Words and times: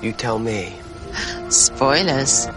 You 0.00 0.12
tell 0.12 0.38
me. 0.38 0.80
Spoilers. 1.48 2.48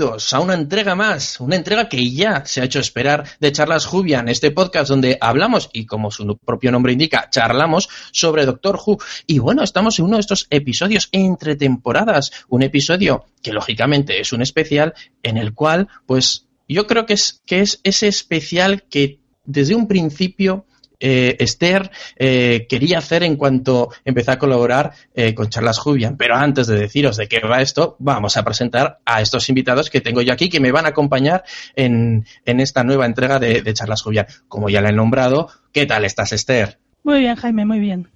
A 0.00 0.38
una 0.38 0.54
entrega 0.54 0.94
más, 0.94 1.40
una 1.40 1.56
entrega 1.56 1.88
que 1.88 2.10
ya 2.12 2.44
se 2.46 2.60
ha 2.60 2.64
hecho 2.64 2.78
esperar 2.78 3.24
de 3.40 3.50
Charlas 3.50 3.84
Jubian, 3.84 4.28
este 4.28 4.52
podcast 4.52 4.88
donde 4.88 5.18
hablamos, 5.20 5.70
y 5.72 5.86
como 5.86 6.12
su 6.12 6.38
propio 6.38 6.70
nombre 6.70 6.92
indica, 6.92 7.28
charlamos 7.30 7.88
sobre 8.12 8.46
Doctor 8.46 8.78
Who. 8.86 8.98
Y 9.26 9.40
bueno, 9.40 9.64
estamos 9.64 9.98
en 9.98 10.04
uno 10.04 10.16
de 10.16 10.20
estos 10.20 10.46
episodios 10.50 11.08
entre 11.10 11.56
temporadas, 11.56 12.30
un 12.48 12.62
episodio 12.62 13.26
que 13.42 13.52
lógicamente 13.52 14.20
es 14.20 14.32
un 14.32 14.40
especial 14.40 14.94
en 15.24 15.36
el 15.36 15.52
cual, 15.52 15.88
pues 16.06 16.46
yo 16.68 16.86
creo 16.86 17.04
que 17.04 17.14
es, 17.14 17.42
que 17.44 17.60
es 17.60 17.80
ese 17.82 18.06
especial 18.06 18.84
que 18.84 19.18
desde 19.44 19.74
un 19.74 19.88
principio 19.88 20.64
eh, 21.00 21.36
Esther 21.38 21.90
eh, 22.16 22.66
quería 22.68 22.98
hacer 22.98 23.22
en 23.22 23.36
cuanto 23.36 23.90
empezó 24.04 24.32
a 24.32 24.38
colaborar 24.38 24.92
eh, 25.14 25.34
con 25.34 25.48
Charlas 25.48 25.78
Jubian. 25.78 26.16
Pero 26.16 26.36
antes 26.36 26.66
de 26.66 26.78
deciros 26.78 27.16
de 27.16 27.28
qué 27.28 27.40
va 27.40 27.62
esto, 27.62 27.96
vamos 27.98 28.36
a 28.36 28.44
presentar 28.44 28.98
a 29.04 29.20
estos 29.20 29.48
invitados 29.48 29.90
que 29.90 30.00
tengo 30.00 30.22
yo 30.22 30.32
aquí 30.32 30.48
que 30.48 30.60
me 30.60 30.72
van 30.72 30.86
a 30.86 30.90
acompañar 30.90 31.44
en, 31.76 32.26
en 32.44 32.60
esta 32.60 32.84
nueva 32.84 33.06
entrega 33.06 33.38
de, 33.38 33.62
de 33.62 33.74
Charlas 33.74 34.02
Jubian. 34.02 34.26
Como 34.48 34.68
ya 34.68 34.80
la 34.80 34.90
he 34.90 34.92
nombrado, 34.92 35.48
¿qué 35.72 35.86
tal 35.86 36.04
estás, 36.04 36.32
Esther? 36.32 36.78
Muy 37.04 37.20
bien, 37.20 37.36
Jaime, 37.36 37.64
muy 37.64 37.78
bien. 37.78 38.08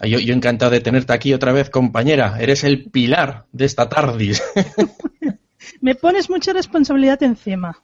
Yo, 0.00 0.18
yo 0.18 0.34
encantado 0.34 0.70
de 0.70 0.80
tenerte 0.80 1.12
aquí 1.12 1.32
otra 1.34 1.52
vez, 1.52 1.70
compañera. 1.70 2.36
Eres 2.40 2.64
el 2.64 2.84
pilar 2.90 3.46
de 3.52 3.64
esta 3.64 3.88
tardis. 3.88 4.42
me 5.80 5.94
pones 5.94 6.30
mucha 6.30 6.52
responsabilidad 6.52 7.22
encima. 7.22 7.82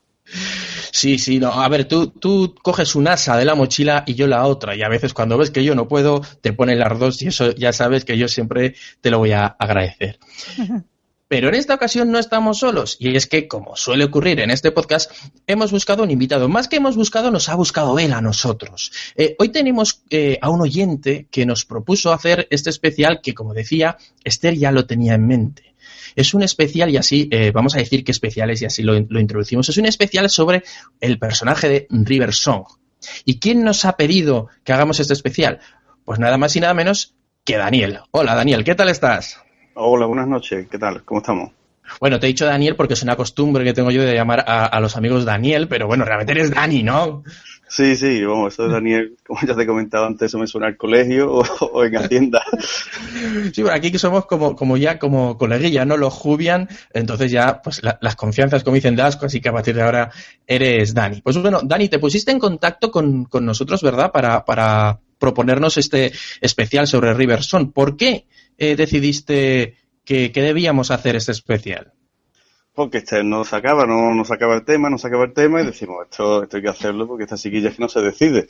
Sí, 0.92 1.18
sí, 1.18 1.38
no. 1.38 1.48
A 1.52 1.68
ver, 1.68 1.86
tú, 1.86 2.08
tú 2.08 2.54
coges 2.62 2.94
un 2.94 3.08
asa 3.08 3.36
de 3.36 3.44
la 3.44 3.54
mochila 3.54 4.04
y 4.06 4.14
yo 4.14 4.26
la 4.26 4.44
otra. 4.46 4.76
Y 4.76 4.82
a 4.82 4.88
veces 4.88 5.14
cuando 5.14 5.38
ves 5.38 5.50
que 5.50 5.64
yo 5.64 5.74
no 5.74 5.88
puedo, 5.88 6.22
te 6.40 6.52
ponen 6.52 6.78
las 6.78 6.98
dos 6.98 7.22
y 7.22 7.28
eso 7.28 7.52
ya 7.52 7.72
sabes 7.72 8.04
que 8.04 8.18
yo 8.18 8.28
siempre 8.28 8.74
te 9.00 9.10
lo 9.10 9.18
voy 9.18 9.32
a 9.32 9.46
agradecer. 9.46 10.18
Pero 11.30 11.46
en 11.46 11.54
esta 11.54 11.76
ocasión 11.76 12.10
no 12.10 12.18
estamos 12.18 12.58
solos. 12.58 12.96
Y 12.98 13.14
es 13.14 13.28
que, 13.28 13.46
como 13.46 13.76
suele 13.76 14.02
ocurrir 14.02 14.40
en 14.40 14.50
este 14.50 14.72
podcast, 14.72 15.12
hemos 15.46 15.70
buscado 15.70 16.02
un 16.02 16.10
invitado. 16.10 16.48
Más 16.48 16.66
que 16.66 16.78
hemos 16.78 16.96
buscado, 16.96 17.30
nos 17.30 17.48
ha 17.48 17.54
buscado 17.54 18.00
él 18.00 18.12
a 18.14 18.20
nosotros. 18.20 18.90
Eh, 19.14 19.36
hoy 19.38 19.50
tenemos 19.50 20.02
eh, 20.10 20.40
a 20.42 20.50
un 20.50 20.60
oyente 20.60 21.28
que 21.30 21.46
nos 21.46 21.64
propuso 21.64 22.12
hacer 22.12 22.48
este 22.50 22.70
especial 22.70 23.20
que, 23.22 23.32
como 23.32 23.54
decía, 23.54 23.96
Esther 24.24 24.56
ya 24.56 24.72
lo 24.72 24.86
tenía 24.86 25.14
en 25.14 25.28
mente. 25.28 25.69
Es 26.16 26.34
un 26.34 26.42
especial 26.42 26.90
y 26.90 26.96
así, 26.96 27.28
eh, 27.30 27.50
vamos 27.52 27.74
a 27.74 27.78
decir 27.78 28.04
que 28.04 28.12
especiales 28.12 28.62
y 28.62 28.66
así 28.66 28.82
lo, 28.82 28.98
lo, 29.08 29.20
introducimos. 29.20 29.68
Es 29.68 29.78
un 29.78 29.86
especial 29.86 30.28
sobre 30.30 30.62
el 31.00 31.18
personaje 31.18 31.68
de 31.68 31.86
River 31.90 32.32
Song. 32.32 32.64
¿Y 33.24 33.38
quién 33.38 33.64
nos 33.64 33.84
ha 33.84 33.96
pedido 33.96 34.48
que 34.64 34.72
hagamos 34.72 35.00
este 35.00 35.14
especial? 35.14 35.60
Pues 36.04 36.18
nada 36.18 36.38
más 36.38 36.54
y 36.56 36.60
nada 36.60 36.74
menos 36.74 37.14
que 37.44 37.56
Daniel. 37.56 38.00
Hola 38.10 38.34
Daniel, 38.34 38.64
¿qué 38.64 38.74
tal 38.74 38.88
estás? 38.88 39.40
Hola, 39.74 40.06
buenas 40.06 40.28
noches. 40.28 40.66
¿Qué 40.70 40.78
tal? 40.78 41.04
¿Cómo 41.04 41.20
estamos? 41.20 41.52
Bueno, 41.98 42.20
te 42.20 42.26
he 42.26 42.28
dicho 42.28 42.46
Daniel 42.46 42.76
porque 42.76 42.94
es 42.94 43.02
una 43.02 43.16
costumbre 43.16 43.64
que 43.64 43.72
tengo 43.72 43.90
yo 43.90 44.02
de 44.02 44.14
llamar 44.14 44.44
a, 44.46 44.66
a 44.66 44.80
los 44.80 44.96
amigos 44.96 45.24
Daniel, 45.24 45.68
pero 45.68 45.86
bueno, 45.86 46.04
realmente 46.04 46.32
eres 46.32 46.50
Dani, 46.50 46.82
¿no? 46.82 47.24
Sí, 47.70 47.94
sí, 47.94 48.24
vamos, 48.24 48.52
eso 48.52 48.64
de 48.64 48.72
Daniel, 48.72 49.16
como 49.24 49.38
ya 49.46 49.54
te 49.54 49.62
he 49.62 49.66
comentado 49.66 50.04
antes, 50.04 50.26
eso 50.26 50.38
me 50.38 50.48
suena 50.48 50.66
al 50.66 50.76
colegio 50.76 51.32
o, 51.32 51.44
o 51.72 51.84
en 51.84 51.96
Hacienda. 51.96 52.42
Sí, 53.52 53.62
bueno, 53.62 53.76
aquí 53.76 53.92
que 53.92 53.98
somos 53.98 54.26
como, 54.26 54.56
como 54.56 54.76
ya 54.76 54.98
como 54.98 55.36
coleguillas, 55.36 55.86
¿no? 55.86 55.96
Los 55.96 56.14
Jubian, 56.14 56.68
entonces 56.92 57.30
ya, 57.30 57.60
pues 57.62 57.82
la, 57.82 57.98
las 58.00 58.16
confianzas, 58.16 58.64
como 58.64 58.74
dicen 58.74 58.96
Dasco, 58.96 59.26
así 59.26 59.40
que 59.40 59.48
a 59.48 59.52
partir 59.52 59.74
de 59.74 59.82
ahora 59.82 60.10
eres 60.46 60.94
Dani. 60.94 61.20
Pues 61.20 61.36
bueno, 61.38 61.60
Dani, 61.62 61.88
te 61.88 61.98
pusiste 61.98 62.32
en 62.32 62.38
contacto 62.38 62.90
con, 62.90 63.24
con 63.24 63.44
nosotros, 63.44 63.82
¿verdad? 63.82 64.10
Para, 64.10 64.44
para 64.44 64.98
proponernos 65.18 65.76
este 65.76 66.12
especial 66.40 66.86
sobre 66.86 67.14
Riverson. 67.14 67.72
¿Por 67.72 67.96
qué 67.96 68.26
eh, 68.58 68.76
decidiste 68.76 69.76
que, 70.04 70.32
que 70.32 70.42
debíamos 70.42 70.90
hacer 70.90 71.16
este 71.16 71.32
especial? 71.32 71.92
porque 72.80 72.98
este 72.98 73.22
no 73.22 73.44
sacaba, 73.44 73.84
no, 73.84 74.14
no 74.14 74.24
sacaba 74.24 74.54
el 74.54 74.64
tema, 74.64 74.88
no 74.88 74.96
sacaba 74.96 75.24
el 75.24 75.34
tema 75.34 75.60
y 75.60 75.66
decimos, 75.66 76.06
esto, 76.08 76.44
esto 76.44 76.56
hay 76.56 76.62
que 76.62 76.68
hacerlo 76.70 77.06
porque 77.06 77.24
esta 77.24 77.36
chiquilla 77.36 77.68
es 77.68 77.76
que 77.76 77.82
no 77.82 77.90
se 77.90 78.00
decide. 78.00 78.48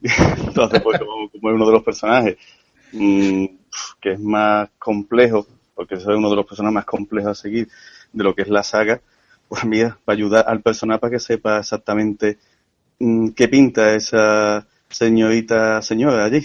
Entonces, 0.46 0.80
pues 0.82 0.98
como, 0.98 1.26
es 1.26 1.40
uno 1.40 1.66
de 1.66 1.72
los 1.72 1.84
personajes 1.84 2.36
mmm, 2.92 3.44
que 4.00 4.12
es 4.14 4.18
más 4.20 4.70
complejo, 4.78 5.46
porque 5.74 5.94
es 5.94 6.06
uno 6.06 6.30
de 6.30 6.36
los 6.36 6.46
personajes 6.46 6.74
más 6.74 6.84
complejos 6.84 7.30
a 7.30 7.34
seguir 7.40 7.68
de 8.12 8.24
lo 8.24 8.34
que 8.34 8.42
es 8.42 8.48
la 8.48 8.62
saga, 8.62 9.00
pues 9.48 9.64
mira, 9.64 9.98
para 10.04 10.16
ayudar 10.16 10.44
al 10.48 10.62
personaje 10.62 10.98
para 10.98 11.12
que 11.12 11.20
sepa 11.20 11.58
exactamente 11.58 12.38
mmm, 12.98 13.28
qué 13.30 13.46
pinta 13.46 13.94
esa 13.94 14.66
señorita 14.88 15.80
señora 15.82 16.24
allí. 16.24 16.44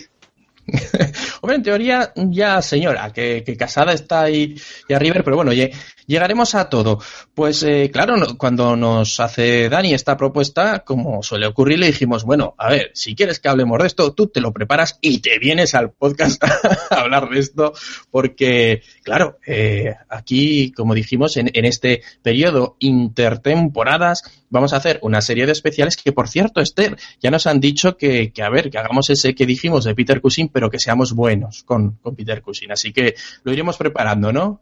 Hombre, 1.41 1.57
en 1.57 1.63
teoría 1.63 2.11
ya 2.15 2.61
señora, 2.61 3.11
que, 3.13 3.43
casada 3.57 3.93
está 3.93 4.23
ahí 4.23 4.55
y 4.87 4.93
a 4.93 4.99
River, 4.99 5.23
pero 5.23 5.35
bueno, 5.35 5.51
oye, 5.51 5.71
llegaremos 6.07 6.55
a 6.55 6.69
todo. 6.69 6.99
Pues 7.33 7.61
eh, 7.63 7.89
claro, 7.91 8.15
cuando 8.37 8.75
nos 8.75 9.19
hace 9.19 9.69
Dani 9.69 9.93
esta 9.93 10.17
propuesta, 10.17 10.79
como 10.79 11.21
suele 11.21 11.47
ocurrir, 11.47 11.79
le 11.79 11.87
dijimos, 11.87 12.23
bueno, 12.23 12.55
a 12.57 12.69
ver, 12.69 12.91
si 12.93 13.15
quieres 13.15 13.39
que 13.39 13.49
hablemos 13.49 13.79
de 13.79 13.87
esto, 13.87 14.13
tú 14.13 14.27
te 14.27 14.41
lo 14.41 14.51
preparas 14.51 14.97
y 15.01 15.19
te 15.19 15.37
vienes 15.39 15.75
al 15.75 15.91
podcast 15.91 16.43
a 16.89 17.01
hablar 17.01 17.29
de 17.29 17.39
esto, 17.39 17.73
porque 18.09 18.81
claro, 19.03 19.37
eh, 19.45 19.93
aquí, 20.09 20.71
como 20.71 20.95
dijimos, 20.95 21.37
en, 21.37 21.51
en 21.53 21.65
este 21.65 22.01
periodo 22.23 22.75
intertemporadas, 22.79 24.23
vamos 24.49 24.73
a 24.73 24.77
hacer 24.77 24.99
una 25.01 25.21
serie 25.21 25.45
de 25.45 25.51
especiales 25.51 25.97
que, 25.97 26.11
por 26.11 26.27
cierto, 26.27 26.61
Esther, 26.61 26.97
ya 27.21 27.29
nos 27.29 27.45
han 27.45 27.59
dicho 27.59 27.97
que, 27.97 28.31
que 28.31 28.41
a 28.41 28.49
ver, 28.49 28.69
que 28.69 28.77
hagamos 28.77 29.09
ese 29.09 29.35
que 29.35 29.45
dijimos 29.45 29.85
de 29.85 29.95
Peter 29.95 30.21
Cushing, 30.21 30.49
pero 30.55 30.69
que 30.69 30.79
seamos 30.79 31.11
buenos 31.11 31.63
con, 31.65 31.97
con 31.97 32.15
Peter 32.15 32.41
Cushing. 32.41 32.71
Así 32.71 32.93
que 32.93 33.15
lo 33.43 33.51
iremos 33.51 33.75
preparando, 33.75 34.31
¿no? 34.31 34.61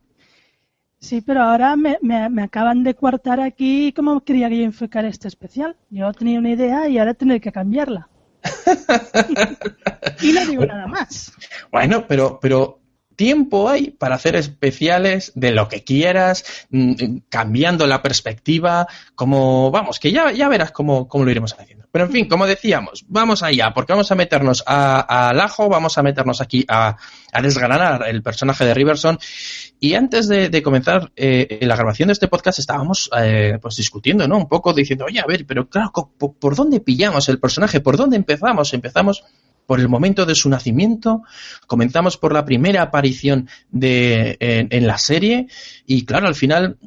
Sí, 0.98 1.22
pero 1.22 1.44
ahora 1.44 1.76
me, 1.76 2.00
me, 2.02 2.32
me, 2.32 2.42
acaban 2.42 2.84
de 2.84 2.96
cuartar 2.96 3.40
aquí 3.40 3.94
cómo 3.96 4.22
quería 4.22 4.50
que 4.50 4.58
yo 4.58 4.64
enfocar 4.64 5.06
este 5.06 5.28
especial. 5.28 5.78
Yo 5.92 6.12
tenía 6.14 6.40
una 6.40 6.50
idea 6.50 6.90
y 6.90 6.98
ahora 6.98 7.14
tendré 7.14 7.40
que 7.40 7.52
cambiarla. 7.52 8.10
y 10.24 10.32
no 10.32 10.46
digo 10.48 10.66
nada 10.66 10.88
más. 10.88 11.32
Bueno, 11.72 12.08
pero, 12.08 12.40
pero 12.42 12.82
tiempo 13.16 13.70
hay 13.70 13.92
para 13.92 14.16
hacer 14.16 14.36
especiales 14.36 15.32
de 15.36 15.52
lo 15.52 15.68
que 15.68 15.84
quieras, 15.84 16.68
cambiando 17.30 17.88
la 17.88 18.02
perspectiva, 18.02 18.88
como, 19.16 19.72
vamos, 19.72 20.00
que 20.00 20.12
ya, 20.12 20.32
ya 20.32 20.50
verás 20.50 20.72
cómo, 20.72 21.08
cómo 21.08 21.26
lo 21.26 21.32
iremos 21.32 21.54
haciendo. 21.58 21.84
Pero 21.94 22.06
en 22.06 22.12
fin, 22.12 22.28
como 22.28 22.48
decíamos, 22.48 23.06
vamos 23.08 23.44
allá, 23.44 23.72
porque 23.72 23.94
vamos 23.94 24.12
a 24.12 24.16
meternos 24.16 24.64
al 24.66 25.40
ajo, 25.40 25.70
vamos 25.70 25.96
a 26.00 26.02
meternos 26.02 26.42
aquí 26.42 26.66
a, 26.68 26.98
desgranar 27.40 28.08
el 28.08 28.24
personaje 28.24 28.66
de 28.66 28.74
Riverson. 28.74 29.20
Y 29.80 29.94
antes 29.94 30.28
de, 30.28 30.64
comenzar 30.64 31.12
eh, 31.16 31.60
la 31.62 31.76
grabación 31.76 32.08
de 32.08 32.14
este 32.14 32.28
podcast 32.28 32.58
estábamos 32.58 33.12
eh, 33.16 33.60
pues 33.62 33.76
discutiendo, 33.76 34.28
¿no? 34.28 34.38
Un 34.38 34.48
poco 34.48 34.74
diciendo, 34.74 35.06
oye, 35.06 35.20
a 35.20 35.28
ver, 35.28 35.46
pero 35.46 35.70
claro, 35.70 35.92
¿por, 36.18 36.34
¿por 36.34 36.56
dónde 36.56 36.80
pillamos 36.80 37.30
el 37.30 37.40
personaje? 37.40 37.80
¿Por 37.80 37.96
dónde 37.96 38.18
empezamos? 38.18 38.74
Empezamos 38.74 39.24
por 39.66 39.80
el 39.80 39.90
momento 39.90 40.26
de 40.26 40.36
su 40.36 40.50
nacimiento, 40.50 41.24
comenzamos 41.68 42.18
por 42.18 42.34
la 42.34 42.46
primera 42.46 42.82
aparición 42.82 43.48
de, 43.72 44.38
en, 44.40 44.88
la 44.88 44.98
serie 44.98 45.48
y 45.86 46.06
claro, 46.06 46.28
al 46.28 46.36
final 46.36 46.78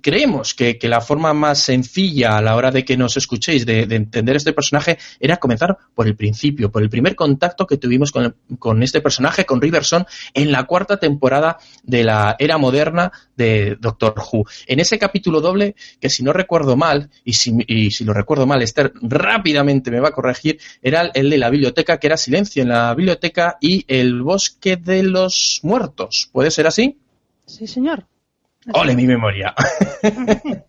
creemos 0.00 0.54
que, 0.54 0.78
la 0.84 1.00
forma 1.00 1.32
más 1.32 1.60
sencilla 1.60 2.36
a 2.36 2.42
la 2.42 2.56
hora 2.56 2.70
de 2.70 2.84
que 2.84 2.96
nos 2.96 3.16
escuchéis 3.16 3.64
de, 3.66 3.82
entender 3.82 4.36
este 4.36 4.52
personaje 4.52 4.98
era 5.18 5.38
comenzar 5.38 5.76
por 5.94 6.06
el 6.06 6.16
principio, 6.16 6.70
por 6.70 6.82
el 6.82 6.90
primer 6.90 7.14
contacto 7.14 7.66
que 7.66 7.78
tuvimos 7.78 8.12
con, 8.12 8.36
con, 8.58 8.82
este 8.82 9.00
personaje, 9.00 9.44
con 9.44 9.60
Riverson, 9.60 10.06
en 10.32 10.52
la 10.52 10.64
cuarta 10.64 10.98
temporada 10.98 11.58
de 11.82 12.04
la 12.04 12.36
era 12.38 12.58
moderna 12.58 13.12
de 13.36 13.76
Doctor 13.80 14.14
Who. 14.18 14.44
En 14.66 14.80
ese 14.80 14.98
capítulo 14.98 15.40
doble, 15.40 15.74
que 16.00 16.10
si 16.10 16.22
no 16.22 16.32
recuerdo 16.32 16.76
mal, 16.76 17.10
y 17.24 17.34
si, 17.34 17.54
y 17.66 17.90
si 17.90 18.04
lo 18.04 18.12
recuerdo 18.12 18.46
mal, 18.46 18.62
Esther 18.62 18.92
rápidamente 19.02 19.90
me 19.90 20.00
va 20.00 20.08
a 20.08 20.12
corregir, 20.12 20.58
era 20.82 21.10
el 21.14 21.30
de 21.30 21.38
la 21.38 21.50
biblioteca, 21.50 21.98
que 21.98 22.06
era 22.06 22.16
Silencio 22.16 22.62
en 22.62 22.68
la 22.68 22.94
biblioteca 22.94 23.58
y 23.60 23.84
el 23.88 24.22
bosque 24.22 24.76
de 24.76 25.02
los 25.02 25.60
muertos. 25.62 26.28
¿Puede 26.32 26.50
ser 26.50 26.66
así? 26.66 26.98
Sí, 27.46 27.66
señor. 27.66 28.06
¡Ole 28.72 28.96
mi 28.96 29.06
memoria! 29.06 29.54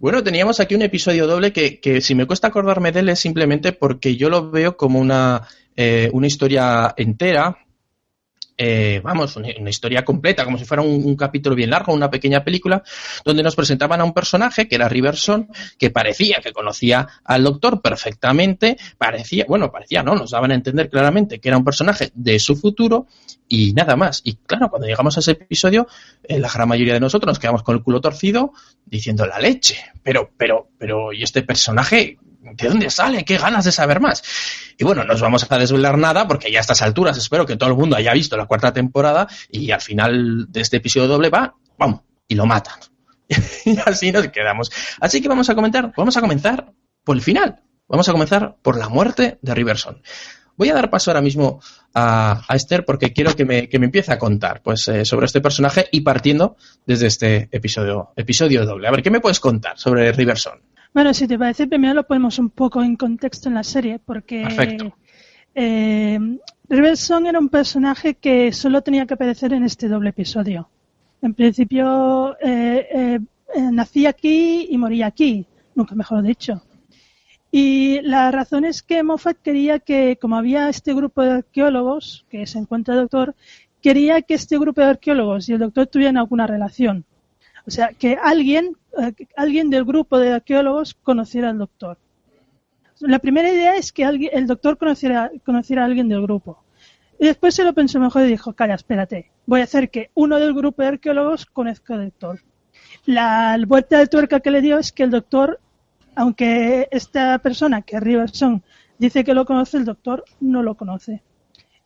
bueno, 0.00 0.22
teníamos 0.22 0.60
aquí 0.60 0.74
un 0.74 0.82
episodio 0.82 1.26
doble 1.26 1.52
que, 1.52 1.80
que, 1.80 2.00
si 2.00 2.14
me 2.14 2.26
cuesta 2.26 2.48
acordarme 2.48 2.92
de 2.92 3.00
él 3.00 3.08
es 3.10 3.18
simplemente 3.18 3.72
porque 3.72 4.16
yo 4.16 4.30
lo 4.30 4.50
veo 4.50 4.76
como 4.76 4.98
una, 4.98 5.46
eh, 5.76 6.10
una 6.12 6.26
historia 6.26 6.94
entera, 6.96 7.63
eh, 8.56 9.00
vamos, 9.02 9.36
una, 9.36 9.48
historia 9.68 10.04
completa, 10.04 10.44
como 10.44 10.58
si 10.58 10.64
fuera 10.64 10.82
un, 10.82 11.16
capítulo 11.16 11.56
bien 11.56 11.70
largo, 11.70 11.92
una 11.92 12.10
pequeña 12.10 12.44
película, 12.44 12.82
donde 13.24 13.42
nos 13.42 13.56
presentaban 13.56 14.00
a 14.00 14.04
un 14.04 14.12
personaje 14.12 14.68
que 14.68 14.76
era 14.76 14.88
Riverson, 14.88 15.48
que 15.78 15.90
parecía 15.90 16.38
que 16.42 16.52
conocía 16.52 17.08
al 17.24 17.42
doctor 17.42 17.80
perfectamente, 17.80 18.76
parecía, 18.98 19.44
bueno, 19.48 19.70
parecía, 19.72 20.02
¿no? 20.02 20.14
Nos 20.14 20.30
daban 20.30 20.52
a 20.52 20.54
entender 20.54 20.88
claramente 20.88 21.40
que 21.40 21.48
era 21.48 21.58
un 21.58 21.64
personaje 21.64 22.10
de 22.14 22.38
su 22.38 22.56
futuro 22.56 23.06
y 23.48 23.72
nada 23.72 23.96
más. 23.96 24.20
Y 24.24 24.34
claro, 24.34 24.70
cuando 24.70 24.86
llegamos 24.86 25.16
a 25.16 25.20
ese 25.20 25.32
episodio, 25.32 25.86
eh, 26.22 26.38
la 26.38 26.48
gran 26.48 26.68
mayoría 26.68 26.94
de 26.94 27.00
nosotros 27.00 27.28
nos 27.28 27.38
quedamos 27.38 27.62
con 27.62 27.76
el 27.76 27.82
culo 27.82 28.00
torcido 28.00 28.52
diciendo 28.86 29.26
la 29.26 29.38
leche. 29.38 29.78
Pero, 30.02 30.30
pero, 30.36 30.68
pero, 30.78 31.12
¿y 31.12 31.22
este 31.22 31.42
personaje? 31.42 32.18
¿De 32.52 32.68
dónde 32.68 32.90
sale? 32.90 33.24
¿Qué 33.24 33.38
ganas 33.38 33.64
de 33.64 33.72
saber 33.72 34.00
más? 34.00 34.22
Y 34.76 34.84
bueno, 34.84 35.02
no 35.04 35.14
os 35.14 35.20
vamos 35.20 35.46
a 35.48 35.58
desvelar 35.58 35.96
nada 35.96 36.28
porque 36.28 36.52
ya 36.52 36.58
a 36.58 36.60
estas 36.60 36.82
alturas 36.82 37.16
espero 37.16 37.46
que 37.46 37.56
todo 37.56 37.70
el 37.70 37.76
mundo 37.76 37.96
haya 37.96 38.12
visto 38.12 38.36
la 38.36 38.46
cuarta 38.46 38.72
temporada 38.72 39.26
y 39.50 39.70
al 39.70 39.80
final 39.80 40.46
de 40.50 40.60
este 40.60 40.76
episodio 40.76 41.08
doble 41.08 41.30
va, 41.30 41.54
vamos, 41.78 42.02
y 42.28 42.34
lo 42.34 42.44
matan. 42.44 42.78
y 43.64 43.78
así 43.86 44.12
nos 44.12 44.28
quedamos. 44.28 44.70
Así 45.00 45.22
que 45.22 45.28
vamos 45.28 45.48
a 45.48 45.54
comentar, 45.54 45.92
vamos 45.96 46.16
a 46.16 46.20
comenzar 46.20 46.72
por 47.02 47.16
el 47.16 47.22
final. 47.22 47.62
Vamos 47.88 48.08
a 48.08 48.12
comenzar 48.12 48.56
por 48.62 48.76
la 48.76 48.88
muerte 48.88 49.38
de 49.40 49.54
Riverson. 49.54 50.02
Voy 50.56 50.68
a 50.68 50.74
dar 50.74 50.88
paso 50.88 51.10
ahora 51.10 51.20
mismo 51.20 51.60
a, 51.94 52.42
Esther 52.50 52.84
porque 52.84 53.12
quiero 53.12 53.34
que 53.34 53.44
me, 53.44 53.68
que 53.68 53.78
me, 53.78 53.86
empiece 53.86 54.12
a 54.12 54.18
contar 54.18 54.62
pues, 54.62 54.86
eh, 54.88 55.04
sobre 55.04 55.26
este 55.26 55.40
personaje 55.40 55.88
y 55.90 56.00
partiendo 56.02 56.56
desde 56.86 57.08
este 57.08 57.48
episodio, 57.50 58.12
episodio 58.16 58.64
doble. 58.64 58.86
A 58.86 58.90
ver, 58.90 59.02
¿qué 59.02 59.10
me 59.10 59.20
puedes 59.20 59.40
contar 59.40 59.78
sobre 59.78 60.12
Riverson? 60.12 60.60
Bueno, 60.94 61.12
si 61.12 61.26
te 61.26 61.36
parece, 61.36 61.66
primero 61.66 61.92
lo 61.92 62.06
ponemos 62.06 62.38
un 62.38 62.50
poco 62.50 62.80
en 62.80 62.94
contexto 62.94 63.48
en 63.48 63.56
la 63.56 63.64
serie, 63.64 63.98
porque 63.98 64.46
eh, 65.52 66.20
Riverson 66.68 67.26
era 67.26 67.40
un 67.40 67.48
personaje 67.48 68.14
que 68.14 68.52
solo 68.52 68.80
tenía 68.80 69.04
que 69.04 69.14
aparecer 69.14 69.52
en 69.52 69.64
este 69.64 69.88
doble 69.88 70.10
episodio. 70.10 70.68
En 71.20 71.34
principio, 71.34 72.36
eh, 72.40 72.86
eh, 72.92 73.18
nací 73.72 74.06
aquí 74.06 74.68
y 74.70 74.78
morí 74.78 75.02
aquí, 75.02 75.44
nunca 75.74 75.96
mejor 75.96 76.22
dicho. 76.22 76.62
Y 77.50 78.00
la 78.02 78.30
razón 78.30 78.64
es 78.64 78.80
que 78.80 79.02
Moffat 79.02 79.38
quería 79.42 79.80
que, 79.80 80.16
como 80.20 80.36
había 80.36 80.68
este 80.68 80.94
grupo 80.94 81.22
de 81.22 81.32
arqueólogos, 81.32 82.24
que 82.30 82.46
se 82.46 82.60
encuentra 82.60 82.94
el 82.94 83.00
doctor, 83.00 83.34
quería 83.80 84.22
que 84.22 84.34
este 84.34 84.58
grupo 84.58 84.80
de 84.80 84.88
arqueólogos 84.90 85.48
y 85.48 85.54
el 85.54 85.58
doctor 85.58 85.88
tuvieran 85.88 86.18
alguna 86.18 86.46
relación. 86.46 87.04
O 87.66 87.70
sea, 87.70 87.88
que 87.88 88.18
alguien, 88.22 88.76
eh, 88.98 89.26
alguien 89.36 89.70
del 89.70 89.84
grupo 89.84 90.18
de 90.18 90.32
arqueólogos 90.32 90.94
conociera 90.94 91.50
al 91.50 91.58
doctor. 91.58 91.98
La 93.00 93.18
primera 93.18 93.50
idea 93.50 93.76
es 93.76 93.92
que 93.92 94.04
alguien, 94.04 94.30
el 94.34 94.46
doctor 94.46 94.78
conociera, 94.78 95.30
a 95.30 95.84
alguien 95.84 96.08
del 96.08 96.22
grupo. 96.22 96.62
Y 97.18 97.26
después 97.26 97.54
se 97.54 97.64
lo 97.64 97.72
pensó 97.72 97.98
mejor 98.00 98.22
y 98.22 98.28
dijo, 98.28 98.52
calla, 98.52 98.74
espérate, 98.74 99.30
voy 99.46 99.60
a 99.60 99.64
hacer 99.64 99.90
que 99.90 100.10
uno 100.14 100.38
del 100.38 100.54
grupo 100.54 100.82
de 100.82 100.88
arqueólogos 100.88 101.46
conozca 101.46 101.94
al 101.94 102.06
doctor. 102.06 102.40
La 103.06 103.58
vuelta 103.66 103.98
de 103.98 104.06
tuerca 104.06 104.40
que 104.40 104.50
le 104.50 104.60
dio 104.60 104.78
es 104.78 104.92
que 104.92 105.02
el 105.02 105.10
doctor, 105.10 105.60
aunque 106.14 106.88
esta 106.90 107.38
persona, 107.38 107.82
que 107.82 107.98
Riverson, 107.98 108.62
dice 108.98 109.24
que 109.24 109.34
lo 109.34 109.44
conoce, 109.44 109.78
el 109.78 109.84
doctor 109.84 110.24
no 110.40 110.62
lo 110.62 110.76
conoce. 110.76 111.22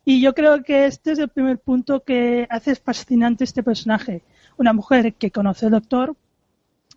Y 0.04 0.20
yo 0.20 0.34
creo 0.34 0.62
que 0.62 0.86
este 0.86 1.12
es 1.12 1.18
el 1.18 1.28
primer 1.28 1.58
punto 1.58 2.00
que 2.02 2.46
hace 2.50 2.74
fascinante 2.74 3.44
este 3.44 3.62
personaje 3.62 4.22
una 4.58 4.72
mujer 4.72 5.14
que 5.14 5.30
conoce 5.30 5.66
al 5.66 5.72
doctor, 5.72 6.16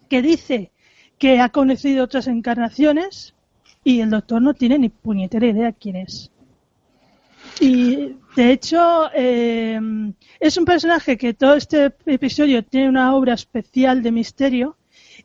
que 0.10 0.22
dice 0.22 0.72
que 1.18 1.40
ha 1.40 1.50
conocido 1.50 2.04
otras 2.04 2.28
encarnaciones 2.28 3.34
y 3.84 4.02
el 4.02 4.10
doctor 4.10 4.42
no 4.42 4.54
tiene 4.54 4.78
ni 4.80 4.90
puñetera 4.90 5.48
idea 5.48 5.72
quién 5.72 5.96
es. 5.96 6.32
Y 7.60 8.18
de 8.36 8.52
hecho 8.52 9.10
eh, 9.16 9.80
es 10.40 10.58
un 10.58 10.66
personaje 10.66 11.18
que 11.18 11.34
todo 11.34 11.56
este 11.56 11.94
episodio 12.06 12.64
tiene 12.64 12.90
una 12.90 13.16
obra 13.16 13.34
especial 13.34 14.02
de 14.02 14.12
misterio 14.12 14.78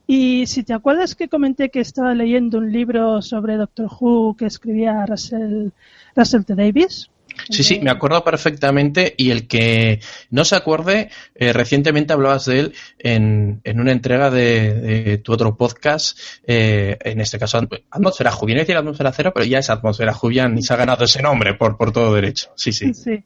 y 0.07 0.47
si 0.47 0.63
te 0.63 0.73
acuerdas 0.73 1.15
que 1.15 1.29
comenté 1.29 1.71
que 1.71 1.81
estaba 1.81 2.15
leyendo 2.15 2.59
un 2.59 2.71
libro 2.71 3.23
sobre 3.23 3.57
Doctor 3.57 3.89
Who 4.01 4.37
que 4.37 4.47
escribía 4.47 5.05
Russell, 5.07 5.71
Russell 6.15 6.45
T. 6.45 6.55
Davis, 6.55 7.11
Sí, 7.51 7.63
sí, 7.63 7.81
me 7.81 7.91
acuerdo 7.91 8.23
perfectamente 8.25 9.15
y 9.17 9.31
el 9.31 9.47
que 9.47 10.01
no 10.31 10.45
se 10.45 10.57
acuerde, 10.57 11.11
eh, 11.35 11.53
recientemente 11.53 12.13
hablabas 12.13 12.47
de 12.47 12.61
él 12.61 12.75
en, 12.99 13.61
en 13.65 13.81
una 13.81 13.93
entrega 13.93 14.31
de, 14.31 15.21
tu 15.23 15.33
otro 15.33 15.57
podcast, 15.57 16.19
eh, 16.47 16.99
en 17.01 17.21
este 17.21 17.39
caso 17.39 17.61
Atmósfera 17.91 18.31
Jubian, 18.33 18.59
decir 18.59 18.77
Atmósfera 18.77 19.13
Cero, 19.13 19.33
pero 19.35 19.47
ya 19.47 19.59
es 19.59 19.71
Atmósfera 19.71 20.13
Jubian 20.13 20.57
y 20.59 20.63
se 20.63 20.75
ha 20.75 20.77
ganado 20.77 21.05
ese 21.05 21.23
nombre 21.23 21.55
por, 21.55 21.77
por 21.77 21.93
todo 21.93 22.15
derecho. 22.15 22.51
Sí, 22.57 22.73
sí. 22.73 22.93
Sí. 22.95 23.25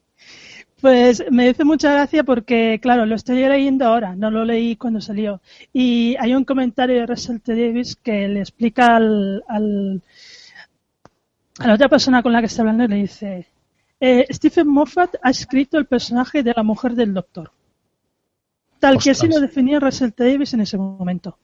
Pues 0.81 1.23
me 1.29 1.47
dice 1.47 1.63
mucha 1.63 1.91
gracia 1.91 2.23
porque, 2.23 2.79
claro, 2.81 3.05
lo 3.05 3.13
estoy 3.13 3.47
leyendo 3.47 3.85
ahora, 3.85 4.15
no 4.15 4.31
lo 4.31 4.43
leí 4.43 4.75
cuando 4.75 4.99
salió. 4.99 5.39
Y 5.71 6.15
hay 6.19 6.33
un 6.33 6.43
comentario 6.43 6.95
de 6.95 7.05
Russell 7.05 7.37
T. 7.37 7.53
Davis 7.53 7.95
que 7.95 8.27
le 8.27 8.39
explica 8.39 8.95
al, 8.95 9.43
al, 9.47 10.01
a 11.59 11.67
la 11.67 11.73
otra 11.75 11.87
persona 11.87 12.23
con 12.23 12.33
la 12.33 12.39
que 12.39 12.47
está 12.47 12.63
hablando 12.63 12.85
y 12.85 12.87
le 12.87 12.95
dice, 12.95 13.45
eh, 14.01 14.25
Stephen 14.31 14.67
Moffat 14.67 15.15
ha 15.21 15.29
escrito 15.29 15.77
el 15.77 15.85
personaje 15.85 16.41
de 16.41 16.53
la 16.55 16.63
mujer 16.63 16.93
del 16.93 17.13
doctor. 17.13 17.51
Tal 18.79 18.97
que 18.97 19.11
así 19.11 19.27
lo 19.27 19.39
definía 19.39 19.79
Russell 19.79 20.09
Davis 20.17 20.55
en 20.55 20.61
ese 20.61 20.75
momento. 20.75 21.37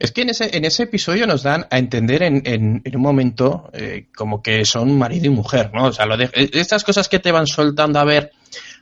Es 0.00 0.10
que 0.10 0.22
en 0.22 0.30
ese, 0.30 0.56
en 0.56 0.64
ese 0.64 0.82
episodio 0.82 1.24
nos 1.24 1.44
dan 1.44 1.68
a 1.70 1.78
entender 1.78 2.24
en, 2.24 2.42
en, 2.44 2.96
un 2.96 3.00
momento 3.00 3.70
eh, 3.72 4.08
como 4.16 4.42
que 4.42 4.64
son 4.64 4.98
marido 4.98 5.26
y 5.26 5.30
mujer, 5.30 5.70
¿no? 5.72 5.84
O 5.84 5.92
sea, 5.92 6.04
lo 6.04 6.16
de, 6.16 6.28
estas 6.34 6.82
cosas 6.82 7.08
que 7.08 7.20
te 7.20 7.30
van 7.30 7.46
soltando 7.46 8.00
a 8.00 8.04
ver 8.04 8.32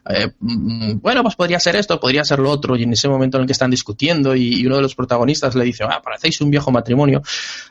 eh, 0.09 0.31
mm, 0.39 1.01
bueno, 1.01 1.23
pues 1.23 1.37
podría 1.37 1.61
ser 1.61 1.77
esto, 1.77 2.01
podría 2.01 2.25
ser 2.25 2.39
lo 2.39 2.51
otro, 2.51 2.77
y 2.77 2.85
en 2.85 2.93
ese 2.93 3.09
momento 3.09 3.37
en 3.37 3.43
el 3.43 3.47
que 3.47 3.53
están 3.53 3.71
discutiendo 3.71 4.35
y, 4.35 4.67
uno 4.67 4.77
de 4.77 4.83
los 4.83 4.95
protagonistas 4.95 5.55
le 5.55 5.65
dice, 5.65 5.85
ah, 5.85 6.01
parecéis 6.03 6.41
un 6.41 6.51
viejo 6.51 6.71
matrimonio, 6.71 7.23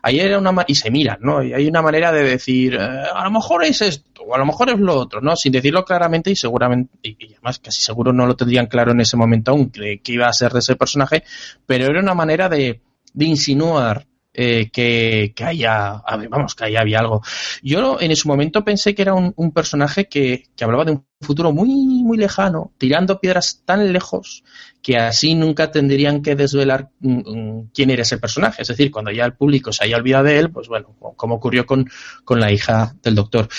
ahí 0.01 0.19
era 0.19 0.37
una, 0.37 0.63
y 0.67 0.75
se 0.75 0.91
miran, 0.91 1.19
¿no? 1.21 1.43
Y 1.43 1.53
hay 1.53 1.67
una 1.67 1.81
manera 1.81 2.11
de 2.11 2.23
decir, 2.23 2.75
eh, 2.75 2.79
a 2.79 3.23
lo 3.23 3.31
mejor 3.31 3.63
es 3.63 3.81
esto, 3.81 4.23
o 4.23 4.35
a 4.35 4.37
lo 4.37 4.45
mejor 4.45 4.69
es 4.69 4.79
lo 4.79 4.95
otro, 4.95 5.21
¿no? 5.21 5.35
Sin 5.35 5.51
decirlo 5.51 5.83
claramente 5.83 6.31
y 6.31 6.35
seguramente, 6.35 6.97
y, 7.01 7.33
además 7.33 7.59
casi 7.59 7.81
seguro 7.81 8.13
no 8.13 8.25
lo 8.25 8.35
tendrían 8.35 8.67
claro 8.67 8.91
en 8.91 9.01
ese 9.01 9.17
momento 9.17 9.51
aún, 9.51 9.71
que, 9.71 10.01
iba 10.05 10.27
a 10.27 10.33
ser 10.33 10.51
de 10.51 10.59
ese 10.59 10.75
personaje, 10.75 11.23
pero 11.65 11.85
era 11.85 11.99
una 11.99 12.13
manera 12.13 12.49
de 12.49 12.81
insinuar 13.17 14.05
eh, 14.33 14.69
que, 14.71 15.33
haya, 15.43 16.03
vamos, 16.29 16.55
que 16.55 16.65
haya 16.65 16.81
había 16.81 16.99
algo. 16.99 17.21
Yo 17.63 17.99
en 17.99 18.11
ese 18.11 18.27
momento 18.27 18.63
pensé 18.63 18.93
que 18.93 19.01
era 19.01 19.13
un, 19.13 19.51
personaje 19.51 20.07
que, 20.07 20.45
que, 20.55 20.63
hablaba 20.63 20.85
de 20.85 20.91
un 20.91 21.05
futuro 21.19 21.51
muy, 21.51 22.03
muy 22.03 22.17
lejano, 22.17 22.71
tirando 22.77 23.19
piedras 23.19 23.63
tan 23.65 23.91
lejos 23.91 24.43
que 24.81 24.97
así 24.97 25.35
nunca 25.35 25.71
tendrían 25.71 26.21
que 26.21 26.35
desvelar 26.35 26.89
mm, 26.99 27.17
mm, 27.17 27.69
quién 27.73 27.89
era 27.89 28.03
ese 28.03 28.17
personaje. 28.17 28.61
Es 28.61 28.67
decir, 28.67 28.91
cuando 28.91 29.11
ya 29.11 29.25
el 29.25 29.33
público 29.33 29.73
se 29.73 29.83
haya 29.83 29.97
olvidado 29.97 30.25
de 30.25 30.39
él, 30.39 30.51
pues 30.51 30.67
bueno, 30.67 30.95
como 31.15 31.35
ocurrió 31.35 31.65
con, 31.65 31.89
con 32.23 32.39
la 32.39 32.51
hija 32.51 32.95
del 33.01 33.15
doctor. 33.15 33.49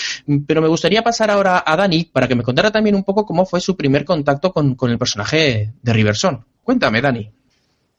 Pero 0.47 0.61
me 0.61 0.67
gustaría 0.67 1.03
pasar 1.03 1.29
ahora 1.29 1.63
a 1.65 1.75
Dani 1.75 2.05
para 2.05 2.27
que 2.27 2.35
me 2.35 2.43
contara 2.43 2.71
también 2.71 2.95
un 2.95 3.03
poco 3.03 3.25
cómo 3.25 3.45
fue 3.45 3.59
su 3.59 3.75
primer 3.75 4.05
contacto 4.05 4.51
con, 4.53 4.75
con 4.75 4.89
el 4.89 4.97
personaje 4.97 5.73
de 5.81 5.93
Riverson. 5.93 6.45
Cuéntame, 6.63 7.01
Dani. 7.01 7.40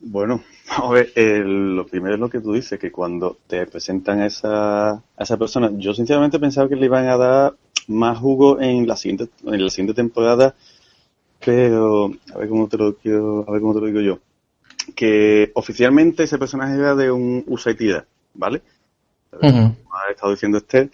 Bueno, 0.02 0.42
a 0.68 0.90
ver, 0.90 1.12
lo 1.16 1.86
primero 1.86 2.14
es 2.14 2.20
lo 2.20 2.28
que 2.28 2.40
tú 2.40 2.52
dices, 2.52 2.78
que 2.78 2.90
cuando 2.90 3.38
te 3.46 3.66
presentan 3.66 4.20
a 4.20 4.26
esa, 4.26 4.90
a 4.90 5.02
esa 5.18 5.36
persona, 5.36 5.70
yo 5.74 5.94
sinceramente 5.94 6.38
pensaba 6.38 6.68
que 6.68 6.76
le 6.76 6.86
iban 6.86 7.06
a 7.06 7.16
dar 7.16 7.54
más 7.88 8.18
jugo 8.18 8.60
en 8.60 8.86
la 8.86 8.96
siguiente, 8.96 9.28
en 9.44 9.64
la 9.64 9.70
siguiente 9.70 9.94
temporada, 9.94 10.54
pero 11.44 12.10
a 12.34 12.38
ver 12.38 12.48
cómo 12.48 12.68
te 12.68 12.76
lo 12.76 12.96
quiero, 12.96 13.44
a 13.46 13.52
ver 13.52 13.60
cómo 13.60 13.74
te 13.74 13.80
lo 13.80 13.86
digo 13.86 14.00
yo. 14.00 14.18
Que 14.96 15.52
oficialmente 15.54 16.24
ese 16.24 16.38
personaje 16.38 16.74
era 16.74 16.94
de 16.94 17.10
un 17.10 17.44
Usaitida, 17.46 18.06
¿vale? 18.34 18.62
Ha 19.40 20.10
estado 20.10 20.32
diciendo 20.32 20.58
Esther, 20.58 20.90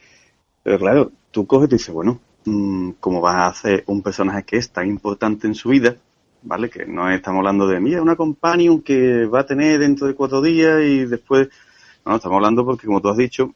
pero 0.63 0.79
claro, 0.79 1.13
tú 1.31 1.47
coges 1.47 1.71
y 1.71 1.77
dices, 1.77 1.95
bueno, 1.95 2.21
mm, 2.45 2.93
¿cómo 3.01 3.21
vas 3.21 3.37
a 3.37 3.47
hacer 3.47 3.85
un 3.87 4.03
personaje 4.03 4.45
que 4.45 4.57
es 4.59 4.71
tan 4.71 4.87
importante 4.87 5.47
en 5.47 5.55
su 5.55 5.71
vida? 5.71 5.97
¿Vale? 6.43 6.71
Que 6.71 6.87
no 6.87 7.11
estamos 7.11 7.39
hablando 7.39 7.67
de, 7.67 7.81
mira, 7.81 8.03
una 8.03 8.17
companion 8.17 8.83
que 8.83 9.27
va 9.27 9.41
a 9.41 9.47
tener 9.47 9.81
dentro 9.81 10.07
de 10.07 10.15
cuatro 10.15 10.41
días 10.41 10.81
y 10.83 11.05
después... 11.05 11.49
No, 12.05 12.17
estamos 12.17 12.37
hablando 12.37 12.65
porque, 12.65 12.87
como 12.87 13.03
tú 13.03 13.09
has 13.09 13.17
dicho, 13.17 13.55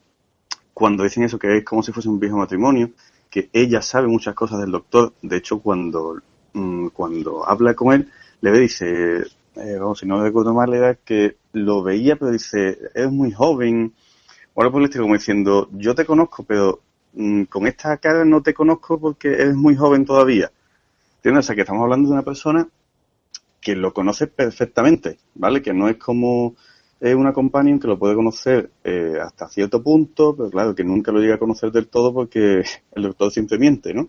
cuando 0.74 1.04
dicen 1.04 1.22
eso, 1.24 1.38
que 1.38 1.58
es 1.58 1.64
como 1.64 1.82
si 1.82 1.92
fuese 1.92 2.08
un 2.08 2.20
viejo 2.20 2.36
matrimonio, 2.36 2.90
que 3.30 3.48
ella 3.52 3.80
sabe 3.80 4.08
muchas 4.08 4.34
cosas 4.34 4.60
del 4.60 4.70
doctor. 4.70 5.14
De 5.22 5.36
hecho, 5.36 5.60
cuando, 5.60 6.20
mm, 6.52 6.88
cuando 6.88 7.48
habla 7.48 7.74
con 7.74 7.94
él, 7.94 8.10
le 8.40 8.52
dice, 8.52 9.22
eh, 9.56 9.76
vamos, 9.78 10.00
si 10.00 10.06
no 10.06 10.22
recuerdo 10.22 10.52
mal, 10.54 10.72
era 10.74 10.94
que 10.94 11.36
lo 11.52 11.82
veía, 11.82 12.16
pero 12.16 12.30
dice, 12.30 12.78
es 12.94 13.10
muy 13.10 13.32
joven. 13.32 13.94
Ahora 14.54 14.70
pues 14.70 14.80
le 14.80 14.84
estoy 14.86 15.00
como 15.02 15.14
diciendo, 15.14 15.68
yo 15.72 15.94
te 15.94 16.04
conozco, 16.04 16.44
pero 16.44 16.80
mm, 17.14 17.44
con 17.44 17.66
esta 17.66 17.96
cara 17.98 18.24
no 18.24 18.42
te 18.42 18.54
conozco 18.54 18.98
porque 19.00 19.28
eres 19.28 19.54
muy 19.54 19.76
joven 19.76 20.04
todavía. 20.04 20.50
¿Entiendes? 21.22 21.44
O 21.44 21.46
sea, 21.46 21.54
que 21.54 21.60
estamos 21.60 21.84
hablando 21.84 22.08
de 22.08 22.14
una 22.14 22.24
persona 22.24 22.68
que 23.60 23.76
lo 23.76 23.94
conoce 23.94 24.26
perfectamente, 24.26 25.18
¿vale? 25.36 25.62
Que 25.62 25.72
no 25.72 25.88
es 25.88 25.96
como 25.96 26.56
es 26.98 27.14
una 27.14 27.32
companion 27.32 27.78
que 27.78 27.86
lo 27.86 27.96
puede 27.96 28.16
conocer 28.16 28.70
eh, 28.82 29.18
hasta 29.22 29.48
cierto 29.48 29.84
punto, 29.84 30.34
pero 30.36 30.50
claro, 30.50 30.74
que 30.74 30.82
nunca 30.82 31.12
lo 31.12 31.20
llega 31.20 31.36
a 31.36 31.38
conocer 31.38 31.70
del 31.70 31.86
todo 31.86 32.12
porque 32.12 32.64
el 32.92 33.02
doctor 33.04 33.30
siempre 33.30 33.58
miente, 33.58 33.94
¿no? 33.94 34.08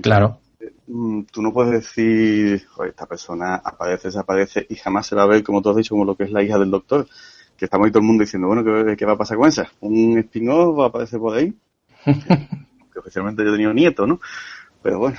claro. 0.00 0.38
Mm, 0.86 1.22
tú 1.32 1.42
no 1.42 1.52
puedes 1.52 1.72
decir, 1.72 2.64
esta 2.86 3.06
persona 3.06 3.56
aparece, 3.56 4.08
desaparece 4.08 4.66
y 4.68 4.76
jamás 4.76 5.08
se 5.08 5.16
va 5.16 5.24
a 5.24 5.26
ver, 5.26 5.42
como 5.42 5.60
tú 5.60 5.70
has 5.70 5.76
dicho, 5.76 5.94
como 5.94 6.04
lo 6.04 6.16
que 6.16 6.24
es 6.24 6.30
la 6.30 6.42
hija 6.42 6.58
del 6.58 6.70
doctor. 6.70 7.08
Que 7.56 7.64
estamos 7.64 7.86
ahí 7.86 7.90
todo 7.90 8.02
el 8.02 8.06
mundo 8.06 8.22
diciendo, 8.22 8.46
bueno, 8.46 8.62
¿qué, 8.96 9.04
va 9.04 9.14
a 9.14 9.18
pasar 9.18 9.36
con 9.36 9.48
esa? 9.48 9.68
¿Un 9.80 10.16
spin-off 10.18 10.78
va 10.78 10.84
a 10.84 10.88
aparecer 10.88 11.18
por 11.18 11.36
ahí? 11.36 11.52
que 12.04 12.98
oficialmente 13.00 13.42
yo 13.42 13.48
he 13.48 13.52
tenido 13.52 13.74
nieto, 13.74 14.06
¿no? 14.06 14.20
Pero 14.80 15.00
bueno, 15.00 15.18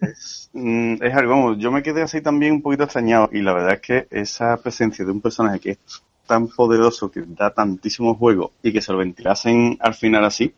es, 0.00 0.50
mm, 0.52 0.94
es, 1.02 1.14
algo, 1.14 1.54
yo 1.56 1.70
me 1.70 1.82
quedé 1.82 2.02
así 2.02 2.20
también 2.20 2.52
un 2.52 2.62
poquito 2.62 2.84
extrañado 2.84 3.28
y 3.32 3.42
la 3.42 3.52
verdad 3.52 3.74
es 3.74 3.80
que 3.80 4.06
esa 4.10 4.56
presencia 4.56 5.04
de 5.04 5.12
un 5.12 5.20
personaje 5.20 5.60
que 5.60 5.70
es 5.72 5.78
tan 6.26 6.48
poderoso, 6.48 7.10
que 7.10 7.22
da 7.26 7.50
tantísimo 7.50 8.14
juego 8.14 8.52
y 8.62 8.72
que 8.72 8.80
se 8.80 8.92
lo 8.92 8.98
ventilasen 8.98 9.76
al 9.80 9.94
final 9.94 10.24
así, 10.24 10.52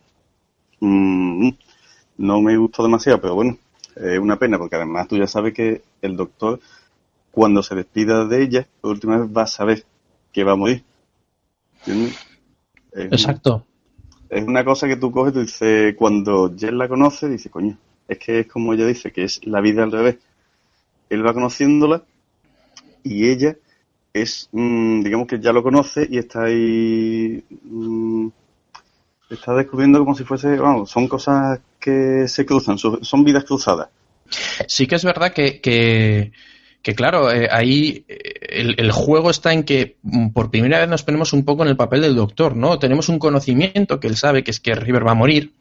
mmm, 0.81 1.51
no 2.19 2.41
me 2.41 2.57
gustó 2.57 2.83
demasiado, 2.83 3.21
pero 3.21 3.35
bueno, 3.35 3.57
es 3.97 4.19
una 4.19 4.39
pena 4.39 4.59
porque 4.59 4.77
además 4.77 5.09
tú 5.09 5.17
ya 5.17 5.27
sabes 5.27 5.55
que 5.55 5.83
el 6.03 6.17
doctor 6.17 6.61
cuando 7.31 7.63
se 7.63 7.75
despida 7.75 8.25
de 8.27 8.43
ella, 8.43 8.67
por 8.81 8.93
última 8.93 9.19
vez 9.19 9.37
va 9.37 9.43
a 9.43 9.49
saber 9.49 9.85
que 10.33 10.45
va 10.45 10.53
a 10.53 10.57
morir. 10.57 10.85
Exacto. 12.93 13.67
es 14.31 14.45
una 14.45 14.65
cosa 14.65 14.87
que 14.87 14.97
tú 14.97 15.11
coges 15.11 15.35
y 15.35 15.41
dices, 15.41 15.97
cuando 15.97 16.55
Jen 16.57 16.79
la 16.79 16.89
conoce, 16.89 17.29
dice, 17.29 17.51
coño, 17.51 17.77
es 18.09 18.19
que 18.19 18.41
es 18.41 18.47
como 18.47 18.75
ella 18.75 18.87
dice, 18.87 19.13
que 19.13 19.25
es 19.25 19.45
la 19.47 19.61
vida 19.61 19.83
al 19.83 19.93
revés. 19.93 20.17
Él 21.11 21.27
va 21.27 21.35
conociéndola 21.35 22.03
y 23.03 23.29
ella 23.29 23.57
es, 24.13 24.49
mm, 24.53 25.03
digamos 25.03 25.27
que 25.27 25.41
ya 25.41 25.53
lo 25.53 25.63
conoce 25.63 26.07
y 26.11 26.19
está 26.19 26.45
ahí, 26.45 27.43
mm, 27.63 28.29
está 29.31 29.55
descubriendo 29.55 29.99
como 29.99 30.15
si 30.15 30.25
fuese, 30.25 30.57
vamos, 30.57 30.91
son 30.91 31.09
cosas 31.09 31.61
que 31.81 32.27
se 32.29 32.47
cruzan, 32.47 32.79
son 32.79 33.25
vidas 33.25 33.45
cruzadas. 33.45 33.89
Sí 34.69 34.87
que 34.87 34.95
es 34.95 35.05
verdad 35.05 35.33
que 35.33 36.33
que 36.85 36.95
claro, 36.95 37.33
eh, 37.33 37.49
ahí 37.51 38.05
eh, 38.09 38.75
el, 38.77 38.93
juego 38.93 39.31
está 39.31 39.55
en 39.55 39.65
que 39.65 39.97
mm, 40.03 40.29
por 40.29 40.51
primera 40.51 40.79
vez 40.79 40.89
nos 40.89 41.03
ponemos 41.03 41.33
un 41.33 41.43
poco 41.43 41.63
en 41.63 41.71
el 41.71 41.79
papel 41.79 42.03
del 42.03 42.15
doctor, 42.15 42.55
¿no? 42.55 42.79
Tenemos 42.79 43.09
un 43.09 43.19
conocimiento 43.19 43.99
que 43.99 44.07
él 44.07 44.17
sabe 44.17 44.45
que 44.45 44.51
es 44.51 44.61
que 44.61 44.75
River 44.75 45.07
va 45.07 45.13
a 45.13 45.15
morir 45.15 45.55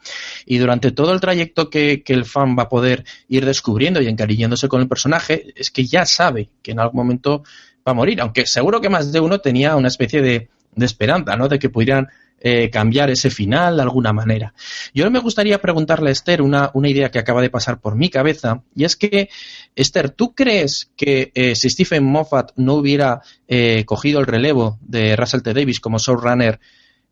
y 0.46 0.58
durante 0.58 0.92
todo 0.92 1.14
el 1.14 1.22
trayecto 1.22 1.70
que, 1.70 2.04
el 2.06 2.26
fan 2.26 2.58
va 2.60 2.64
a 2.64 2.70
poder 2.70 3.06
ir 3.30 3.46
descubriendo 3.46 4.02
y 4.02 4.08
encariñándose 4.08 4.68
con 4.68 4.82
el 4.82 4.90
personaje, 4.90 5.54
es 5.56 5.72
que 5.72 5.86
ya 5.86 6.06
sabe 6.06 6.50
que 6.62 6.72
en 6.72 6.82
algún 6.82 6.98
momento 6.98 7.44
va 7.88 7.94
a 7.94 7.96
morir, 7.96 8.20
aunque 8.20 8.46
seguro 8.46 8.82
que 8.82 8.90
más 8.90 9.14
de 9.14 9.22
uno 9.22 9.40
tenía 9.40 9.78
una 9.78 9.88
especie 9.88 10.22
de, 10.22 10.50
de 10.76 10.86
esperanza, 10.86 11.38
¿no? 11.38 11.48
De 11.48 11.58
que 11.58 11.70
pudieran 11.70 12.10
eh, 12.46 12.70
cambiar 12.70 13.10
ese 13.10 13.30
final 13.30 13.78
de 13.78 13.84
alguna 13.84 14.12
manera. 14.12 14.54
Yo 14.94 15.10
me 15.10 15.20
gustaría 15.20 15.62
preguntarle 15.62 16.10
a 16.10 16.12
Esther 16.12 16.42
una, 16.42 16.72
una, 16.74 16.90
idea 16.90 17.10
que 17.10 17.18
acaba 17.18 17.42
de 17.42 17.50
pasar 17.50 17.80
por 17.80 17.96
mi 17.96 18.10
cabeza, 18.10 18.64
y 18.76 18.84
es 18.84 18.98
que, 18.98 19.30
Esther, 19.76 20.10
¿tú 20.10 20.36
crees 20.36 20.92
que 20.98 21.32
eh, 21.36 21.56
si 21.56 21.70
Stephen 21.70 22.04
Moffat 22.04 22.52
no 22.58 22.74
hubiera 22.74 23.22
eh, 23.48 23.86
cogido 23.86 24.20
el 24.20 24.26
relevo 24.26 24.78
de 24.82 25.16
Russell 25.16 25.42
T. 25.42 25.54
Davis 25.54 25.80
como 25.80 26.00
showrunner, 26.00 26.60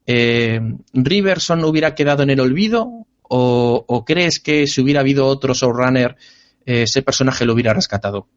Riverson 0.05 1.63
hubiera 1.63 1.95
quedado 1.95 2.23
en 2.23 2.31
el 2.31 2.41
olvido? 2.41 3.07
¿O, 3.21 3.85
¿O, 3.87 4.03
crees 4.03 4.41
que 4.41 4.67
si 4.67 4.81
hubiera 4.81 4.99
habido 4.99 5.27
otro 5.27 5.53
showrunner, 5.53 6.17
ese 6.65 7.03
personaje 7.03 7.45
lo 7.45 7.53
hubiera 7.53 7.73
rescatado? 7.73 8.27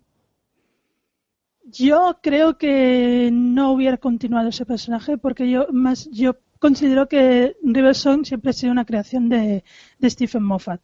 Yo 1.65 2.21
creo 2.23 2.57
que 2.57 3.31
no 3.33 3.73
hubiera 3.73 3.97
continuado 3.97 4.51
ese 4.51 4.65
personaje 4.65 5.19
porque 5.19 5.51
yo 5.51 5.67
más 5.73 6.09
yo 6.13 6.37
considero 6.65 7.09
que 7.09 7.57
River 7.63 7.95
Song 7.95 8.25
siempre 8.25 8.49
ha 8.49 8.55
sido 8.55 8.73
una 8.73 8.87
creación 8.87 9.29
de, 9.29 9.65
Stephen 10.03 10.43
Moffat. 10.43 10.81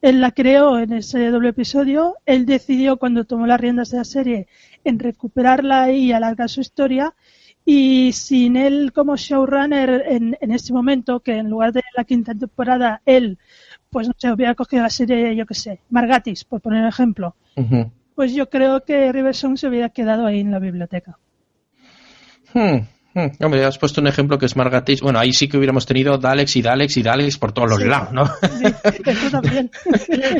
Él 0.00 0.22
la 0.22 0.30
creó 0.30 0.78
en 0.78 0.94
ese 0.94 1.28
doble 1.28 1.50
episodio, 1.50 2.16
él 2.24 2.46
decidió 2.46 2.96
cuando 2.96 3.26
tomó 3.26 3.46
las 3.46 3.60
riendas 3.60 3.90
de 3.90 3.98
la 3.98 4.04
serie 4.04 4.46
en 4.84 4.98
recuperarla 4.98 5.92
y 5.92 6.12
alargar 6.12 6.48
su 6.48 6.62
historia 6.62 7.14
y 7.66 8.12
sin 8.14 8.56
él 8.56 8.90
como 8.94 9.16
showrunner 9.16 10.04
en, 10.08 10.38
en 10.40 10.50
este 10.50 10.72
momento, 10.72 11.20
que 11.20 11.34
en 11.36 11.50
lugar 11.50 11.74
de 11.74 11.82
la 11.94 12.04
quinta 12.04 12.34
temporada 12.34 13.02
él, 13.04 13.36
pues 13.90 14.08
no 14.08 14.14
sé, 14.16 14.32
hubiera 14.32 14.54
cogido 14.54 14.82
la 14.82 14.88
serie, 14.88 15.36
yo 15.36 15.44
qué 15.44 15.54
sé, 15.54 15.80
Margatis, 15.90 16.44
por 16.44 16.62
poner 16.62 16.80
un 16.80 16.88
ejemplo, 16.88 17.36
pues 18.14 18.32
yo 18.32 18.48
creo 18.48 18.82
que 18.82 19.12
River 19.12 19.34
Song 19.34 19.58
se 19.58 19.68
hubiera 19.68 19.90
quedado 19.90 20.24
ahí 20.24 20.40
en 20.40 20.52
la 20.52 20.58
biblioteca. 20.58 21.18
Hmm. 22.54 22.78
Hmm, 23.18 23.44
hombre, 23.44 23.64
has 23.64 23.78
puesto 23.78 24.00
un 24.00 24.06
ejemplo 24.06 24.38
que 24.38 24.46
es 24.46 24.54
Margatis. 24.54 25.00
Bueno, 25.00 25.18
ahí 25.18 25.32
sí 25.32 25.48
que 25.48 25.56
hubiéramos 25.56 25.86
tenido 25.86 26.18
Dalex 26.18 26.54
y 26.54 26.62
Dalex 26.62 26.98
y 26.98 27.02
Dalex 27.02 27.36
por 27.36 27.50
todos 27.50 27.68
los 27.68 27.82
lados, 27.82 28.12
¿no? 28.12 28.26
Sí, 28.26 29.02
eso 29.04 29.30
también. 29.30 29.70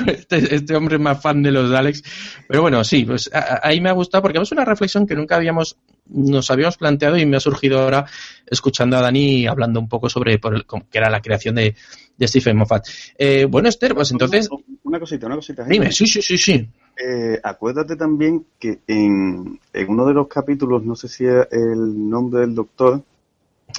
Este, 0.07 0.55
este, 0.55 0.77
hombre 0.77 0.95
es 0.95 1.03
más 1.03 1.21
fan 1.21 1.43
de 1.43 1.51
los 1.51 1.71
Dalex. 1.71 2.05
Pero 2.47 2.63
bueno, 2.63 2.85
sí, 2.85 3.05
pues 3.05 3.29
ahí 3.63 3.81
me 3.81 3.89
ha 3.89 3.93
gustado 3.95 4.23
porque 4.23 4.39
es 4.39 4.53
una 4.53 4.65
reflexión 4.65 5.09
que 5.09 5.17
nunca 5.17 5.35
habíamos, 5.35 5.77
nos 6.07 6.51
habíamos 6.53 6.77
planteado 6.77 7.17
y 7.19 7.27
me 7.27 7.37
ha 7.37 7.41
surgido 7.41 7.81
ahora 7.81 8.07
escuchando 8.47 8.97
a 8.97 9.01
Dani 9.01 9.49
hablando 9.49 9.81
un 9.81 9.89
poco 9.89 10.09
sobre 10.09 10.39
por 10.39 10.55
el, 10.55 10.65
que 10.65 10.99
era 10.99 11.11
la 11.11 11.21
creación 11.21 11.57
de, 11.57 11.75
de 12.19 12.29
Stephen 12.29 12.57
Moffat. 12.57 12.87
Eh, 13.17 13.47
bueno, 13.47 13.69
Esther, 13.69 13.95
pues 13.95 14.11
entonces. 14.11 14.49
Una 14.83 14.99
cosita, 14.99 15.27
una 15.27 15.37
cosita. 15.37 15.65
Dime, 15.65 15.93
sí, 15.93 16.07
sí, 16.07 16.21
sí, 16.21 16.37
sí. 16.37 16.69
Eh, 16.97 17.39
acuérdate 17.43 17.97
también 17.97 18.45
que 18.59 18.81
en, 18.89 19.61
uno 19.87 20.07
de 20.07 20.15
los 20.15 20.27
capítulos, 20.27 20.85
no 20.85 20.97
sé 20.97 21.09
si 21.09 21.25
es 21.25 21.47
el 21.53 22.11
nombre 22.11 22.41
del 22.41 22.55
doctor, 22.55 23.03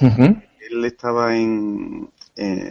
él 0.00 0.84
estaba 0.84 1.36
en, 1.36 2.08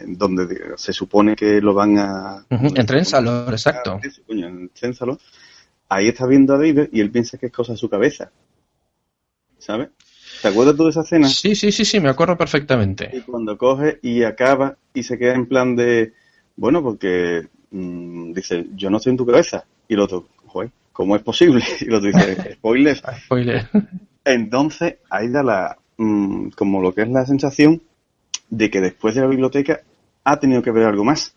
donde 0.07 0.73
se 0.77 0.91
supone 0.91 1.35
que 1.35 1.61
lo 1.61 1.75
van 1.75 1.97
a... 1.99 2.45
En 2.49 2.85
Trénsalo, 2.85 3.49
exacto. 3.51 3.99
en 4.27 4.69
Trénsalo. 4.69 5.19
Ahí 5.87 6.07
está 6.07 6.25
viendo 6.25 6.53
a 6.53 6.57
David 6.57 6.89
y 6.91 7.01
él 7.01 7.11
piensa 7.11 7.37
que 7.37 7.47
es 7.47 7.51
cosa 7.51 7.73
de 7.73 7.77
su 7.77 7.89
cabeza. 7.89 8.31
¿Sabes? 9.59 9.89
¿Te 10.41 10.47
acuerdas 10.47 10.75
tú 10.75 10.83
de 10.85 10.89
esa 10.91 11.01
escena? 11.01 11.27
Sí, 11.27 11.55
sí, 11.55 11.71
sí, 11.71 11.85
sí, 11.85 11.99
me 11.99 12.09
acuerdo 12.09 12.37
perfectamente. 12.37 13.09
Y 13.13 13.21
cuando 13.21 13.57
coge 13.57 13.99
y 14.01 14.23
acaba 14.23 14.77
y 14.93 15.03
se 15.03 15.17
queda 15.17 15.35
en 15.35 15.47
plan 15.47 15.75
de, 15.75 16.13
bueno, 16.55 16.81
porque 16.81 17.47
mm, 17.71 18.33
dice, 18.33 18.67
yo 18.75 18.89
no 18.89 18.97
estoy 18.97 19.11
en 19.11 19.17
tu 19.17 19.25
cabeza. 19.25 19.65
Y 19.87 19.95
el 19.95 20.01
otro, 20.01 20.27
¿cómo 20.93 21.15
es 21.15 21.21
posible? 21.21 21.63
Y 21.81 21.85
lo 21.85 21.99
dice, 21.99 22.53
spoiler. 22.53 23.01
spoiler. 23.25 23.67
Entonces, 24.25 24.95
ahí 25.09 25.29
da 25.29 25.43
la, 25.43 25.77
mm, 25.97 26.49
como 26.49 26.81
lo 26.81 26.93
que 26.93 27.03
es 27.03 27.09
la 27.09 27.25
sensación 27.25 27.81
de 28.49 28.69
que 28.69 28.81
después 28.81 29.15
de 29.15 29.21
la 29.21 29.27
biblioteca 29.27 29.81
ha 30.23 30.39
tenido 30.39 30.61
que 30.61 30.71
ver 30.71 30.85
algo 30.85 31.03
más. 31.03 31.33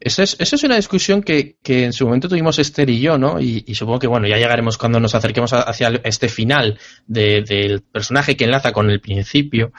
Esa 0.00 0.22
es, 0.22 0.36
es 0.38 0.62
una 0.62 0.76
discusión 0.76 1.22
que, 1.22 1.56
en 1.64 1.92
su 1.92 2.06
momento 2.06 2.28
tuvimos 2.28 2.58
Esther 2.58 2.88
y 2.90 3.00
yo, 3.00 3.18
¿no? 3.18 3.40
Y, 3.40 3.74
supongo 3.74 3.98
que, 3.98 4.06
bueno, 4.06 4.28
ya 4.28 4.36
llegaremos 4.36 4.78
cuando 4.78 5.00
nos 5.00 5.14
acerquemos 5.14 5.52
hacia 5.52 5.88
este 6.04 6.28
final 6.28 6.78
del 7.06 7.82
personaje 7.82 8.36
que 8.36 8.44
enlaza 8.44 8.72
con 8.72 8.90
el 8.90 9.00
principio. 9.00 9.72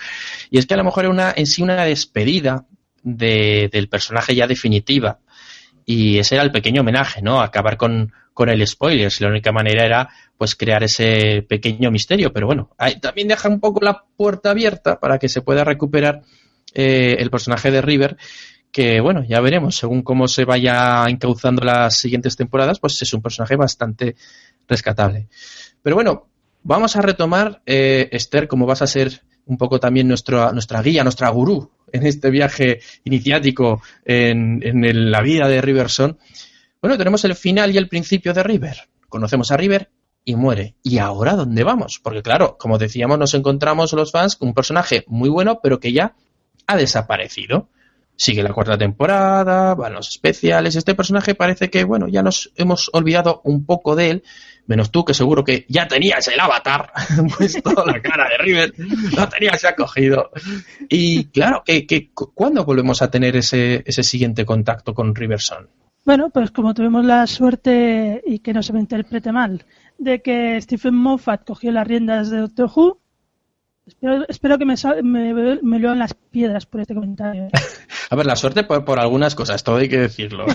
Y 0.49 0.57
es 0.57 0.65
que 0.65 0.73
a 0.73 0.77
lo 0.77 0.83
mejor 0.83 1.07
una, 1.07 1.33
en 1.35 1.45
sí 1.45 1.61
una 1.61 1.85
despedida 1.85 2.65
del 3.03 3.87
personaje 3.87 4.35
ya 4.35 4.45
definitiva 4.45 5.19
y 5.89 6.19
ese 6.19 6.35
era 6.35 6.43
el 6.43 6.51
pequeño 6.51 6.81
homenaje, 6.81 7.19
¿no? 7.23 7.41
Acabar 7.41 7.75
con, 7.75 8.13
el 8.37 8.67
spoiler, 8.67 9.11
si 9.11 9.23
la 9.23 9.31
única 9.31 9.51
manera 9.51 9.83
era 9.83 10.09
pues 10.37 10.55
crear 10.55 10.83
ese 10.83 11.41
pequeño 11.41 11.89
misterio, 11.89 12.31
pero 12.31 12.45
bueno, 12.45 12.69
también 13.01 13.27
deja 13.27 13.49
un 13.49 13.59
poco 13.59 13.81
la 13.81 14.05
puerta 14.15 14.51
abierta 14.51 14.99
para 14.99 15.17
que 15.17 15.27
se 15.27 15.41
pueda 15.41 15.63
recuperar 15.63 16.21
eh, 16.75 17.17
el 17.19 17.31
personaje 17.31 17.71
de 17.71 17.81
River, 17.81 18.17
que 18.71 19.01
bueno, 19.01 19.23
ya 19.23 19.39
veremos, 19.41 19.75
según 19.75 20.03
cómo 20.03 20.27
se 20.27 20.45
vaya 20.45 21.05
encauzando 21.07 21.63
las 21.63 21.97
siguientes 21.97 22.35
temporadas, 22.35 22.79
pues 22.79 23.01
es 23.01 23.13
un 23.13 23.21
personaje 23.21 23.55
bastante 23.55 24.15
rescatable. 24.67 25.27
Pero 25.81 25.95
bueno, 25.95 26.27
vamos 26.63 26.95
a 26.95 27.01
retomar, 27.01 27.61
eh, 27.65 28.09
Esther, 28.11 28.47
como 28.47 28.65
vas 28.65 28.81
a 28.81 28.87
ser 28.87 29.21
un 29.45 29.57
poco 29.57 29.79
también 29.79 30.07
nuestra 30.07 30.81
guía, 30.83 31.03
nuestra 31.03 31.29
gurú 31.29 31.71
en 31.91 32.05
este 32.05 32.29
viaje 32.29 32.81
iniciático 33.03 33.81
en, 34.05 35.11
la 35.11 35.21
vida 35.21 35.47
de 35.47 35.61
Riverson, 35.61 36.17
Bueno, 36.81 36.97
tenemos 36.97 37.25
el 37.25 37.35
final 37.35 37.73
y 37.73 37.77
el 37.77 37.89
principio 37.89 38.33
de 38.33 38.43
River. 38.43 38.77
Conocemos 39.09 39.51
a 39.51 39.57
River 39.57 39.89
y 40.23 40.35
muere. 40.35 40.75
¿Y 40.83 40.99
ahora 40.99 41.35
dónde 41.35 41.63
vamos? 41.63 41.99
Porque 42.01 42.21
claro, 42.21 42.57
como 42.57 42.77
decíamos, 42.77 43.17
nos 43.17 43.33
encontramos 43.33 43.91
los 43.93 44.11
fans 44.11 44.35
con 44.35 44.49
un 44.49 44.53
personaje 44.53 45.03
muy 45.07 45.29
bueno, 45.29 45.59
pero 45.61 45.79
que 45.79 45.91
ya 45.91 46.13
ha 46.67 46.77
desaparecido. 46.77 47.67
Sigue 48.19 48.43
la 48.43 48.51
cuarta 48.51 48.77
temporada, 48.77 49.75
van 49.75 49.93
los 49.93 50.09
especiales. 50.09 50.75
Este 50.75 50.93
personaje 50.93 51.35
parece 51.35 51.69
que, 51.69 51.85
bueno, 51.85 52.09
ya 52.09 52.21
nos 52.21 52.51
hemos 52.57 52.89
olvidado 52.91 53.39
un 53.45 53.65
poco 53.65 53.95
de 53.95 54.09
él, 54.09 54.23
menos 54.67 54.91
tú 54.91 55.05
que 55.05 55.13
seguro 55.13 55.45
que 55.45 55.65
ya 55.69 55.87
tenías 55.87 56.27
el 56.27 56.37
avatar 56.37 56.91
puesto 57.37 57.85
la 57.85 58.01
cara 58.01 58.27
de 58.27 58.37
River, 58.39 58.73
lo 59.15 59.29
tenías 59.29 59.61
ya 59.61 59.73
cogido. 59.73 60.31
Y 60.89 61.27
claro, 61.27 61.63
que, 61.65 61.87
que, 61.87 62.11
¿cuándo 62.13 62.65
volvemos 62.65 63.01
a 63.01 63.09
tener 63.09 63.37
ese, 63.37 63.83
ese 63.85 64.03
siguiente 64.03 64.43
contacto 64.43 64.93
con 64.93 65.15
Riverson? 65.15 65.69
Bueno, 66.03 66.29
pues 66.29 66.51
como 66.51 66.73
tuvimos 66.73 67.05
la 67.05 67.25
suerte, 67.25 68.21
y 68.25 68.39
que 68.39 68.51
no 68.51 68.61
se 68.63 68.73
me 68.73 68.81
interprete 68.81 69.31
mal, 69.31 69.65
de 69.97 70.21
que 70.21 70.61
Stephen 70.61 70.95
Moffat 70.95 71.45
cogió 71.45 71.71
las 71.71 71.87
riendas 71.87 72.29
de 72.29 72.39
Doctor 72.39 72.69
Who, 72.75 72.99
espero, 74.27 74.57
que 74.57 74.65
me, 74.65 74.75
me, 75.03 75.59
me 75.61 75.79
las 75.95 76.13
piedras 76.13 76.65
por 76.65 76.81
este 76.81 76.93
comentario. 76.95 77.47
A 78.09 78.15
ver, 78.15 78.25
la 78.25 78.35
suerte 78.35 78.63
por, 78.63 78.99
algunas 78.99 79.35
cosas, 79.35 79.63
todo 79.63 79.77
hay 79.77 79.89
que 79.89 79.99
decirlo. 79.99 80.45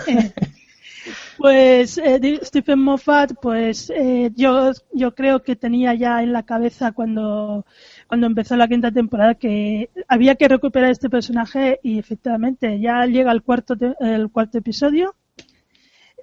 pues 1.37 1.99
eh, 1.99 2.41
Stephen 2.43 2.81
Moffat, 2.81 3.35
pues 3.41 3.91
eh, 3.95 4.33
yo, 4.35 4.73
yo 4.93 5.14
creo 5.14 5.43
que 5.43 5.55
tenía 5.55 5.95
ya 5.95 6.23
en 6.23 6.33
la 6.33 6.43
cabeza 6.45 6.93
cuando, 6.93 7.64
cuando 8.09 8.26
empezó 8.26 8.57
la 8.57 8.69
quinta 8.69 8.91
temporada 8.91 9.35
que 9.35 9.91
había 10.09 10.35
que 10.35 10.49
recuperar 10.49 10.91
este 10.91 11.11
personaje 11.11 11.79
y 11.83 11.99
efectivamente 11.99 12.81
ya 12.81 13.07
llega 13.07 13.31
el 13.31 13.43
cuarto, 13.43 13.76
el 14.00 14.31
cuarto 14.31 14.59
episodio 14.59 15.14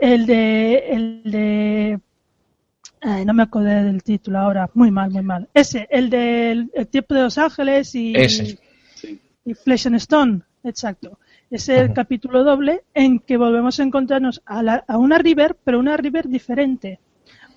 el 0.02 0.26
de, 0.26 0.78
el 0.90 1.22
de 1.26 2.00
no 3.02 3.34
me 3.34 3.44
acuerdo 3.44 3.70
del 3.70 4.04
título 4.04 4.40
ahora, 4.40 4.70
muy 4.74 4.92
mal, 4.92 5.12
muy 5.12 5.24
mal. 5.24 5.50
Ese, 5.54 5.88
el 5.90 6.10
del 6.10 6.70
tiempo 6.90 7.16
de 7.16 7.22
Los 7.22 7.38
Ángeles 7.38 7.96
y, 7.96 8.14
y 9.46 9.54
Flesh 9.54 9.88
and 9.88 9.96
Stone, 9.96 10.42
exacto. 10.64 11.20
Es 11.50 11.68
el 11.68 11.92
capítulo 11.94 12.44
doble 12.44 12.84
en 12.94 13.20
que 13.20 13.36
volvemos 13.36 13.80
a 13.80 13.84
encontrarnos 13.84 14.42
a, 14.46 14.84
a, 14.88 14.98
una 14.98 15.18
River, 15.18 15.58
pero 15.64 15.80
una 15.80 15.98
River 15.98 16.30
diferente. 16.30 17.00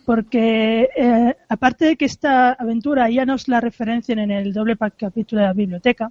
Porque 0.05 0.89
eh, 0.97 1.37
aparte 1.49 1.85
de 1.85 1.97
que 1.97 2.05
esta 2.05 2.53
aventura 2.53 3.09
ya 3.09 3.25
nos 3.25 3.47
la 3.49 3.61
referencian 3.61 4.19
en 4.19 4.31
el 4.31 4.53
doble 4.53 4.77
capítulo 4.77 5.41
de 5.41 5.47
la 5.47 5.53
biblioteca, 5.53 6.11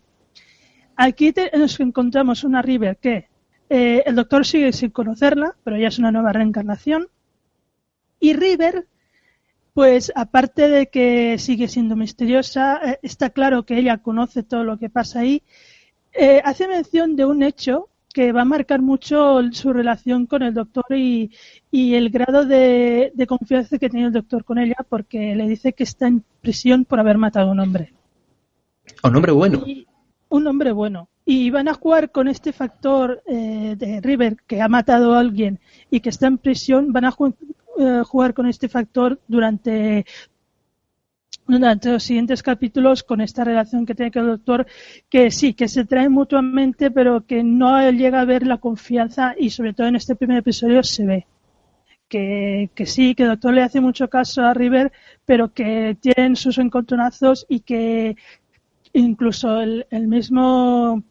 aquí 0.95 1.33
nos 1.53 1.79
encontramos 1.79 2.43
una 2.43 2.61
River 2.61 2.97
que 2.97 3.27
eh, 3.69 4.03
el 4.05 4.15
doctor 4.15 4.45
sigue 4.45 4.71
sin 4.71 4.91
conocerla, 4.91 5.55
pero 5.63 5.77
ya 5.77 5.89
es 5.89 5.99
una 5.99 6.11
nueva 6.11 6.31
reencarnación. 6.31 7.07
Y 8.19 8.33
River, 8.33 8.87
pues 9.73 10.11
aparte 10.15 10.69
de 10.69 10.87
que 10.87 11.37
sigue 11.39 11.67
siendo 11.67 11.95
misteriosa, 11.95 12.79
eh, 12.83 12.99
está 13.01 13.31
claro 13.31 13.63
que 13.63 13.77
ella 13.77 13.97
conoce 13.97 14.43
todo 14.43 14.63
lo 14.63 14.77
que 14.77 14.89
pasa 14.89 15.21
ahí. 15.21 15.43
Eh, 16.13 16.41
hace 16.43 16.67
mención 16.67 17.15
de 17.15 17.25
un 17.25 17.41
hecho 17.41 17.89
que 18.13 18.31
va 18.31 18.41
a 18.41 18.45
marcar 18.45 18.81
mucho 18.81 19.41
su 19.51 19.73
relación 19.73 20.27
con 20.27 20.43
el 20.43 20.53
doctor 20.53 20.85
y, 20.91 21.31
el 21.71 22.11
grado 22.11 22.45
de, 22.45 23.11
confianza 23.27 23.79
que 23.79 23.89
tiene 23.89 24.05
el 24.05 24.13
doctor 24.13 24.43
con 24.45 24.59
ella, 24.59 24.75
porque 24.87 25.35
le 25.35 25.47
dice 25.47 25.73
que 25.73 25.83
está 25.83 26.07
en 26.07 26.23
prisión 26.41 26.85
por 26.85 26.99
haber 26.99 27.17
matado 27.17 27.49
a 27.49 27.51
un 27.51 27.59
hombre. 27.59 27.91
Un 29.03 29.15
hombre 29.15 29.31
bueno. 29.31 29.63
un 30.29 30.47
hombre 30.47 30.71
bueno 30.71 31.09
y 31.25 31.49
van 31.49 31.67
a 31.67 31.73
jugar 31.73 32.11
con 32.11 32.27
este 32.27 32.51
factor 32.51 33.23
eh, 33.25 33.75
de 33.77 34.01
River 34.01 34.37
que 34.45 34.61
ha 34.61 34.67
matado 34.67 35.15
a 35.15 35.19
alguien 35.19 35.59
y 35.89 36.01
que 36.01 36.09
está 36.09 36.27
en 36.27 36.37
prisión, 36.37 36.91
van 36.91 37.05
a 37.05 37.11
eh, 37.79 38.03
jugar 38.05 38.33
con 38.33 38.47
este 38.47 38.69
factor 38.69 39.19
durante 39.27 40.05
durante 41.47 41.91
los 41.91 42.03
siguientes 42.03 42.41
capítulos 42.41 43.03
con 43.03 43.21
esta 43.21 43.43
relación 43.43 43.85
que 43.85 43.95
tiene 43.95 44.11
con 44.11 44.23
el 44.23 44.29
doctor, 44.29 44.65
que 45.09 45.31
sí, 45.31 45.53
que 45.53 45.67
se 45.67 45.85
trae 45.85 46.09
mutuamente, 46.09 46.89
pero 46.91 47.25
que 47.25 47.43
no 47.43 47.89
llega 47.91 48.21
a 48.21 48.25
ver 48.25 48.45
la 48.47 48.57
confianza 48.57 49.35
y 49.37 49.49
sobre 49.49 49.73
todo 49.73 49.87
en 49.87 49.95
este 49.95 50.15
primer 50.15 50.37
episodio 50.37 50.83
se 50.83 51.05
ve. 51.05 51.27
Que, 52.07 52.69
que 52.75 52.85
sí, 52.85 53.15
que 53.15 53.23
el 53.23 53.29
doctor 53.29 53.53
le 53.53 53.63
hace 53.63 53.81
mucho 53.81 54.07
caso 54.07 54.43
a 54.43 54.53
River, 54.53 54.91
pero 55.25 55.51
que 55.51 55.97
tienen 55.99 56.35
sus 56.35 56.59
encontronazos 56.59 57.45
y 57.49 57.61
que 57.61 58.15
incluso 58.93 59.61
el, 59.61 59.87
el 59.89 60.07
mismo 60.07 61.03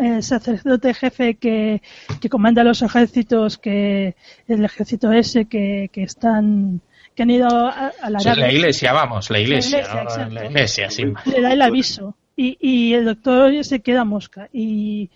el 0.00 0.22
sacerdote 0.22 0.94
jefe 0.94 1.34
que, 1.34 1.82
comanda 2.30 2.64
los 2.64 2.82
ejércitos, 2.82 3.58
que 3.58 4.14
el 4.46 4.64
ejército 4.64 5.12
ese 5.12 5.46
que, 5.46 5.90
que 5.92 6.02
están 6.02 6.80
que 7.14 7.24
han 7.24 7.30
ido 7.30 7.48
a, 7.48 7.92
la, 8.08 8.34
la 8.36 8.52
iglesia, 8.52 8.92
vamos, 8.92 9.28
la 9.28 9.40
iglesia, 9.40 10.06
la 10.30 10.44
iglesia, 10.46 10.88
Le 11.26 11.40
da 11.40 11.52
el 11.52 11.62
aviso. 11.62 12.14
Y, 12.36 12.56
y 12.60 12.94
el 12.94 13.06
doctor 13.06 13.64
se 13.64 13.80
queda 13.80 14.04
mosca. 14.04 14.48
Y, 14.52 15.10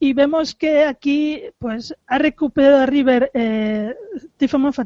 y 0.00 0.14
vemos 0.14 0.54
que 0.56 0.84
aquí 0.84 1.42
pues 1.58 1.94
ha 2.08 2.18
recuperado 2.18 2.78
a 2.78 2.86
River, 2.86 3.30
eh, 3.34 3.94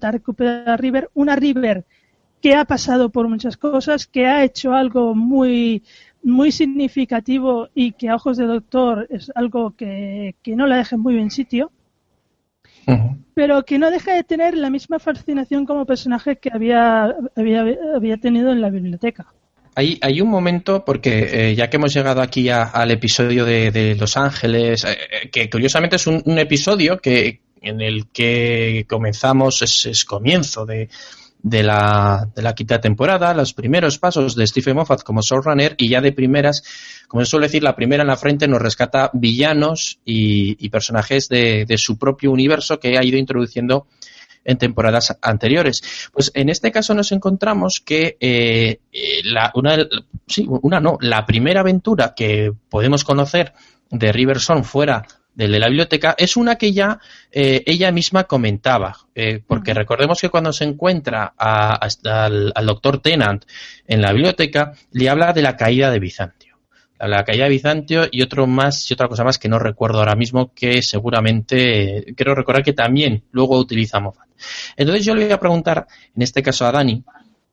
ha 0.02 0.10
recuperado 0.10 0.72
a 0.72 0.76
River, 0.76 1.10
una 1.14 1.36
River 1.36 1.84
que 2.42 2.54
ha 2.54 2.64
pasado 2.64 3.08
por 3.08 3.26
muchas 3.26 3.56
cosas, 3.56 4.06
que 4.06 4.26
ha 4.26 4.44
hecho 4.44 4.74
algo 4.74 5.14
muy 5.14 5.84
muy 6.26 6.50
significativo 6.50 7.68
y 7.72 7.92
que 7.92 8.08
a 8.08 8.16
ojos 8.16 8.36
de 8.36 8.46
doctor 8.46 9.06
es 9.10 9.30
algo 9.34 9.76
que, 9.76 10.34
no 10.44 10.66
la 10.66 10.76
deja 10.76 10.96
en 10.96 11.02
muy 11.02 11.14
bien 11.14 11.30
sitio, 11.30 11.70
pero 13.34 13.64
que 13.64 13.78
no 13.78 13.90
deja 13.90 14.12
de 14.12 14.24
tener 14.24 14.56
la 14.56 14.68
misma 14.68 14.98
fascinación 14.98 15.64
como 15.64 15.86
personaje 15.86 16.36
que 16.36 16.50
había, 16.52 17.14
había, 17.36 18.16
tenido 18.16 18.50
en 18.50 18.60
la 18.60 18.70
biblioteca. 18.70 19.26
Hay, 19.76 19.98
hay 20.02 20.20
un 20.20 20.28
momento, 20.28 20.84
porque 20.84 21.50
eh, 21.50 21.54
ya 21.54 21.70
que 21.70 21.76
hemos 21.76 21.94
llegado 21.94 22.20
aquí 22.20 22.48
al 22.48 22.90
episodio 22.90 23.44
de, 23.44 23.96
Los 23.98 24.16
Ángeles, 24.16 24.84
eh, 24.84 24.98
eh, 25.22 25.30
que 25.30 25.48
curiosamente 25.48 25.94
es 25.94 26.08
un, 26.08 26.38
episodio 26.38 26.98
que 26.98 27.40
en 27.60 27.80
el 27.80 28.08
que 28.08 28.84
comenzamos, 28.88 29.62
es 29.62 30.04
comienzo 30.04 30.66
de, 30.66 30.88
de 31.46 31.62
la, 31.62 32.54
quinta 32.56 32.80
temporada, 32.80 33.32
los 33.32 33.54
primeros 33.54 34.00
pasos 34.00 34.34
de 34.34 34.48
Stephen 34.48 34.74
Moffat 34.74 35.04
como 35.04 35.20
showrunner 35.20 35.76
y 35.78 35.88
ya 35.88 36.00
de 36.00 36.10
primeras, 36.10 36.64
como 37.06 37.24
se 37.24 37.30
suele 37.30 37.46
decir, 37.46 37.62
la 37.62 37.76
primera 37.76 38.02
en 38.02 38.08
la 38.08 38.16
frente 38.16 38.48
nos 38.48 38.60
rescata 38.60 39.10
villanos 39.12 40.00
y, 40.04 40.68
personajes 40.70 41.28
de, 41.28 41.64
su 41.78 41.98
propio 41.98 42.32
universo 42.32 42.80
que 42.80 42.98
ha 42.98 43.04
ido 43.04 43.16
introduciendo 43.16 43.86
en 44.44 44.58
temporadas 44.58 45.16
anteriores. 45.22 46.10
Pues 46.12 46.32
en 46.34 46.48
este 46.48 46.72
caso 46.72 46.94
nos 46.94 47.12
encontramos 47.12 47.80
que 47.80 48.16
eh 48.20 48.80
la, 49.22 49.52
una, 49.54 49.76
sí, 50.26 50.46
una 50.48 50.80
no, 50.80 50.98
la 51.00 51.24
primera 51.26 51.60
aventura 51.60 52.12
que 52.16 52.52
podemos 52.68 53.04
conocer 53.04 53.52
de 53.88 54.10
Riverson 54.10 54.64
fuera 54.64 55.06
de 55.36 55.58
la 55.58 55.68
biblioteca 55.68 56.14
es 56.16 56.36
una 56.36 56.56
que 56.56 56.72
ya 56.72 56.98
eh, 57.30 57.62
ella 57.66 57.92
misma 57.92 58.24
comentaba, 58.24 58.96
eh, 59.14 59.42
porque 59.46 59.74
recordemos 59.74 60.20
que 60.20 60.30
cuando 60.30 60.52
se 60.52 60.64
encuentra 60.64 61.34
al, 61.36 62.66
doctor 62.66 63.00
Tennant 63.02 63.44
en 63.86 64.00
la 64.00 64.12
biblioteca, 64.12 64.72
le 64.92 65.08
habla 65.10 65.32
de 65.32 65.42
la 65.42 65.56
caída 65.56 65.90
de 65.90 65.98
Bizantio. 65.98 66.56
La, 66.98 67.24
caída 67.24 67.44
de 67.44 67.50
Bizantio 67.50 68.08
y 68.10 68.22
otro 68.22 68.46
más 68.46 68.90
y 68.90 68.94
otra 68.94 69.08
cosa 69.08 69.24
más 69.24 69.38
que 69.38 69.50
no 69.50 69.58
recuerdo 69.58 69.98
ahora 69.98 70.14
mismo 70.14 70.54
que 70.54 70.80
seguramente 70.80 72.06
quiero 72.16 72.34
recordar 72.34 72.62
que 72.62 72.72
también 72.72 73.24
luego 73.32 73.58
utilizamos. 73.58 74.16
Entonces 74.76 75.04
yo 75.04 75.14
le 75.14 75.24
voy 75.24 75.32
a 75.32 75.40
preguntar, 75.40 75.86
en 76.14 76.22
este 76.22 76.42
caso 76.42 76.66
a 76.66 76.72
Dani, 76.72 77.04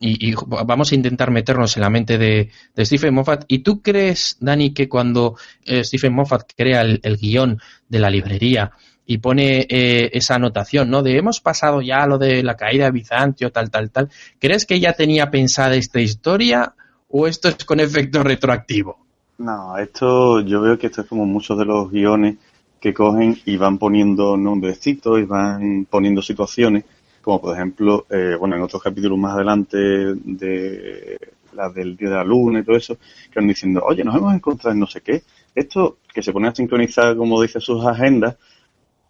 y, 0.05 0.35
vamos 0.65 0.91
a 0.91 0.95
intentar 0.95 1.31
meternos 1.31 1.77
en 1.77 1.81
la 1.81 1.89
mente 1.89 2.17
de, 2.17 2.49
Stephen 2.77 3.13
Moffat. 3.13 3.45
¿Y 3.47 3.59
tú 3.59 3.81
crees, 3.81 4.37
Dani, 4.39 4.73
que 4.73 4.89
cuando 4.89 5.37
eh, 5.63 5.83
Stephen 5.83 6.13
Moffat 6.13 6.51
crea 6.55 6.81
el, 6.81 7.17
guion 7.17 7.59
de 7.87 7.99
la 7.99 8.09
librería 8.09 8.71
y 9.05 9.19
pone 9.19 9.65
eh, 9.69 10.09
esa 10.13 10.35
anotación, 10.35 10.89
¿no? 10.89 11.03
De 11.03 11.17
hemos 11.17 11.39
pasado 11.39 11.81
ya 11.81 12.05
lo 12.05 12.17
de 12.17 12.43
la 12.43 12.55
caída 12.55 12.85
de 12.85 12.91
Bizantio, 12.91 13.51
tal, 13.51 13.71
tal, 13.71 13.91
tal. 13.91 14.09
¿Crees 14.39 14.65
que 14.65 14.79
ya 14.79 14.93
tenía 14.93 15.31
pensada 15.31 15.75
esta 15.75 16.01
historia 16.01 16.73
o 17.09 17.27
esto 17.27 17.47
es 17.47 17.63
con 17.63 17.79
efecto 17.79 18.23
retroactivo? 18.23 18.97
No, 19.37 19.77
esto 19.77 20.41
yo 20.41 20.61
veo 20.61 20.77
que 20.77 20.87
esto 20.87 21.01
es 21.01 21.07
como 21.07 21.25
muchos 21.25 21.57
de 21.57 21.65
los 21.65 21.89
guiones 21.89 22.35
que 22.79 22.93
cogen 22.93 23.39
y 23.45 23.55
van 23.55 23.77
poniendo 23.77 24.35
nombrecitos 24.35 25.19
y 25.19 25.23
van 25.23 25.87
poniendo 25.89 26.21
situaciones 26.21 26.83
como 27.23 27.41
por 27.41 27.55
ejemplo, 27.55 28.05
eh, 28.09 28.35
bueno, 28.37 28.55
en 28.55 28.61
otros 28.61 28.83
capítulos 28.83 29.17
más 29.17 29.33
adelante 29.33 29.77
de 29.77 31.17
las 31.53 31.73
del 31.73 31.95
Día 31.95 32.09
de 32.09 32.15
la 32.15 32.23
Luna 32.23 32.59
y 32.59 32.63
todo 32.63 32.75
eso, 32.75 32.97
que 33.31 33.39
van 33.39 33.47
diciendo, 33.47 33.81
oye, 33.85 34.03
nos 34.03 34.15
hemos 34.15 34.33
encontrado 34.35 34.73
en 34.73 34.79
no 34.79 34.87
sé 34.87 35.01
qué. 35.01 35.23
Esto 35.55 35.99
que 36.13 36.21
se 36.21 36.33
pone 36.33 36.49
a 36.49 36.55
sincronizar, 36.55 37.15
como 37.15 37.41
dice, 37.41 37.59
sus 37.59 37.85
agendas, 37.85 38.35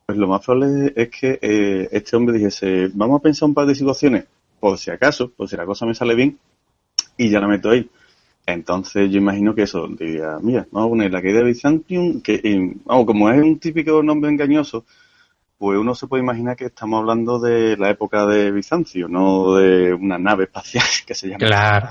pues 0.06 0.18
lo 0.18 0.28
más 0.28 0.46
probable 0.46 0.94
es 0.96 1.10
que 1.10 1.40
eh, 1.42 1.90
este 1.92 2.16
hombre 2.16 2.38
dijese, 2.38 2.90
vamos 2.94 3.20
a 3.20 3.24
pensar 3.24 3.50
un 3.50 3.56
par 3.56 3.66
de 3.66 3.76
situaciones, 3.76 4.26
por 4.60 4.78
si 4.78 4.92
acaso, 4.92 5.32
por 5.32 5.50
si 5.50 5.56
la 5.56 5.66
cosa 5.66 5.86
me 5.86 5.96
sale 5.96 6.14
bien, 6.14 6.38
y 7.18 7.30
ya 7.30 7.40
la 7.40 7.48
meto 7.48 7.72
ahí. 7.72 7.90
Entonces 8.46 9.10
yo 9.10 9.18
imagino 9.18 9.56
que 9.56 9.64
eso, 9.64 9.88
diría, 9.88 10.38
mira, 10.42 10.68
vamos 10.72 10.88
a 10.88 10.90
poner 10.90 11.12
la 11.12 11.22
caída 11.22 11.40
de 11.40 11.46
Byzantium, 11.46 12.22
que, 12.22 12.76
vamos, 12.86 13.06
como 13.06 13.30
es 13.30 13.42
un 13.42 13.58
típico 13.58 14.04
nombre 14.04 14.30
engañoso, 14.30 14.86
pues 15.64 15.80
uno 15.80 15.96
se 15.96 16.08
puede 16.08 16.22
imaginar 16.22 16.58
que 16.58 16.66
estamos 16.66 17.00
hablando 17.00 17.40
de 17.40 17.78
la 17.78 17.90
época 17.90 18.26
de 18.26 18.52
Bizancio, 18.52 19.08
no 19.08 19.56
de 19.56 19.94
una 19.94 20.20
nave 20.20 20.44
espacial 20.44 20.84
que 21.08 21.16
se 21.16 21.30
llama. 21.30 21.38
Claro. 21.38 21.88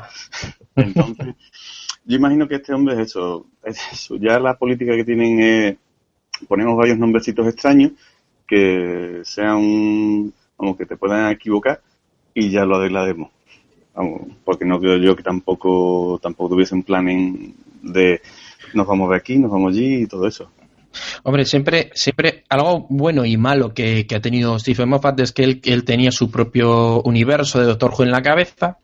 Entonces, 0.76 1.36
yo 2.04 2.16
imagino 2.18 2.46
que 2.46 2.56
este 2.56 2.74
hombre 2.74 2.96
es 2.96 3.00
eso, 3.00 3.46
es 3.64 3.80
eso. 3.90 4.16
Ya 4.16 4.38
la 4.38 4.58
política 4.58 4.94
que 4.94 5.06
tienen 5.06 5.40
es, 5.40 5.76
ponemos 6.46 6.76
varios 6.76 6.98
nombrecitos 6.98 7.48
extraños 7.48 7.92
que 8.46 9.22
sean, 9.24 10.34
como 10.54 10.76
que 10.76 10.84
te 10.84 10.98
puedan 10.98 11.32
equivocar 11.32 11.80
y 12.34 12.50
ya 12.50 12.66
lo 12.66 12.76
arreglaremos. 12.76 13.30
Vamos, 13.94 14.32
porque 14.44 14.66
no 14.66 14.80
creo 14.80 14.98
yo 14.98 15.16
que 15.16 15.22
tampoco, 15.22 16.20
tampoco 16.22 16.56
tuviesen 16.56 16.82
plan 16.82 17.06
de 17.80 18.20
nos 18.74 18.86
vamos 18.86 19.08
de 19.08 19.16
aquí, 19.16 19.38
nos 19.38 19.50
vamos 19.50 19.72
allí 19.72 20.02
y 20.02 20.06
todo 20.06 20.26
eso. 20.28 20.50
Hombre, 21.22 21.44
siempre, 21.44 21.90
siempre 21.94 22.44
algo 22.48 22.86
bueno 22.88 23.24
y 23.24 23.36
malo 23.36 23.74
que, 23.74 24.06
ha 24.14 24.20
tenido 24.20 24.58
Stephen 24.58 24.88
Moffat 24.88 25.18
es 25.20 25.32
que 25.32 25.44
él, 25.44 25.60
él, 25.64 25.84
tenía 25.84 26.12
su 26.12 26.30
propio 26.30 27.02
universo 27.02 27.58
de 27.60 27.66
Doctor 27.66 27.92
Who 27.96 28.04
en 28.04 28.10
la 28.10 28.22
cabeza, 28.22 28.78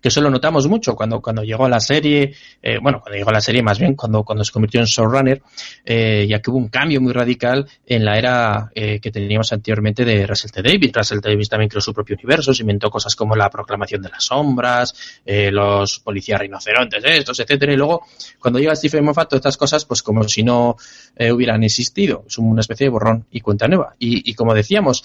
que 0.00 0.08
eso 0.08 0.20
lo 0.20 0.30
notamos 0.30 0.66
mucho 0.68 0.94
cuando, 0.94 1.20
cuando 1.20 1.42
llegó 1.42 1.68
la 1.68 1.80
serie, 1.80 2.34
eh, 2.62 2.78
bueno, 2.80 3.00
cuando 3.00 3.18
llegó 3.18 3.30
la 3.30 3.40
serie 3.40 3.62
más 3.62 3.78
bien, 3.78 3.94
cuando, 3.94 4.22
cuando 4.22 4.44
se 4.44 4.52
convirtió 4.52 4.80
en 4.80 4.86
showrunner, 4.86 5.42
eh, 5.84 6.26
ya 6.28 6.40
que 6.40 6.50
hubo 6.50 6.58
un 6.58 6.68
cambio 6.68 7.00
muy 7.00 7.12
radical 7.12 7.66
en 7.86 8.04
la 8.04 8.18
era 8.18 8.70
eh, 8.74 9.00
que 9.00 9.10
teníamos 9.10 9.52
anteriormente 9.52 10.04
de 10.04 10.26
Russell 10.26 10.50
T. 10.50 10.62
Davis. 10.62 10.92
Russell 10.92 11.20
T. 11.20 11.28
Davis 11.28 11.48
también 11.48 11.68
creó 11.68 11.80
su 11.80 11.92
propio 11.92 12.16
universo, 12.16 12.54
se 12.54 12.62
inventó 12.62 12.90
cosas 12.90 13.14
como 13.14 13.36
la 13.36 13.50
proclamación 13.50 14.02
de 14.02 14.08
las 14.08 14.24
sombras, 14.24 15.20
los 15.24 16.00
policías 16.00 16.40
rinocerontes, 16.40 17.02
estos, 17.04 17.40
etcétera, 17.40 17.72
y 17.72 17.76
luego 17.76 18.06
cuando 18.38 18.58
llega 18.58 18.74
Stephen 18.74 19.04
Moffat, 19.04 19.28
todas 19.28 19.40
estas 19.40 19.56
cosas, 19.56 19.84
pues 19.84 20.02
como 20.02 20.24
si 20.24 20.42
no 20.42 20.76
hubieran 21.18 21.62
existido, 21.62 22.24
es 22.26 22.38
una 22.38 22.60
especie 22.60 22.86
de 22.86 22.90
borrón 22.90 23.26
y 23.30 23.40
cuenta 23.40 23.68
nueva. 23.68 23.94
Y, 23.98 24.34
como 24.34 24.54
decíamos, 24.54 25.04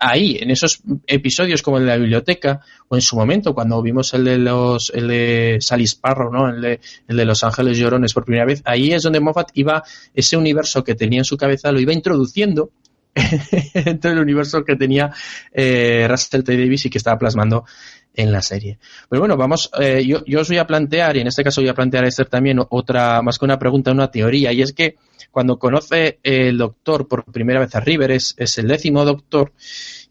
ahí, 0.00 0.38
en 0.40 0.50
esos 0.50 0.82
episodios 1.06 1.62
como 1.62 1.78
en 1.78 1.86
la 1.86 1.96
biblioteca, 1.96 2.60
o 2.88 2.94
en 2.94 3.00
su 3.00 3.16
momento, 3.16 3.51
cuando 3.54 3.80
vimos 3.82 4.12
el 4.14 4.24
de 4.24 4.38
los, 4.38 4.90
el 4.94 5.08
de 5.08 5.58
Sally 5.60 5.84
Sparrow, 5.84 6.32
¿no? 6.32 6.48
El 6.48 6.60
de, 6.60 6.80
el 7.08 7.16
de 7.16 7.24
Los 7.24 7.44
Ángeles 7.44 7.78
Llorones 7.78 8.12
por 8.12 8.24
primera 8.24 8.44
vez, 8.44 8.62
ahí 8.64 8.92
es 8.92 9.02
donde 9.02 9.20
Moffat 9.20 9.50
iba, 9.54 9.82
ese 10.14 10.36
universo 10.36 10.84
que 10.84 10.94
tenía 10.94 11.18
en 11.20 11.24
su 11.24 11.36
cabeza, 11.36 11.72
lo 11.72 11.80
iba 11.80 11.92
introduciendo 11.92 12.70
dentro 13.74 14.10
del 14.10 14.20
universo 14.20 14.64
que 14.64 14.76
tenía 14.76 15.12
eh, 15.52 16.06
Russell 16.08 16.42
T. 16.42 16.56
Davis 16.56 16.86
y 16.86 16.90
que 16.90 16.98
estaba 16.98 17.18
plasmando 17.18 17.64
en 18.14 18.32
la 18.32 18.42
serie. 18.42 18.78
Pero 19.08 19.20
bueno, 19.20 19.36
vamos, 19.36 19.70
eh, 19.80 20.04
yo, 20.06 20.24
yo 20.26 20.40
os 20.40 20.48
voy 20.48 20.58
a 20.58 20.66
plantear, 20.66 21.16
y 21.16 21.20
en 21.20 21.26
este 21.26 21.42
caso 21.42 21.60
voy 21.60 21.70
a 21.70 21.74
plantear 21.74 22.04
a 22.04 22.08
Esther 22.08 22.28
también 22.28 22.58
otra, 22.70 23.22
más 23.22 23.38
que 23.38 23.44
una 23.44 23.58
pregunta, 23.58 23.90
una 23.90 24.10
teoría, 24.10 24.52
y 24.52 24.62
es 24.62 24.72
que 24.72 24.96
cuando 25.30 25.58
conoce 25.58 26.18
el 26.22 26.58
doctor 26.58 27.08
por 27.08 27.24
primera 27.24 27.60
vez 27.60 27.74
a 27.74 27.80
River, 27.80 28.10
es, 28.10 28.34
es 28.36 28.58
el 28.58 28.68
décimo 28.68 29.04
doctor, 29.04 29.52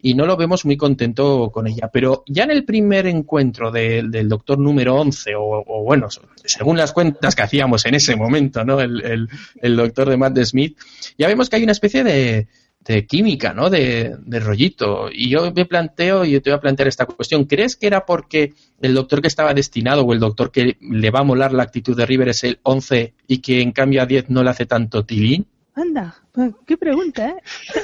y 0.02 0.14
no 0.14 0.26
lo 0.26 0.36
vemos 0.38 0.66
muy 0.66 0.78
contento 0.78 1.52
con 1.52 1.68
ella. 1.68 1.90
Pero 1.92 2.24
ya 2.28 2.44
en 2.44 2.52
el 2.52 2.66
primer 2.66 3.08
encuentro 3.08 3.72
del 3.72 4.28
doctor 4.28 4.58
número 4.58 4.96
11, 4.96 5.32
o, 5.38 5.84
bueno, 5.84 6.08
según 6.44 6.78
las 6.78 6.92
cuentas 6.92 7.36
que 7.36 7.44
hacíamos 7.44 7.86
en 7.86 7.96
ese 7.96 8.16
momento, 8.16 8.64
¿no? 8.64 8.82
El, 8.82 9.30
el, 9.62 9.76
doctor 9.76 10.10
de 10.10 10.18
Matt 10.18 10.38
Smith, 10.44 10.78
ya 11.18 11.28
vemos 11.28 11.50
que 11.50 11.58
hay 11.58 11.64
una 11.64 11.72
especie 11.72 12.04
de, 12.04 12.48
de 12.84 13.06
química, 13.06 13.54
¿no? 13.54 13.70
De, 13.70 14.16
de, 14.26 14.40
rollito. 14.40 15.10
Y 15.12 15.30
yo 15.30 15.52
me 15.52 15.66
planteo, 15.66 16.26
y 16.26 16.32
yo 16.32 16.42
te 16.42 16.50
voy 16.50 16.58
a 16.58 16.62
plantear 16.62 16.88
esta 16.88 17.06
cuestión, 17.06 17.46
¿crees 17.46 17.76
que 17.76 17.88
era 17.88 18.06
porque 18.06 18.54
el 18.82 18.94
doctor 18.94 19.22
que 19.22 19.28
estaba 19.28 19.54
destinado 19.54 20.04
o 20.04 20.14
el 20.14 20.20
doctor 20.20 20.52
que 20.52 20.78
le 20.80 21.12
va 21.12 21.20
a 21.20 21.24
molar 21.24 21.54
la 21.54 21.64
actitud 21.64 21.96
de 21.96 22.06
River 22.06 22.30
es 22.30 22.44
el 22.44 22.60
11 22.64 23.14
y 23.28 23.38
que 23.40 23.62
en 23.62 23.72
cambio 23.72 24.02
a 24.02 24.06
10 24.06 24.30
no 24.30 24.44
le 24.44 24.50
hace 24.50 24.66
tanto 24.66 25.06
tilín? 25.06 25.46
Anda, 25.73 26.15
pues, 26.34 26.53
qué 26.65 26.77
pregunta, 26.77 27.29
¿eh? 27.29 27.36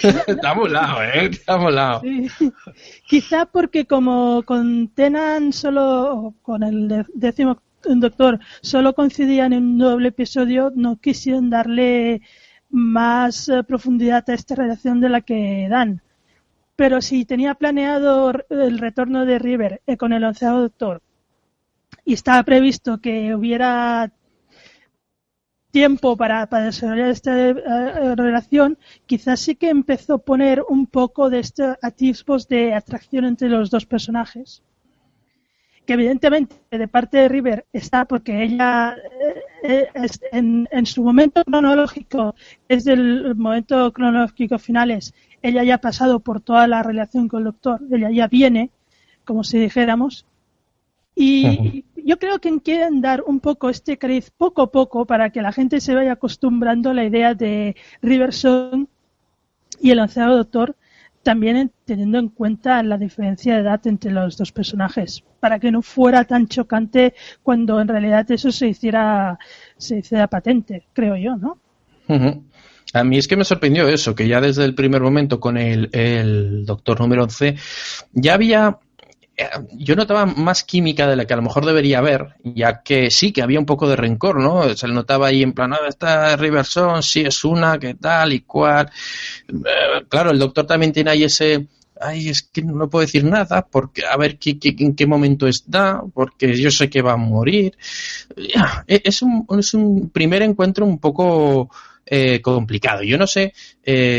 Está 0.28 0.54
molado, 0.54 1.04
¿eh? 1.04 1.28
Está 1.32 1.58
molado. 1.58 2.02
Quizá 3.08 3.46
porque 3.46 3.86
como 3.86 4.44
con 4.44 4.90
Tenan 4.90 5.54
solo, 5.54 6.34
con 6.42 6.64
el 6.64 7.06
décimo 7.14 7.62
doctor, 7.84 8.40
solo 8.62 8.94
coincidían 8.94 9.54
en 9.54 9.64
un 9.64 9.78
doble 9.78 10.10
episodio, 10.10 10.72
no 10.76 10.98
quisieron 10.98 11.50
darle 11.50 12.22
más 12.70 13.48
eh, 13.48 13.64
profundidad 13.64 14.30
a 14.30 14.34
esta 14.34 14.56
relación 14.56 15.00
de 15.00 15.10
la 15.10 15.22
que 15.22 15.68
dan. 15.70 16.02
Pero 16.76 17.02
si 17.02 17.26
tenía 17.26 17.56
planeado 17.56 18.32
el 18.50 18.78
retorno 18.80 19.26
de 19.26 19.40
River 19.40 19.82
eh, 19.88 19.98
con 19.98 20.12
el 20.14 20.24
onceavo 20.24 20.60
doctor 20.60 21.02
y 22.04 22.14
estaba 22.14 22.44
previsto 22.44 23.00
que 23.00 23.34
hubiera 23.34 24.12
tiempo 25.78 26.18
para, 26.18 26.48
desarrollar 26.48 27.10
esta 27.10 27.50
eh, 27.50 28.16
relación, 28.16 28.80
quizás 29.06 29.40
sí 29.40 29.54
que 29.54 29.70
empezó 29.70 30.16
a 30.16 30.18
poner 30.18 30.64
un 30.68 30.88
poco 30.88 31.30
de 31.30 31.38
estos 31.38 31.78
atisbos 31.84 32.48
de 32.48 32.74
atracción 32.74 33.26
entre 33.26 33.48
los 33.48 33.70
dos 33.70 33.86
personajes. 33.86 34.64
Que 35.86 35.94
evidentemente 35.94 36.56
de 36.72 36.88
parte 36.88 37.18
de 37.20 37.30
River 37.30 37.68
está 37.72 38.06
porque 38.06 38.44
ella 38.44 38.96
eh, 39.64 39.88
eh, 39.94 40.08
en, 40.32 40.68
en, 40.72 40.86
su 40.88 41.04
momento 41.04 41.44
cronológico, 41.44 42.34
es 42.68 42.88
el 42.88 43.36
momento 43.36 43.94
cronológico 43.94 44.58
finales, 44.58 45.14
ella 45.44 45.64
ya 45.64 45.76
ha 45.76 45.82
pasado 45.90 46.22
por 46.22 46.42
toda 46.42 46.68
la 46.68 46.82
relación 46.82 47.28
con 47.28 47.42
el 47.42 47.46
doctor, 47.52 47.82
ella 47.92 48.10
ya 48.10 48.28
viene, 48.28 48.72
como 49.26 49.44
si 49.44 49.60
dijéramos, 49.60 50.26
y 51.20 51.84
yo 52.06 52.20
creo 52.20 52.40
que 52.40 52.62
quieren 52.62 53.02
dar 53.02 53.24
un 53.26 53.40
poco 53.40 53.72
este 53.72 53.98
cariz 53.98 54.30
poco 54.30 54.62
a 54.62 54.72
poco 54.72 55.06
para 55.06 55.32
que 55.32 55.42
la 55.42 55.52
gente 55.52 55.82
se 55.82 55.96
vaya 55.96 56.12
acostumbrando 56.12 56.92
a 56.92 56.94
la 56.94 57.06
idea 57.06 57.34
de 57.34 57.76
Riverson 58.04 58.88
y 59.82 59.90
el 59.90 60.00
onceavo 60.00 60.36
doctor, 60.36 60.76
también 61.24 61.72
teniendo 61.86 62.20
en 62.20 62.30
cuenta 62.30 62.84
la 62.84 63.00
diferencia 63.00 63.56
de 63.56 63.62
edad 63.62 63.86
entre 63.88 64.12
los 64.12 64.38
dos 64.38 64.52
personajes, 64.52 65.24
para 65.40 65.58
que 65.60 65.72
no 65.72 65.82
fuera 65.82 66.24
tan 66.24 66.48
chocante 66.48 67.16
cuando 67.42 67.82
en 67.82 67.88
realidad 67.88 68.30
eso 68.30 68.52
se 68.52 68.68
hiciera, 68.68 69.40
se 69.76 69.98
hiciera 69.98 70.28
patente, 70.28 70.86
creo 70.94 71.16
yo, 71.16 71.36
¿no? 71.36 71.58
A 72.94 73.04
mí 73.04 73.18
es 73.18 73.28
que 73.28 73.36
me 73.36 73.44
sorprendió 73.44 73.88
eso, 73.90 74.14
que 74.14 74.28
ya 74.28 74.40
desde 74.40 74.64
el 74.66 74.76
primer 74.76 75.02
momento 75.02 75.40
con 75.40 75.58
el, 75.58 75.90
el 75.92 76.66
doctor 76.66 77.00
número 77.02 77.24
11 77.24 77.56
ya 78.14 78.36
había 78.36 78.80
yo 79.74 79.96
notaba 79.96 80.26
más 80.26 80.64
química 80.64 81.08
de 81.08 81.16
la 81.16 81.26
que 81.26 81.34
a 81.34 81.38
lo 81.38 81.44
mejor 81.44 81.66
debería 81.66 82.00
haber, 82.00 82.36
ya 82.44 82.82
que 82.82 83.12
sí, 83.12 83.32
que 83.32 83.44
había 83.44 83.60
un 83.60 83.68
poco 83.68 83.88
de 83.88 83.96
rencor, 83.96 84.40
¿no? 84.40 84.76
Se 84.76 84.88
le 84.88 84.96
notaba 84.96 85.28
ahí 85.28 85.44
en 85.44 85.54
plan, 85.54 85.74
ah, 85.74 85.80
esta 85.88 86.36
Riverson, 86.36 87.04
sí 87.04 87.22
es 87.22 87.44
una, 87.44 87.78
que 87.78 87.94
tal 87.94 88.34
y 88.34 88.42
cual. 88.42 88.90
Eh, 89.48 90.06
claro, 90.10 90.32
el 90.32 90.40
doctor 90.40 90.66
también 90.66 90.92
tiene 90.92 91.12
ahí 91.12 91.24
ese, 91.24 91.68
ay, 92.02 92.30
es 92.30 92.42
que 92.42 92.64
no 92.64 92.90
puedo 92.90 93.06
decir 93.06 93.24
nada, 93.26 93.68
porque 93.68 94.06
a 94.06 94.18
ver 94.18 94.40
qué, 94.40 94.58
en 94.62 94.96
qué 94.96 95.06
momento 95.06 95.48
está, 95.48 96.02
porque 96.14 96.58
yo 96.58 96.72
sé 96.72 96.90
que 96.90 97.04
va 97.04 97.14
a 97.14 97.18
morir. 97.18 97.78
E, 98.88 99.02
es 99.04 99.22
un, 99.22 99.46
es 99.60 99.74
un 99.76 100.10
primer 100.10 100.42
encuentro 100.42 100.84
un 100.84 100.98
poco 100.98 101.70
eh, 102.08 102.42
complicado. 102.42 103.04
Yo 103.04 103.20
no 103.20 103.28
sé 103.28 103.54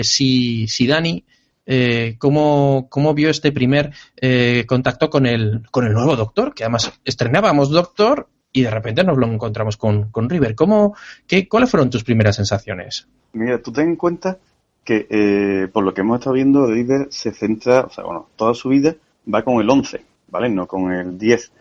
si, 0.05 0.69
si 0.69 0.87
Dani 0.87 1.25
eh, 1.71 2.17
cómo, 2.19 2.89
vio 3.15 3.29
este 3.29 3.53
primer 3.53 3.93
eh, 4.17 4.65
contacto 4.67 5.11
con 5.11 5.27
el, 5.27 5.67
con 5.71 5.87
el 5.87 5.93
nuevo 5.93 6.17
Doctor, 6.17 6.55
que 6.55 6.65
además 6.65 6.99
estrenábamos 7.05 7.69
Doctor 7.69 8.27
y 8.51 8.63
de 8.63 8.71
repente 8.71 9.05
nos 9.05 9.19
lo 9.19 9.27
encontramos 9.27 9.77
con, 9.77 10.11
con 10.11 10.31
River. 10.31 10.55
¿Cómo, 10.55 10.97
qué, 11.27 11.47
¿Cuáles 11.47 11.71
fueron 11.71 11.91
tus 11.91 12.05
primeras 12.05 12.37
sensaciones? 12.37 13.07
Mira, 13.35 13.61
tú 13.61 13.71
ten 13.71 13.89
en 13.89 13.97
cuenta 13.97 14.39
que 14.83 15.07
eh, 15.11 15.69
por 15.71 15.85
lo 15.85 15.93
que 15.93 16.01
hemos 16.01 16.19
estado 16.19 16.33
viendo, 16.33 16.67
River 16.67 17.09
se 17.11 17.33
centra, 17.33 17.81
o 17.81 17.91
sea, 17.91 18.05
bueno, 18.05 18.29
toda 18.37 18.55
su 18.55 18.71
vida 18.71 18.95
va 19.33 19.43
con 19.43 19.61
el 19.61 19.69
11, 19.69 20.03
¿vale? 20.29 20.49
No 20.49 20.67
con 20.67 20.91
el 20.91 21.19
10. 21.19 21.53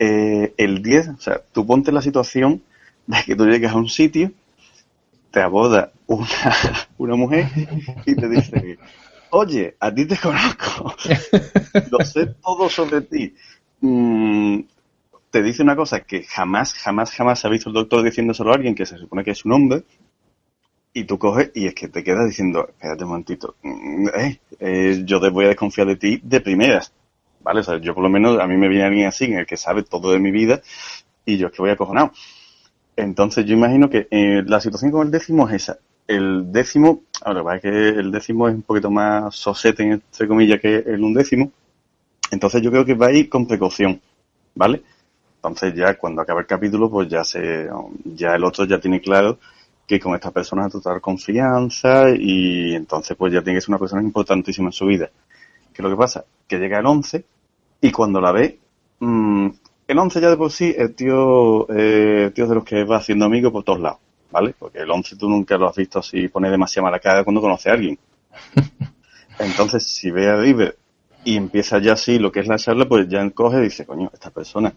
el 0.00 0.82
10, 0.82 1.08
o 1.08 1.20
sea, 1.20 1.40
tú 1.52 1.64
ponte 1.64 1.92
la 1.92 2.02
situación 2.02 2.62
de 3.06 3.18
que 3.24 3.36
tú 3.36 3.46
llegas 3.46 3.74
a 3.74 3.76
un 3.76 3.88
sitio, 3.88 4.32
te 5.30 5.40
aborda 5.40 5.92
una, 6.08 6.26
una 6.98 7.14
mujer 7.14 7.46
y 8.06 8.16
te 8.16 8.28
dice, 8.28 8.78
oye, 9.30 9.76
a 9.80 9.92
ti 9.94 10.06
te 10.06 10.16
conozco, 10.16 10.94
lo 11.90 12.04
sé 12.04 12.26
todo 12.42 12.68
sobre 12.68 13.02
ti. 13.02 13.34
Mm, 13.80 14.60
te 15.30 15.42
dice 15.42 15.62
una 15.62 15.76
cosa 15.76 16.00
que 16.00 16.24
jamás, 16.24 16.74
jamás, 16.74 17.12
jamás 17.12 17.44
ha 17.44 17.48
visto 17.48 17.70
el 17.70 17.74
doctor 17.74 18.02
diciéndoselo 18.02 18.50
a 18.50 18.54
alguien 18.54 18.74
que 18.74 18.86
se 18.86 18.98
supone 18.98 19.24
que 19.24 19.30
es 19.30 19.44
un 19.44 19.52
hombre, 19.52 19.84
y 20.92 21.04
tú 21.04 21.18
coges 21.18 21.52
y 21.54 21.66
es 21.66 21.74
que 21.74 21.88
te 21.88 22.02
quedas 22.02 22.26
diciendo, 22.26 22.66
espérate 22.68 23.04
un 23.04 23.10
momentito, 23.10 23.56
mm, 23.62 24.08
eh, 24.08 24.40
eh, 24.58 25.02
yo 25.04 25.20
te 25.20 25.30
voy 25.30 25.44
a 25.44 25.48
desconfiar 25.48 25.86
de 25.86 25.96
ti 25.96 26.20
de 26.22 26.40
primeras, 26.40 26.92
¿vale? 27.40 27.60
O 27.60 27.62
sea, 27.62 27.78
yo 27.78 27.94
por 27.94 28.02
lo 28.02 28.10
menos, 28.10 28.38
a 28.40 28.46
mí 28.46 28.56
me 28.56 28.68
viene 28.68 28.84
alguien 28.84 29.06
así, 29.06 29.26
en 29.26 29.38
el 29.38 29.46
que 29.46 29.56
sabe 29.56 29.82
todo 29.84 30.10
de 30.10 30.18
mi 30.18 30.30
vida, 30.30 30.60
y 31.24 31.36
yo 31.36 31.46
es 31.48 31.52
que 31.52 31.62
voy 31.62 31.70
acojonado. 31.70 32.12
Entonces 32.96 33.46
yo 33.46 33.54
imagino 33.54 33.88
que 33.88 34.08
eh, 34.10 34.42
la 34.44 34.60
situación 34.60 34.90
con 34.90 35.06
el 35.06 35.10
décimo 35.12 35.48
es 35.48 35.54
esa 35.54 35.78
el 36.10 36.50
décimo, 36.50 37.02
ahora 37.22 37.56
es 37.56 37.62
que 37.62 37.68
el 37.68 38.10
décimo 38.10 38.48
es 38.48 38.54
un 38.54 38.62
poquito 38.62 38.90
más 38.90 39.34
sosete, 39.36 39.84
entre 39.84 40.26
comillas, 40.26 40.60
que 40.60 40.78
el 40.78 41.02
undécimo. 41.02 41.52
Entonces 42.32 42.60
yo 42.62 42.70
creo 42.70 42.84
que 42.84 42.94
va 42.94 43.06
a 43.06 43.12
ir 43.12 43.28
con 43.28 43.46
precaución, 43.46 44.00
¿vale? 44.54 44.82
Entonces 45.36 45.72
ya 45.74 45.96
cuando 45.96 46.22
acaba 46.22 46.40
el 46.40 46.46
capítulo, 46.46 46.90
pues 46.90 47.08
ya 47.08 47.22
se, 47.22 47.68
ya 48.04 48.34
el 48.34 48.44
otro 48.44 48.64
ya 48.64 48.80
tiene 48.80 49.00
claro 49.00 49.38
que 49.86 50.00
con 50.00 50.14
esta 50.14 50.30
persona 50.32 50.66
a 50.66 50.68
total 50.70 51.00
confianza 51.00 52.10
y 52.10 52.74
entonces 52.74 53.16
pues 53.16 53.32
ya 53.32 53.42
tiene 53.42 53.58
que 53.58 53.60
ser 53.60 53.70
una 53.70 53.78
persona 53.78 54.02
importantísima 54.02 54.68
en 54.68 54.72
su 54.72 54.86
vida. 54.86 55.10
¿Qué 55.72 55.80
es 55.80 55.84
lo 55.84 55.90
que 55.90 55.96
pasa? 55.96 56.24
Que 56.46 56.58
llega 56.58 56.80
el 56.80 56.86
11 56.86 57.24
y 57.82 57.90
cuando 57.92 58.20
la 58.20 58.32
ve, 58.32 58.58
mmm, 58.98 59.48
el 59.86 59.98
11 59.98 60.20
ya 60.20 60.30
de 60.30 60.36
por 60.36 60.50
sí, 60.50 60.74
el 60.76 60.94
tío, 60.94 61.66
eh, 61.70 62.32
tío 62.34 62.46
de 62.48 62.54
los 62.54 62.64
que 62.64 62.84
va 62.84 62.96
haciendo 62.96 63.24
amigos 63.24 63.52
por 63.52 63.64
todos 63.64 63.80
lados, 63.80 63.98
¿vale? 64.30 64.54
Porque 64.58 64.78
el 64.78 64.90
11 64.90 65.16
tú 65.16 65.28
nunca 65.28 65.56
lo 65.56 65.68
has 65.68 65.76
visto 65.76 65.98
así 65.98 66.28
pone 66.28 66.50
demasiado 66.50 66.84
mala 66.84 66.98
cara 66.98 67.24
cuando 67.24 67.40
conoce 67.40 67.70
a 67.70 67.74
alguien. 67.74 67.98
Entonces, 69.38 69.84
si 69.84 70.10
ve 70.10 70.28
a 70.28 70.36
River 70.36 70.76
y 71.24 71.36
empieza 71.36 71.78
ya 71.78 71.92
así 71.94 72.18
lo 72.18 72.32
que 72.32 72.40
es 72.40 72.46
la 72.46 72.58
charla, 72.58 72.86
pues 72.86 73.08
ya 73.08 73.20
encoge 73.20 73.58
y 73.58 73.62
dice, 73.62 73.86
coño, 73.86 74.10
esta 74.12 74.30
persona 74.30 74.72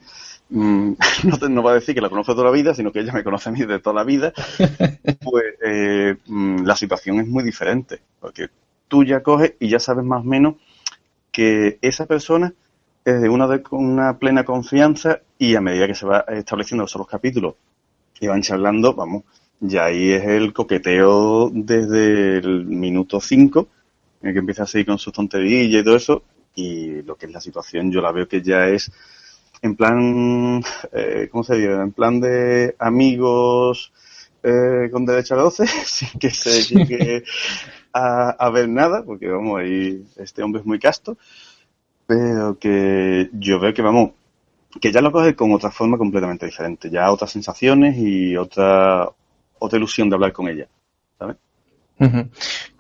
mm, 0.50 0.92
no, 1.24 1.50
no, 1.50 1.64
va 1.64 1.72
a 1.72 1.76
decir 1.76 1.96
que 1.96 2.02
la 2.02 2.10
conoce 2.10 2.34
toda 2.34 2.46
la 2.46 2.52
vida, 2.52 2.74
sino 2.74 2.92
que 2.92 3.00
ella 3.00 3.14
me 3.14 3.24
conoce 3.24 3.50
a 3.50 3.52
mí 3.52 3.64
de 3.64 3.80
toda 3.80 3.96
la 3.96 4.04
vida, 4.04 4.34
pues 5.22 5.44
eh, 5.66 6.16
mm, 6.26 6.64
la 6.64 6.76
situación 6.76 7.20
es 7.20 7.28
muy 7.28 7.44
diferente, 7.44 8.02
porque 8.20 8.48
tú 8.88 9.04
ya 9.04 9.22
coges 9.22 9.56
y 9.60 9.70
ya 9.70 9.80
sabes 9.80 10.06
más 10.06 10.22
o 10.22 10.26
menos 10.26 10.56
que 11.32 11.80
esa 11.82 12.06
persona 12.06 12.54
es 13.06 13.22
de 13.22 13.30
una, 13.30 13.48
de 13.48 13.62
una 13.72 14.18
plena 14.18 14.46
confianza 14.46 15.20
y 15.38 15.56
a 15.56 15.62
medida 15.62 15.88
que 15.88 15.96
se 15.96 16.06
va 16.06 16.20
estableciendo 16.30 16.86
los 16.86 17.08
capítulos 17.08 17.56
y 18.20 18.28
van 18.28 18.42
charlando, 18.42 18.94
vamos, 18.94 19.24
ya 19.64 19.86
ahí 19.86 20.12
es 20.12 20.24
el 20.26 20.54
coqueteo 20.54 21.50
desde 21.54 22.38
el 22.38 22.66
minuto 22.66 23.20
5, 23.20 23.68
en 24.22 24.28
el 24.28 24.34
que 24.34 24.40
empieza 24.40 24.64
a 24.64 24.68
seguir 24.68 24.88
con 24.88 25.00
sus 25.00 25.14
tonterías 25.14 25.82
y 25.82 25.84
todo 25.84 25.96
eso, 25.96 26.24
y 26.56 27.02
lo 27.02 27.16
que 27.16 27.26
es 27.26 27.32
la 27.32 27.42
situación 27.42 27.92
yo 27.92 28.02
la 28.02 28.12
veo 28.12 28.28
que 28.28 28.42
ya 28.42 28.68
es 28.68 28.92
en 29.62 29.76
plan, 29.76 30.62
eh, 30.92 31.30
¿cómo 31.32 31.44
se 31.44 31.56
dice? 31.56 31.72
En 31.72 31.94
plan 31.94 32.20
de 32.20 32.76
amigos 32.80 33.94
eh, 34.44 34.90
con 34.92 35.06
derecho 35.06 35.36
a 35.36 35.44
12, 35.44 35.68
sin 35.86 36.20
que 36.20 36.30
se 36.30 36.64
llegue 36.64 37.24
a, 37.94 38.32
a 38.32 38.50
ver 38.50 38.68
nada, 38.70 39.04
porque 39.04 39.28
vamos, 39.28 39.60
ahí 39.60 40.06
este 40.18 40.44
hombre 40.44 40.62
es 40.62 40.66
muy 40.66 40.80
casto 40.80 41.18
pero 42.06 42.58
que 42.60 43.30
yo 43.34 43.60
veo 43.60 43.74
que 43.74 43.82
vamos, 43.82 44.12
que 44.82 44.92
ya 44.92 45.02
lo 45.02 45.12
coge 45.12 45.36
con 45.36 45.52
otra 45.52 45.72
forma 45.72 45.98
completamente 45.98 46.46
diferente, 46.46 46.90
ya 46.90 47.12
otras 47.12 47.32
sensaciones 47.32 47.98
y 47.98 48.36
otra, 48.36 49.10
otra 49.66 49.78
ilusión 49.78 50.10
de 50.10 50.16
hablar 50.16 50.34
con 50.34 50.48
ella. 50.50 50.68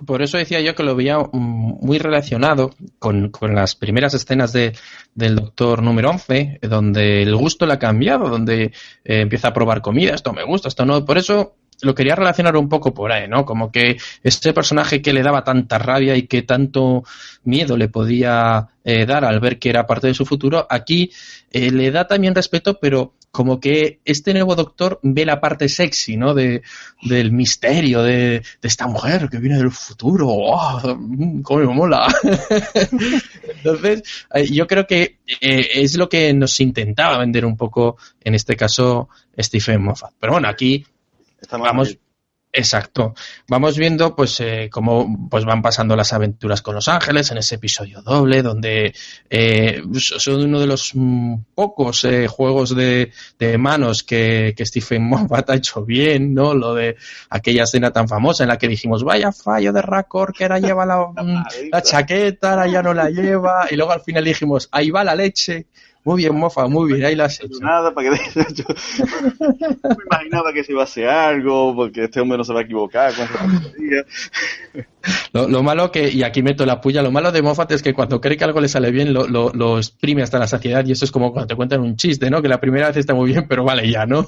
Por 0.05 0.21
eso 0.21 0.37
decía 0.37 0.59
yo 0.59 0.75
que 0.75 0.83
lo 0.83 0.95
veía 0.95 1.17
muy 1.31 1.97
relacionado 1.97 2.71
con, 2.99 3.29
con 3.29 3.55
las 3.55 3.75
primeras 3.75 4.13
escenas 4.13 4.51
de, 4.51 4.75
del 5.15 5.35
Doctor 5.35 5.81
número 5.81 6.09
11, 6.09 6.59
donde 6.63 7.21
el 7.21 7.33
gusto 7.35 7.65
le 7.65 7.73
ha 7.73 7.79
cambiado, 7.79 8.27
donde 8.27 8.63
eh, 8.63 8.71
empieza 9.05 9.49
a 9.49 9.53
probar 9.53 9.81
comida, 9.81 10.13
esto 10.13 10.33
me 10.33 10.43
gusta, 10.43 10.67
esto 10.67 10.85
no. 10.85 11.05
Por 11.05 11.17
eso 11.17 11.55
lo 11.83 11.95
quería 11.95 12.15
relacionar 12.15 12.57
un 12.57 12.67
poco 12.67 12.93
por 12.93 13.13
ahí, 13.13 13.29
¿no? 13.29 13.45
Como 13.45 13.71
que 13.71 13.97
este 14.23 14.51
personaje 14.51 15.01
que 15.01 15.13
le 15.13 15.23
daba 15.23 15.43
tanta 15.43 15.77
rabia 15.77 16.17
y 16.17 16.23
que 16.23 16.41
tanto 16.41 17.03
miedo 17.43 17.77
le 17.77 17.87
podía 17.87 18.67
eh, 18.83 19.05
dar 19.05 19.23
al 19.23 19.39
ver 19.39 19.57
que 19.57 19.69
era 19.69 19.87
parte 19.87 20.07
de 20.07 20.13
su 20.13 20.25
futuro, 20.25 20.67
aquí 20.69 21.11
eh, 21.51 21.71
le 21.71 21.91
da 21.91 22.07
también 22.07 22.35
respeto, 22.35 22.77
pero 22.79 23.13
como 23.33 23.59
que 23.59 23.99
este 24.05 24.31
nuevo 24.31 24.55
doctor 24.55 24.99
ve 25.01 25.25
la 25.25 25.41
parte 25.41 25.67
sexy, 25.67 26.17
¿no? 26.17 26.35
De, 26.35 26.61
del 27.01 27.31
misterio 27.31 28.03
de, 28.03 28.43
de 28.61 28.67
esta 28.67 28.85
mujer 28.85 29.27
que 29.27 29.39
viene 29.39 29.57
del 29.57 29.71
futuro. 29.71 30.27
¡Oh! 30.29 30.79
¡Cómo 31.41 31.59
me 31.59 31.65
mola! 31.65 32.13
Entonces, 33.57 34.03
eh, 34.35 34.45
yo 34.51 34.67
creo 34.67 34.85
que 34.85 35.17
es 35.41 35.97
lo 35.97 36.07
que 36.07 36.31
nos 36.35 36.59
intentaba 36.59 37.17
vender 37.17 37.43
un 37.43 37.57
poco, 37.57 37.97
en 38.23 38.35
este 38.35 38.55
caso, 38.55 39.09
Stephen 39.35 39.81
Moffat. 39.81 40.13
Pero 40.19 40.33
bueno, 40.33 40.47
aquí 40.47 40.85
Vamos, 41.51 41.97
exacto. 42.53 43.15
Vamos 43.47 43.77
viendo 43.77 44.15
pues 44.15 44.39
eh, 44.39 44.69
cómo 44.71 45.27
pues 45.29 45.43
van 45.43 45.61
pasando 45.61 45.95
las 45.95 46.13
aventuras 46.13 46.61
con 46.61 46.75
los 46.75 46.87
ángeles 46.87 47.31
en 47.31 47.39
ese 47.39 47.55
episodio 47.55 48.01
doble, 48.01 48.43
donde 48.43 48.93
eh, 49.29 49.81
son 49.93 50.43
uno 50.43 50.59
de 50.59 50.67
los 50.67 50.91
mm, 50.93 51.35
pocos 51.55 52.05
eh, 52.05 52.27
juegos 52.27 52.75
de, 52.75 53.11
de 53.39 53.57
manos 53.57 54.03
que, 54.03 54.53
que, 54.55 54.65
Stephen 54.65 55.03
Moffat 55.03 55.49
ha 55.49 55.55
hecho 55.55 55.83
bien, 55.83 56.33
¿no? 56.33 56.53
Lo 56.53 56.75
de 56.75 56.95
aquella 57.29 57.63
escena 57.63 57.91
tan 57.91 58.07
famosa 58.07 58.43
en 58.43 58.49
la 58.49 58.57
que 58.57 58.67
dijimos, 58.67 59.03
vaya 59.03 59.31
fallo 59.31 59.73
de 59.73 59.81
Racor, 59.81 60.31
que 60.31 60.43
ahora 60.43 60.59
lleva 60.59 60.85
la, 60.85 61.07
la 61.71 61.81
chaqueta, 61.81 62.51
ahora 62.51 62.67
ya 62.67 62.83
no 62.83 62.93
la 62.93 63.09
lleva, 63.09 63.67
y 63.69 63.75
luego 63.75 63.91
al 63.91 64.01
final 64.01 64.23
dijimos, 64.23 64.69
ahí 64.71 64.91
va 64.91 65.03
la 65.03 65.15
leche. 65.15 65.65
Muy 66.05 66.17
bien, 66.17 66.35
mofa, 66.35 66.67
muy 66.67 66.91
bien, 66.91 67.05
ahí 67.05 67.15
la 67.15 67.25
has 67.25 67.39
hecho. 67.39 67.59
Nada, 67.61 67.93
para 67.93 68.09
que 68.09 68.17
yo 68.53 68.65
me 69.89 70.03
imaginaba 70.05 70.51
que 70.51 70.63
se 70.65 70.73
iba 70.73 70.81
a 70.81 70.83
hacer 70.83 71.07
algo, 71.07 71.73
porque 71.73 72.03
este 72.05 72.19
hombre 72.19 72.37
no 72.37 72.43
se 72.43 72.53
va 72.53 72.59
a 72.59 72.63
equivocar. 72.63 73.13
Lo, 75.31 75.47
lo, 75.47 75.63
malo 75.63 75.91
que, 75.91 76.09
y 76.09 76.23
aquí 76.23 76.43
meto 76.43 76.65
la 76.65 76.81
puya, 76.81 77.01
lo 77.01 77.11
malo 77.11 77.31
de 77.31 77.41
Moffat 77.41 77.71
es 77.71 77.81
que 77.81 77.93
cuando 77.93 78.19
cree 78.19 78.35
que 78.35 78.43
algo 78.43 78.59
le 78.59 78.67
sale 78.67 78.91
bien, 78.91 79.13
lo, 79.13 79.27
lo, 79.27 79.51
lo, 79.53 79.77
exprime 79.77 80.23
hasta 80.23 80.39
la 80.39 80.47
saciedad, 80.47 80.85
y 80.85 80.91
eso 80.91 81.05
es 81.05 81.11
como 81.11 81.31
cuando 81.31 81.47
te 81.47 81.55
cuentan 81.55 81.81
un 81.81 81.95
chiste, 81.95 82.29
¿no? 82.29 82.41
Que 82.41 82.49
la 82.49 82.59
primera 82.59 82.87
vez 82.87 82.97
está 82.97 83.13
muy 83.13 83.31
bien, 83.31 83.45
pero 83.47 83.63
vale 83.63 83.89
ya, 83.89 84.05
¿no? 84.05 84.25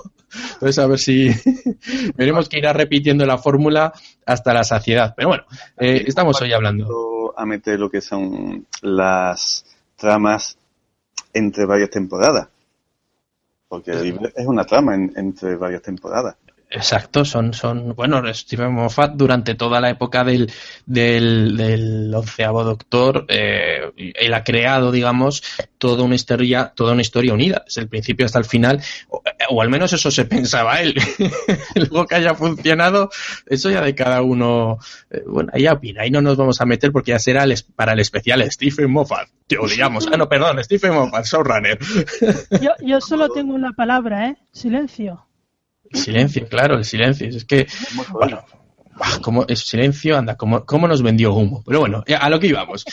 Entonces, 0.54 0.80
a 0.80 0.88
ver 0.88 1.00
si 1.00 1.30
veremos 2.16 2.48
que 2.48 2.58
irá 2.58 2.72
repitiendo 2.72 3.26
la 3.26 3.38
fórmula 3.38 3.92
hasta 4.26 4.54
la 4.54 4.64
saciedad. 4.64 5.14
Pero 5.16 5.30
bueno, 5.30 5.44
eh, 5.78 6.04
estamos 6.08 6.42
hoy 6.42 6.54
hablando. 6.54 7.34
A 7.38 7.46
meter 7.46 7.80
lo 7.80 7.90
que 7.90 8.00
son 8.00 8.66
las 8.82 9.66
tramas 9.98 10.58
entre 11.36 11.66
varias 11.66 11.90
temporadas. 11.90 12.48
Porque 13.68 13.92
es 14.36 14.48
una 14.48 14.64
trama 14.64 14.96
entre 14.96 15.56
varias 15.58 15.82
temporadas. 15.82 16.38
Exacto, 16.76 17.24
son, 17.24 17.54
son, 17.54 17.96
bueno, 17.96 18.22
Steven 18.34 18.74
Moffat 18.74 19.14
durante 19.16 19.56
toda 19.56 19.80
la 19.80 19.90
época 19.90 20.26
del, 20.26 20.52
del, 20.86 21.56
del 21.56 22.14
onceavo 22.14 22.66
Doctor, 22.66 23.26
eh, 23.30 23.94
él 23.96 24.34
ha 24.34 24.44
creado, 24.44 24.92
digamos, 24.92 25.42
toda 25.78 26.04
una 26.04 26.16
historia, 26.16 26.74
toda 26.76 26.92
una 26.92 27.02
historia 27.02 27.34
unida, 27.34 27.64
desde 27.66 27.84
el 27.84 27.88
principio 27.88 28.26
hasta 28.26 28.40
el 28.40 28.46
final, 28.46 28.82
o, 29.08 29.24
o 29.52 29.62
al 29.62 29.70
menos 29.70 29.94
eso 29.94 30.12
se 30.12 30.26
pensaba 30.36 30.82
él. 30.82 30.96
Luego 31.76 32.08
que 32.08 32.16
haya 32.16 32.36
funcionado, 32.36 33.10
eso 33.46 33.70
ya 33.70 33.80
de 33.80 33.96
cada 33.96 34.22
uno, 34.22 34.78
eh, 35.12 35.24
bueno, 35.26 35.52
ahí 35.54 35.66
opina, 35.68 36.02
ahí 36.02 36.12
no 36.12 36.22
nos 36.22 36.36
vamos 36.36 36.60
a 36.60 36.66
meter 36.66 36.92
porque 36.92 37.12
ya 37.12 37.20
será 37.20 37.46
el, 37.46 37.56
para 37.74 37.94
el 37.94 38.02
especial 38.02 38.44
Stephen 38.52 38.92
Moffat, 38.92 39.30
te 39.48 39.58
odiamos. 39.58 40.10
Ah, 40.12 40.18
no, 40.18 40.28
perdón, 40.28 40.62
Stephen 40.62 40.94
Moffat, 40.94 41.26
Showrunner. 41.26 41.80
yo, 42.62 42.72
yo 42.82 43.00
solo 43.00 43.30
tengo 43.30 43.54
una 43.54 43.72
palabra, 43.72 44.28
¿eh? 44.28 44.36
Silencio. 44.52 45.26
El 45.90 46.00
silencio, 46.00 46.48
claro, 46.48 46.78
el 46.78 46.86
silencio. 46.86 47.28
Es 47.28 47.46
que, 47.46 47.68
bueno, 48.12 48.44
como 49.22 49.46
es 49.48 49.60
silencio, 49.60 50.18
anda, 50.18 50.36
como, 50.36 50.66
cómo 50.66 50.88
nos 50.88 51.02
vendió 51.02 51.34
humo. 51.34 51.64
Pero 51.66 51.80
bueno, 51.80 52.04
a 52.20 52.30
lo 52.30 52.40
que 52.40 52.48
íbamos. 52.48 52.86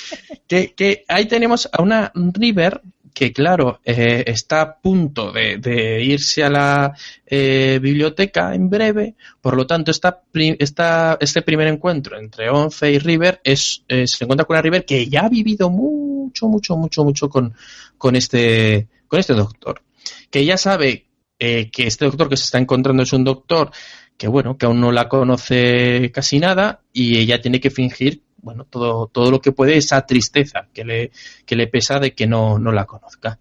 Que, 0.46 0.74
que 0.74 1.05
ahí 1.09 1.26
tenemos 1.26 1.68
a 1.72 1.83
una 1.83 2.12
River 2.14 2.81
que, 3.12 3.33
claro, 3.33 3.81
eh, 3.85 4.24
está 4.26 4.62
a 4.62 4.78
punto 4.78 5.33
de, 5.33 5.59
de 5.59 6.02
irse 6.02 6.42
a 6.42 6.50
la 6.50 6.96
eh, 7.26 7.78
biblioteca 7.81 8.55
en 8.55 8.70
breve, 8.70 9.14
por 9.40 9.57
lo 9.57 9.66
tanto, 9.66 9.90
esta, 9.90 10.22
esta, 10.33 11.18
este 11.20 11.42
primer 11.42 11.68
encuentro 11.68 12.18
entre 12.18 12.48
Once 12.48 12.90
y 12.90 12.98
River 12.98 13.40
es, 13.44 13.85
eh, 13.88 14.07
se 14.07 14.24
encuentra 14.24 14.46
con 14.46 14.55
una 14.55 14.62
River 14.62 14.85
que 14.85 15.07
ya 15.07 15.26
ha 15.26 15.28
vivido 15.28 15.68
mucho, 15.68 16.48
mucho, 16.48 16.76
mucho, 16.76 17.05
mucho 17.05 17.28
con, 17.28 17.55
con, 17.98 18.16
este, 18.16 18.88
con 19.07 19.20
este 19.20 19.35
doctor, 19.35 19.83
que 20.31 20.44
ya 20.44 20.57
sabe 20.57 21.07
eh, 21.44 21.70
que 21.72 21.88
este 21.88 22.05
doctor 22.05 22.28
que 22.28 22.37
se 22.37 22.44
está 22.44 22.59
encontrando 22.59 23.02
es 23.02 23.12
un 23.12 23.24
doctor 23.24 23.72
que 24.16 24.28
bueno, 24.28 24.57
que 24.57 24.66
aún 24.66 24.81
no 24.81 24.92
la 24.92 25.09
conoce 25.09 26.12
casi 26.14 26.38
nada 26.38 26.83
y 26.92 27.18
ella 27.18 27.40
tiene 27.40 27.59
que 27.59 27.70
fingir, 27.70 28.22
bueno, 28.37 28.64
todo, 28.70 29.09
todo 29.09 29.28
lo 29.33 29.40
que 29.40 29.50
puede, 29.50 29.76
esa 29.76 30.07
tristeza 30.07 30.68
que 30.72 30.85
le, 30.85 31.11
que 31.44 31.57
le 31.57 31.66
pesa 31.66 31.98
de 31.98 32.14
que 32.14 32.28
no, 32.28 32.61
no 32.61 32.70
la 32.70 32.85
conozca. 32.85 33.40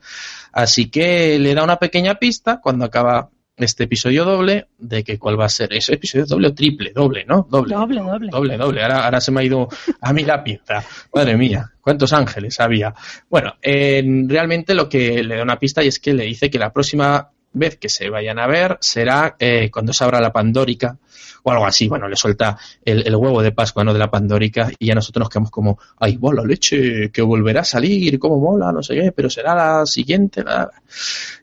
Así 0.51 0.89
que 0.89 1.37
le 1.37 1.53
da 1.53 1.63
una 1.63 1.77
pequeña 1.77 2.15
pista 2.15 2.59
cuando 2.59 2.85
acaba 2.85 3.29
este 3.55 3.83
episodio 3.83 4.25
doble 4.25 4.69
de 4.79 5.03
que 5.03 5.19
cuál 5.19 5.39
va 5.39 5.45
a 5.45 5.49
ser. 5.49 5.71
¿Es 5.71 5.87
episodio 5.89 6.25
doble 6.25 6.47
o 6.47 6.55
triple? 6.55 6.93
Doble, 6.95 7.23
¿no? 7.25 7.45
Doble. 7.47 7.75
Doble, 7.75 8.01
doble. 8.01 8.29
Doble, 8.31 8.57
doble. 8.57 8.81
Ahora, 8.81 9.05
ahora 9.05 9.21
se 9.21 9.31
me 9.31 9.41
ha 9.41 9.43
ido 9.43 9.67
a 10.01 10.11
mí 10.11 10.23
la 10.23 10.43
pinza. 10.43 10.83
Madre 11.13 11.37
mía, 11.37 11.71
cuántos 11.79 12.13
ángeles 12.13 12.59
había. 12.59 12.95
Bueno, 13.29 13.53
eh, 13.61 14.03
realmente 14.25 14.73
lo 14.73 14.89
que 14.89 15.23
le 15.23 15.35
da 15.35 15.43
una 15.43 15.59
pista 15.59 15.83
y 15.83 15.87
es 15.89 15.99
que 15.99 16.15
le 16.15 16.23
dice 16.23 16.49
que 16.49 16.57
la 16.57 16.73
próxima 16.73 17.29
vez 17.53 17.77
que 17.77 17.89
se 17.89 18.09
vayan 18.09 18.39
a 18.39 18.47
ver 18.47 18.77
será 18.81 19.35
eh, 19.39 19.69
cuando 19.71 19.93
se 19.93 20.03
abra 20.03 20.21
la 20.21 20.31
Pandórica 20.31 20.97
o 21.43 21.51
algo 21.51 21.65
así. 21.65 21.87
Bueno, 21.87 22.07
le 22.07 22.15
suelta 22.15 22.57
el, 22.83 23.05
el, 23.05 23.15
huevo 23.15 23.41
de 23.41 23.51
Pascua, 23.51 23.83
¿no? 23.83 23.93
De 23.93 23.99
la 23.99 24.11
Pandórica 24.11 24.69
y 24.77 24.87
ya 24.87 24.95
nosotros 24.95 25.21
nos 25.21 25.29
quedamos 25.29 25.51
como, 25.51 25.79
ay, 25.99 26.17
bola 26.17 26.43
leche, 26.43 27.11
que 27.11 27.21
volverá 27.21 27.61
a 27.61 27.65
salir, 27.65 28.19
cómo 28.19 28.39
mola, 28.39 28.71
no 28.71 28.83
sé 28.83 28.95
qué, 28.95 29.11
pero 29.11 29.29
será 29.29 29.55
la 29.55 29.85
siguiente. 29.85 30.43
Nada. 30.43 30.71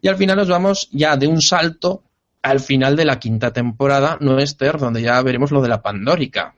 Y 0.01 0.09
al 0.09 0.17
final 0.17 0.37
nos 0.37 0.49
vamos 0.49 0.89
ya 0.93 1.17
de 1.17 1.27
un 1.27 1.41
salto 1.41 2.03
al 2.43 2.61
final 2.61 2.97
de 2.97 3.05
la 3.05 3.19
quinta 3.19 3.53
temporada, 3.53 4.17
no 4.21 4.37
donde 4.79 5.03
ya 5.03 5.21
veremos 5.23 5.51
lo 5.51 5.61
de 5.61 5.69
la 5.69 5.83
Pandórica. 5.83 6.55